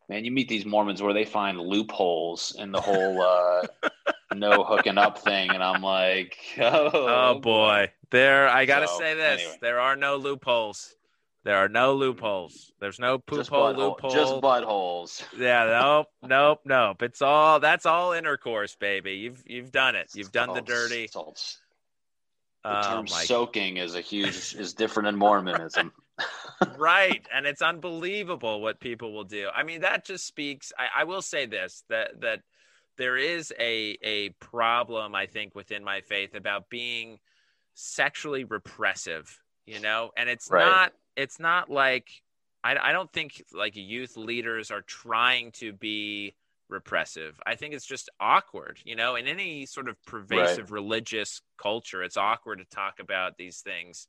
man, 0.10 0.24
you 0.26 0.32
meet 0.32 0.48
these 0.48 0.66
Mormons 0.66 1.04
where 1.04 1.14
they 1.14 1.26
find 1.26 1.60
loopholes 1.60 2.56
in 2.58 2.72
the 2.72 2.80
whole 2.82 3.22
uh, 3.22 3.68
no 4.34 4.64
hooking 4.64 4.98
up 4.98 5.20
thing, 5.20 5.54
and 5.54 5.62
I'm 5.62 5.84
like, 5.84 6.38
oh, 6.58 6.90
Oh 6.94 7.40
boy. 7.40 7.92
There 8.12 8.48
I 8.48 8.66
gotta 8.66 8.88
So, 8.88 8.98
say 8.98 9.14
this. 9.14 9.42
anyway. 9.42 9.58
There 9.62 9.80
are 9.82 9.96
no 9.98 10.16
loopholes. 10.16 10.96
There 11.46 11.58
are 11.58 11.70
no 11.70 11.94
loopholes. 11.94 12.74
There's 12.80 13.00
no 13.00 13.20
poop 13.20 13.38
just 13.38 13.50
hole 13.52 13.74
butthole, 13.74 13.96
loophole. 13.96 14.12
just 14.12 14.42
buttholes. 14.42 15.24
Yeah, 15.40 15.80
nope, 15.82 16.08
nope, 16.24 16.60
nope. 16.66 17.02
It's 17.04 17.22
all 17.22 17.60
that's 17.60 17.86
all 17.86 18.14
intercourse, 18.14 18.76
baby. 18.76 19.14
You've 19.14 19.44
you've 19.46 19.72
done 19.72 19.96
it. 19.96 20.10
You've 20.16 20.32
done 20.32 20.54
the 20.54 20.62
dirty. 20.62 21.08
The 21.14 21.22
Oh 22.64 22.82
term 22.82 23.08
soaking 23.08 23.78
is 23.78 23.96
a 23.96 24.02
huge 24.02 24.56
is 24.58 24.74
different 24.74 25.08
in 25.10 25.16
Mormonism. 25.16 25.94
right 26.80 27.22
and 27.34 27.46
it's 27.46 27.62
unbelievable 27.62 28.62
what 28.62 28.80
people 28.80 29.14
will 29.14 29.24
do 29.24 29.50
i 29.54 29.64
mean 29.64 29.82
that 29.82 30.06
just 30.06 30.26
speaks 30.26 30.72
I, 30.78 31.02
I 31.02 31.04
will 31.04 31.22
say 31.22 31.46
this 31.46 31.84
that 31.90 32.22
that 32.22 32.40
there 32.98 33.18
is 33.18 33.54
a 33.60 33.98
a 34.02 34.30
problem 34.40 35.14
i 35.14 35.26
think 35.26 35.54
within 35.54 35.84
my 35.84 36.02
faith 36.02 36.34
about 36.34 36.70
being 36.70 37.20
sexually 37.76 38.46
repressive 38.46 39.40
you 39.66 39.80
know 39.80 40.12
and 40.18 40.30
it's 40.30 40.50
Right. 40.50 40.66
not 40.66 40.94
it's 41.16 41.40
not 41.40 41.70
like 41.70 42.10
I, 42.64 42.76
I 42.78 42.92
don't 42.92 43.12
think 43.12 43.44
like 43.54 43.76
youth 43.76 44.18
leaders 44.18 44.72
are 44.72 44.82
trying 44.82 45.52
to 45.54 45.74
be 45.74 46.36
repressive 46.68 47.40
i 47.46 47.56
think 47.56 47.74
it's 47.74 47.86
just 47.86 48.10
awkward 48.20 48.80
you 48.84 48.96
know 48.96 49.16
in 49.16 49.28
any 49.28 49.68
sort 49.68 49.88
of 49.88 50.04
pervasive 50.06 50.72
religious 50.72 51.42
culture 51.62 52.02
it's 52.02 52.18
awkward 52.18 52.58
to 52.58 52.66
talk 52.66 53.00
about 53.00 53.38
these 53.38 53.60
things 53.60 54.08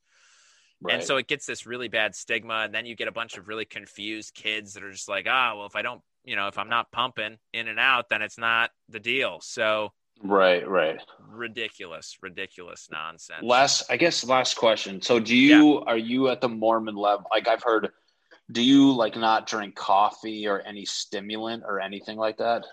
Right. 0.80 0.94
and 0.94 1.02
so 1.02 1.16
it 1.16 1.26
gets 1.26 1.46
this 1.46 1.66
really 1.66 1.88
bad 1.88 2.14
stigma. 2.14 2.62
And 2.64 2.74
then 2.74 2.86
you 2.86 2.94
get 2.94 3.08
a 3.08 3.12
bunch 3.12 3.38
of 3.38 3.48
really 3.48 3.64
confused 3.64 4.34
kids 4.34 4.74
that 4.74 4.84
are 4.84 4.92
just 4.92 5.08
like, 5.08 5.26
ah, 5.28 5.54
well, 5.56 5.66
if 5.66 5.76
I 5.76 5.82
don't, 5.82 6.02
you 6.24 6.36
know, 6.36 6.48
if 6.48 6.58
I'm 6.58 6.68
not 6.68 6.92
pumping 6.92 7.38
in 7.52 7.68
and 7.68 7.78
out, 7.78 8.08
then 8.10 8.22
it's 8.22 8.38
not 8.38 8.70
the 8.88 9.00
deal. 9.00 9.40
So 9.40 9.92
right, 10.22 10.66
right. 10.68 11.00
ridiculous, 11.28 12.16
ridiculous 12.22 12.88
nonsense. 12.90 13.42
Last, 13.42 13.90
I 13.90 13.96
guess, 13.96 14.24
last 14.24 14.56
question. 14.56 15.00
So, 15.02 15.18
do 15.20 15.36
you 15.36 15.80
are 15.86 15.96
you 15.98 16.28
at 16.28 16.40
the 16.40 16.48
Mormon 16.48 16.94
level? 16.96 17.26
Like 17.30 17.48
I've 17.48 17.62
heard, 17.62 17.90
do 18.50 18.62
you 18.62 18.92
like 18.92 19.16
not 19.16 19.46
drink 19.46 19.74
coffee 19.74 20.46
or 20.46 20.60
any 20.60 20.84
stimulant 20.84 21.64
or 21.66 21.80
anything 21.80 22.16
like 22.16 22.38
that? 22.38 22.64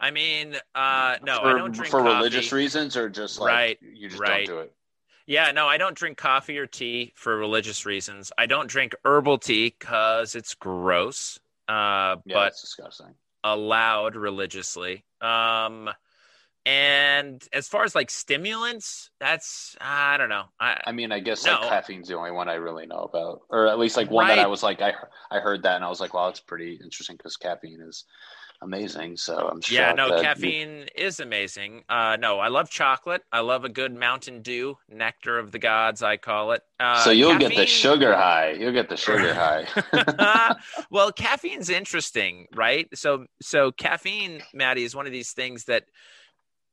I 0.00 0.10
mean, 0.10 0.56
uh, 0.74 1.16
no, 1.22 1.38
for, 1.40 1.46
I 1.54 1.58
don't 1.58 1.72
drink 1.72 1.90
for 1.90 2.00
coffee. 2.00 2.16
religious 2.16 2.50
reasons, 2.52 2.96
or 2.96 3.08
just 3.08 3.38
like 3.38 3.48
Right, 3.48 3.78
you 3.80 4.08
just 4.08 4.20
right. 4.20 4.46
don't 4.46 4.56
do 4.56 4.60
it. 4.62 4.72
Yeah, 5.24 5.52
no, 5.52 5.68
I 5.68 5.78
don't 5.78 5.94
drink 5.96 6.18
coffee 6.18 6.58
or 6.58 6.66
tea 6.66 7.12
for 7.14 7.36
religious 7.36 7.86
reasons. 7.86 8.32
I 8.36 8.46
don't 8.46 8.66
drink 8.68 8.96
herbal 9.04 9.38
tea 9.38 9.74
because 9.78 10.34
it's 10.34 10.54
gross. 10.54 11.38
Uh, 11.68 12.16
Yeah, 12.26 12.34
but 12.34 12.48
it's 12.48 12.60
disgusting. 12.62 13.14
allowed 13.44 14.16
religiously. 14.16 15.04
Um, 15.20 15.88
and 16.64 17.42
as 17.52 17.66
far 17.68 17.84
as 17.84 17.94
like 17.94 18.10
stimulants, 18.10 19.10
that's 19.18 19.76
I 19.80 20.16
don't 20.16 20.28
know. 20.28 20.44
I, 20.60 20.80
I 20.86 20.92
mean, 20.92 21.10
I 21.12 21.20
guess 21.20 21.44
No. 21.44 21.52
like 21.60 21.68
caffeine's 21.68 22.08
the 22.08 22.16
only 22.16 22.30
one 22.30 22.48
I 22.48 22.54
really 22.54 22.86
know 22.86 23.00
about, 23.00 23.40
or 23.50 23.66
at 23.66 23.78
least 23.78 23.96
like 23.96 24.10
one 24.10 24.28
that 24.28 24.38
I 24.38 24.46
was 24.46 24.62
like, 24.62 24.80
I 24.80 24.92
I 25.30 25.40
heard 25.40 25.62
that 25.64 25.76
and 25.76 25.84
I 25.84 25.88
was 25.88 26.00
like, 26.00 26.14
wow, 26.14 26.28
it's 26.28 26.40
pretty 26.40 26.78
interesting 26.82 27.16
because 27.16 27.36
caffeine 27.36 27.80
is 27.80 28.04
amazing. 28.60 29.16
So 29.16 29.48
I'm 29.48 29.60
sure. 29.60 29.76
yeah, 29.76 29.92
no, 29.92 30.08
that 30.08 30.18
you- 30.18 30.22
caffeine 30.22 30.86
is 30.94 31.18
amazing. 31.18 31.82
Uh, 31.88 32.16
no, 32.20 32.38
I 32.38 32.46
love 32.46 32.70
chocolate. 32.70 33.22
I 33.32 33.40
love 33.40 33.64
a 33.64 33.68
good 33.68 33.92
Mountain 33.92 34.42
Dew, 34.42 34.78
nectar 34.88 35.40
of 35.40 35.50
the 35.50 35.58
gods, 35.58 36.00
I 36.00 36.16
call 36.16 36.52
it. 36.52 36.62
Uh, 36.78 37.02
so 37.02 37.10
you'll 37.10 37.38
get 37.38 37.56
the 37.56 37.66
sugar 37.66 38.14
high. 38.14 38.52
You'll 38.52 38.70
get 38.70 38.88
the 38.88 38.96
sugar 38.96 39.34
high. 39.92 40.54
well, 40.92 41.10
caffeine's 41.10 41.70
interesting, 41.70 42.46
right? 42.54 42.86
So, 42.94 43.26
so 43.40 43.72
caffeine, 43.72 44.42
Matty, 44.54 44.84
is 44.84 44.94
one 44.94 45.06
of 45.06 45.12
these 45.12 45.32
things 45.32 45.64
that 45.64 45.82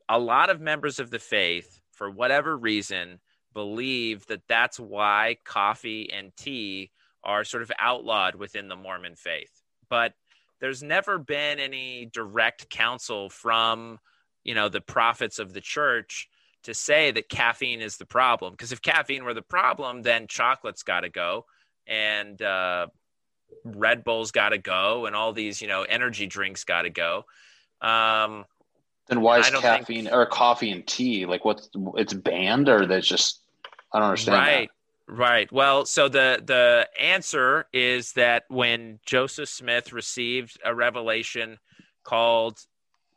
a 0.10 0.20
lot 0.20 0.50
of 0.50 0.60
members 0.60 1.00
of 1.00 1.12
the 1.12 1.20
faith, 1.20 1.80
for 1.92 2.10
whatever 2.10 2.58
reason, 2.58 3.20
believe 3.54 4.26
that 4.28 4.42
that's 4.48 4.80
why 4.80 5.38
coffee 5.46 6.12
and 6.12 6.36
tea 6.36 6.92
are 7.24 7.44
sort 7.44 7.64
of 7.64 7.72
outlawed 7.80 8.36
within 8.36 8.68
the 8.68 8.76
Mormon 8.76 9.16
faith. 9.16 9.52
But 9.90 10.14
there's 10.60 10.84
never 10.84 11.18
been 11.18 11.60
any 11.60 12.10
direct 12.12 12.70
counsel 12.70 13.30
from, 13.30 14.00
you 14.44 14.56
know, 14.56 14.68
the 14.68 14.82
prophets 14.82 15.40
of 15.40 15.54
the 15.54 15.62
church 15.62 16.28
to 16.64 16.74
say 16.74 17.12
that 17.12 17.30
caffeine 17.30 17.82
is 17.82 17.98
the 17.98 18.06
problem. 18.06 18.54
Because 18.54 18.72
if 18.72 18.82
caffeine 18.82 19.24
were 19.24 19.34
the 19.34 19.42
problem, 19.42 20.02
then 20.02 20.28
chocolate's 20.28 20.84
got 20.84 21.02
to 21.02 21.10
go 21.10 21.46
and 21.90 22.42
uh, 22.42 22.88
Red 23.66 24.04
Bull's 24.04 24.32
got 24.32 24.50
to 24.50 24.58
go, 24.58 25.06
and 25.08 25.16
all 25.16 25.34
these, 25.34 25.62
you 25.62 25.68
know, 25.68 25.82
energy 25.82 26.28
drinks 26.28 26.64
got 26.64 26.84
to 26.84 26.90
go. 26.90 27.26
Um, 27.82 28.46
then 29.10 29.22
why 29.22 29.40
is 29.40 29.50
don't 29.50 29.62
think- 29.62 29.80
caffeine 29.80 30.08
or 30.08 30.26
coffee 30.26 30.72
and 30.72 30.86
tea 30.88 31.26
like 31.26 31.44
what's 31.44 31.70
it's 31.96 32.14
banned 32.14 32.70
or 32.70 32.86
that's 32.86 33.08
just 33.08 33.42
I 33.92 34.00
don't 34.00 34.10
understand. 34.10 34.38
right, 34.38 34.70
right. 35.08 35.52
Well, 35.52 35.86
so 35.86 36.08
the 36.10 36.42
the 36.46 36.88
answer 37.02 37.66
is 37.74 38.14
that 38.14 38.44
when 38.50 39.00
Joseph 39.06 39.50
Smith 39.50 39.92
received 39.92 40.60
a 40.64 40.76
revelation 40.76 41.58
called 42.04 42.60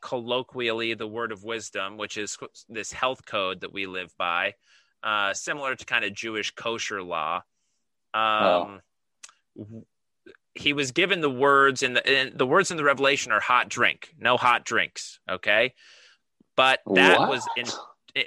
colloquially 0.01 0.94
the 0.94 1.06
word 1.06 1.31
of 1.31 1.44
wisdom, 1.44 1.97
which 1.98 2.16
is 2.16 2.36
this 2.69 2.90
health 2.90 3.24
code 3.27 3.60
that 3.60 3.73
we 3.73 3.86
live 3.86 4.12
by, 4.19 4.55
uh, 5.02 5.35
similar 5.35 5.77
to 5.77 5.85
kind 5.85 6.05
of 6.05 6.14
Jewish 6.14 6.51
kosher 6.52 7.02
law. 7.02 7.43
Um, 8.14 8.81
w- 9.56 9.85
He 10.55 10.73
was 10.73 10.93
given 10.93 11.20
the 11.20 11.31
words 11.31 11.83
in 11.83 11.95
the 11.95 12.07
and 12.07 12.39
the 12.39 12.47
words 12.47 12.70
in 12.70 12.77
the 12.77 12.85
revelation 12.85 13.33
are 13.33 13.41
hot 13.41 13.69
drink, 13.69 14.15
no 14.19 14.37
hot 14.37 14.65
drinks. 14.65 15.19
Okay, 15.31 15.74
but 16.57 16.81
that 16.95 17.20
What? 17.20 17.29
was 17.31 17.49
in 17.57 17.66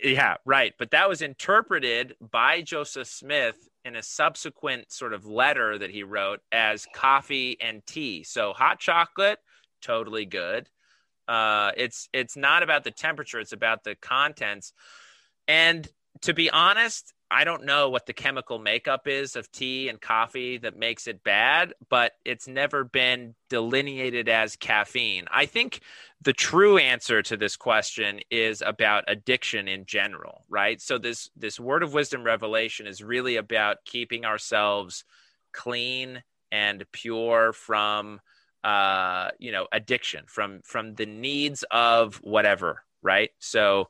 yeah, 0.04 0.38
right. 0.46 0.74
But 0.80 0.92
that 0.92 1.08
was 1.08 1.22
interpreted 1.22 2.16
by 2.20 2.62
Joseph 2.62 3.08
Smith 3.08 3.56
in 3.84 3.96
a 3.96 4.02
subsequent 4.02 4.92
sort 4.92 5.14
of 5.14 5.26
letter 5.26 5.78
that 5.78 5.92
he 5.92 6.04
wrote 6.04 6.40
as 6.52 6.88
coffee 6.94 7.58
and 7.62 7.86
tea. 7.86 8.24
So 8.24 8.54
hot 8.54 8.80
chocolate, 8.80 9.38
totally 9.82 10.26
good. 10.26 10.68
Uh, 11.28 11.72
it's 11.78 12.10
it's 12.14 12.36
not 12.36 12.64
about 12.64 12.84
the 12.84 12.92
temperature; 12.92 13.40
it's 13.40 13.54
about 13.54 13.84
the 13.84 13.96
contents. 13.96 14.74
And 15.48 15.88
to 16.22 16.34
be 16.34 16.50
honest, 16.50 17.14
I 17.32 17.44
don't 17.44 17.66
know 17.66 17.90
what 17.90 18.06
the 18.06 18.14
chemical 18.14 18.60
makeup 18.60 19.08
is 19.08 19.36
of 19.36 19.52
tea 19.52 19.90
and 19.90 20.00
coffee 20.00 20.58
that 20.60 20.78
makes 20.78 21.08
it 21.08 21.24
bad, 21.24 21.74
but 21.90 22.14
it's 22.24 22.48
never 22.48 22.84
been 22.84 23.36
delineated 23.50 24.30
as 24.30 24.56
caffeine. 24.56 25.26
I 25.32 25.46
think 25.48 25.82
the 26.22 26.34
true 26.34 26.78
answer 26.78 27.22
to 27.24 27.36
this 27.36 27.56
question 27.56 28.20
is 28.30 28.62
about 28.66 29.06
addiction 29.08 29.68
in 29.68 29.86
general, 29.86 30.46
right? 30.50 30.80
So 30.80 30.98
this 30.98 31.30
this 31.36 31.60
word 31.60 31.82
of 31.84 31.94
wisdom 31.94 32.24
revelation 32.24 32.86
is 32.86 33.04
really 33.04 33.38
about 33.38 33.86
keeping 33.86 34.24
ourselves 34.24 35.04
clean 35.52 36.22
and 36.52 36.86
pure 36.92 37.54
from 37.54 38.20
uh 38.64 39.30
you 39.38 39.52
know 39.52 39.68
addiction 39.72 40.26
from 40.28 40.60
from 40.64 40.96
the 40.96 41.06
needs 41.06 41.64
of 41.70 42.16
whatever 42.18 42.84
right 43.04 43.30
so 43.40 43.88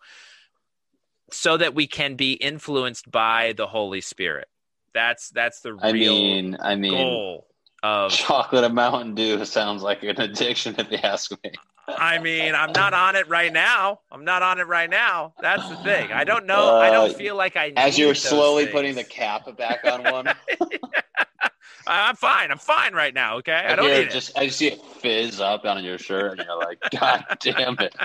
so 1.31 1.57
that 1.57 1.73
we 1.73 1.87
can 1.87 2.15
be 2.15 2.33
influenced 2.33 3.09
by 3.09 3.53
the 3.57 3.67
holy 3.67 4.01
spirit 4.01 4.47
that's 4.95 5.29
that's 5.29 5.59
the 5.59 5.77
I 5.81 5.91
real 5.91 6.13
mean, 6.13 6.57
I 6.59 6.75
mean, 6.75 6.91
goal 6.91 7.47
of 7.83 8.11
chocolate 8.11 8.63
and 8.63 8.73
Mountain 8.73 9.13
Dew 9.13 9.45
sounds 9.45 9.83
like 9.83 10.01
an 10.01 10.19
addiction 10.19 10.73
if 10.79 10.89
you 10.89 10.97
ask 11.03 11.31
me. 11.43 11.51
I 11.87 12.19
mean, 12.19 12.55
I'm 12.55 12.71
not 12.71 12.93
on 12.93 13.15
it 13.15 13.27
right 13.27 13.51
now. 13.53 13.99
I'm 14.11 14.25
not 14.25 14.41
on 14.41 14.59
it 14.59 14.67
right 14.67 14.89
now. 14.89 15.33
That's 15.41 15.67
the 15.69 15.75
thing. 15.77 16.11
I 16.11 16.23
don't 16.23 16.45
know. 16.45 16.75
I 16.77 16.89
don't 16.89 17.11
Uh, 17.11 17.13
feel 17.13 17.35
like 17.35 17.55
I. 17.55 17.73
As 17.75 17.97
you're 17.99 18.15
slowly 18.15 18.63
things. 18.63 18.73
putting 18.73 18.95
the 18.95 19.03
cap 19.03 19.55
back 19.57 19.85
on 19.85 20.03
one, 20.03 20.27
I'm 21.87 22.15
fine. 22.15 22.51
I'm 22.51 22.57
fine 22.57 22.93
right 22.93 23.13
now. 23.13 23.37
Okay, 23.37 23.51
I 23.53 23.73
I 23.73 23.75
don't 23.75 23.85
need 23.87 23.93
it 23.93 24.07
it. 24.07 24.11
just 24.11 24.37
I 24.37 24.47
see 24.47 24.67
it 24.67 24.81
fizz 24.83 25.39
up 25.39 25.65
on 25.65 25.83
your 25.83 25.97
shirt, 25.97 26.39
and 26.39 26.47
you're 26.47 26.57
like, 26.57 26.79
God 26.99 27.23
damn 27.39 27.77
it! 27.79 27.95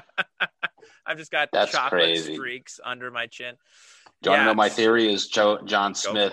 I've 1.07 1.17
just 1.17 1.31
got 1.31 1.49
That's 1.53 1.73
chocolate 1.73 1.91
crazy. 2.03 2.35
streaks 2.35 2.81
under 2.85 3.11
my 3.11 3.27
chin. 3.27 3.55
Do 4.23 4.31
you 4.31 4.33
want 4.33 4.41
to 4.43 4.45
know 4.47 4.55
my 4.55 4.69
theory? 4.69 5.11
Is 5.11 5.29
Joe, 5.29 5.59
John 5.65 5.95
Smith. 5.95 6.33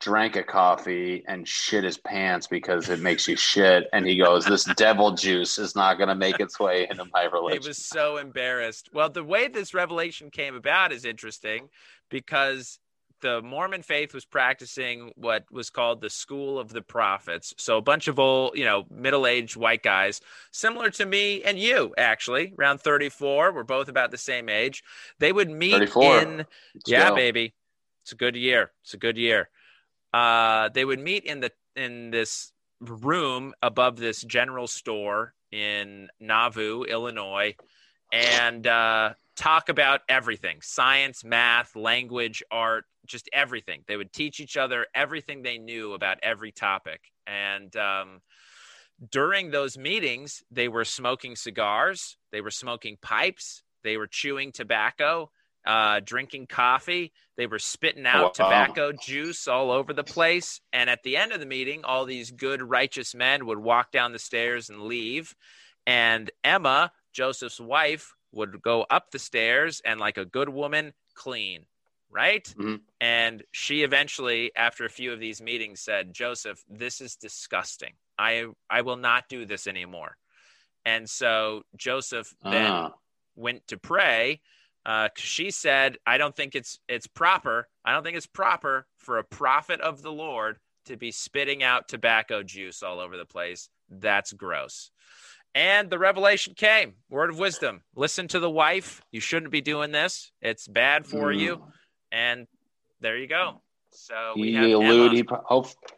Drank 0.00 0.36
a 0.36 0.42
coffee 0.42 1.24
and 1.26 1.46
shit 1.46 1.84
his 1.84 1.98
pants 1.98 2.46
because 2.46 2.88
it 2.88 3.00
makes 3.00 3.26
you 3.26 3.36
shit, 3.36 3.88
and 3.92 4.06
he 4.06 4.16
goes, 4.16 4.44
"This 4.44 4.64
devil 4.76 5.12
juice 5.12 5.58
is 5.58 5.74
not 5.74 5.96
going 5.96 6.08
to 6.08 6.14
make 6.14 6.40
its 6.40 6.58
way 6.58 6.86
into 6.90 7.04
my 7.12 7.24
religion. 7.24 7.62
He 7.62 7.68
was 7.68 7.84
so 7.84 8.18
embarrassed. 8.18 8.90
Well, 8.92 9.08
the 9.08 9.24
way 9.24 9.48
this 9.48 9.72
revelation 9.72 10.30
came 10.30 10.54
about 10.54 10.92
is 10.92 11.04
interesting 11.04 11.68
because 12.10 12.78
the 13.22 13.40
Mormon 13.42 13.82
faith 13.82 14.12
was 14.12 14.24
practicing 14.24 15.10
what 15.16 15.44
was 15.50 15.70
called 15.70 16.00
the 16.00 16.10
school 16.10 16.58
of 16.58 16.68
the 16.68 16.82
prophets. 16.82 17.54
So 17.56 17.78
a 17.78 17.82
bunch 17.82 18.08
of 18.08 18.18
old, 18.18 18.56
you 18.56 18.64
know, 18.64 18.84
middle-aged 18.90 19.56
white 19.56 19.82
guys, 19.82 20.20
similar 20.52 20.90
to 20.90 21.06
me 21.06 21.42
and 21.42 21.58
you, 21.58 21.94
actually, 21.96 22.52
around 22.58 22.80
34. 22.80 23.52
We're 23.52 23.62
both 23.62 23.88
about 23.88 24.10
the 24.10 24.18
same 24.18 24.48
age. 24.48 24.82
They 25.18 25.32
would 25.32 25.50
meet 25.50 25.72
34. 25.72 26.22
in 26.22 26.36
Let's 26.36 26.48
yeah, 26.86 27.08
go. 27.10 27.16
baby. 27.16 27.54
It's 28.02 28.12
a 28.12 28.16
good 28.16 28.36
year. 28.36 28.72
It's 28.84 28.94
a 28.94 28.98
good 28.98 29.16
year. 29.16 29.48
Uh, 30.16 30.70
they 30.70 30.82
would 30.82 30.98
meet 30.98 31.24
in 31.24 31.40
the 31.40 31.52
in 31.74 32.10
this 32.10 32.50
room 32.80 33.52
above 33.62 33.98
this 33.98 34.22
general 34.22 34.66
store 34.66 35.34
in 35.52 36.08
Nauvoo, 36.18 36.84
Illinois, 36.84 37.54
and 38.10 38.66
uh, 38.66 39.12
talk 39.36 39.68
about 39.68 40.00
everything: 40.08 40.62
science, 40.62 41.22
math, 41.22 41.76
language, 41.76 42.42
art, 42.50 42.86
just 43.04 43.28
everything. 43.30 43.82
They 43.86 43.98
would 43.98 44.10
teach 44.10 44.40
each 44.40 44.56
other 44.56 44.86
everything 44.94 45.42
they 45.42 45.58
knew 45.58 45.92
about 45.92 46.16
every 46.22 46.50
topic. 46.50 47.12
And 47.26 47.76
um, 47.76 48.22
during 49.10 49.50
those 49.50 49.76
meetings, 49.76 50.42
they 50.50 50.68
were 50.68 50.86
smoking 50.86 51.36
cigars, 51.36 52.16
they 52.32 52.40
were 52.40 52.50
smoking 52.50 52.96
pipes, 53.02 53.62
they 53.84 53.98
were 53.98 54.06
chewing 54.06 54.50
tobacco, 54.50 55.30
uh, 55.66 56.00
drinking 56.00 56.46
coffee. 56.46 57.12
They 57.36 57.46
were 57.46 57.58
spitting 57.58 58.06
out 58.06 58.22
Wow. 58.22 58.30
tobacco 58.30 58.92
juice 58.92 59.48
all 59.48 59.70
over 59.70 59.92
the 59.92 60.04
place. 60.04 60.60
And 60.72 60.88
at 60.88 61.02
the 61.02 61.16
end 61.16 61.32
of 61.32 61.40
the 61.40 61.46
meeting, 61.46 61.84
all 61.84 62.04
these 62.04 62.30
good, 62.30 62.62
righteous 62.62 63.14
men 63.14 63.46
would 63.46 63.58
walk 63.58 63.90
down 63.90 64.12
the 64.12 64.18
stairs 64.18 64.70
and 64.70 64.82
leave. 64.82 65.34
And 65.86 66.30
Emma, 66.42 66.92
Joseph's 67.12 67.60
wife, 67.60 68.14
would 68.32 68.60
go 68.62 68.86
up 68.90 69.10
the 69.10 69.18
stairs 69.18 69.80
and, 69.84 69.98
like 70.00 70.18
a 70.18 70.24
good 70.24 70.48
woman, 70.48 70.92
clean, 71.14 71.66
right? 72.10 72.44
Mhm. 72.56 72.80
And 73.00 73.44
she 73.52 73.82
eventually, 73.82 74.54
after 74.56 74.84
a 74.84 74.90
few 74.90 75.12
of 75.12 75.20
these 75.20 75.40
meetings, 75.40 75.80
said, 75.80 76.12
Joseph, 76.12 76.62
this 76.68 77.00
is 77.00 77.16
disgusting. 77.16 77.94
I, 78.18 78.46
I 78.70 78.82
will 78.82 78.96
not 78.96 79.28
do 79.28 79.44
this 79.44 79.66
anymore. 79.66 80.16
And 80.84 81.08
so 81.08 81.64
Joseph 81.76 82.34
then 82.42 82.70
Ah. 82.72 82.92
went 83.34 83.66
to 83.68 83.76
pray 83.76 84.40
uh, 84.86 85.08
she 85.16 85.50
said, 85.50 85.98
"I 86.06 86.16
don't 86.16 86.34
think 86.34 86.54
it's 86.54 86.78
it's 86.88 87.08
proper. 87.08 87.68
I 87.84 87.92
don't 87.92 88.04
think 88.04 88.16
it's 88.16 88.26
proper 88.26 88.86
for 88.96 89.18
a 89.18 89.24
prophet 89.24 89.80
of 89.80 90.00
the 90.00 90.12
Lord 90.12 90.58
to 90.86 90.96
be 90.96 91.10
spitting 91.10 91.62
out 91.62 91.88
tobacco 91.88 92.42
juice 92.42 92.82
all 92.82 93.00
over 93.00 93.16
the 93.16 93.26
place. 93.26 93.68
That's 93.90 94.32
gross." 94.32 94.90
And 95.54 95.90
the 95.90 95.98
revelation 95.98 96.54
came. 96.54 96.94
Word 97.08 97.30
of 97.30 97.38
wisdom. 97.38 97.82
Listen 97.94 98.28
to 98.28 98.38
the 98.38 98.50
wife. 98.50 99.00
You 99.10 99.20
shouldn't 99.20 99.50
be 99.50 99.62
doing 99.62 99.90
this. 99.90 100.30
It's 100.40 100.68
bad 100.68 101.06
for 101.06 101.32
Mm. 101.32 101.38
you. 101.38 101.72
And 102.12 102.46
there 103.00 103.16
you 103.16 103.26
go. 103.26 103.62
So 103.90 104.34
we 104.36 104.52
He 104.52 104.72
allude. 104.72 105.12
Emma. 105.12 105.16
He 105.16 105.24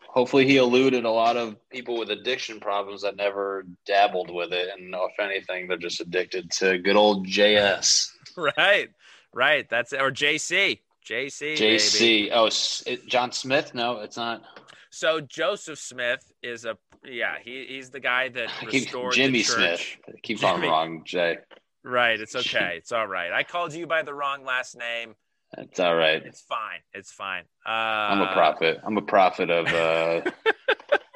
hopefully 0.08 0.46
he 0.46 0.56
eluded 0.56 1.04
a 1.04 1.10
lot 1.10 1.36
of 1.36 1.56
people 1.70 1.98
with 1.98 2.10
addiction 2.10 2.60
problems 2.60 3.02
that 3.02 3.16
never 3.16 3.66
dabbled 3.86 4.30
with 4.30 4.52
it, 4.52 4.68
and 4.68 4.94
if 4.94 5.20
anything, 5.20 5.66
they're 5.66 5.76
just 5.76 6.00
addicted 6.00 6.50
to 6.52 6.78
good 6.78 6.96
old 6.96 7.26
JS. 7.26 8.12
Right, 8.38 8.88
right. 9.34 9.68
That's 9.68 9.92
or 9.92 10.10
JC, 10.10 10.80
JC, 11.06 11.40
baby. 11.40 11.60
JC. 11.60 12.30
Oh, 12.32 12.46
it, 12.90 13.06
John 13.06 13.32
Smith? 13.32 13.74
No, 13.74 13.98
it's 14.00 14.16
not. 14.16 14.42
So 14.90 15.20
Joseph 15.20 15.78
Smith 15.78 16.32
is 16.42 16.64
a 16.64 16.76
yeah, 17.04 17.36
he, 17.42 17.66
he's 17.68 17.90
the 17.90 18.00
guy 18.00 18.28
that 18.30 18.50
restored 18.66 19.14
Jimmy 19.14 19.38
the 19.38 19.44
church. 19.44 19.98
Smith. 20.04 20.16
I 20.16 20.20
keep 20.22 20.44
on 20.44 20.62
wrong, 20.62 21.02
Jay. 21.04 21.38
Right, 21.84 22.20
it's 22.20 22.36
okay. 22.36 22.74
It's 22.78 22.92
all 22.92 23.06
right. 23.06 23.32
I 23.32 23.42
called 23.42 23.72
you 23.74 23.86
by 23.86 24.02
the 24.02 24.14
wrong 24.14 24.44
last 24.44 24.76
name. 24.76 25.14
It's 25.56 25.80
all 25.80 25.96
right. 25.96 26.22
It's 26.24 26.42
fine. 26.42 26.80
It's 26.92 27.10
fine. 27.10 27.44
Uh, 27.66 27.70
I'm 27.70 28.20
a 28.20 28.32
prophet. 28.32 28.80
I'm 28.84 28.98
a 28.98 29.02
prophet 29.02 29.50
of 29.50 29.66
uh, 29.66 30.30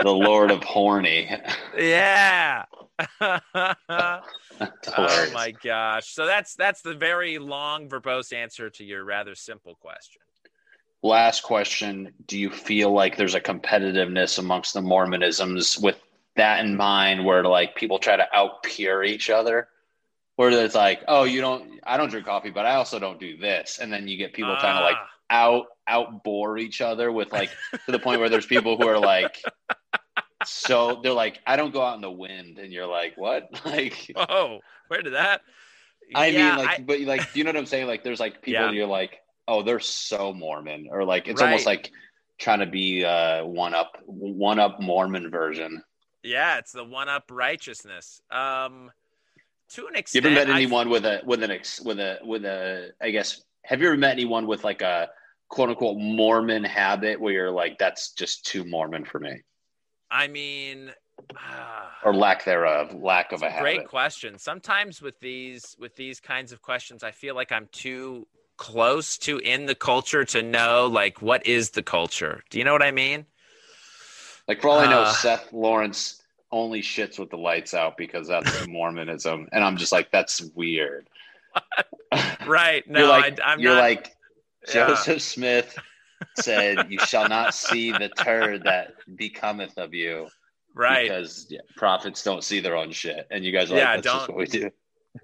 the 0.00 0.10
Lord 0.10 0.50
of 0.50 0.64
Horny. 0.64 1.30
Yeah. 1.76 2.64
oh 3.20 4.20
my 5.32 5.52
gosh. 5.62 6.14
So 6.14 6.26
that's 6.26 6.54
that's 6.54 6.82
the 6.82 6.94
very 6.94 7.38
long 7.38 7.88
verbose 7.88 8.32
answer 8.32 8.70
to 8.70 8.84
your 8.84 9.04
rather 9.04 9.34
simple 9.34 9.74
question. 9.74 10.22
Last 11.02 11.42
question: 11.42 12.12
Do 12.26 12.38
you 12.38 12.50
feel 12.50 12.92
like 12.92 13.16
there's 13.16 13.34
a 13.34 13.40
competitiveness 13.40 14.38
amongst 14.38 14.72
the 14.72 14.80
Mormonisms 14.80 15.78
with 15.82 16.00
that 16.36 16.64
in 16.64 16.76
mind, 16.76 17.24
where 17.24 17.44
like 17.44 17.74
people 17.74 17.98
try 17.98 18.16
to 18.16 18.26
outpeer 18.34 19.06
each 19.06 19.28
other? 19.28 19.68
Where 20.36 20.50
it's 20.50 20.74
like, 20.74 21.02
oh, 21.08 21.24
you 21.24 21.40
don't, 21.40 21.78
I 21.84 21.96
don't 21.96 22.08
drink 22.08 22.26
coffee, 22.26 22.50
but 22.50 22.64
I 22.64 22.76
also 22.76 22.98
don't 22.98 23.20
do 23.20 23.36
this, 23.36 23.78
and 23.80 23.92
then 23.92 24.08
you 24.08 24.16
get 24.16 24.32
people 24.32 24.56
trying 24.56 24.76
to 24.76 24.80
like 24.80 24.96
Ah, 24.96 25.08
out 25.30 25.66
out 25.88 26.22
bore 26.24 26.58
each 26.58 26.80
other 26.80 27.10
with 27.10 27.32
like 27.32 27.50
to 27.86 27.92
the 27.92 27.98
point 27.98 28.20
where 28.20 28.28
there's 28.28 28.46
people 28.46 28.76
who 28.76 28.84
are 28.84 28.98
like 28.98 29.42
so 30.44 31.00
they're 31.02 31.12
like 31.12 31.40
i 31.46 31.56
don't 31.56 31.72
go 31.72 31.82
out 31.82 31.94
in 31.96 32.00
the 32.00 32.10
wind. 32.10 32.58
And 32.58 32.72
you're 32.72 32.86
like 32.86 33.14
what? 33.16 33.48
Like 33.64 34.10
oh, 34.16 34.60
where 34.88 35.02
did 35.02 35.14
that? 35.14 35.42
i 36.14 36.30
Yeah, 36.30 36.56
mean 36.56 36.56
like 36.56 36.86
but 36.86 37.00
like 37.00 37.34
you 37.34 37.44
know 37.44 37.48
what 37.50 37.56
i'm 37.56 37.66
saying? 37.66 37.86
Like 37.86 38.04
there's 38.04 38.20
like 38.20 38.42
people 38.42 38.62
Yeah. 38.62 38.70
you're 38.70 38.86
like 38.86 39.20
oh 39.48 39.62
they're 39.62 39.80
so 39.80 40.32
mormon. 40.32 40.88
Or 40.90 41.04
like 41.04 41.28
it's 41.28 41.40
almost 41.40 41.66
like 41.66 41.90
trying 42.38 42.60
to 42.60 42.66
be 42.66 43.04
uh 43.04 43.44
one 43.44 43.74
up 43.74 43.92
one 44.06 44.58
up 44.58 44.80
mormon 44.80 45.30
version. 45.30 45.82
Yeah, 46.22 46.58
it's 46.58 46.72
the 46.72 46.84
one 46.84 47.08
up 47.08 47.30
righteousness. 47.30 48.20
Um, 48.30 48.90
to 49.74 49.86
an 49.86 49.94
you 49.94 49.98
extent, 49.98 50.26
ever 50.26 50.34
met 50.34 50.48
I- 50.48 50.56
anyone 50.56 50.88
with 50.88 51.04
a 51.04 51.20
with 51.24 51.42
an 51.42 51.50
ex 51.50 51.80
with 51.80 51.98
a 51.98 52.18
with 52.24 52.44
a 52.44 52.92
i 53.00 53.10
guess 53.10 53.42
have 53.64 53.80
you 53.80 53.88
ever 53.88 53.96
met 53.96 54.12
anyone 54.12 54.46
with 54.46 54.64
like 54.64 54.82
a 54.82 55.08
quote 55.48 55.68
unquote 55.70 55.98
mormon 55.98 56.64
habit 56.64 57.20
where 57.20 57.32
you're 57.32 57.50
like 57.50 57.78
that's 57.78 58.12
just 58.12 58.44
too 58.46 58.64
mormon 58.64 59.04
for 59.04 59.18
me 59.20 59.42
I 60.14 60.28
mean, 60.28 60.92
ah, 61.38 61.90
or 62.04 62.14
lack 62.14 62.44
thereof 62.44 62.92
lack 62.94 63.32
of 63.32 63.42
a 63.42 63.46
a 63.46 63.60
great 63.60 63.88
question. 63.88 64.36
Sometimes 64.38 65.00
with 65.00 65.18
these 65.20 65.74
with 65.78 65.96
these 65.96 66.20
kinds 66.20 66.52
of 66.52 66.60
questions, 66.60 67.02
I 67.02 67.12
feel 67.12 67.34
like 67.34 67.50
I'm 67.50 67.66
too 67.72 68.26
close 68.58 69.16
to 69.18 69.38
in 69.38 69.64
the 69.64 69.74
culture 69.74 70.22
to 70.26 70.42
know 70.42 70.86
like 70.86 71.22
what 71.22 71.46
is 71.46 71.70
the 71.70 71.82
culture. 71.82 72.44
Do 72.50 72.58
you 72.58 72.64
know 72.66 72.74
what 72.74 72.82
I 72.82 72.90
mean? 72.90 73.24
Like 74.46 74.60
for 74.60 74.68
all 74.68 74.80
I 74.80 74.86
know, 74.90 75.02
Uh, 75.02 75.12
Seth 75.14 75.50
Lawrence 75.52 76.21
only 76.52 76.82
shits 76.82 77.18
with 77.18 77.30
the 77.30 77.38
lights 77.38 77.74
out 77.74 77.96
because 77.96 78.28
that's 78.28 78.66
Mormonism, 78.68 79.48
and 79.52 79.64
I'm 79.64 79.76
just 79.76 79.90
like, 79.92 80.10
that's 80.12 80.40
weird. 80.54 81.08
Right? 82.46 82.86
No, 82.88 83.00
you're 83.00 83.08
like, 83.08 83.40
I, 83.40 83.52
I'm 83.52 83.60
you're 83.60 83.74
not. 83.74 83.80
like 83.80 84.14
Yeah. 84.68 84.88
Joseph 84.88 85.22
Smith 85.22 85.78
said, 86.38 86.90
"You 86.90 86.98
shall 86.98 87.28
not 87.28 87.54
see 87.54 87.90
the 87.92 88.08
turd 88.10 88.64
that 88.64 88.92
becometh 89.16 89.78
of 89.78 89.94
you." 89.94 90.28
right. 90.74 91.04
Because 91.08 91.46
yeah, 91.48 91.60
prophets 91.76 92.22
don't 92.22 92.42
see 92.44 92.60
their 92.60 92.76
own 92.76 92.90
shit, 92.92 93.26
and 93.30 93.44
you 93.44 93.52
guys 93.52 93.70
are 93.72 93.76
Yeah, 93.78 93.94
like, 93.94 94.02
"That's 94.02 94.16
don't- 94.26 94.28
what 94.30 94.38
we 94.38 94.46
do." 94.46 94.70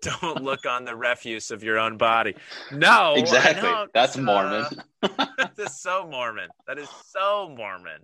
Don't 0.03 0.43
look 0.45 0.65
on 0.67 0.85
the 0.85 0.95
refuse 0.95 1.51
of 1.51 1.63
your 1.63 1.79
own 1.79 1.97
body. 1.97 2.35
No, 2.71 3.15
exactly. 3.17 3.71
That's 3.95 4.17
uh, 4.19 4.21
Mormon. 4.23 4.67
that 5.03 5.53
is 5.59 5.81
so 5.81 6.07
Mormon. 6.11 6.49
That 6.67 6.79
is 6.79 6.89
so 7.07 7.55
Mormon. 7.57 8.03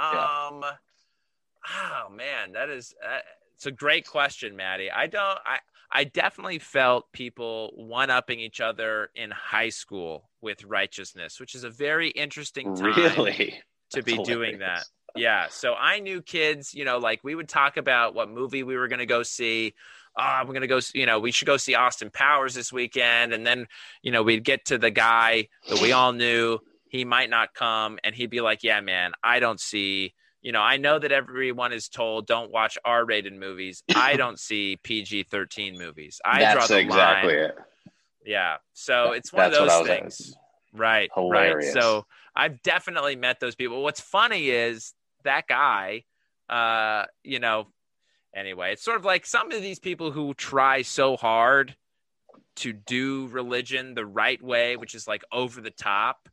Yeah. 0.00 0.72
Oh 1.68 2.10
man, 2.10 2.52
that 2.52 2.68
is 2.68 2.94
uh, 3.04 3.18
it's 3.56 3.66
a 3.66 3.70
great 3.70 4.06
question, 4.06 4.56
Matty. 4.56 4.90
I 4.90 5.06
don't. 5.06 5.38
I 5.46 5.58
I 5.92 6.04
definitely 6.04 6.58
felt 6.58 7.12
people 7.12 7.72
one 7.76 8.10
upping 8.10 8.40
each 8.40 8.60
other 8.60 9.10
in 9.14 9.30
high 9.30 9.68
school 9.68 10.30
with 10.40 10.64
righteousness, 10.64 11.38
which 11.38 11.54
is 11.54 11.64
a 11.64 11.70
very 11.70 12.08
interesting 12.08 12.74
time 12.74 12.96
really? 12.96 13.60
to 13.90 14.02
be 14.02 14.16
That's 14.16 14.28
doing 14.28 14.58
that. 14.60 14.84
Yeah. 15.14 15.48
So 15.50 15.74
I 15.74 16.00
knew 16.00 16.22
kids, 16.22 16.72
you 16.72 16.86
know, 16.86 16.98
like 16.98 17.22
we 17.22 17.34
would 17.34 17.48
talk 17.48 17.76
about 17.76 18.14
what 18.14 18.30
movie 18.30 18.62
we 18.62 18.76
were 18.76 18.88
going 18.88 19.00
to 19.00 19.06
go 19.06 19.22
see. 19.22 19.74
Oh, 20.18 20.22
I'm 20.22 20.46
going 20.46 20.62
to 20.62 20.66
go, 20.66 20.80
you 20.94 21.06
know, 21.06 21.20
we 21.20 21.30
should 21.30 21.46
go 21.46 21.58
see 21.58 21.74
Austin 21.74 22.10
Powers 22.10 22.54
this 22.54 22.72
weekend. 22.72 23.32
And 23.32 23.46
then, 23.46 23.66
you 24.02 24.12
know, 24.12 24.22
we'd 24.22 24.44
get 24.44 24.66
to 24.66 24.78
the 24.78 24.90
guy 24.90 25.48
that 25.68 25.80
we 25.80 25.92
all 25.92 26.12
knew 26.12 26.58
he 26.88 27.04
might 27.04 27.30
not 27.30 27.54
come. 27.54 27.98
And 28.02 28.14
he'd 28.14 28.30
be 28.30 28.40
like, 28.40 28.62
yeah, 28.62 28.80
man, 28.80 29.12
I 29.22 29.40
don't 29.40 29.60
see 29.60 30.14
you 30.42 30.50
know, 30.52 30.60
I 30.60 30.76
know 30.76 30.98
that 30.98 31.12
everyone 31.12 31.72
is 31.72 31.88
told 31.88 32.26
don't 32.26 32.50
watch 32.50 32.76
R-rated 32.84 33.32
movies. 33.32 33.82
I 33.94 34.16
don't 34.16 34.38
see 34.38 34.76
PG-13 34.82 35.78
movies. 35.78 36.20
I 36.24 36.40
That's 36.40 36.54
draw 36.54 36.66
the 36.76 36.82
exactly 36.82 37.36
line. 37.36 37.44
it. 37.44 37.54
Yeah. 38.26 38.56
So 38.72 39.12
it's 39.12 39.32
one 39.32 39.50
That's 39.50 39.58
of 39.60 39.68
those 39.68 39.86
things. 39.86 40.36
Right. 40.74 41.10
Hilarious. 41.14 41.74
Right. 41.74 41.82
So 41.82 42.06
I've 42.34 42.60
definitely 42.62 43.14
met 43.16 43.38
those 43.40 43.54
people. 43.54 43.82
What's 43.82 44.00
funny 44.00 44.50
is 44.50 44.94
that 45.24 45.46
guy, 45.46 46.04
uh, 46.48 47.04
you 47.22 47.38
know, 47.38 47.68
anyway, 48.34 48.72
it's 48.72 48.82
sort 48.82 48.96
of 48.96 49.04
like 49.04 49.26
some 49.26 49.52
of 49.52 49.62
these 49.62 49.78
people 49.78 50.10
who 50.10 50.34
try 50.34 50.82
so 50.82 51.16
hard 51.16 51.76
to 52.56 52.72
do 52.72 53.28
religion 53.28 53.94
the 53.94 54.06
right 54.06 54.42
way, 54.42 54.76
which 54.76 54.94
is 54.94 55.06
like 55.06 55.22
over 55.32 55.60
the 55.60 55.70
top, 55.70 56.28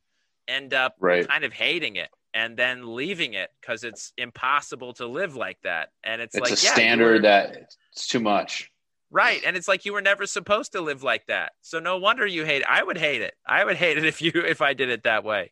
end 0.48 0.74
up 0.74 0.96
Right. 1.00 1.28
kind 1.28 1.44
of 1.44 1.54
hating 1.54 1.96
it 1.96 2.10
and 2.34 2.56
then 2.58 2.96
leaving 2.96 3.34
it 3.34 3.50
because 3.60 3.84
it's 3.84 4.14
impossible 4.18 4.94
to 4.94 5.08
live 5.08 5.36
like 5.36 5.58
that. 5.64 5.90
And 6.04 6.22
it's, 6.22 6.36
It's 6.36 6.42
like 6.50 6.60
a 6.60 6.64
yeah, 6.64 6.74
standard 6.74 7.14
were- 7.24 7.28
that 7.28 7.56
it's 7.92 8.08
too 8.08 8.20
much. 8.20 8.72
Right. 9.12 9.42
And 9.44 9.58
it's 9.58 9.68
like 9.68 9.86
you 9.86 9.94
were 9.94 10.02
never 10.02 10.28
supposed 10.28 10.74
to 10.74 10.82
live 10.82 11.02
like 11.02 11.26
that. 11.28 11.54
So 11.62 11.80
no 11.80 11.98
wonder 11.98 12.28
you 12.28 12.46
hate 12.46 12.62
it. 12.62 12.68
I 12.70 12.84
would 12.84 12.98
hate 12.98 13.22
it. 13.24 13.34
I 13.48 13.66
would 13.66 13.76
hate 13.78 13.98
it 13.98 14.06
if 14.06 14.22
you 14.22 14.32
if 14.36 14.62
I 14.62 14.74
did 14.76 14.90
it 14.90 15.04
that 15.04 15.24
way. 15.24 15.52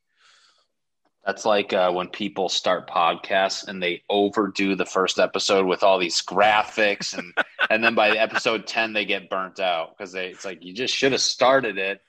That's 1.26 1.44
like 1.44 1.74
uh, 1.74 1.92
when 1.92 2.08
people 2.08 2.48
start 2.50 2.88
podcasts 2.90 3.68
and 3.68 3.82
they 3.84 4.04
overdo 4.10 4.76
the 4.76 4.86
first 4.86 5.20
episode 5.20 5.66
with 5.66 5.84
all 5.84 6.00
these 6.00 6.22
graphics, 6.22 7.18
and 7.18 7.34
and 7.70 7.84
then 7.84 7.96
by 7.96 8.12
episode 8.12 8.66
ten 8.68 8.94
they 8.94 9.04
get 9.06 9.30
burnt 9.30 9.60
out 9.60 9.98
because 9.98 10.12
they 10.14 10.28
it's 10.28 10.46
like 10.46 10.64
you 10.64 10.74
just 10.74 10.96
should 10.96 11.12
have 11.12 11.20
started 11.20 11.78
it 11.78 12.00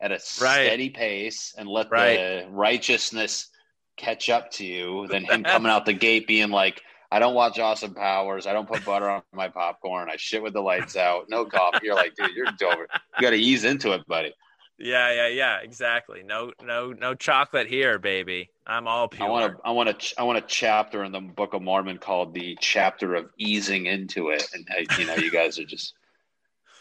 at 0.00 0.10
a 0.10 0.14
Right. 0.42 0.66
steady 0.66 0.90
pace 0.90 1.54
and 1.56 1.68
let 1.68 1.90
Right. 1.90 2.16
the 2.16 2.46
righteousness 2.50 3.48
catch 3.96 4.30
up 4.30 4.50
to 4.52 4.64
you. 4.64 5.06
Than 5.08 5.24
him 5.24 5.42
coming 5.44 5.70
out 5.70 5.86
the 5.86 5.92
gate 5.92 6.26
being 6.26 6.50
like, 6.50 6.82
"I 7.10 7.18
don't 7.18 7.34
watch 7.34 7.58
Austin 7.58 7.94
Powers. 7.94 8.46
I 8.46 8.52
don't 8.52 8.68
put 8.68 8.84
butter 8.84 9.08
on 9.08 9.22
my 9.32 9.48
popcorn. 9.48 10.08
I 10.10 10.16
shit 10.16 10.42
with 10.42 10.52
the 10.52 10.60
lights 10.60 10.96
out. 10.96 11.28
No 11.28 11.44
coffee." 11.44 11.86
You're 11.86 11.94
like, 11.94 12.14
dude, 12.14 12.30
you're 12.34 12.46
over. 12.46 12.82
You 12.82 13.22
got 13.22 13.30
to 13.30 13.36
ease 13.36 13.64
into 13.64 13.92
it, 13.92 14.06
buddy. 14.06 14.32
Yeah, 14.78 15.12
yeah, 15.12 15.28
yeah, 15.28 15.58
exactly. 15.62 16.22
No 16.22 16.52
no 16.62 16.92
no 16.92 17.14
chocolate 17.14 17.66
here, 17.66 17.98
baby. 17.98 18.50
I'm 18.66 18.86
all 18.86 19.08
pure. 19.08 19.26
I 19.26 19.30
want 19.30 19.52
to, 19.52 19.60
I 19.64 19.70
want 19.70 20.00
to, 20.00 20.20
I 20.20 20.22
want 20.24 20.38
a 20.38 20.42
chapter 20.42 21.04
in 21.04 21.12
the 21.12 21.20
Book 21.20 21.54
of 21.54 21.62
Mormon 21.62 21.98
called 21.98 22.34
the 22.34 22.58
chapter 22.60 23.14
of 23.14 23.30
easing 23.38 23.86
into 23.86 24.30
it, 24.30 24.46
and 24.52 24.66
you 24.98 25.06
know, 25.06 25.14
you 25.14 25.30
guys 25.30 25.58
are 25.58 25.64
just 25.64 25.94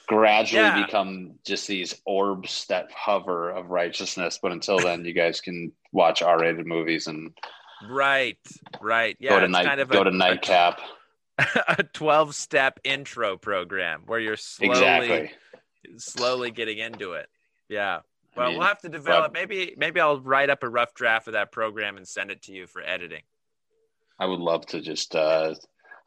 gradually 0.08 0.62
Yeah. 0.64 0.86
become 0.86 1.36
just 1.46 1.68
these 1.68 2.00
orbs 2.06 2.66
that 2.68 2.92
hover 2.92 3.50
of 3.52 3.70
righteousness. 3.70 4.40
But 4.42 4.52
until 4.52 4.80
then, 4.80 5.06
you 5.06 5.14
guys 5.14 5.42
can 5.42 5.72
watch 5.92 6.22
R-rated 6.22 6.66
movies 6.66 7.08
and 7.08 7.32
Right. 7.90 8.38
Right. 8.82 9.18
Yeah. 9.20 9.32
go 9.32 9.40
to 9.42 9.48
night, 9.48 9.66
kind 9.66 9.82
of 9.82 9.90
go 9.90 10.02
a, 10.02 10.06
to 10.06 10.12
nightcap. 10.12 10.80
a 11.68 11.84
12 11.84 12.34
step 12.34 12.80
intro 12.84 13.38
program 13.38 14.04
where 14.06 14.20
you're 14.20 14.38
slowly 14.38 14.72
Exactly. 14.72 15.32
slowly 15.98 16.52
getting 16.52 16.78
into 16.78 17.14
it. 17.14 17.28
Yeah. 17.68 18.00
Well, 18.36 18.48
I 18.48 18.50
mean, 18.50 18.58
we'll 18.60 18.68
have 18.68 18.80
to 18.82 18.90
develop 18.90 19.34
maybe 19.34 19.76
maybe 19.78 20.00
I'll 20.00 20.20
write 20.20 20.50
up 20.50 20.64
a 20.64 20.70
rough 20.70 20.94
draft 20.94 21.28
of 21.28 21.34
that 21.34 21.52
program 21.52 21.98
and 21.98 22.08
send 22.08 22.32
it 22.32 22.42
to 22.44 22.54
you 22.54 22.68
for 22.68 22.82
editing. 22.82 23.22
I 24.20 24.26
would 24.26 24.40
love 24.40 24.66
to 24.68 24.82
just. 24.82 25.16
uh 25.16 25.56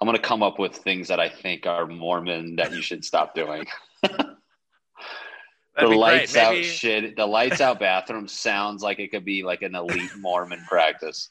I'm 0.01 0.07
going 0.07 0.17
to 0.17 0.23
come 0.23 0.43
up 0.43 0.59
with 0.59 0.77
things 0.77 1.09
that 1.09 1.19
I 1.21 1.29
think 1.29 1.67
are 1.67 1.87
Mormon 1.87 2.57
that 2.57 2.73
you 2.73 2.83
should 2.83 3.05
stop 3.05 3.35
doing. 3.35 3.67
The 5.81 5.87
lights 5.87 6.37
out 6.37 6.57
shit. 6.57 7.15
The 7.15 7.27
lights 7.27 7.61
out 7.61 7.79
bathroom 7.79 8.27
sounds 8.27 8.83
like 8.83 8.99
it 8.99 9.13
could 9.13 9.25
be 9.25 9.45
like 9.45 9.63
an 9.63 9.77
elite 9.77 10.11
Mormon 10.19 10.65
practice, 10.67 11.31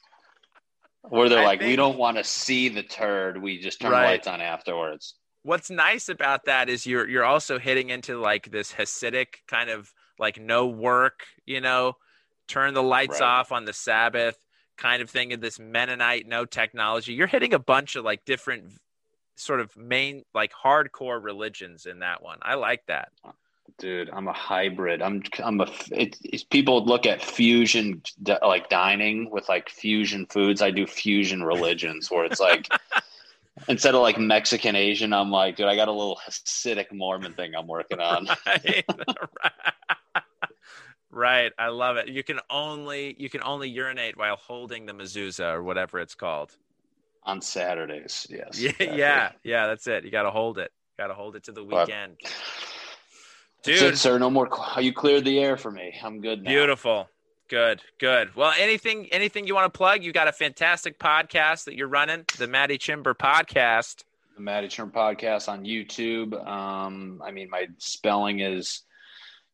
where 1.01 1.27
they're 1.27 1.41
I 1.41 1.43
like, 1.43 1.59
we 1.59 1.75
don't 1.75 1.97
want 1.97 2.15
to 2.15 2.23
see 2.23 2.69
the 2.69 2.83
turd. 2.83 3.41
We 3.41 3.59
just 3.59 3.81
turn 3.81 3.91
Right. 3.91 3.99
the 4.01 4.05
lights 4.05 4.27
on 4.27 4.39
afterwards. 4.39 5.15
what's 5.43 5.69
nice 5.69 6.07
about 6.09 6.45
that 6.45 6.69
is 6.69 6.85
you're 6.85 7.07
you're 7.09 7.25
also 7.25 7.59
hitting 7.59 7.89
into 7.89 8.19
like 8.19 8.49
this 8.51 8.71
Hasidic 8.73 9.27
kind 9.47 9.69
of 9.69 9.91
like 10.17 10.39
no 10.39 10.67
work, 10.67 11.25
you 11.45 11.59
know, 11.59 11.97
turn 12.47 12.73
the 12.73 12.83
lights 12.83 13.19
Right. 13.19 13.27
off 13.27 13.51
on 13.51 13.65
the 13.65 13.73
Sabbath 13.73 14.37
kind 14.77 15.01
of 15.01 15.09
thing. 15.09 15.31
In 15.31 15.39
this 15.39 15.59
Mennonite 15.59 16.27
no 16.27 16.45
technology, 16.45 17.13
you're 17.13 17.27
hitting 17.27 17.53
a 17.53 17.59
bunch 17.59 17.95
of 17.95 18.05
like 18.05 18.25
different 18.25 18.73
sort 19.35 19.59
of 19.59 19.75
main 19.75 20.23
like 20.33 20.51
hardcore 20.53 21.21
religions 21.21 21.85
in 21.85 21.99
that 21.99 22.21
one. 22.21 22.39
I 22.41 22.55
like 22.55 22.85
that. 22.87 23.11
Dude, 23.77 24.09
I'm 24.11 24.27
a 24.27 24.33
hybrid. 24.33 25.01
I'm 25.01 25.21
I'm 25.43 25.59
a. 25.59 25.67
It, 25.91 26.17
it's 26.23 26.43
people 26.43 26.83
look 26.85 27.05
at 27.05 27.21
fusion 27.21 28.01
like 28.41 28.69
dining 28.69 29.29
with 29.29 29.49
like 29.49 29.69
fusion 29.69 30.25
foods. 30.27 30.61
I 30.61 30.71
do 30.71 30.87
fusion 30.87 31.43
religions 31.43 32.09
where 32.09 32.25
it's 32.25 32.39
like 32.39 32.69
instead 33.67 33.95
of 33.95 34.01
like 34.01 34.17
Mexican 34.17 34.75
Asian, 34.75 35.13
I'm 35.13 35.31
like, 35.31 35.55
dude, 35.55 35.67
I 35.67 35.75
got 35.75 35.87
a 35.87 35.91
little 35.91 36.19
Hasidic 36.27 36.91
Mormon 36.91 37.33
thing 37.33 37.55
I'm 37.55 37.67
working 37.67 37.99
on. 37.99 38.27
right. 38.45 38.85
right. 39.43 39.96
I 41.25 41.67
love 41.69 41.97
it. 41.97 42.07
You 42.09 42.23
can 42.23 42.39
only 42.49 43.15
you 43.17 43.29
can 43.29 43.41
only 43.43 43.69
urinate 43.69 44.17
while 44.17 44.35
holding 44.35 44.85
the 44.85 44.93
mezuzah 44.93 45.53
or 45.53 45.63
whatever 45.63 45.99
it's 45.99 46.15
called. 46.15 46.55
on 47.23 47.41
Saturdays. 47.41 48.25
Yes. 48.29 48.59
Yeah, 48.59 48.71
yeah, 48.79 49.31
yeah. 49.43 49.67
That's 49.67 49.85
it. 49.87 50.03
You 50.05 50.11
got 50.11 50.23
to 50.23 50.31
hold 50.31 50.57
it. 50.57 50.71
You 50.97 51.03
Got 51.03 51.07
to 51.07 51.13
hold 51.13 51.35
it 51.35 51.43
to 51.45 51.51
the 51.51 51.61
But- 51.63 51.87
weekend. 51.87 52.17
That's 53.63 53.79
Dude, 53.81 53.93
it, 53.95 53.97
sir. 53.97 54.17
No 54.17 54.29
more. 54.29 54.49
You 54.79 54.93
cleared 54.93 55.25
the 55.25 55.39
air 55.39 55.57
for 55.57 55.71
me. 55.71 55.93
I'm 56.01 56.21
good 56.21 56.43
now. 56.43 56.49
beautiful. 56.49 57.09
Good, 57.49 57.81
good. 57.97 58.35
Well, 58.35 58.53
anything, 58.57 59.07
anything 59.11 59.47
you 59.47 59.55
want 59.55 59.71
to 59.73 59.77
plug? 59.77 60.03
You 60.03 60.11
got 60.13 60.27
a 60.27 60.31
fantastic 60.31 60.99
podcast 60.99 61.65
that 61.65 61.75
you're 61.75 61.87
running, 61.87 62.25
the 62.37 62.47
Matty 62.47 62.77
Chymbor 62.77 63.15
podcast. 63.15 64.03
The 64.35 64.41
Matty 64.41 64.67
Chymbor 64.67 64.91
podcast 64.91 65.49
on 65.49 65.63
YouTube. 65.65 66.33
Um, 66.47 67.21
I 67.25 67.31
mean, 67.31 67.49
my 67.49 67.67
spelling 67.77 68.39
is. 68.39 68.83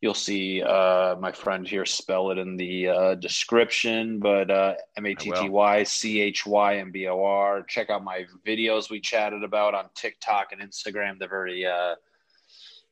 You'll 0.04 0.14
see 0.14 0.62
uh, 0.62 1.16
my 1.18 1.32
friend 1.32 1.66
here 1.66 1.86
spell 1.86 2.32
it 2.32 2.38
in 2.38 2.58
the 2.58 2.90
uh, 2.90 3.16
description, 3.16 4.20
but 4.20 4.52
uh, 4.52 4.74
M 4.98 5.06
A 5.06 5.16
T 5.16 5.32
T 5.32 5.48
Y 5.48 5.84
C 5.84 6.20
H 6.20 6.46
Y 6.46 6.76
M 6.76 6.92
B 6.92 7.08
O 7.08 7.24
R. 7.24 7.64
Check 7.64 7.90
out 7.90 8.04
my 8.04 8.26
videos 8.46 8.90
we 8.90 9.00
chatted 9.00 9.46
about 9.46 9.74
on 9.74 9.86
TikTok 9.96 10.52
and 10.52 10.62
Instagram. 10.62 11.20
They're 11.20 11.30
very, 11.30 11.66
uh, 11.66 11.96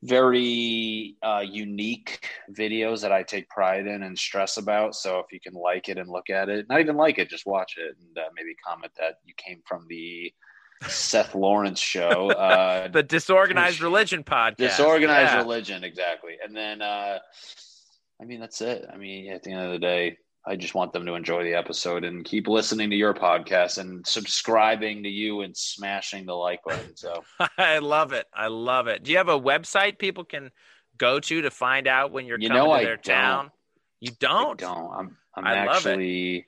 very 0.04 1.18
uh, 1.22 1.44
unique 1.46 2.30
videos 2.50 3.02
that 3.02 3.12
I 3.12 3.24
take 3.24 3.50
pride 3.50 3.88
in 3.88 4.04
and 4.04 4.18
stress 4.18 4.56
about. 4.56 4.96
So 4.96 5.20
if 5.20 5.34
you 5.34 5.42
can 5.42 5.54
like 5.54 5.90
it 5.90 5.98
and 5.98 6.08
look 6.08 6.30
at 6.30 6.48
it, 6.48 6.70
not 6.70 6.80
even 6.80 6.96
like 6.96 7.20
it, 7.20 7.30
just 7.30 7.46
watch 7.46 7.76
it 7.78 7.98
and 8.00 8.18
uh, 8.20 8.30
maybe 8.38 8.56
comment 8.66 8.94
that 8.98 9.16
you 9.26 9.34
came 9.36 9.62
from 9.66 9.86
the 9.90 10.34
Seth 10.88 11.36
Lawrence 11.36 11.80
show. 11.80 12.32
Uh, 12.42 12.88
The 12.88 13.04
Disorganized 13.04 13.82
Religion 13.82 14.24
podcast. 14.24 14.58
Disorganized 14.58 15.34
Yeah. 15.34 15.38
religion, 15.38 15.84
exactly. 15.84 16.34
And 16.44 16.56
then, 16.56 16.82
uh, 16.82 17.20
I 18.22 18.26
mean, 18.26 18.40
that's 18.40 18.62
it. 18.62 18.86
I 18.92 18.98
mean, 18.98 19.32
at 19.32 19.44
the 19.44 19.52
end 19.52 19.62
of 19.66 19.72
the 19.72 19.80
day, 19.80 20.18
I 20.46 20.56
just 20.56 20.74
want 20.74 20.92
them 20.92 21.06
to 21.06 21.14
enjoy 21.14 21.44
the 21.44 21.54
episode 21.54 22.04
and 22.04 22.26
keep 22.26 22.48
listening 22.48 22.90
to 22.90 22.96
your 22.96 23.14
podcast 23.14 23.78
and 23.78 24.06
subscribing 24.08 25.04
to 25.04 25.10
you 25.10 25.42
and 25.42 25.56
smashing 25.56 26.26
the 26.26 26.34
like 26.34 26.64
button. 26.64 26.96
So, 26.98 27.24
I 27.58 27.78
love 27.80 28.12
it. 28.14 28.26
I 28.34 28.48
love 28.48 28.88
it. 28.88 29.04
Do 29.04 29.12
you 29.12 29.18
have 29.18 29.30
a 29.30 29.40
website 29.40 30.00
people 30.00 30.24
can 30.24 30.50
go 30.98 31.20
to 31.20 31.42
to 31.44 31.52
find 31.52 31.88
out 31.88 32.12
when 32.12 32.26
you're 32.26 32.40
You 32.40 32.50
coming 32.50 32.64
know 32.64 32.70
to 32.70 32.74
I 32.74 32.84
their 32.84 32.96
don't. 32.96 33.04
town? 33.04 33.52
You 34.00 34.12
don't? 34.20 34.58
don't. 34.60 34.92
I'm. 34.92 35.18
I'm 35.36 35.46
I 35.46 35.56
actually. 35.58 36.48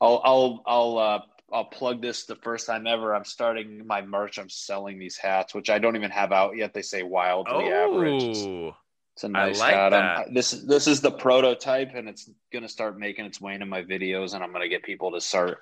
I'll. 0.00 0.20
I'll. 0.24 0.62
I'll. 0.66 0.98
Uh, 0.98 1.18
I'll 1.52 1.64
plug 1.64 2.02
this 2.02 2.24
the 2.24 2.36
first 2.36 2.66
time 2.66 2.86
ever. 2.86 3.14
I'm 3.14 3.24
starting 3.24 3.86
my 3.86 4.02
merch. 4.02 4.38
I'm 4.38 4.48
selling 4.48 4.98
these 4.98 5.16
hats, 5.16 5.54
which 5.54 5.70
I 5.70 5.78
don't 5.78 5.96
even 5.96 6.10
have 6.10 6.32
out 6.32 6.56
yet. 6.56 6.74
They 6.74 6.82
say 6.82 7.02
wildly 7.02 7.68
average. 7.68 8.22
It's- 8.22 8.44
Oh, 8.46 8.76
It's 9.14 9.24
a 9.24 9.28
nice 9.28 9.58
like 9.60 9.72
hat. 9.74 9.90
that. 9.90 10.18
I'm, 10.26 10.34
this 10.34 10.50
this 10.50 10.86
is 10.86 11.00
the 11.00 11.10
prototype, 11.10 11.94
and 11.94 12.06
it's 12.08 12.28
gonna 12.52 12.68
start 12.68 12.98
making 12.98 13.24
its 13.24 13.40
way 13.40 13.54
into 13.54 13.64
my 13.64 13.82
videos, 13.82 14.34
and 14.34 14.44
I'm 14.44 14.52
gonna 14.52 14.68
get 14.68 14.82
people 14.82 15.12
to 15.12 15.20
start 15.22 15.60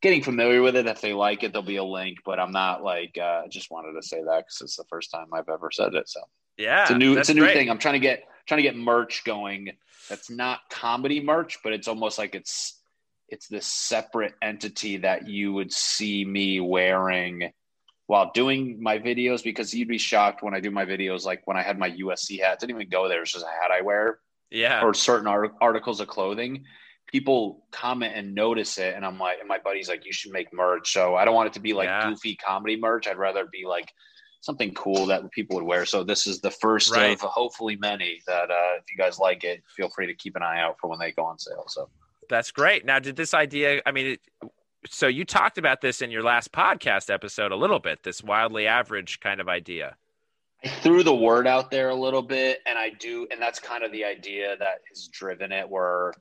getting 0.00 0.22
familiar 0.22 0.62
with 0.62 0.76
it. 0.76 0.86
If 0.86 1.00
they 1.02 1.12
like 1.12 1.42
it, 1.42 1.52
there'll 1.52 1.66
be 1.66 1.76
a 1.76 1.84
link. 1.84 2.18
But 2.24 2.38
I'm 2.40 2.52
not 2.52 2.82
like 2.82 3.18
uh, 3.20 3.42
I 3.44 3.48
just 3.48 3.70
wanted 3.70 4.00
to 4.00 4.06
say 4.06 4.22
that 4.22 4.44
because 4.46 4.62
it's 4.62 4.76
the 4.76 4.84
first 4.84 5.10
time 5.10 5.26
I've 5.34 5.48
ever 5.50 5.70
said 5.70 5.94
it. 5.94 6.08
So 6.08 6.20
yeah. 6.56 6.82
it's 6.82 6.90
a 6.92 6.96
new 6.96 7.18
it's 7.18 7.28
a 7.28 7.34
new 7.34 7.42
great. 7.42 7.54
thing. 7.54 7.68
I'm 7.68 7.78
trying 7.78 7.94
to 7.94 8.00
get 8.00 8.24
trying 8.46 8.58
to 8.58 8.62
get 8.62 8.76
merch 8.76 9.24
going. 9.24 9.72
That's 10.08 10.30
not 10.30 10.60
comedy 10.70 11.20
merch, 11.20 11.58
but 11.62 11.74
it's 11.74 11.88
almost 11.88 12.16
like 12.16 12.34
it's 12.34 12.75
it's 13.28 13.48
this 13.48 13.66
separate 13.66 14.34
entity 14.42 14.98
that 14.98 15.28
you 15.28 15.52
would 15.52 15.72
see 15.72 16.24
me 16.24 16.60
wearing 16.60 17.52
while 18.06 18.30
doing 18.32 18.80
my 18.80 18.98
videos 18.98 19.42
because 19.42 19.74
you'd 19.74 19.88
be 19.88 19.98
shocked 19.98 20.42
when 20.42 20.54
I 20.54 20.60
do 20.60 20.70
my 20.70 20.84
videos. 20.84 21.24
Like 21.24 21.42
when 21.44 21.56
I 21.56 21.62
had 21.62 21.78
my 21.78 21.90
USC 21.90 22.40
hat, 22.40 22.60
didn't 22.60 22.76
even 22.76 22.88
go 22.88 23.08
there. 23.08 23.22
It's 23.22 23.32
just 23.32 23.44
a 23.44 23.48
hat 23.48 23.72
I 23.72 23.80
wear 23.80 24.20
Yeah. 24.50 24.82
or 24.84 24.94
certain 24.94 25.26
art- 25.26 25.54
articles 25.60 26.00
of 26.00 26.06
clothing. 26.08 26.64
People 27.10 27.66
comment 27.72 28.14
and 28.16 28.34
notice 28.34 28.78
it, 28.78 28.94
and 28.94 29.04
I'm 29.04 29.18
like, 29.18 29.38
and 29.40 29.48
my 29.48 29.58
buddy's 29.58 29.88
like, 29.88 30.04
you 30.06 30.12
should 30.12 30.32
make 30.32 30.52
merch. 30.52 30.92
So 30.92 31.14
I 31.16 31.24
don't 31.24 31.34
want 31.34 31.48
it 31.48 31.52
to 31.54 31.60
be 31.60 31.72
like 31.72 31.86
Yeah. 31.86 32.08
goofy 32.08 32.36
comedy 32.36 32.76
merch. 32.76 33.06
I'd 33.08 33.16
rather 33.18 33.46
be 33.46 33.64
like 33.66 33.90
something 34.40 34.72
cool 34.74 35.06
that 35.06 35.28
people 35.32 35.56
would 35.56 35.64
wear. 35.64 35.84
So 35.84 36.04
this 36.04 36.26
is 36.28 36.40
the 36.40 36.50
first 36.52 36.92
Right. 36.94 37.10
of 37.12 37.20
hopefully 37.20 37.76
many 37.76 38.20
that 38.28 38.50
uh, 38.50 38.74
if 38.78 38.84
you 38.90 38.96
guys 38.96 39.18
like 39.18 39.42
it, 39.42 39.64
feel 39.76 39.88
free 39.88 40.06
to 40.06 40.14
keep 40.14 40.36
an 40.36 40.42
eye 40.44 40.60
out 40.60 40.76
for 40.80 40.88
when 40.88 41.00
they 41.00 41.10
go 41.10 41.24
on 41.24 41.38
sale. 41.40 41.64
So 41.66 41.88
That's 42.28 42.50
great. 42.50 42.84
Now, 42.84 42.98
did 42.98 43.16
this 43.16 43.34
idea? 43.34 43.82
I 43.86 43.92
mean, 43.92 44.06
it, 44.06 44.20
so 44.88 45.06
you 45.06 45.24
talked 45.24 45.58
about 45.58 45.80
this 45.80 46.02
in 46.02 46.10
your 46.10 46.22
last 46.22 46.52
podcast 46.52 47.12
episode 47.12 47.52
a 47.52 47.56
little 47.56 47.78
bit. 47.80 48.02
This 48.02 48.22
wildly 48.22 48.66
average 48.66 49.20
kind 49.20 49.40
of 49.40 49.48
idea. 49.48 49.96
I 50.64 50.68
threw 50.68 51.02
the 51.02 51.14
word 51.14 51.46
out 51.46 51.70
there 51.70 51.90
a 51.90 51.94
little 51.94 52.22
bit, 52.22 52.60
and 52.66 52.78
I 52.78 52.90
do, 52.90 53.26
and 53.30 53.40
that's 53.40 53.58
kind 53.58 53.84
of 53.84 53.92
the 53.92 54.04
idea 54.04 54.56
that 54.58 54.78
has 54.88 55.08
driven 55.08 55.52
it. 55.52 55.68
Where, 55.68 56.12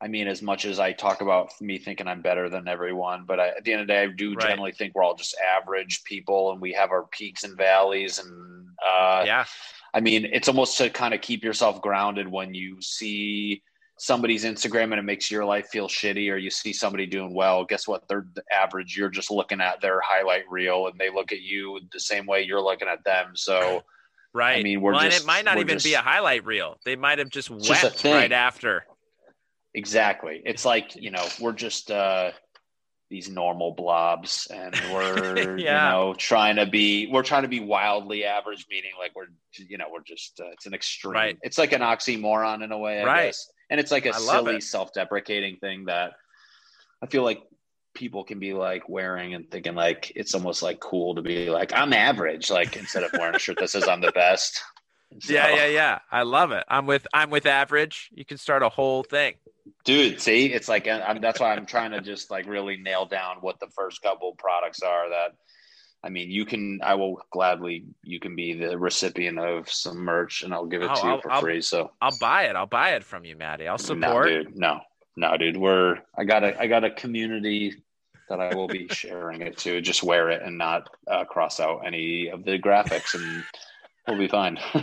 I 0.00 0.08
mean, 0.08 0.28
as 0.28 0.40
much 0.40 0.64
as 0.64 0.78
I 0.80 0.92
talk 0.92 1.20
about 1.20 1.52
me 1.60 1.78
thinking 1.78 2.08
I'm 2.08 2.22
better 2.22 2.48
than 2.48 2.68
everyone, 2.68 3.24
but 3.26 3.38
I, 3.38 3.48
at 3.48 3.64
the 3.64 3.72
end 3.72 3.82
of 3.82 3.86
the 3.86 3.92
day, 3.92 4.02
I 4.04 4.06
do 4.06 4.34
Right. 4.34 4.48
generally 4.48 4.72
think 4.72 4.94
we're 4.94 5.04
all 5.04 5.14
just 5.14 5.36
average 5.56 6.04
people, 6.04 6.52
and 6.52 6.60
we 6.60 6.72
have 6.72 6.90
our 6.90 7.04
peaks 7.08 7.44
and 7.44 7.56
valleys, 7.56 8.18
and 8.18 8.68
uh, 8.84 9.24
yeah, 9.26 9.44
I 9.92 10.00
mean, 10.00 10.24
it's 10.32 10.48
almost 10.48 10.78
to 10.78 10.88
kind 10.88 11.12
of 11.12 11.20
keep 11.20 11.44
yourself 11.44 11.82
grounded 11.82 12.28
when 12.28 12.54
you 12.54 12.80
see 12.80 13.62
somebody's 14.00 14.44
Instagram 14.44 14.84
and 14.84 14.94
it 14.94 15.02
makes 15.04 15.30
your 15.30 15.44
life 15.44 15.68
feel 15.68 15.86
shitty, 15.88 16.32
or 16.32 16.36
you 16.36 16.50
see 16.50 16.72
somebody 16.72 17.06
doing 17.06 17.34
well. 17.34 17.64
Guess 17.64 17.86
what? 17.86 18.08
They're 18.08 18.26
the 18.34 18.42
average. 18.50 18.96
You're 18.96 19.10
just 19.10 19.30
looking 19.30 19.60
at 19.60 19.80
their 19.80 20.00
highlight 20.00 20.44
reel, 20.50 20.86
and 20.86 20.98
they 20.98 21.10
look 21.10 21.32
at 21.32 21.40
you 21.40 21.80
the 21.92 22.00
same 22.00 22.26
way 22.26 22.42
you're 22.42 22.62
looking 22.62 22.88
at 22.88 23.04
them. 23.04 23.32
So, 23.34 23.82
right. 24.32 24.58
I 24.58 24.62
mean, 24.62 24.80
we're 24.80 24.92
well, 24.92 25.02
and 25.02 25.10
just- 25.12 25.24
it 25.24 25.26
might 25.26 25.44
not 25.44 25.58
even 25.58 25.78
be 25.82 25.94
a 25.94 26.00
highlight 26.00 26.44
reel. 26.46 26.78
They 26.84 26.96
might 26.96 27.18
have 27.18 27.28
just 27.30 27.48
just 27.60 27.82
wept 27.84 27.98
thing. 28.00 28.14
right 28.14 28.32
after. 28.32 28.84
exactly, 29.74 30.42
it's 30.44 30.64
like 30.64 30.96
you 30.96 31.10
know, 31.10 31.24
we're 31.40 31.52
just 31.52 31.90
uh, 31.90 32.30
these 33.10 33.28
normal 33.28 33.72
blobs, 33.74 34.46
and 34.52 34.74
we're 34.92 35.56
Yeah. 35.58 35.90
you 35.90 35.90
know 36.06 36.14
trying 36.16 36.56
to 36.56 36.66
be 36.66 37.08
we're 37.12 37.22
trying 37.22 37.42
to 37.42 37.48
be 37.48 37.60
wildly 37.60 38.24
average, 38.24 38.66
meaning 38.70 38.92
like 38.98 39.12
we're 39.14 39.26
you 39.58 39.78
know 39.78 39.86
we're 39.92 40.02
just 40.02 40.40
uh, 40.40 40.46
it's 40.52 40.66
an 40.66 40.74
extreme. 40.74 41.12
Right. 41.14 41.38
It's 41.42 41.58
like 41.58 41.72
an 41.72 41.82
oxymoron 41.82 42.62
in 42.64 42.72
a 42.72 42.78
way, 42.78 43.00
I 43.00 43.04
Right. 43.04 43.26
guess. 43.26 43.50
And 43.70 43.78
it's 43.80 43.90
like 43.92 44.04
a 44.06 44.12
silly 44.12 44.56
it. 44.56 44.62
self-deprecating 44.64 45.56
thing 45.56 45.84
that 45.86 46.14
I 47.02 47.06
feel 47.06 47.22
like 47.22 47.40
people 47.94 48.24
can 48.24 48.38
be 48.38 48.52
like 48.52 48.88
wearing 48.88 49.34
and 49.34 49.50
thinking 49.50 49.74
like 49.74 50.12
it's 50.14 50.34
almost 50.34 50.62
like 50.62 50.80
cool 50.80 51.14
to 51.14 51.22
be 51.22 51.50
like 51.50 51.72
I'm 51.72 51.92
average, 51.92 52.50
like 52.50 52.76
instead 52.76 53.04
of 53.04 53.10
wearing 53.12 53.34
a 53.34 53.38
shirt 53.38 53.58
that 53.60 53.70
says 53.70 53.88
I'm 53.88 54.00
the 54.00 54.12
best. 54.12 54.60
So- 55.18 55.32
Yeah, 55.32 55.52
yeah, 55.56 55.66
yeah. 55.66 55.98
I 56.12 56.22
love 56.22 56.52
it. 56.52 56.62
I'm 56.68 56.86
with 56.86 57.04
I'm 57.12 57.30
with 57.30 57.44
average. 57.46 58.10
You 58.12 58.24
can 58.24 58.38
start 58.38 58.62
a 58.62 58.68
whole 58.68 59.02
thing. 59.02 59.34
dude. 59.84 60.20
See, 60.20 60.46
it's 60.52 60.68
like 60.68 60.86
I'm, 60.86 61.20
that's 61.20 61.40
why 61.40 61.52
I'm 61.52 61.66
trying 61.66 61.90
to 61.90 62.00
just 62.00 62.30
like 62.30 62.46
really 62.46 62.76
nail 62.76 63.06
down 63.06 63.38
what 63.40 63.58
the 63.58 63.66
first 63.74 64.02
couple 64.02 64.32
products 64.38 64.82
are. 64.82 65.08
That 65.08 65.32
I 66.02 66.08
mean, 66.08 66.30
you 66.30 66.44
can. 66.46 66.80
I 66.82 66.94
will 66.94 67.20
gladly. 67.30 67.84
You 68.02 68.18
can 68.20 68.34
be 68.34 68.54
the 68.54 68.78
recipient 68.78 69.38
of 69.38 69.70
some 69.70 69.98
merch, 69.98 70.42
and 70.42 70.54
I'll 70.54 70.66
give 70.66 70.82
it 70.82 70.90
Oh, 70.90 70.94
to 70.94 71.02
you 71.06 71.12
I'll- 71.12 71.20
for 71.20 71.30
I'll- 71.32 71.40
free. 71.40 71.60
So 71.60 71.92
I'll 72.00 72.16
buy 72.18 72.44
it. 72.44 72.56
I'll 72.56 72.66
buy 72.66 72.90
it 72.94 73.04
from 73.04 73.24
you, 73.24 73.36
Matty. 73.36 73.68
I'll 73.68 73.74
no, 73.74 73.76
support. 73.76 74.28
dude. 74.28 74.56
No, 74.56 74.80
no, 75.16 75.36
dude. 75.36 75.56
We're 75.58 75.98
I 76.16 76.24
got 76.24 76.42
a 76.42 76.58
I 76.60 76.66
got 76.68 76.84
a 76.84 76.90
community 76.90 77.82
that 78.30 78.40
I 78.40 78.54
will 78.54 78.68
be 78.68 78.88
sharing 78.92 79.42
it 79.42 79.58
to. 79.58 79.80
Just 79.82 80.02
wear 80.02 80.30
it 80.30 80.42
and 80.42 80.56
not 80.56 80.88
uh, 81.06 81.24
cross 81.26 81.60
out 81.60 81.80
any 81.86 82.28
of 82.28 82.44
the 82.44 82.58
graphics, 82.58 83.14
and 83.14 83.44
we'll 84.08 84.18
be 84.18 84.28
fine. 84.28 84.58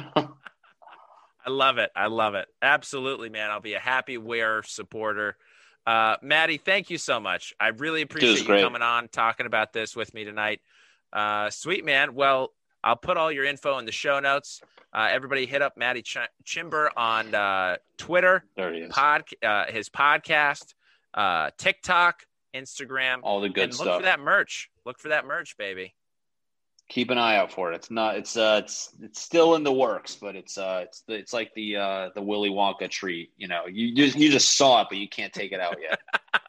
I 1.45 1.49
love 1.49 1.77
it. 1.77 1.91
I 1.95 2.07
love 2.07 2.35
it. 2.35 2.47
Absolutely, 2.61 3.29
man. 3.29 3.49
I'll 3.51 3.61
be 3.61 3.73
a 3.73 3.79
happy 3.79 4.17
wearer 4.17 4.63
supporter. 4.63 5.37
Uh, 5.85 6.17
Matty, 6.21 6.57
thank 6.57 6.89
you 6.89 6.97
so 6.97 7.19
much. 7.21 7.53
I 7.59 7.69
really 7.69 8.01
appreciate 8.01 8.39
you 8.39 8.45
coming 8.45 8.81
on, 8.81 9.07
talking 9.07 9.45
about 9.45 9.71
this 9.71 9.95
with 9.95 10.13
me 10.13 10.25
tonight. 10.25 10.59
Uh, 11.13 11.49
sweet 11.49 11.85
man. 11.85 12.13
Well, 12.13 12.53
I'll 12.83 12.95
put 12.95 13.17
all 13.17 13.31
your 13.31 13.45
info 13.45 13.77
in 13.79 13.85
the 13.85 13.91
show 13.91 14.19
notes. 14.19 14.61
Uh, 14.93 15.09
everybody 15.11 15.45
hit 15.45 15.61
up 15.61 15.77
Matty 15.77 16.01
Ch- 16.01 16.17
Chymbor 16.45 16.89
on 16.95 17.35
uh, 17.35 17.77
Twitter, 17.97 18.45
there 18.55 18.73
he 18.73 18.81
is. 18.81 18.91
pod, 18.93 19.23
uh, 19.43 19.65
his 19.67 19.89
podcast, 19.89 20.73
uh, 21.13 21.51
TikTok, 21.57 22.23
Instagram, 22.55 23.17
All 23.23 23.41
the 23.41 23.49
good 23.49 23.65
and 23.65 23.73
look 23.73 23.85
stuff. 23.85 23.97
for 23.99 24.03
that 24.05 24.19
merch. 24.19 24.69
Look 24.85 24.99
for 24.99 25.09
that 25.09 25.25
merch, 25.25 25.57
baby. 25.57 25.93
Keep 26.89 27.09
an 27.09 27.17
eye 27.17 27.35
out 27.35 27.51
for 27.51 27.71
it. 27.71 27.75
It's 27.75 27.91
not. 27.91 28.15
It's 28.17 28.37
uh. 28.37 28.61
It's 28.63 28.91
it's 29.01 29.21
still 29.21 29.55
in 29.55 29.63
the 29.63 29.73
works, 29.73 30.15
but 30.15 30.35
it's 30.37 30.57
uh. 30.57 30.81
It's 30.85 31.01
the, 31.01 31.13
it's 31.15 31.33
like 31.33 31.53
the 31.53 31.75
uh 31.75 32.09
the 32.15 32.21
Willy 32.21 32.49
Wonka 32.49 32.89
treat. 32.89 33.31
You 33.37 33.49
know, 33.49 33.65
you 33.69 33.93
just 33.93 34.17
you 34.17 34.29
just 34.31 34.55
saw 34.55 34.81
it, 34.81 34.87
but 34.89 34.97
you 34.97 35.09
can't 35.09 35.33
take 35.33 35.51
it 35.51 35.59
out 35.59 35.75
yet. 35.81 35.99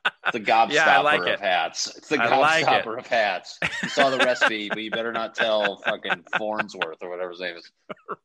It's 0.04 0.32
the 0.32 0.40
gobstopper 0.52 0.72
Yeah, 0.72 1.00
like 1.00 1.22
it. 1.22 1.34
of 1.34 1.40
hats. 1.40 1.96
It's 1.96 2.08
the 2.08 2.22
I 2.22 2.36
like 2.36 2.62
it. 2.62 2.68
gobstopper 2.68 2.98
of 3.00 3.06
hats. 3.08 3.58
You 3.82 3.88
saw 3.88 4.10
the 4.10 4.18
recipe, 4.18 4.68
but 4.72 4.78
you 4.80 4.92
better 4.92 5.12
not 5.12 5.34
tell 5.34 5.78
fucking 5.78 6.24
Farnsworth 6.38 7.02
or 7.02 7.10
whatever 7.10 7.30
his 7.30 7.40
name 7.40 7.56
is. 7.56 7.70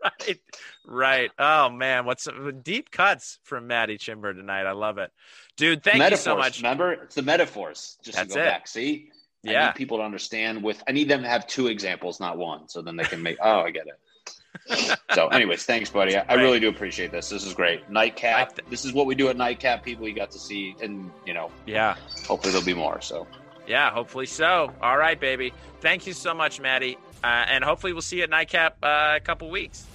right, 0.03 0.40
right. 0.85 1.31
Oh 1.40 1.69
man, 1.69 2.06
what's 2.06 2.27
deep 2.61 2.91
cuts 2.91 3.40
from 3.44 3.65
Matty 3.65 3.98
Chymbor 3.98 4.35
tonight? 4.35 4.68
I 4.68 4.73
love 4.73 4.99
it, 4.99 5.11
dude. 5.57 5.84
Thank 5.84 5.98
metaphors, 5.98 6.19
you 6.19 6.23
so 6.31 6.38
much. 6.38 6.57
Remember, 6.60 6.91
it's 6.94 7.15
the 7.15 7.23
metaphors. 7.23 7.98
Just 8.03 8.18
That's 8.18 8.34
to 8.34 8.40
go 8.40 8.45
it. 8.45 8.49
back. 8.49 8.68
See, 8.68 9.10
I 9.45 9.52
Yeah, 9.52 9.65
need 9.68 9.76
people 9.76 9.98
to 9.98 10.03
understand. 10.03 10.64
With 10.64 10.82
I 10.88 10.91
need 10.91 11.10
them 11.10 11.22
to 11.24 11.28
have 11.28 11.48
two 11.48 11.68
examples, 11.68 12.20
not 12.20 12.38
one, 12.38 12.70
so 12.70 12.82
then 12.82 12.95
they 12.95 13.03
can 13.03 13.22
make. 13.22 13.38
Oh, 13.41 13.60
I 13.61 13.72
get 13.72 13.88
it. 13.88 14.99
so, 15.14 15.28
anyways, 15.28 15.64
thanks, 15.65 15.90
buddy. 15.90 16.15
I, 16.15 16.26
I 16.30 16.34
really 16.36 16.60
do 16.60 16.70
appreciate 16.70 17.11
this. 17.11 17.30
This 17.30 17.44
is 17.45 17.53
great. 17.53 17.90
Nightcap. 17.90 18.56
Th- 18.56 18.70
this 18.70 18.86
is 18.86 18.94
what 18.94 19.06
we 19.06 19.15
do 19.15 19.28
at 19.30 19.36
Nightcap. 19.36 19.84
People 19.84 20.07
you 20.07 20.15
got 20.15 20.32
to 20.32 20.40
see, 20.40 20.76
and 20.82 21.11
you 21.26 21.34
know, 21.34 21.52
yeah, 21.65 21.95
hopefully 22.26 22.52
there'll 22.52 22.65
be 22.65 22.74
more. 22.74 23.02
So, 23.02 23.28
yeah. 23.68 23.91
Hopefully 23.91 24.28
so. 24.28 24.72
All 24.82 24.98
right, 24.98 25.20
baby. 25.20 25.53
Thank 25.82 26.07
you 26.07 26.14
so 26.14 26.34
much, 26.34 26.61
Matty, 26.61 26.98
uh, 27.24 27.28
and 27.28 27.64
hopefully 27.64 27.91
we'll 27.91 28.02
see 28.02 28.18
you 28.18 28.24
at 28.24 28.30
Nightcap 28.30 28.78
uh, 28.82 29.14
a 29.15 29.20
couple 29.20 29.49
weeks. 29.49 29.86